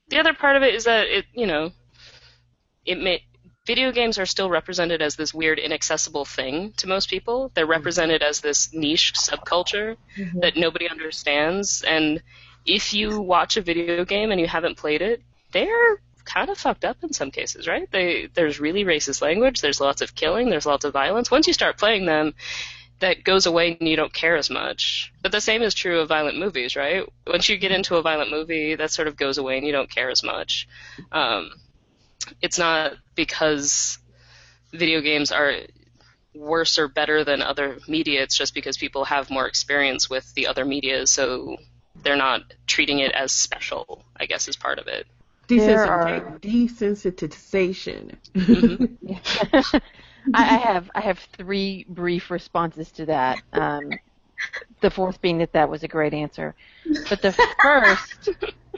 the 0.10 0.20
other 0.20 0.34
part 0.34 0.56
of 0.56 0.64
it 0.64 0.76
is 0.76 0.86
that 0.86 1.08
it 1.08 1.26
you 1.34 1.48
know 1.48 1.72
it 2.86 3.00
may 3.00 3.24
video 3.66 3.92
games 3.92 4.20
are 4.20 4.26
still 4.26 4.50
represented 4.50 5.02
as 5.02 5.16
this 5.16 5.34
weird 5.34 5.58
inaccessible 5.58 6.24
thing 6.24 6.72
to 6.78 6.88
most 6.88 7.10
people. 7.10 7.52
They're 7.56 7.64
mm-hmm. 7.64 7.72
represented 7.72 8.22
as 8.22 8.40
this 8.40 8.72
niche 8.74 9.14
subculture 9.16 9.98
mm-hmm. 10.16 10.42
that 10.42 10.56
nobody 10.56 10.88
understands. 10.88 11.82
And 11.82 12.22
if 12.66 12.94
you 12.94 13.20
watch 13.20 13.58
a 13.58 13.62
video 13.62 14.06
game 14.06 14.32
and 14.32 14.40
you 14.40 14.48
haven't 14.48 14.78
played 14.78 15.02
it 15.02 15.22
they're 15.52 16.02
kind 16.26 16.50
of 16.50 16.58
fucked 16.58 16.84
up 16.84 16.98
in 17.04 17.14
some 17.14 17.32
cases 17.32 17.68
right? 17.68 17.90
They 17.92 18.28
there's 18.34 18.60
really 18.60 18.84
racist 18.84 19.22
language 19.22 19.62
there's 19.62 19.80
lots 19.80 20.02
of 20.02 20.16
killing 20.16 20.50
there's 20.50 20.66
lots 20.66 20.84
of 20.86 20.94
violence. 20.94 21.32
Once 21.32 21.48
you 21.48 21.54
start 21.54 21.78
playing 21.78 22.06
them 22.06 22.34
that 23.06 23.24
goes 23.24 23.46
away 23.46 23.78
and 23.80 23.88
you 23.88 23.96
don't 23.96 24.12
care 24.12 24.36
as 24.36 24.50
much. 24.50 25.14
But 25.22 25.32
the 25.32 25.40
same 25.40 25.62
is 25.62 25.76
true 25.76 26.00
of 26.00 26.08
violent 26.10 26.40
movies, 26.40 26.76
right? 26.76 27.08
Once 27.28 27.48
you 27.48 27.56
get 27.56 27.72
into 27.72 27.98
a 27.98 28.02
violent 28.02 28.32
movie, 28.32 28.74
that 28.74 28.90
sort 28.90 29.08
of 29.08 29.16
goes 29.16 29.38
away 29.38 29.58
and 29.60 29.68
you 29.68 29.72
don't 29.72 29.90
care 29.92 30.10
as 30.10 30.24
much. 30.24 30.68
Um, 31.12 31.52
it's 32.42 32.58
not 32.58 32.94
because 33.14 34.00
video 34.74 35.02
games 35.02 35.32
are 35.32 35.54
worse 36.34 36.80
or 36.80 36.88
better 36.88 37.24
than 37.24 37.44
other 37.44 37.78
media. 37.88 38.24
It's 38.24 38.36
just 38.36 38.56
because 38.56 38.76
people 38.76 39.06
have 39.06 39.30
more 39.30 39.46
experience 39.46 40.10
with 40.10 40.34
the 40.34 40.48
other 40.48 40.66
media, 40.66 41.06
so 41.06 41.58
they're 42.02 42.16
not 42.16 42.42
treating 42.66 42.98
it 43.00 43.12
as 43.12 43.32
special. 43.32 44.04
I 44.18 44.26
guess 44.26 44.48
is 44.48 44.56
part 44.56 44.80
of 44.80 44.88
it. 44.88 45.06
There 45.48 45.86
are- 45.86 46.40
Desensitization. 46.40 48.16
I, 50.34 50.56
I 50.56 50.58
have 50.58 50.92
I 50.96 51.02
have 51.02 51.20
three 51.38 51.86
brief 51.90 52.32
responses 52.32 52.92
to 52.92 53.06
that. 53.06 53.42
Um, 53.54 53.92
the 54.82 54.90
fourth 54.90 55.22
being 55.22 55.38
that 55.40 55.54
that 55.54 55.70
was 55.70 55.84
a 55.84 55.88
great 55.88 56.14
answer, 56.14 56.56
but 57.10 57.22
the 57.22 57.32
first 57.62 58.30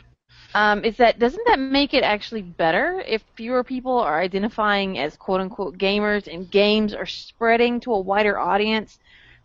um, 0.55 0.83
is 0.83 0.97
that 0.97 1.19
doesn't 1.19 1.43
that 1.47 1.59
make 1.59 1.93
it 1.93 2.03
actually 2.03 2.41
better 2.41 3.03
if 3.05 3.23
fewer 3.35 3.63
people 3.63 3.97
are 3.97 4.19
identifying 4.21 4.97
as 4.97 5.15
quote 5.17 5.41
unquote 5.41 5.77
gamers 5.77 6.31
and 6.31 6.49
games 6.51 6.93
are 6.93 7.05
spreading 7.05 7.79
to 7.81 7.93
a 7.93 7.99
wider 7.99 8.37
audience 8.37 8.99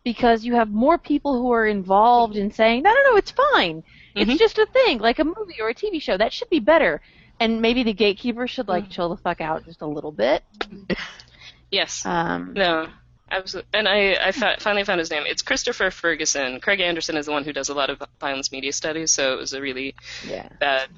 because 0.04 0.44
you 0.44 0.54
have 0.54 0.70
more 0.70 0.98
people 0.98 1.40
who 1.40 1.52
are 1.52 1.66
involved 1.66 2.36
in 2.36 2.50
saying 2.50 2.82
no 2.82 2.90
no 2.90 3.10
no 3.10 3.16
it's 3.16 3.32
fine. 3.32 3.82
It's 4.14 4.34
just 4.34 4.58
a 4.58 4.66
thing 4.66 4.98
like 4.98 5.18
a 5.18 5.24
movie 5.24 5.60
or 5.60 5.70
a 5.70 5.74
TV 5.74 6.00
show. 6.00 6.16
That 6.18 6.32
should 6.32 6.50
be 6.50 6.60
better. 6.60 7.00
And 7.40 7.62
maybe 7.62 7.82
the 7.82 7.94
gatekeeper 7.94 8.46
should 8.46 8.68
like 8.68 8.90
chill 8.90 9.08
the 9.08 9.16
fuck 9.16 9.40
out 9.40 9.64
just 9.64 9.80
a 9.80 9.86
little 9.86 10.12
bit. 10.12 10.42
Yes. 11.72 12.04
Um, 12.06 12.52
No, 12.54 12.86
absolutely. 13.30 13.70
And 13.72 13.88
I, 13.88 14.28
I 14.28 14.32
fa- 14.32 14.56
finally 14.60 14.84
found 14.84 15.00
his 15.00 15.10
name. 15.10 15.24
It's 15.26 15.42
Christopher 15.42 15.90
Ferguson. 15.90 16.60
Craig 16.60 16.80
Anderson 16.80 17.16
is 17.16 17.26
the 17.26 17.32
one 17.32 17.42
who 17.44 17.52
does 17.52 17.70
a 17.70 17.74
lot 17.74 17.90
of 17.90 18.00
violence 18.20 18.52
media 18.52 18.72
studies, 18.72 19.10
so 19.10 19.32
it 19.32 19.38
was 19.38 19.54
a 19.54 19.60
really 19.60 19.94
yeah. 20.24 20.48
bad 20.60 20.88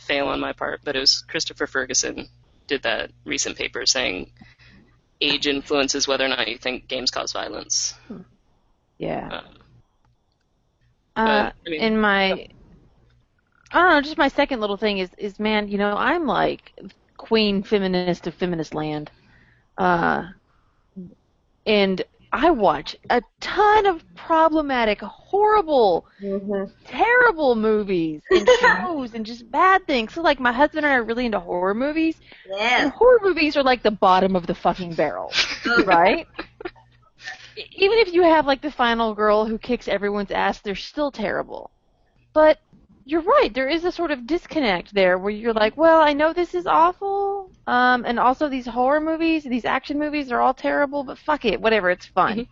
fail 0.00 0.26
on 0.28 0.40
my 0.40 0.52
part. 0.52 0.80
But 0.82 0.96
it 0.96 1.00
was 1.00 1.20
Christopher 1.28 1.66
Ferguson 1.66 2.28
did 2.66 2.82
that 2.82 3.10
recent 3.26 3.56
paper 3.56 3.84
saying 3.86 4.32
age 5.20 5.46
influences 5.46 6.08
whether 6.08 6.24
or 6.24 6.28
not 6.28 6.48
you 6.48 6.56
think 6.58 6.88
games 6.88 7.10
cause 7.10 7.32
violence. 7.32 7.94
Yeah. 8.98 9.40
Um, 11.14 11.26
Uh, 11.26 11.50
I 11.66 11.70
mean- 11.70 11.80
in 11.82 12.00
my, 12.00 12.48
I 13.70 13.80
don't 13.82 13.90
know, 13.90 14.00
just 14.00 14.16
my 14.16 14.28
second 14.28 14.60
little 14.60 14.78
thing 14.78 14.98
is, 14.98 15.10
is 15.18 15.38
man, 15.38 15.68
you 15.68 15.76
know, 15.76 15.94
I'm 15.94 16.26
like 16.26 16.72
queen 17.18 17.62
feminist 17.62 18.26
of 18.26 18.34
feminist 18.34 18.74
land. 18.74 19.10
Uh, 19.78 20.24
and 21.66 22.02
I 22.32 22.50
watch 22.50 22.96
a 23.10 23.22
ton 23.40 23.86
of 23.86 24.04
problematic, 24.14 25.00
horrible, 25.00 26.06
hmm 26.20 26.64
terrible 26.84 27.54
movies 27.56 28.22
and 28.32 28.48
shows 28.50 29.14
and 29.14 29.26
just 29.26 29.50
bad 29.50 29.86
things. 29.86 30.14
So 30.14 30.22
like 30.22 30.40
my 30.40 30.52
husband 30.52 30.84
and 30.86 30.92
I 30.92 30.96
are 30.98 31.04
really 31.04 31.26
into 31.26 31.40
horror 31.40 31.74
movies. 31.74 32.20
And 32.76 32.88
Yeah. 32.88 32.90
horror 32.90 33.20
movies 33.22 33.56
are 33.56 33.62
like 33.64 33.82
the 33.82 33.90
bottom 33.92 34.36
of 34.36 34.46
the 34.46 34.54
fucking 34.54 34.94
barrel, 34.96 35.38
right? 35.84 36.28
Even 37.56 37.98
if 37.98 38.12
you 38.12 38.22
have 38.22 38.46
like 38.46 38.60
the 38.60 38.70
final 38.70 39.14
girl 39.14 39.44
who 39.46 39.58
kicks 39.58 39.88
everyone's 39.88 40.30
ass, 40.30 40.60
they're 40.60 40.74
still 40.74 41.10
terrible. 41.10 41.70
But 42.34 42.58
you're 43.04 43.22
right, 43.22 43.52
there 43.54 43.68
is 43.68 43.84
a 43.84 43.92
sort 43.92 44.10
of 44.10 44.26
disconnect 44.26 44.94
there 44.94 45.18
where 45.18 45.32
you're 45.32 45.52
like, 45.52 45.76
well, 45.76 46.00
I 46.00 46.12
know 46.12 46.32
this 46.32 46.54
is 46.54 46.66
awful, 46.66 47.50
um, 47.66 48.04
and 48.06 48.18
also 48.18 48.48
these 48.48 48.66
horror 48.66 49.00
movies, 49.00 49.44
these 49.44 49.64
action 49.64 49.98
movies 49.98 50.30
are 50.32 50.40
all 50.40 50.54
terrible, 50.54 51.04
but 51.04 51.18
fuck 51.18 51.44
it, 51.44 51.60
whatever, 51.60 51.90
it's 51.90 52.06
fun. 52.06 52.46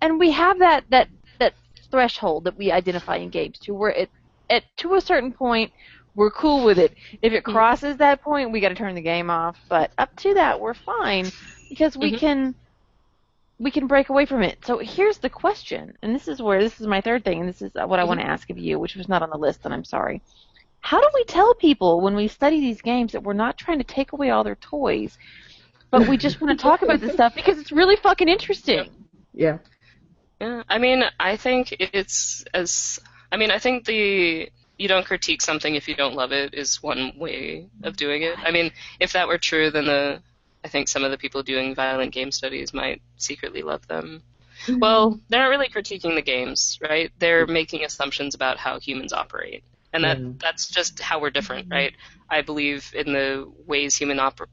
And 0.00 0.18
we 0.18 0.30
have 0.32 0.58
that 0.60 0.84
that 0.90 1.08
that 1.38 1.54
threshold 1.90 2.44
that 2.44 2.56
we 2.56 2.70
identify 2.72 3.16
in 3.16 3.30
games 3.30 3.58
too, 3.58 3.74
where 3.74 3.90
it 3.90 4.10
at 4.50 4.64
to 4.78 4.94
a 4.94 5.00
certain 5.00 5.32
point 5.32 5.72
we're 6.14 6.30
cool 6.30 6.64
with 6.64 6.78
it. 6.78 6.94
If 7.22 7.32
it 7.32 7.44
crosses 7.44 7.96
that 7.98 8.22
point, 8.22 8.52
we 8.52 8.60
got 8.60 8.68
to 8.70 8.74
turn 8.74 8.94
the 8.94 9.02
game 9.02 9.30
off. 9.30 9.58
But 9.68 9.92
up 9.98 10.14
to 10.18 10.34
that, 10.34 10.60
we're 10.60 10.74
fine 10.74 11.32
because 11.68 11.96
we 11.96 12.10
Mhm. 12.10 12.12
can 12.12 12.54
we 13.62 13.70
can 13.70 13.86
break 13.86 14.08
away 14.08 14.26
from 14.26 14.42
it. 14.42 14.58
So 14.66 14.78
here's 14.78 15.18
the 15.18 15.30
question, 15.30 15.96
and 16.02 16.12
this 16.12 16.26
is 16.26 16.42
where 16.42 16.60
this 16.60 16.80
is 16.80 16.86
my 16.88 17.00
third 17.00 17.24
thing, 17.24 17.38
and 17.40 17.48
this 17.48 17.62
is 17.62 17.70
what 17.74 18.00
I 18.00 18.04
want 18.04 18.18
to 18.18 18.24
mm-hmm. 18.24 18.32
ask 18.32 18.50
of 18.50 18.58
you, 18.58 18.80
which 18.80 18.96
was 18.96 19.08
not 19.08 19.22
on 19.22 19.30
the 19.30 19.38
list, 19.38 19.60
and 19.64 19.72
I'm 19.72 19.84
sorry. 19.84 20.20
How 20.80 21.00
do 21.00 21.08
we 21.14 21.22
tell 21.24 21.54
people 21.54 22.00
when 22.00 22.16
we 22.16 22.26
study 22.26 22.58
these 22.58 22.82
games 22.82 23.12
that 23.12 23.22
we're 23.22 23.34
not 23.34 23.56
trying 23.56 23.78
to 23.78 23.84
take 23.84 24.10
away 24.10 24.30
all 24.30 24.42
their 24.42 24.56
toys, 24.56 25.16
but 25.92 26.08
we 26.08 26.16
just 26.16 26.40
want 26.40 26.58
to 26.58 26.60
talk 26.60 26.82
about 26.82 26.98
this 26.98 27.12
stuff 27.12 27.36
because 27.36 27.56
it's 27.58 27.70
really 27.70 27.94
fucking 27.94 28.28
interesting? 28.28 28.90
Yeah. 29.32 29.58
Yeah, 30.40 30.64
I 30.68 30.78
mean, 30.78 31.04
I 31.20 31.36
think 31.36 31.72
it's 31.78 32.44
as 32.52 32.98
I 33.30 33.36
mean, 33.36 33.52
I 33.52 33.60
think 33.60 33.84
the 33.84 34.50
you 34.76 34.88
don't 34.88 35.06
critique 35.06 35.40
something 35.40 35.76
if 35.76 35.86
you 35.86 35.94
don't 35.94 36.16
love 36.16 36.32
it 36.32 36.52
is 36.52 36.82
one 36.82 37.12
way 37.16 37.68
of 37.84 37.96
doing 37.96 38.22
it. 38.22 38.36
I 38.38 38.50
mean, 38.50 38.72
if 38.98 39.12
that 39.12 39.28
were 39.28 39.38
true, 39.38 39.70
then 39.70 39.84
the 39.84 40.20
I 40.64 40.68
think 40.68 40.88
some 40.88 41.04
of 41.04 41.10
the 41.10 41.18
people 41.18 41.42
doing 41.42 41.74
violent 41.74 42.12
game 42.12 42.30
studies 42.30 42.72
might 42.72 43.02
secretly 43.16 43.62
love 43.62 43.86
them. 43.88 44.22
Well, 44.68 45.18
they're 45.28 45.42
not 45.42 45.48
really 45.48 45.68
critiquing 45.68 46.14
the 46.14 46.22
games, 46.22 46.78
right? 46.80 47.10
They're 47.18 47.46
making 47.46 47.84
assumptions 47.84 48.34
about 48.34 48.58
how 48.58 48.78
humans 48.78 49.12
operate. 49.12 49.64
And 49.92 50.04
that 50.04 50.18
Mhm. 50.18 50.40
that's 50.40 50.68
just 50.68 51.00
how 51.00 51.20
we're 51.20 51.30
different, 51.30 51.68
right? 51.70 51.94
I 52.30 52.42
believe 52.42 52.92
in 52.94 53.12
the 53.12 53.50
ways 53.66 53.96
human 53.96 54.18
oper 54.18 54.46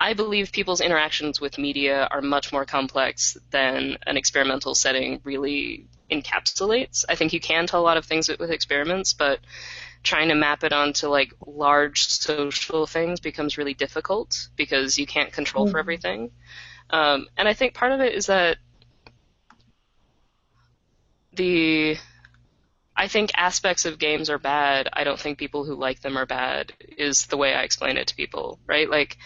I 0.00 0.12
believe 0.12 0.52
people's 0.52 0.80
interactions 0.80 1.40
with 1.40 1.56
media 1.58 2.08
are 2.10 2.20
much 2.20 2.52
more 2.52 2.64
complex 2.64 3.36
than 3.50 3.96
an 4.06 4.16
experimental 4.16 4.74
setting 4.74 5.20
really 5.24 5.86
encapsulates. 6.10 7.04
I 7.08 7.14
think 7.14 7.32
you 7.32 7.40
can 7.40 7.66
tell 7.66 7.80
a 7.80 7.82
lot 7.82 7.96
of 7.96 8.04
things 8.04 8.28
with 8.28 8.50
experiments, 8.50 9.12
but 9.12 9.40
trying 10.04 10.28
to 10.28 10.34
map 10.34 10.62
it 10.62 10.72
onto 10.72 11.08
like 11.08 11.32
large 11.46 12.04
social 12.06 12.86
things 12.86 13.20
becomes 13.20 13.58
really 13.58 13.74
difficult 13.74 14.48
because 14.54 14.98
you 14.98 15.06
can't 15.06 15.32
control 15.32 15.66
for 15.66 15.78
everything. 15.78 16.30
Um, 16.90 17.26
and 17.36 17.48
I 17.48 17.54
think 17.54 17.74
part 17.74 17.90
of 17.90 18.00
it 18.00 18.14
is 18.14 18.26
that 18.26 18.58
the 21.32 21.96
I 22.96 23.08
think 23.08 23.32
aspects 23.36 23.86
of 23.86 23.98
games 23.98 24.30
are 24.30 24.38
bad. 24.38 24.88
I 24.92 25.02
don't 25.02 25.18
think 25.18 25.38
people 25.38 25.64
who 25.64 25.74
like 25.74 26.00
them 26.00 26.16
are 26.16 26.26
bad 26.26 26.72
is 26.96 27.26
the 27.26 27.36
way 27.36 27.52
I 27.52 27.62
explain 27.62 27.96
it 27.96 28.08
to 28.08 28.14
people, 28.14 28.60
right? 28.66 28.88
Like 28.88 29.16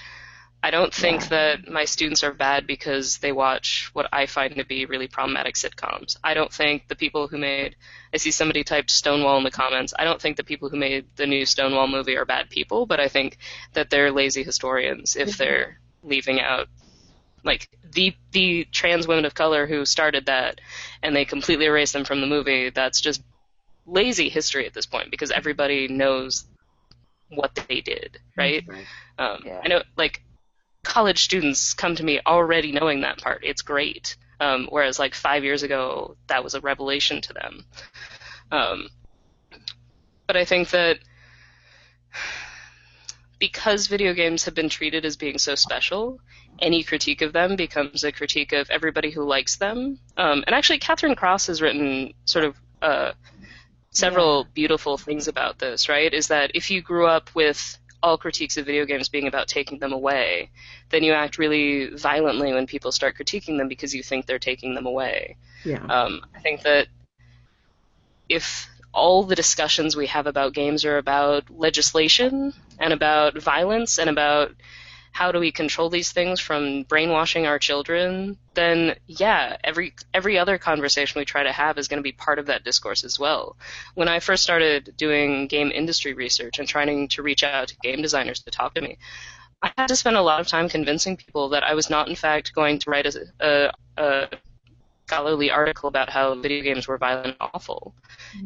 I 0.60 0.70
don't 0.70 0.93
think 0.93 1.28
that 1.28 1.68
my 1.68 1.85
students 1.85 2.24
are 2.24 2.32
bad 2.32 2.66
because 2.66 3.18
they 3.18 3.30
watch 3.30 3.90
what 3.93 4.09
I 4.12 4.26
find 4.26 4.56
to 4.56 4.64
be 4.64 4.86
really 4.86 5.06
problematic 5.06 5.55
sitcoms. 5.55 6.16
I 6.24 6.35
don't 6.35 6.52
think 6.52 6.89
the 6.89 6.97
people 6.97 7.28
who 7.28 7.39
made 7.39 7.76
I 8.12 8.16
see 8.16 8.32
somebody 8.32 8.64
typed 8.64 8.90
Stonewall 8.90 9.36
in 9.39 9.44
the 9.44 9.51
comments. 9.51 9.94
I 9.97 10.05
don't 10.05 10.20
think 10.20 10.36
the 10.36 10.44
people 10.44 10.68
who 10.68 10.76
made 10.76 11.06
the 11.16 11.26
new 11.26 11.47
Stonewall 11.47 11.86
movie 11.86 12.16
are 12.16 12.24
bad 12.24 12.51
people, 12.51 12.86
but 12.86 12.98
I 12.98 13.09
think 13.09 13.39
that 13.74 13.90
they're 13.90 14.10
lazy 14.10 14.43
historians 14.43 15.14
if 15.14 15.36
they're 15.36 15.78
leaving 16.02 16.40
out 16.40 16.68
like 17.44 17.68
the 17.93 18.14
the 18.32 18.66
trans 18.72 19.06
women 19.06 19.24
of 19.24 19.35
color 19.35 19.66
who 19.66 19.85
started 19.85 20.26
that 20.26 20.60
and 21.02 21.14
they 21.14 21.24
completely 21.24 21.66
erase 21.66 21.93
them 21.93 22.05
from 22.05 22.20
the 22.20 22.26
movie. 22.26 22.70
That's 22.70 23.01
just 23.01 23.22
lazy 23.86 24.28
history 24.28 24.66
at 24.66 24.74
this 24.74 24.86
point 24.86 25.10
because 25.10 25.30
everybody 25.30 25.89
knows 25.89 26.47
what 27.30 27.55
they 27.68 27.80
did, 27.80 28.18
right? 28.36 28.64
Um, 29.18 29.43
Yeah. 29.44 29.60
I 29.64 29.68
know, 29.68 29.82
like, 29.97 30.22
college 30.82 31.22
students 31.22 31.74
come 31.74 31.94
to 31.96 32.05
me 32.05 32.20
already 32.26 32.72
knowing 32.72 33.02
that 33.02 33.18
part. 33.18 33.42
It's 33.44 33.62
great. 33.62 34.16
Um, 34.40 34.68
whereas, 34.70 34.98
like, 34.98 35.14
five 35.14 35.42
years 35.42 35.62
ago, 35.62 36.16
that 36.28 36.44
was 36.44 36.55
a 36.55 36.60
revelation 36.60 37.20
to 37.22 37.32
them. 37.32 37.64
Um, 38.52 38.88
but 40.26 40.36
I 40.36 40.44
think 40.44 40.70
that 40.70 40.98
because 43.38 43.86
video 43.86 44.14
games 44.14 44.44
have 44.44 44.55
been 44.55 44.68
treated 44.68 45.05
as 45.05 45.16
being 45.16 45.38
so 45.38 45.55
special, 45.55 46.20
any 46.59 46.82
critique 46.82 47.22
of 47.22 47.32
them 47.32 47.56
becomes 47.56 48.05
a 48.05 48.12
critique 48.12 48.52
of 48.52 48.70
everybody 48.70 49.10
who 49.10 49.24
likes 49.24 49.56
them. 49.56 49.98
Um, 50.16 50.44
and 50.46 50.55
actually, 50.55 50.78
Katherine 50.78 51.14
Cross 51.14 51.46
has 51.46 51.62
written 51.62 52.14
sort 52.24 52.44
of 52.44 52.56
uh, 52.82 53.12
several 53.90 54.44
beautiful 54.55 54.98
things 54.98 55.28
about 55.28 55.59
this, 55.59 55.88
right? 55.88 56.12
Is 56.12 56.28
that 56.28 56.52
if 56.55 56.70
you 56.70 56.82
grew 56.82 57.06
up 57.06 57.34
with 57.34 57.78
all 58.02 58.18
critiques 58.18 58.56
of 58.56 58.66
video 58.66 58.84
games 58.84 59.08
being 59.08 59.26
about 59.26 59.48
taking 59.48 59.78
them 59.78 59.92
away, 59.92 60.50
then 60.90 61.02
you 61.02 61.12
act 61.12 61.38
really 61.38 61.90
violently 61.94 62.52
when 62.52 62.66
people 62.66 62.92
start 62.92 63.16
critiquing 63.16 63.58
them 63.58 63.68
because 63.68 63.94
you 63.94 64.02
think 64.02 64.26
they're 64.26 64.38
taking 64.38 64.74
them 64.74 64.86
away. 64.86 65.36
Yeah. 65.64 65.84
Um, 65.84 66.24
I 66.34 66.40
think 66.40 66.62
that 66.62 66.88
if 68.28 68.68
all 68.92 69.22
the 69.22 69.34
discussions 69.34 69.96
we 69.96 70.06
have 70.06 70.26
about 70.26 70.54
games 70.54 70.84
are 70.84 70.98
about 70.98 71.44
legislation 71.50 72.52
and 72.78 72.92
about 72.92 73.40
violence 73.40 73.98
and 73.98 74.08
about 74.10 74.52
how 75.12 75.32
do 75.32 75.40
we 75.40 75.51
control 75.51 75.90
these 75.90 76.12
things 76.12 76.40
from 76.40 76.82
brainwashing 76.85 77.47
our 77.47 77.59
children, 77.59 78.36
then 78.55 78.97
yeah, 79.06 79.56
every 79.64 79.94
every 80.14 80.39
other 80.39 80.59
conversation 80.59 81.18
we 81.18 81.24
try 81.24 81.43
to 81.43 81.52
have 81.52 81.78
is 81.78 81.89
going 81.89 81.98
to 81.98 82.02
be 82.02 82.12
part 82.12 82.39
of 82.39 82.47
that 82.47 82.64
discourse 82.64 83.05
as 83.05 83.18
well. 83.18 83.56
When 83.94 84.09
I 84.09 84.20
first 84.20 84.43
started 84.43 84.94
doing 84.97 85.47
game 85.47 85.70
industry 85.72 86.12
research 86.12 86.59
and 86.59 86.68
trying 86.68 87.09
to 87.09 87.22
reach 87.22 87.43
out 87.44 87.68
to 87.68 87.76
game 87.76 88.02
designers 88.02 88.40
to 88.40 88.51
talk 88.51 88.74
to 88.74 88.80
me, 88.80 88.98
I 89.62 89.72
had 89.76 89.89
to 89.89 89.97
spend 89.97 90.16
a 90.16 90.22
lot 90.22 90.40
of 90.40 90.47
time 90.47 90.68
convincing 90.68 91.16
people 91.16 91.48
that 91.51 91.64
I 91.64 91.74
was 91.74 91.90
not 91.90 92.09
in 92.09 92.16
fact 92.16 92.55
going 92.55 92.78
to 92.78 92.90
write 92.90 93.06
a, 93.06 93.26
a, 93.40 93.72
a 93.97 94.28
scholarly 95.09 95.51
article 95.51 95.89
about 95.89 96.10
how 96.10 96.35
video 96.35 96.62
games 96.62 96.86
were 96.86 96.98
violent 96.98 97.28
and 97.28 97.36
awful. 97.40 97.94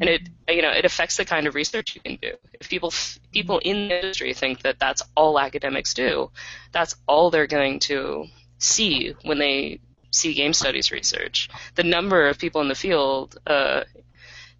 And 0.01 0.09
it, 0.09 0.28
you 0.48 0.62
know, 0.62 0.70
it 0.70 0.84
affects 0.84 1.16
the 1.16 1.24
kind 1.24 1.48
of 1.48 1.56
research 1.56 1.97
you 1.97 2.01
can 2.01 2.18
do. 2.22 2.34
If 2.60 2.68
people, 2.68 2.93
people 3.32 3.59
in 3.59 3.89
the 3.89 3.97
industry 3.97 4.32
think 4.32 4.62
that 4.62 4.78
that's 4.78 5.02
all 5.16 5.40
academics 5.40 5.93
do, 5.93 6.30
that's 6.70 6.94
all 7.09 7.30
they're 7.30 7.48
going 7.48 7.80
to 7.90 8.26
see 8.59 9.14
when 9.24 9.39
they 9.39 9.80
see 10.12 10.34
game 10.34 10.52
studies 10.52 10.93
research. 10.93 11.51
The 11.74 11.82
number 11.82 12.28
of 12.28 12.39
people 12.39 12.60
in 12.60 12.68
the 12.68 12.76
field 12.76 13.36
uh, 13.44 13.82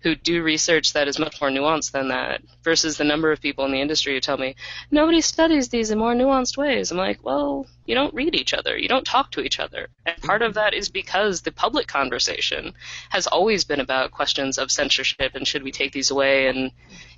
who 0.03 0.15
do 0.15 0.43
research 0.43 0.93
that 0.93 1.09
is 1.09 1.19
much 1.19 1.41
more 1.41 1.51
nuanced 1.51 1.93
than 1.93 2.09
that 2.09 2.43
versus 2.63 2.97
the 2.97 3.05
number 3.05 3.31
of 3.31 3.41
people 3.41 3.65
in 3.65 3.73
the 3.73 3.81
industry 3.81 4.15
who 4.15 4.21
tell 4.21 4.37
me 4.37 4.55
nobody 4.91 5.21
studies 5.21 5.69
these 5.69 5.91
in 5.91 5.99
more 5.99 6.15
nuanced 6.15 6.57
ways. 6.57 6.91
I'm 6.91 6.97
like, 6.97 7.25
well, 7.25 7.67
you 7.87 7.95
don't 7.95 8.15
read 8.15 8.35
each 8.35 8.55
other, 8.55 8.77
you 8.77 8.89
don't 8.89 9.07
talk 9.07 9.31
to 9.33 9.41
each 9.41 9.61
other. 9.61 9.89
And 10.05 10.17
part 10.23 10.43
of 10.43 10.55
that 10.55 10.75
is 10.75 10.89
because 10.89 11.43
the 11.43 11.53
public 11.53 11.87
conversation 11.87 12.75
has 13.11 13.27
always 13.27 13.65
been 13.65 13.81
about 13.81 14.11
questions 14.11 14.59
of 14.59 14.71
censorship 14.71 15.35
and 15.35 15.47
should 15.47 15.63
we 15.63 15.73
take 15.73 15.93
these 15.93 16.11
away 16.11 16.49
and 16.49 16.73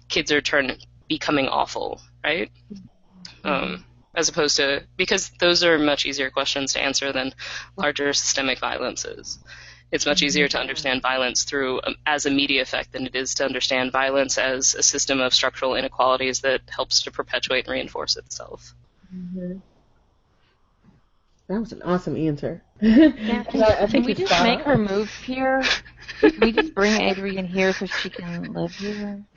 kids 0.08 0.30
are 0.30 0.40
turn 0.40 0.76
becoming 1.08 1.48
awful, 1.48 2.00
right? 2.22 2.50
Um, 3.44 3.84
as 4.14 4.28
opposed 4.28 4.56
to 4.56 4.84
because 4.96 5.30
those 5.40 5.64
are 5.64 5.78
much 5.78 6.06
easier 6.06 6.30
questions 6.30 6.72
to 6.72 6.80
answer 6.80 7.12
than 7.12 7.34
larger 7.76 8.12
systemic 8.12 8.58
violences. 8.58 9.38
It's 9.94 10.06
much 10.06 10.22
easier 10.24 10.48
to 10.48 10.58
understand 10.58 11.02
violence 11.02 11.44
through 11.44 11.80
um, 11.84 11.94
as 12.04 12.26
a 12.26 12.30
media 12.30 12.62
effect 12.62 12.90
than 12.90 13.06
it 13.06 13.14
is 13.14 13.32
to 13.36 13.44
understand 13.44 13.92
violence 13.92 14.38
as 14.38 14.74
a 14.74 14.82
system 14.82 15.20
of 15.20 15.32
structural 15.32 15.76
inequalities 15.76 16.40
that 16.40 16.62
helps 16.68 17.02
to 17.02 17.12
perpetuate 17.12 17.66
and 17.66 17.74
reinforce 17.74 18.16
itself. 18.16 18.74
That 21.46 21.60
was 21.60 21.70
an 21.70 21.82
awesome 21.82 22.16
answer. 22.16 22.60
Yeah, 22.80 23.44
can, 23.48 23.62
I- 23.62 23.66
I 23.66 23.76
can 23.76 23.88
think 23.88 24.06
we 24.06 24.10
it's 24.12 24.22
just 24.22 24.32
spot 24.32 24.42
make 24.42 24.62
her 24.62 24.76
move 24.76 25.10
here? 25.24 25.62
Can 26.20 26.40
we 26.40 26.50
just 26.50 26.74
bring 26.74 27.00
Avery 27.00 27.36
in 27.36 27.46
here 27.46 27.72
so 27.72 27.86
she 27.86 28.10
can 28.10 28.52
live 28.52 28.74
here? 28.74 29.22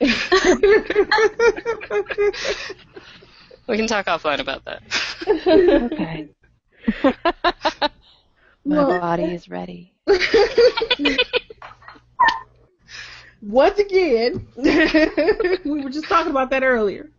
We 3.68 3.76
can 3.76 3.86
talk 3.86 4.06
offline 4.06 4.40
about 4.40 4.64
that. 4.64 4.82
Okay. 5.92 6.28
My 8.68 8.84
body 8.84 9.34
is 9.34 9.48
ready. 9.48 9.94
Once 13.40 13.78
again, 13.78 14.46
we 14.56 15.82
were 15.82 15.88
just 15.88 16.06
talking 16.06 16.30
about 16.30 16.50
that 16.50 16.62
earlier. 16.62 17.10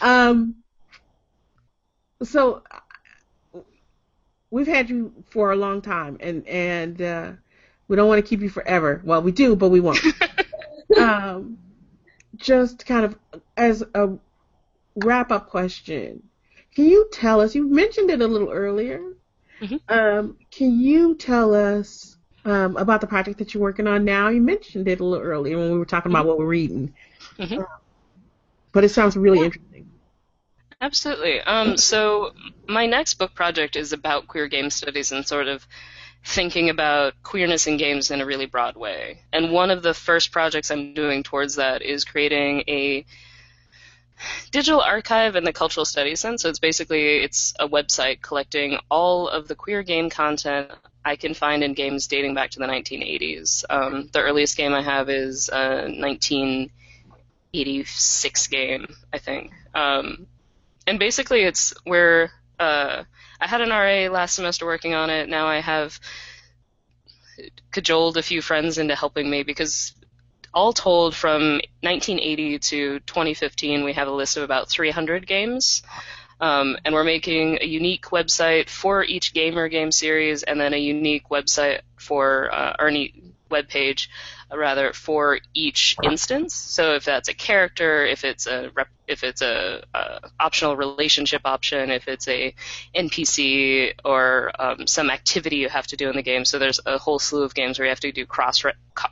Um, 0.00 0.56
so 2.22 2.62
we've 4.50 4.68
had 4.68 4.88
you 4.88 5.12
for 5.30 5.50
a 5.50 5.56
long 5.56 5.82
time, 5.82 6.16
and 6.20 6.46
and 6.46 7.02
uh, 7.02 7.32
we 7.88 7.96
don't 7.96 8.06
want 8.06 8.24
to 8.24 8.28
keep 8.28 8.40
you 8.40 8.50
forever. 8.50 9.00
Well, 9.04 9.22
we 9.22 9.32
do, 9.32 9.56
but 9.56 9.70
we 9.70 9.80
won't. 9.80 9.98
um, 10.96 11.58
just 12.36 12.86
kind 12.86 13.04
of 13.04 13.18
as 13.56 13.82
a 13.94 14.10
wrap 14.94 15.32
up 15.32 15.48
question, 15.48 16.22
can 16.76 16.84
you 16.84 17.08
tell 17.10 17.40
us? 17.40 17.56
You 17.56 17.68
mentioned 17.68 18.10
it 18.10 18.20
a 18.20 18.28
little 18.28 18.50
earlier. 18.50 19.00
Mm-hmm. 19.60 19.76
Um, 19.88 20.36
can 20.50 20.80
you 20.80 21.14
tell 21.14 21.54
us 21.54 22.16
um, 22.44 22.76
about 22.76 23.00
the 23.00 23.06
project 23.06 23.38
that 23.38 23.52
you're 23.54 23.62
working 23.62 23.86
on 23.86 24.04
now? 24.04 24.28
You 24.28 24.40
mentioned 24.40 24.88
it 24.88 25.00
a 25.00 25.04
little 25.04 25.24
earlier 25.24 25.58
when 25.58 25.70
we 25.72 25.78
were 25.78 25.84
talking 25.84 26.10
about 26.10 26.26
what 26.26 26.38
we're 26.38 26.46
reading, 26.46 26.94
Mhm. 27.38 27.66
but 28.72 28.84
it 28.84 28.88
sounds 28.90 29.16
really 29.16 29.44
interesting. 29.44 29.90
Absolutely. 30.80 31.40
Um, 31.42 31.76
so 31.76 32.32
my 32.66 32.86
next 32.86 33.14
book 33.14 33.34
project 33.34 33.76
is 33.76 33.92
about 33.92 34.26
queer 34.28 34.48
game 34.48 34.70
studies 34.70 35.12
and 35.12 35.26
sort 35.26 35.46
of 35.46 35.66
thinking 36.24 36.70
about 36.70 37.14
queerness 37.22 37.66
in 37.66 37.76
games 37.76 38.10
in 38.10 38.20
a 38.20 38.26
really 38.26 38.46
broad 38.46 38.76
way. 38.76 39.20
And 39.32 39.52
one 39.52 39.70
of 39.70 39.82
the 39.82 39.92
first 39.92 40.32
projects 40.32 40.70
I'm 40.70 40.94
doing 40.94 41.22
towards 41.22 41.56
that 41.56 41.82
is 41.82 42.04
creating 42.04 42.64
a 42.66 43.04
digital 44.50 44.80
archive 44.80 45.36
in 45.36 45.44
the 45.44 45.52
cultural 45.52 45.84
studies 45.84 46.20
sense. 46.20 46.42
So 46.42 46.48
it's 46.48 46.58
basically 46.58 47.18
it's 47.18 47.54
a 47.58 47.68
website 47.68 48.22
collecting 48.22 48.78
all 48.90 49.28
of 49.28 49.46
the 49.48 49.54
queer 49.54 49.82
game 49.82 50.08
content 50.10 50.70
I 51.04 51.16
can 51.16 51.34
find 51.34 51.62
in 51.64 51.74
games 51.74 52.06
dating 52.06 52.34
back 52.34 52.50
to 52.50 52.58
the 52.58 52.66
1980s. 52.66 53.64
Um, 53.70 54.08
the 54.12 54.20
earliest 54.20 54.56
game 54.56 54.72
I 54.74 54.82
have 54.82 55.08
is 55.08 55.48
a 55.48 55.86
1986 55.88 58.46
game, 58.48 58.94
I 59.12 59.18
think. 59.18 59.52
Um, 59.74 60.26
and 60.86 60.98
basically 60.98 61.42
it's 61.42 61.72
where 61.84 62.32
uh, 62.58 63.04
I 63.40 63.46
had 63.46 63.60
an 63.62 63.70
RA 63.70 64.12
last 64.12 64.34
semester 64.34 64.66
working 64.66 64.94
on 64.94 65.08
it. 65.08 65.28
Now 65.28 65.46
I 65.46 65.60
have 65.60 65.98
cajoled 67.72 68.18
a 68.18 68.22
few 68.22 68.42
friends 68.42 68.76
into 68.76 68.94
helping 68.94 69.30
me 69.30 69.42
because 69.42 69.94
all 70.52 70.72
told 70.72 71.14
from 71.14 71.60
1980 71.82 72.58
to 72.58 73.00
2015 73.00 73.84
we 73.84 73.92
have 73.92 74.08
a 74.08 74.12
list 74.12 74.36
of 74.36 74.42
about 74.42 74.68
300 74.68 75.26
games. 75.26 75.82
Um, 76.40 76.78
and 76.84 76.94
we're 76.94 77.04
making 77.04 77.58
a 77.60 77.66
unique 77.66 78.06
website 78.06 78.70
for 78.70 79.04
each 79.04 79.34
gamer 79.34 79.68
game 79.68 79.92
series 79.92 80.42
and 80.42 80.58
then 80.58 80.72
a 80.72 80.78
unique 80.78 81.28
website 81.28 81.82
for 81.96 82.52
uh, 82.52 82.76
or 82.78 82.90
web 83.50 83.68
page 83.68 84.08
rather 84.54 84.92
for 84.92 85.38
each 85.54 85.96
instance. 86.02 86.54
So 86.54 86.94
if 86.94 87.04
that's 87.04 87.28
a 87.28 87.34
character 87.34 88.04
if 88.06 88.24
it's 88.24 88.46
a 88.46 88.70
rep- 88.74 88.88
if 89.06 89.24
it's 89.24 89.42
a, 89.42 89.82
uh 89.94 90.18
optional 90.38 90.76
relationship 90.76 91.42
option 91.44 91.90
if 91.90 92.06
it's 92.08 92.28
a 92.28 92.54
npc 92.94 93.92
or 94.04 94.52
um, 94.58 94.86
some 94.86 95.10
activity 95.10 95.56
you 95.56 95.68
have 95.68 95.86
to 95.88 95.96
do 95.96 96.08
in 96.08 96.16
the 96.16 96.22
game. 96.22 96.44
So 96.44 96.58
there's 96.58 96.80
a 96.86 96.98
whole 96.98 97.18
slew 97.18 97.42
of 97.42 97.54
games 97.54 97.78
where 97.78 97.86
you 97.86 97.90
have 97.90 98.00
to 98.00 98.12
do 98.12 98.26
cross 98.26 98.62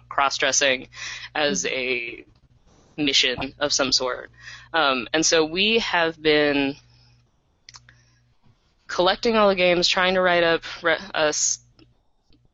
cross 0.09 0.36
dressing 0.39 0.89
as 1.35 1.66
a 1.66 2.24
mission 2.97 3.55
of 3.59 3.73
some 3.73 3.93
sort. 3.93 4.31
Um, 4.73 5.09
and 5.12 5.24
so 5.24 5.44
we 5.44 5.78
have 5.78 6.20
been 6.20 6.77
collecting 8.89 9.36
all 9.36 9.48
the 9.48 9.55
games 9.55 9.86
trying 9.86 10.15
to 10.15 10.20
write 10.20 10.43
up 10.43 10.62
re- 10.82 10.98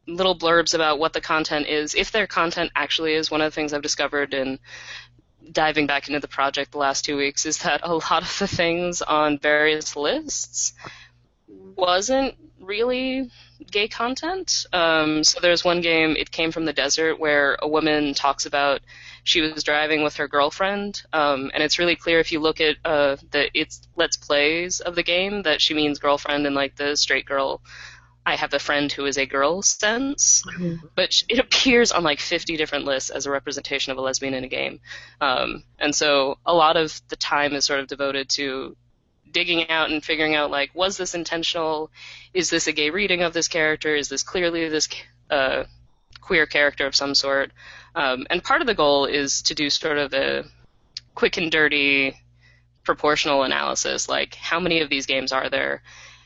little 0.07 0.37
blurbs 0.37 0.75
about 0.75 0.99
what 0.99 1.13
the 1.13 1.21
content 1.21 1.67
is, 1.67 1.95
if 1.95 2.13
their 2.13 2.27
content 2.27 2.71
actually 2.75 3.15
is. 3.15 3.31
One 3.31 3.41
of 3.41 3.51
the 3.51 3.55
things 3.55 3.73
I've 3.73 3.83
discovered 3.83 4.35
in 4.35 4.59
diving 5.53 5.87
back 5.87 6.09
into 6.09 6.21
the 6.21 6.29
project 6.29 6.73
the 6.73 6.79
last 6.79 7.05
two 7.05 7.17
weeks 7.17 7.47
is 7.47 7.59
that 7.59 7.81
a 7.83 7.95
lot 7.95 8.23
of 8.23 8.39
the 8.39 8.47
things 8.47 9.03
on 9.03 9.39
various 9.39 9.97
lists 9.97 10.73
wasn't 11.47 12.35
really 12.61 13.31
gay 13.71 13.89
content. 13.89 14.67
Um, 14.73 15.25
so 15.25 15.41
there's 15.41 15.65
one 15.65 15.81
game, 15.81 16.17
It 16.19 16.31
Came 16.31 16.53
from 16.53 16.65
the 16.65 16.73
Desert, 16.73 17.19
where 17.19 17.57
a 17.61 17.69
woman 17.69 18.15
talks 18.15 18.47
about 18.47 18.81
she 19.23 19.41
was 19.41 19.65
driving 19.65 20.03
with 20.03 20.17
her 20.17 20.29
girlfriend, 20.29 21.03
um, 21.13 21.51
and 21.55 21.63
it's 21.63 21.79
really 21.79 21.97
clear 21.97 22.21
if 22.21 22.33
you 22.33 22.41
look 22.41 22.61
at 22.61 22.77
uh, 22.85 23.17
the 23.31 23.49
it's 23.59 23.81
let's 23.97 24.17
plays 24.17 24.81
of 24.81 24.95
the 24.95 25.03
game 25.03 25.43
that 25.43 25.61
she 25.61 25.75
means 25.75 25.99
girlfriend 25.99 26.47
and 26.47 26.55
like 26.55 26.77
the 26.77 26.97
straight 26.97 27.25
girl 27.25 27.63
I 28.27 28.37
have 28.37 28.55
a 28.55 28.59
friend 28.59 28.91
who 28.91 29.05
is 29.05 29.19
a 29.19 29.27
girl 29.27 29.61
sense, 29.63 30.43
but 30.95 31.23
it 31.29 31.39
appears 31.39 31.93
on 31.93 32.03
like 32.03 32.21
50 32.21 32.57
different 32.57 32.87
lists 32.87 33.11
as 33.11 33.27
a 33.27 33.31
representation 33.31 33.93
of 33.93 33.99
a 33.99 34.01
lesbian 34.01 34.33
in 34.35 34.45
a 34.45 34.49
game. 34.49 34.81
Um, 35.21 35.65
and 35.79 35.95
so 35.95 36.39
a 36.47 36.55
lot 36.55 36.77
of 36.77 37.01
the 37.09 37.17
time 37.17 37.53
is 37.53 37.67
sort 37.67 37.81
of 37.81 37.87
devoted 37.87 38.31
to 38.31 38.77
digging 39.31 39.69
out 39.69 39.91
and 39.91 40.03
figuring 40.03 40.35
out 40.35 40.51
like, 40.51 40.75
was 40.75 40.97
this 40.97 41.15
intentional? 41.15 41.91
Is 42.33 42.49
this 42.49 42.67
a 42.67 42.73
gay 42.73 42.91
reading 42.91 43.23
of 43.23 43.35
this 43.35 43.49
character? 43.49 43.95
Is 43.95 44.09
this 44.09 44.23
clearly 44.23 44.69
this 44.69 44.89
uh, 45.29 45.65
queer 46.21 46.47
character 46.47 46.87
of 46.87 46.97
some 46.97 47.15
sort? 47.15 47.51
Um, 47.95 48.27
and 48.31 48.43
part 48.43 48.63
of 48.63 48.67
the 48.67 48.75
goal 48.75 49.05
is 49.05 49.43
to 49.43 49.55
do 49.55 49.69
sort 49.69 49.99
of 49.99 50.15
a 50.15 50.45
quick 51.15 51.37
and 51.37 51.51
dirty 51.51 52.17
proportional 52.85 53.43
analysis, 53.43 54.09
like 54.09 54.35
how 54.35 54.61
many 54.61 54.81
of 54.81 54.89
these 54.89 55.07
games 55.07 55.33
are 55.33 55.51
there? 55.51 55.83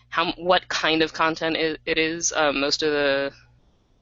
How 0.09 0.33
what 0.33 0.69
kind 0.69 1.03
of 1.03 1.13
content 1.13 1.57
it, 1.57 1.81
it 1.85 1.99
is. 1.99 2.33
Um, 2.33 2.61
most 2.61 2.83
of 2.83 2.91
the 2.91 3.33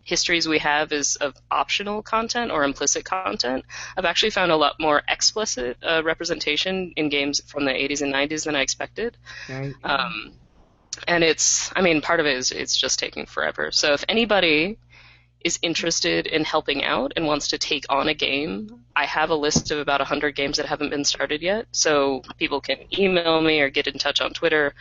histories 0.07 0.47
we 0.47 0.61
have 0.61 0.93
is 0.93 1.17
of 1.17 1.35
optional 1.51 2.01
content 2.01 2.53
or 2.53 2.63
implicit 2.63 3.05
content. 3.05 3.65
I've 3.97 4.05
actually 4.05 4.31
found 4.31 4.53
a 4.53 4.57
lot 4.57 4.77
more 4.79 5.03
explicit 5.09 5.77
uh, 5.83 6.03
representation 6.05 6.93
in 6.97 7.09
games 7.09 7.41
from 7.45 7.65
the 7.65 7.73
80s 7.73 8.03
and 8.03 8.15
90s 8.15 8.45
than 8.45 8.55
I 8.55 8.61
expected. 8.61 9.17
Right. 9.49 9.75
Um, 9.83 10.33
and 11.09 11.25
it's, 11.25 11.73
I 11.75 11.83
mean, 11.83 12.01
part 12.01 12.21
of 12.21 12.27
it 12.27 12.37
is 12.37 12.53
it's 12.53 12.77
just 12.77 13.01
taking 13.01 13.27
forever. 13.27 13.73
So 13.73 13.95
if 13.95 14.05
anybody 14.09 14.79
is 15.45 15.59
interested 15.61 16.29
in 16.29 16.45
helping 16.45 16.85
out 16.85 17.13
and 17.17 17.27
wants 17.27 17.49
to 17.49 17.59
take 17.59 17.85
on 17.89 18.09
a 18.09 18.15
game, 18.15 18.85
I 18.95 19.07
have 19.07 19.31
a 19.31 19.35
list 19.35 19.73
of 19.73 19.79
about 19.79 20.01
100 20.01 20.37
games 20.37 20.57
that 20.57 20.67
haven't 20.67 20.91
been 20.91 21.05
started 21.05 21.43
yet. 21.43 21.67
So 21.73 22.23
people 22.39 22.61
can 22.61 22.79
email 22.97 23.41
me 23.41 23.61
or 23.61 23.71
get 23.71 23.89
in 23.89 23.99
touch 23.99 24.21
on 24.21 24.33
Twitter. 24.33 24.73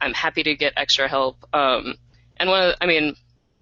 I'm 0.00 0.14
happy 0.14 0.42
to 0.42 0.54
get 0.54 0.74
extra 0.76 1.08
help. 1.08 1.46
Um, 1.52 1.94
and 2.36 2.50
one, 2.50 2.70
of, 2.70 2.74
I 2.80 2.86
mean, 2.86 3.16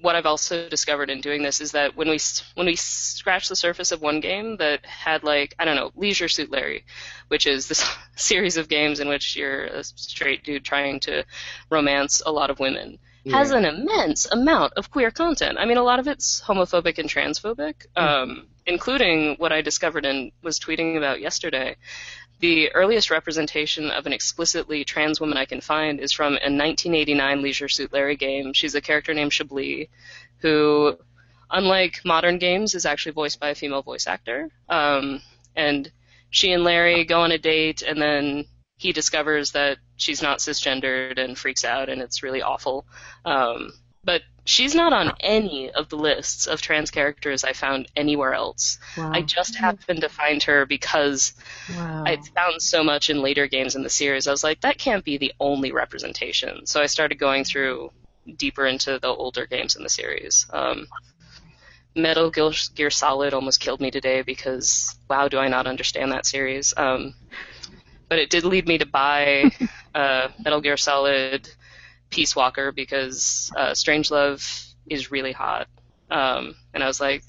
what 0.04 0.16
I've 0.16 0.26
also 0.26 0.68
discovered 0.68 1.08
in 1.08 1.22
doing 1.22 1.42
this 1.42 1.60
is 1.62 1.72
that 1.72 1.96
when 1.96 2.10
we 2.10 2.18
when 2.54 2.66
we 2.66 2.76
scratch 2.76 3.48
the 3.48 3.56
surface 3.56 3.90
of 3.90 4.02
one 4.02 4.20
game 4.20 4.58
that 4.58 4.84
had 4.84 5.24
like 5.24 5.54
I 5.58 5.64
don't 5.64 5.76
know 5.76 5.92
Leisure 5.96 6.28
Suit 6.28 6.50
Larry, 6.50 6.84
which 7.28 7.46
is 7.46 7.68
this 7.68 7.82
series 8.16 8.58
of 8.58 8.68
games 8.68 9.00
in 9.00 9.08
which 9.08 9.34
you're 9.34 9.64
a 9.64 9.82
straight 9.82 10.44
dude 10.44 10.64
trying 10.64 11.00
to 11.00 11.24
romance 11.70 12.22
a 12.24 12.30
lot 12.30 12.50
of 12.50 12.60
women, 12.60 12.98
yeah. 13.24 13.38
has 13.38 13.50
an 13.50 13.64
immense 13.64 14.26
amount 14.26 14.74
of 14.74 14.90
queer 14.90 15.10
content. 15.10 15.56
I 15.58 15.64
mean, 15.64 15.78
a 15.78 15.82
lot 15.82 15.98
of 15.98 16.06
it's 16.06 16.42
homophobic 16.42 16.98
and 16.98 17.08
transphobic, 17.08 17.86
um, 17.96 18.46
including 18.66 19.36
what 19.38 19.52
I 19.52 19.62
discovered 19.62 20.04
and 20.04 20.32
was 20.42 20.60
tweeting 20.60 20.98
about 20.98 21.22
yesterday 21.22 21.76
the 22.40 22.72
earliest 22.74 23.10
representation 23.10 23.90
of 23.90 24.06
an 24.06 24.12
explicitly 24.12 24.84
trans 24.84 25.20
woman 25.20 25.38
I 25.38 25.44
can 25.44 25.60
find 25.60 26.00
is 26.00 26.12
from 26.12 26.32
a 26.32 26.50
1989 26.50 27.42
Leisure 27.42 27.68
Suit 27.68 27.92
Larry 27.92 28.16
game. 28.16 28.52
She's 28.52 28.74
a 28.74 28.80
character 28.80 29.14
named 29.14 29.32
Chablis, 29.32 29.88
who, 30.38 30.98
unlike 31.50 32.00
modern 32.04 32.38
games, 32.38 32.74
is 32.74 32.86
actually 32.86 33.12
voiced 33.12 33.40
by 33.40 33.50
a 33.50 33.54
female 33.54 33.82
voice 33.82 34.06
actor. 34.06 34.50
Um, 34.68 35.22
and 35.56 35.90
she 36.30 36.52
and 36.52 36.64
Larry 36.64 37.04
go 37.04 37.20
on 37.20 37.32
a 37.32 37.38
date, 37.38 37.82
and 37.82 38.00
then 38.00 38.46
he 38.76 38.92
discovers 38.92 39.52
that 39.52 39.78
she's 39.96 40.20
not 40.20 40.40
cisgendered 40.40 41.18
and 41.18 41.38
freaks 41.38 41.64
out, 41.64 41.88
and 41.88 42.02
it's 42.02 42.22
really 42.22 42.42
awful. 42.42 42.86
Um, 43.24 43.72
but 44.04 44.22
she's 44.44 44.74
not 44.74 44.92
on 44.92 45.12
any 45.20 45.70
of 45.70 45.88
the 45.88 45.96
lists 45.96 46.46
of 46.46 46.60
trans 46.60 46.90
characters 46.90 47.44
I 47.44 47.52
found 47.52 47.88
anywhere 47.96 48.34
else. 48.34 48.78
Wow. 48.96 49.10
I 49.12 49.22
just 49.22 49.56
happened 49.56 50.02
to 50.02 50.08
find 50.08 50.42
her 50.44 50.66
because 50.66 51.32
wow. 51.74 52.04
I 52.06 52.18
found 52.34 52.60
so 52.60 52.84
much 52.84 53.10
in 53.10 53.22
later 53.22 53.46
games 53.46 53.74
in 53.74 53.82
the 53.82 53.90
series. 53.90 54.26
I 54.26 54.30
was 54.30 54.44
like, 54.44 54.60
that 54.60 54.78
can't 54.78 55.04
be 55.04 55.16
the 55.16 55.32
only 55.40 55.72
representation. 55.72 56.66
So 56.66 56.80
I 56.80 56.86
started 56.86 57.18
going 57.18 57.44
through 57.44 57.90
deeper 58.36 58.66
into 58.66 58.98
the 58.98 59.08
older 59.08 59.46
games 59.46 59.76
in 59.76 59.82
the 59.82 59.88
series. 59.88 60.46
Um, 60.52 60.86
Metal 61.96 62.30
Gear 62.30 62.90
Solid 62.90 63.34
almost 63.34 63.60
killed 63.60 63.80
me 63.80 63.90
today 63.90 64.22
because 64.22 64.96
wow, 65.08 65.28
do 65.28 65.38
I 65.38 65.48
not 65.48 65.66
understand 65.66 66.12
that 66.12 66.26
series? 66.26 66.74
Um, 66.76 67.14
but 68.08 68.18
it 68.18 68.30
did 68.30 68.44
lead 68.44 68.66
me 68.66 68.78
to 68.78 68.86
buy 68.86 69.50
uh, 69.94 70.28
Metal 70.42 70.60
Gear 70.60 70.76
Solid 70.76 71.48
Peace 72.14 72.36
Walker 72.36 72.70
because 72.70 73.50
uh, 73.56 73.70
Strangelove 73.70 74.72
is 74.88 75.10
really 75.10 75.32
hot. 75.32 75.66
Um, 76.12 76.54
and 76.72 76.80
I 76.80 76.86
was 76.86 77.00
like, 77.00 77.24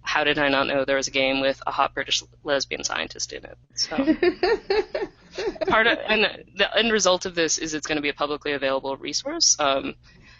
how 0.00 0.24
did 0.24 0.38
I 0.38 0.48
not 0.48 0.66
know 0.66 0.86
there 0.86 0.96
was 0.96 1.08
a 1.08 1.10
game 1.10 1.42
with 1.42 1.62
a 1.66 1.70
hot 1.70 1.92
British 1.92 2.22
lesbian 2.42 2.82
scientist 2.82 3.34
in 3.34 3.44
it? 3.44 3.58
So 3.74 3.96
part 5.68 5.86
of 5.86 5.98
and 6.08 6.46
the 6.56 6.74
end 6.74 6.90
result 6.90 7.26
of 7.26 7.34
this 7.34 7.58
is 7.58 7.74
it's 7.74 7.86
going 7.86 7.96
to 7.96 8.02
be 8.02 8.08
a 8.08 8.14
publicly 8.14 8.52
available 8.52 8.96
resource. 8.96 9.56
Um, 9.58 9.94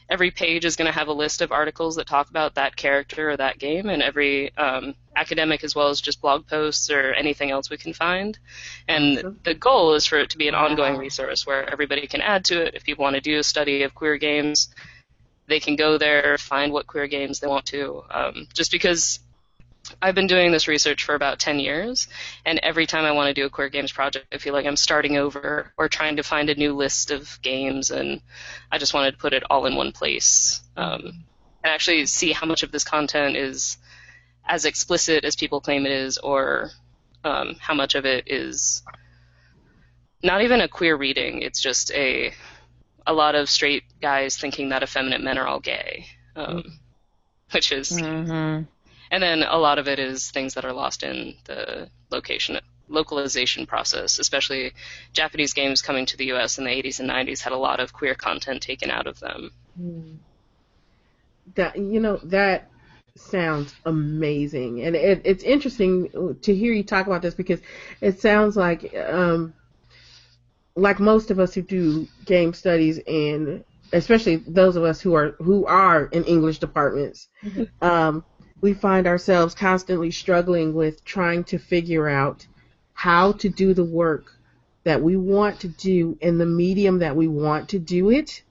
every 0.08 0.30
page 0.30 0.64
is 0.64 0.76
going 0.76 0.90
to 0.90 0.98
have 0.98 1.08
a 1.08 1.12
list 1.12 1.42
of 1.42 1.52
articles 1.52 1.96
that 1.96 2.06
talk 2.06 2.30
about 2.30 2.54
that 2.54 2.76
character 2.76 3.30
or 3.30 3.36
that 3.36 3.58
game, 3.58 3.90
and 3.90 4.02
every 4.02 4.56
um, 4.56 4.94
academic 5.20 5.62
as 5.62 5.74
well 5.74 5.88
as 5.88 6.00
just 6.00 6.20
blog 6.20 6.46
posts 6.46 6.90
or 6.90 7.12
anything 7.12 7.50
else 7.50 7.68
we 7.68 7.76
can 7.76 7.92
find. 7.92 8.38
And 8.88 9.36
the 9.44 9.54
goal 9.54 9.94
is 9.94 10.06
for 10.06 10.18
it 10.18 10.30
to 10.30 10.38
be 10.38 10.48
an 10.48 10.54
ongoing 10.54 10.96
resource 10.96 11.46
where 11.46 11.70
everybody 11.70 12.06
can 12.06 12.22
add 12.22 12.46
to 12.46 12.62
it 12.62 12.74
if 12.74 12.84
people 12.84 13.02
want 13.04 13.16
to 13.16 13.20
do 13.20 13.38
a 13.38 13.42
study 13.42 13.82
of 13.82 13.94
queer 13.94 14.16
games. 14.16 14.68
they 15.46 15.60
can 15.60 15.76
go 15.76 15.98
there, 15.98 16.38
find 16.38 16.72
what 16.72 16.86
queer 16.86 17.08
games 17.08 17.40
they 17.40 17.48
want 17.48 17.66
to. 17.66 18.04
Um, 18.08 18.46
just 18.54 18.70
because 18.70 19.18
I've 20.00 20.14
been 20.14 20.28
doing 20.28 20.52
this 20.52 20.68
research 20.68 21.02
for 21.04 21.14
about 21.14 21.38
10 21.38 21.58
years, 21.58 22.06
and 22.44 22.58
every 22.60 22.86
time 22.86 23.04
I 23.04 23.12
want 23.12 23.28
to 23.28 23.34
do 23.34 23.46
a 23.46 23.50
queer 23.50 23.68
games 23.68 23.92
project, 23.92 24.26
I 24.32 24.38
feel 24.38 24.54
like 24.54 24.66
I'm 24.66 24.76
starting 24.76 25.16
over 25.16 25.72
or 25.76 25.88
trying 25.88 26.16
to 26.16 26.22
find 26.22 26.48
a 26.48 26.54
new 26.54 26.74
list 26.74 27.10
of 27.10 27.38
games, 27.42 27.90
and 27.90 28.20
I 28.70 28.78
just 28.78 28.94
wanted 28.94 29.12
to 29.12 29.18
put 29.18 29.32
it 29.32 29.42
all 29.50 29.66
in 29.66 29.74
one 29.74 29.92
place 29.92 30.62
um, 30.76 31.24
and 31.64 31.72
actually 31.74 32.06
see 32.06 32.32
how 32.32 32.46
much 32.46 32.62
of 32.62 32.70
this 32.70 32.84
content 32.84 33.36
is 33.36 33.76
as 34.50 34.64
explicit 34.64 35.24
as 35.24 35.36
people 35.36 35.60
claim 35.60 35.86
it 35.86 35.92
is, 35.92 36.18
or 36.18 36.70
um, 37.22 37.54
how 37.60 37.72
much 37.72 37.94
of 37.94 38.04
it 38.04 38.24
is 38.26 38.82
not 40.22 40.42
even 40.42 40.60
a 40.60 40.68
queer 40.68 40.96
reading. 40.96 41.42
It's 41.42 41.60
just 41.62 41.92
a 41.92 42.34
a 43.06 43.12
lot 43.12 43.34
of 43.34 43.48
straight 43.48 43.84
guys 44.02 44.36
thinking 44.36 44.68
that 44.68 44.82
effeminate 44.82 45.22
men 45.22 45.38
are 45.38 45.46
all 45.46 45.60
gay, 45.60 46.06
um, 46.36 46.64
which 47.52 47.72
is 47.72 47.90
Mm-hmm. 47.90 48.64
and 49.12 49.22
then 49.22 49.42
a 49.44 49.56
lot 49.56 49.78
of 49.78 49.88
it 49.88 49.98
is 49.98 50.30
things 50.30 50.54
that 50.54 50.64
are 50.64 50.72
lost 50.72 51.02
in 51.04 51.36
the 51.44 51.88
location 52.10 52.58
localization 52.88 53.66
process, 53.66 54.18
especially 54.18 54.72
Japanese 55.12 55.54
games 55.54 55.80
coming 55.80 56.06
to 56.06 56.16
the 56.16 56.32
US 56.32 56.58
in 56.58 56.64
the 56.64 56.70
80s 56.70 56.98
and 56.98 57.08
90s 57.08 57.40
had 57.40 57.52
a 57.52 57.56
lot 57.56 57.78
of 57.78 57.92
queer 57.92 58.16
content 58.16 58.62
taken 58.62 58.90
out 58.90 59.06
of 59.06 59.20
them. 59.20 59.52
That 61.54 61.76
you 61.76 62.00
know 62.00 62.18
that 62.24 62.68
sounds 63.16 63.74
amazing, 63.84 64.82
and 64.82 64.96
it, 64.96 65.22
it's 65.24 65.42
interesting 65.42 66.36
to 66.42 66.54
hear 66.54 66.72
you 66.72 66.82
talk 66.84 67.06
about 67.06 67.22
this 67.22 67.34
because 67.34 67.60
it 68.00 68.20
sounds 68.20 68.56
like, 68.56 68.94
um, 68.94 69.54
like 70.76 71.00
most 71.00 71.30
of 71.30 71.38
us 71.38 71.54
who 71.54 71.62
do 71.62 72.06
game 72.24 72.52
studies, 72.54 72.98
and 73.06 73.64
especially 73.92 74.36
those 74.36 74.76
of 74.76 74.84
us 74.84 75.00
who 75.00 75.14
are 75.14 75.30
who 75.38 75.66
are 75.66 76.04
in 76.06 76.24
English 76.24 76.58
departments, 76.58 77.28
um, 77.82 78.24
we 78.60 78.72
find 78.74 79.06
ourselves 79.06 79.54
constantly 79.54 80.10
struggling 80.10 80.74
with 80.74 81.04
trying 81.04 81.44
to 81.44 81.58
figure 81.58 82.08
out 82.08 82.46
how 82.92 83.32
to 83.32 83.48
do 83.48 83.74
the 83.74 83.84
work 83.84 84.32
that 84.84 85.02
we 85.02 85.16
want 85.16 85.60
to 85.60 85.68
do 85.68 86.16
in 86.20 86.38
the 86.38 86.46
medium 86.46 87.00
that 87.00 87.16
we 87.16 87.28
want 87.28 87.70
to 87.70 87.78
do 87.78 88.10
it, 88.10 88.42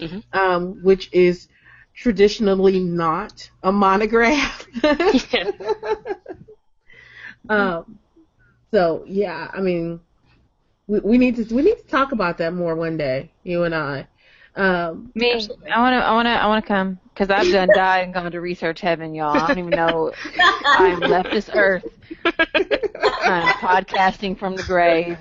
Mhm. 0.00 0.22
um, 0.32 0.82
which 0.82 1.12
is 1.12 1.48
traditionally 1.98 2.78
not 2.78 3.50
a 3.62 3.72
monograph. 3.72 4.66
um, 7.48 7.98
so 8.70 9.04
yeah, 9.06 9.50
I 9.52 9.60
mean, 9.60 10.00
we, 10.86 11.00
we 11.00 11.18
need 11.18 11.36
to 11.36 11.54
we 11.54 11.62
need 11.62 11.76
to 11.76 11.86
talk 11.88 12.12
about 12.12 12.38
that 12.38 12.54
more 12.54 12.76
one 12.76 12.96
day, 12.96 13.32
you 13.42 13.64
and 13.64 13.74
I. 13.74 14.06
Um, 14.54 15.10
Me, 15.14 15.34
I 15.72 15.78
wanna, 15.78 15.98
I 15.98 16.12
wanna, 16.12 16.30
I 16.30 16.46
wanna 16.46 16.62
come 16.62 16.98
because 17.14 17.30
I've 17.30 17.52
done 17.52 17.68
died 17.74 18.04
and 18.04 18.14
gone 18.14 18.30
to 18.32 18.40
research 18.40 18.80
heaven, 18.80 19.14
y'all. 19.14 19.36
I 19.36 19.46
don't 19.48 19.58
even 19.58 19.70
know 19.70 20.12
I've 20.66 20.98
left 21.00 21.30
this 21.30 21.50
earth. 21.52 21.84
I'm 22.24 23.54
podcasting 23.54 24.38
from 24.38 24.56
the 24.56 24.62
grave. 24.64 25.18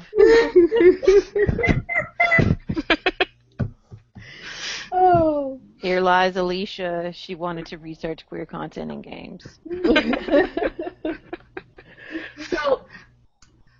oh. 4.91 5.59
Here 5.79 6.01
lies 6.01 6.35
Alicia. 6.35 7.11
She 7.13 7.35
wanted 7.35 7.67
to 7.67 7.77
research 7.77 8.25
queer 8.27 8.45
content 8.45 8.91
in 8.91 9.01
games. 9.01 9.59
so 12.49 12.85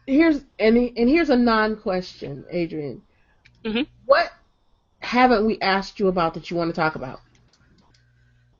here's 0.05 0.43
and 0.59 0.77
and 0.77 1.09
here's 1.09 1.29
a 1.29 1.35
non-question, 1.35 2.45
Adrienne. 2.53 3.01
Mhm. 3.65 3.87
What 4.05 4.31
haven't 4.99 5.45
we 5.45 5.59
asked 5.59 5.99
you 5.99 6.07
about 6.07 6.35
that 6.35 6.51
you 6.51 6.57
want 6.57 6.69
to 6.69 6.75
talk 6.79 6.95
about, 6.95 7.19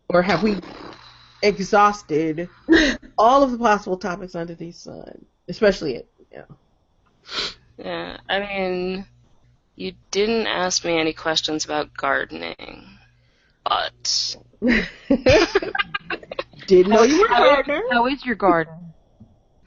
or 0.10 0.22
have 0.22 0.44
we 0.44 0.58
exhausted 1.44 2.50
all 3.18 3.44
of 3.44 3.52
the 3.52 3.58
possible 3.58 3.98
topics 3.98 4.36
under 4.36 4.56
the 4.56 4.72
sun, 4.72 5.26
especially 5.48 5.96
it? 5.96 6.08
Yeah. 6.32 6.46
Yeah, 7.78 8.18
I 8.28 8.40
mean, 8.40 9.06
you 9.76 9.94
didn't 10.10 10.48
ask 10.48 10.84
me 10.84 10.98
any 10.98 11.14
questions 11.14 11.66
about 11.66 11.96
gardening, 11.96 12.97
but 13.68 14.36
Didn't 16.68 16.92
know 16.92 17.04
you 17.04 17.20
were 17.20 17.28
a 17.28 17.30
gardener. 17.30 17.84
How 17.92 18.08
is 18.08 18.26
your 18.26 18.36
garden? 18.36 18.94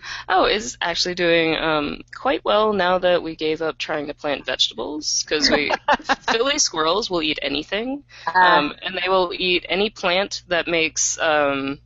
oh, 0.28 0.46
is 0.46 0.76
actually 0.80 1.14
doing 1.14 1.56
um, 1.56 2.00
quite 2.14 2.44
well 2.44 2.72
now 2.72 2.98
that 2.98 3.22
we 3.22 3.36
gave 3.36 3.62
up 3.62 3.78
trying 3.78 4.06
to 4.06 4.14
plant 4.14 4.44
vegetables 4.46 5.22
because 5.22 5.50
we 5.50 5.70
Philly 6.30 6.58
squirrels 6.58 7.10
will 7.10 7.22
eat 7.22 7.38
anything, 7.42 8.04
um, 8.34 8.74
and 8.82 8.96
they 8.96 9.08
will 9.08 9.32
eat 9.36 9.64
any 9.68 9.90
plant 9.90 10.42
that 10.48 10.66
makes 10.66 11.18
um, 11.18 11.78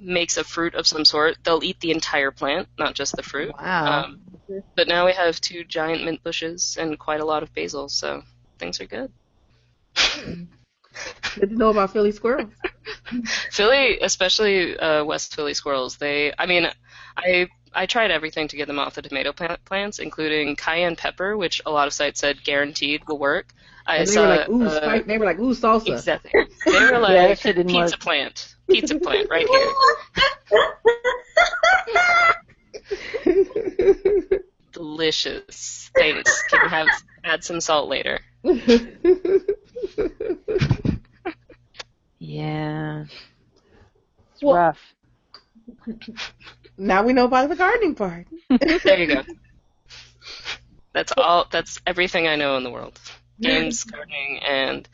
makes 0.00 0.36
a 0.36 0.44
fruit 0.44 0.74
of 0.74 0.86
some 0.86 1.04
sort. 1.04 1.36
They'll 1.44 1.64
eat 1.64 1.80
the 1.80 1.90
entire 1.90 2.30
plant, 2.30 2.68
not 2.78 2.94
just 2.94 3.16
the 3.16 3.22
fruit. 3.22 3.52
Wow. 3.58 4.04
Um, 4.04 4.20
but 4.74 4.88
now 4.88 5.06
we 5.06 5.12
have 5.12 5.40
two 5.40 5.64
giant 5.64 6.04
mint 6.04 6.22
bushes 6.24 6.76
and 6.80 6.98
quite 6.98 7.20
a 7.20 7.24
lot 7.24 7.42
of 7.42 7.54
basil, 7.54 7.88
so 7.88 8.22
things 8.58 8.80
are 8.80 8.86
good. 8.86 9.12
Good 11.36 11.50
to 11.50 11.56
know 11.56 11.70
about 11.70 11.92
Philly 11.92 12.12
squirrels. 12.12 12.50
Philly, 13.50 13.98
especially 14.00 14.78
uh, 14.78 15.04
West 15.04 15.34
Philly 15.34 15.54
squirrels, 15.54 15.96
they, 15.96 16.32
I 16.38 16.46
mean, 16.46 16.68
I 17.16 17.48
I 17.72 17.86
tried 17.86 18.10
everything 18.10 18.48
to 18.48 18.56
get 18.56 18.66
them 18.66 18.78
off 18.78 18.94
the 18.94 19.02
tomato 19.02 19.32
plant 19.32 19.64
plants, 19.64 19.98
including 20.00 20.56
cayenne 20.56 20.96
pepper, 20.96 21.36
which 21.36 21.62
a 21.64 21.70
lot 21.70 21.86
of 21.86 21.92
sites 21.92 22.20
said 22.20 22.42
guaranteed 22.42 23.06
will 23.06 23.18
work. 23.18 23.52
I 23.86 23.96
And 23.98 24.08
they 24.08 24.12
saw 24.12 24.22
were 24.22 24.28
like, 24.36 24.48
ooh, 24.48 24.64
uh, 24.64 24.76
spice. 24.76 25.04
They 25.06 25.18
were 25.18 25.24
like, 25.24 25.38
ooh, 25.38 25.54
salsa. 25.54 25.88
exactly. 25.88 26.32
They 26.66 26.72
were 26.72 26.98
like 26.98 27.12
that 27.12 27.38
shit 27.38 27.56
pizza 27.66 27.76
work. 27.78 28.00
plant, 28.00 28.54
pizza 28.68 28.98
plant 28.98 29.28
right 29.30 29.46
here. 29.48 29.72
Delicious. 34.72 35.90
Thanks. 35.94 36.42
Can 36.44 36.68
have 36.68 36.88
add 37.24 37.44
some 37.44 37.60
salt 37.60 37.88
later. 37.88 38.20
Yeah. 42.18 43.04
It's 44.34 44.42
Well- 44.42 44.54
rough. 44.56 44.94
now 46.76 47.02
we 47.04 47.12
know 47.12 47.24
about 47.24 47.48
the 47.48 47.56
gardening 47.56 47.94
part. 47.94 48.26
There 48.48 48.98
you 48.98 49.06
go. 49.06 49.22
That's 50.92 51.12
all. 51.16 51.46
That's 51.50 51.80
everything 51.86 52.26
I 52.26 52.36
know 52.36 52.56
in 52.56 52.64
the 52.64 52.70
world. 52.70 53.00
Games, 53.40 53.84
gardening, 53.90 54.40
and 54.40 54.88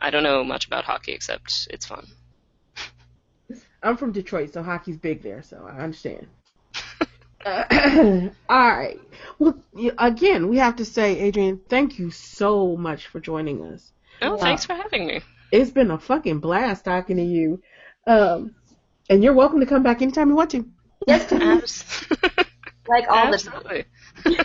I 0.00 0.10
don't 0.10 0.22
know 0.22 0.42
much 0.42 0.66
about 0.66 0.84
hockey 0.84 1.12
except 1.12 1.68
it's 1.70 1.86
fun. 1.86 2.06
I'm 3.82 3.96
from 3.98 4.12
Detroit, 4.12 4.54
so 4.54 4.62
hockey's 4.62 4.96
big 4.96 5.22
there, 5.22 5.42
so 5.42 5.68
I 5.70 5.78
understand. 5.82 6.26
Uh, 7.44 8.28
all 8.48 8.76
right. 8.76 9.00
Well, 9.38 9.56
again, 9.98 10.48
we 10.48 10.58
have 10.58 10.76
to 10.76 10.84
say, 10.84 11.28
Adrienne, 11.28 11.60
thank 11.68 11.98
you 11.98 12.10
so 12.10 12.76
much 12.76 13.06
for 13.06 13.20
joining 13.20 13.62
us. 13.62 13.92
Oh, 14.22 14.36
thanks 14.36 14.64
for 14.64 14.74
having 14.74 15.06
me. 15.06 15.20
It's 15.50 15.70
been 15.70 15.90
a 15.90 15.98
fucking 15.98 16.40
blast 16.40 16.84
talking 16.84 17.16
to 17.16 17.22
you. 17.22 17.60
Um, 18.06 18.54
and 19.10 19.22
you're 19.22 19.34
welcome 19.34 19.60
to 19.60 19.66
come 19.66 19.82
back 19.82 20.02
anytime 20.02 20.28
you 20.28 20.36
want 20.36 20.50
to. 20.50 20.66
Yes, 21.06 21.30
Abs- 21.32 22.06
like 22.88 23.08
all 23.08 23.26
the 23.26 23.34
Absolutely. 23.34 23.84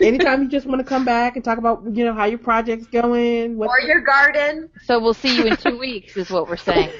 Anytime 0.00 0.42
you 0.42 0.48
just 0.48 0.66
want 0.66 0.78
to 0.80 0.84
come 0.84 1.04
back 1.04 1.36
and 1.36 1.44
talk 1.44 1.58
about, 1.58 1.82
you 1.92 2.04
know, 2.06 2.14
how 2.14 2.24
your 2.24 2.38
project's 2.38 2.86
going. 2.86 3.58
What, 3.58 3.68
or 3.68 3.80
your 3.80 4.00
garden. 4.00 4.70
So 4.84 4.98
we'll 4.98 5.12
see 5.12 5.36
you 5.36 5.44
in 5.44 5.56
two 5.58 5.78
weeks, 5.78 6.16
is 6.16 6.30
what 6.30 6.48
we're 6.48 6.56
saying. 6.56 6.90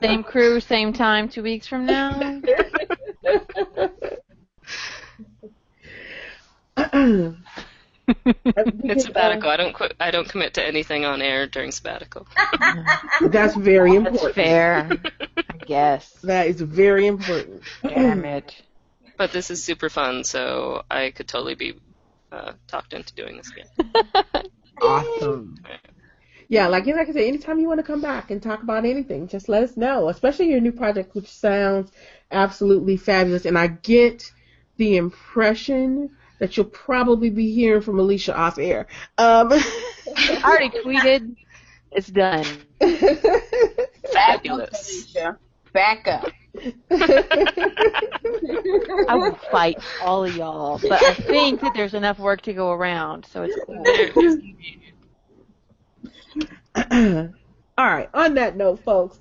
Same 0.00 0.22
crew, 0.22 0.58
same 0.60 0.94
time, 0.94 1.28
two 1.28 1.42
weeks 1.42 1.66
from 1.66 1.84
now. 1.84 2.40
It's 8.84 9.04
sabbatical. 9.04 9.50
I 9.50 9.56
don't 9.56 9.72
quit. 9.72 9.94
I 10.00 10.10
don't 10.10 10.28
commit 10.28 10.54
to 10.54 10.66
anything 10.66 11.04
on 11.04 11.22
air 11.22 11.46
during 11.46 11.70
sabbatical. 11.70 12.26
That's 13.20 13.54
very 13.54 13.96
That's 13.98 14.08
important. 14.08 14.34
fair, 14.34 14.88
I 15.36 15.56
guess. 15.66 16.10
That 16.22 16.48
is 16.48 16.60
very 16.60 17.06
important. 17.06 17.62
Damn 17.82 18.24
it. 18.24 18.54
But 19.16 19.32
this 19.32 19.50
is 19.50 19.62
super 19.62 19.88
fun, 19.90 20.24
so 20.24 20.82
I 20.90 21.10
could 21.10 21.28
totally 21.28 21.54
be 21.54 21.74
uh, 22.32 22.52
talked 22.68 22.92
into 22.92 23.14
doing 23.14 23.36
this 23.36 23.50
again. 23.52 24.44
Awesome. 24.82 25.56
Yeah, 26.50 26.66
like 26.66 26.86
you 26.86 26.92
know 26.92 26.98
like 26.98 27.08
I 27.08 27.12
said, 27.12 27.22
anytime 27.22 27.60
you 27.60 27.68
want 27.68 27.78
to 27.78 27.84
come 27.84 28.00
back 28.00 28.32
and 28.32 28.42
talk 28.42 28.64
about 28.64 28.84
anything, 28.84 29.28
just 29.28 29.48
let 29.48 29.62
us 29.62 29.76
know. 29.76 30.08
Especially 30.08 30.50
your 30.50 30.60
new 30.60 30.72
project, 30.72 31.14
which 31.14 31.28
sounds 31.28 31.92
absolutely 32.32 32.96
fabulous. 32.96 33.46
And 33.46 33.56
I 33.56 33.68
get 33.68 34.32
the 34.76 34.96
impression 34.96 36.10
that 36.40 36.56
you'll 36.56 36.66
probably 36.66 37.30
be 37.30 37.54
hearing 37.54 37.82
from 37.82 38.00
Alicia 38.00 38.36
off 38.36 38.58
air. 38.58 38.88
Um, 39.16 39.52
I 40.16 40.40
already 40.42 40.70
tweeted. 40.70 41.36
It's 41.92 42.08
done. 42.08 42.44
Fabulous. 44.12 45.16
Back 45.72 46.08
up. 46.08 46.32
I 49.08 49.14
will 49.14 49.36
fight 49.52 49.78
all 50.02 50.24
of 50.24 50.34
y'all, 50.34 50.78
but 50.78 51.00
I 51.00 51.14
think 51.14 51.60
that 51.60 51.74
there's 51.74 51.94
enough 51.94 52.18
work 52.18 52.40
to 52.42 52.52
go 52.52 52.72
around, 52.72 53.24
so 53.26 53.44
it's 53.44 53.56
cool. 53.66 53.84
All 57.78 57.86
right. 57.86 58.08
On 58.14 58.34
that 58.34 58.56
note, 58.56 58.80
folks, 58.84 59.18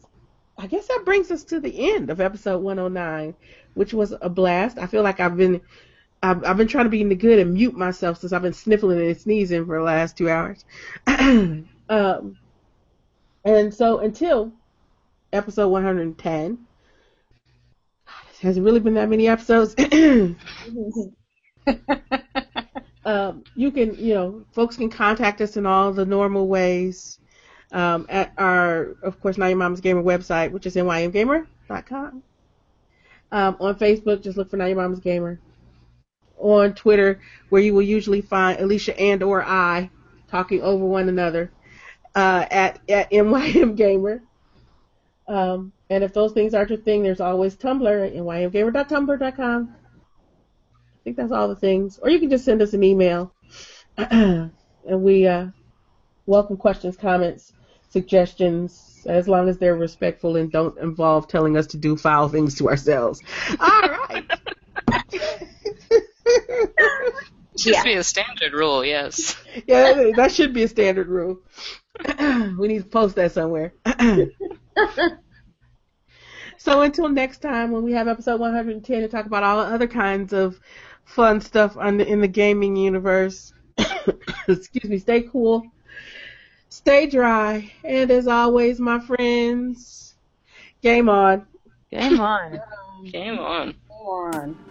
I 0.57 0.67
guess 0.67 0.87
that 0.87 1.03
brings 1.05 1.31
us 1.31 1.43
to 1.45 1.59
the 1.59 1.93
end 1.93 2.09
of 2.09 2.19
episode 2.19 2.61
109, 2.61 3.33
which 3.73 3.93
was 3.93 4.13
a 4.21 4.29
blast. 4.29 4.77
I 4.77 4.87
feel 4.87 5.03
like 5.03 5.19
I've 5.19 5.37
been 5.37 5.61
I've, 6.21 6.43
I've 6.43 6.57
been 6.57 6.67
trying 6.67 6.83
to 6.85 6.89
be 6.89 7.01
in 7.01 7.09
the 7.09 7.15
good 7.15 7.39
and 7.39 7.53
mute 7.53 7.75
myself 7.75 8.19
since 8.19 8.33
I've 8.33 8.41
been 8.41 8.53
sniffling 8.53 8.99
and 8.99 9.17
sneezing 9.17 9.65
for 9.65 9.77
the 9.77 9.83
last 9.83 10.17
two 10.17 10.29
hours. 10.29 10.65
um, 11.07 12.37
and 13.45 13.73
so 13.73 13.99
until 13.99 14.51
episode 15.31 15.69
110, 15.69 16.65
hasn't 18.41 18.65
really 18.65 18.79
been 18.79 18.93
that 18.95 19.09
many 19.09 19.27
episodes. 19.27 19.75
um, 23.05 23.43
you 23.55 23.71
can, 23.71 23.95
you 23.95 24.13
know, 24.13 24.45
folks 24.51 24.75
can 24.77 24.89
contact 24.89 25.39
us 25.41 25.57
in 25.57 25.65
all 25.65 25.93
the 25.93 26.05
normal 26.05 26.47
ways 26.47 27.19
um, 27.71 28.05
at 28.09 28.33
our, 28.37 28.95
of 29.03 29.19
course, 29.21 29.37
Not 29.37 29.47
Your 29.47 29.57
Mama's 29.57 29.81
Gamer 29.81 30.03
website, 30.03 30.51
which 30.51 30.65
is 30.65 30.75
nymgamer.com. 30.75 32.23
Um, 33.31 33.57
on 33.59 33.75
Facebook, 33.75 34.23
just 34.23 34.37
look 34.37 34.49
for 34.49 34.57
Not 34.57 34.67
Your 34.67 34.77
Mama's 34.77 34.99
Gamer. 34.99 35.39
On 36.37 36.73
Twitter, 36.73 37.19
where 37.49 37.61
you 37.61 37.73
will 37.73 37.81
usually 37.81 38.21
find 38.21 38.59
Alicia 38.59 38.97
and 38.99 39.21
or 39.21 39.43
I 39.43 39.89
talking 40.29 40.61
over 40.61 40.85
one 40.85 41.09
another 41.09 41.51
uh, 42.15 42.45
at 42.49 42.79
at 42.89 43.11
NYM 43.11 43.75
Gamer. 43.75 44.23
Um, 45.27 45.73
and 45.89 46.03
if 46.03 46.13
those 46.13 46.33
things 46.33 46.53
aren't 46.53 46.69
your 46.69 46.79
thing, 46.79 47.03
there's 47.03 47.19
always 47.19 47.55
Tumblr 47.55 48.07
at 48.07 48.13
nymgamer.tumblr.com. 48.13 49.75
I 49.75 51.03
think 51.03 51.17
that's 51.17 51.31
all 51.31 51.47
the 51.47 51.55
things. 51.55 51.99
Or 52.01 52.09
you 52.09 52.19
can 52.19 52.29
just 52.29 52.45
send 52.45 52.61
us 52.61 52.73
an 52.73 52.83
email. 52.83 53.33
and 53.97 54.51
we 54.87 55.27
uh, 55.27 55.47
welcome 56.25 56.57
questions, 56.57 56.97
comments, 56.97 57.53
suggestions, 57.89 59.03
as 59.05 59.27
long 59.27 59.49
as 59.49 59.57
they're 59.57 59.75
respectful 59.75 60.35
and 60.35 60.51
don't 60.51 60.77
involve 60.77 61.27
telling 61.27 61.57
us 61.57 61.67
to 61.67 61.77
do 61.77 61.95
foul 61.97 62.29
things 62.29 62.55
to 62.55 62.69
ourselves. 62.69 63.21
All 63.59 63.81
right. 63.81 64.25
Should 67.59 67.73
yeah. 67.73 67.83
be 67.83 67.93
a 67.95 68.03
standard 68.03 68.53
rule, 68.53 68.85
yes. 68.85 69.35
Yeah, 69.67 70.11
that 70.15 70.31
should 70.31 70.53
be 70.53 70.63
a 70.63 70.67
standard 70.69 71.07
rule. 71.07 71.39
we 72.57 72.69
need 72.69 72.83
to 72.83 72.89
post 72.89 73.15
that 73.17 73.33
somewhere. 73.33 73.73
so 76.57 76.81
until 76.81 77.09
next 77.09 77.39
time, 77.39 77.71
when 77.71 77.83
we 77.83 77.91
have 77.93 78.07
episode 78.07 78.39
110 78.39 79.01
to 79.01 79.09
talk 79.09 79.25
about 79.25 79.43
all 79.43 79.57
the 79.65 79.73
other 79.73 79.87
kinds 79.87 80.31
of 80.31 80.57
fun 81.03 81.41
stuff 81.41 81.73
the, 81.73 82.07
in 82.07 82.21
the 82.21 82.29
gaming 82.29 82.77
universe, 82.77 83.51
excuse 84.47 84.85
me, 84.85 84.97
stay 84.97 85.23
cool, 85.23 85.63
stay 86.69 87.07
dry, 87.07 87.71
and 87.83 88.09
as 88.11 88.27
always, 88.27 88.79
my 88.79 88.99
friends, 88.99 90.15
game 90.81 91.09
on. 91.09 91.45
Game 91.91 92.19
on. 92.19 92.61
game 93.11 93.39
on. 93.39 93.73
Game 93.73 93.75
on. 93.89 94.68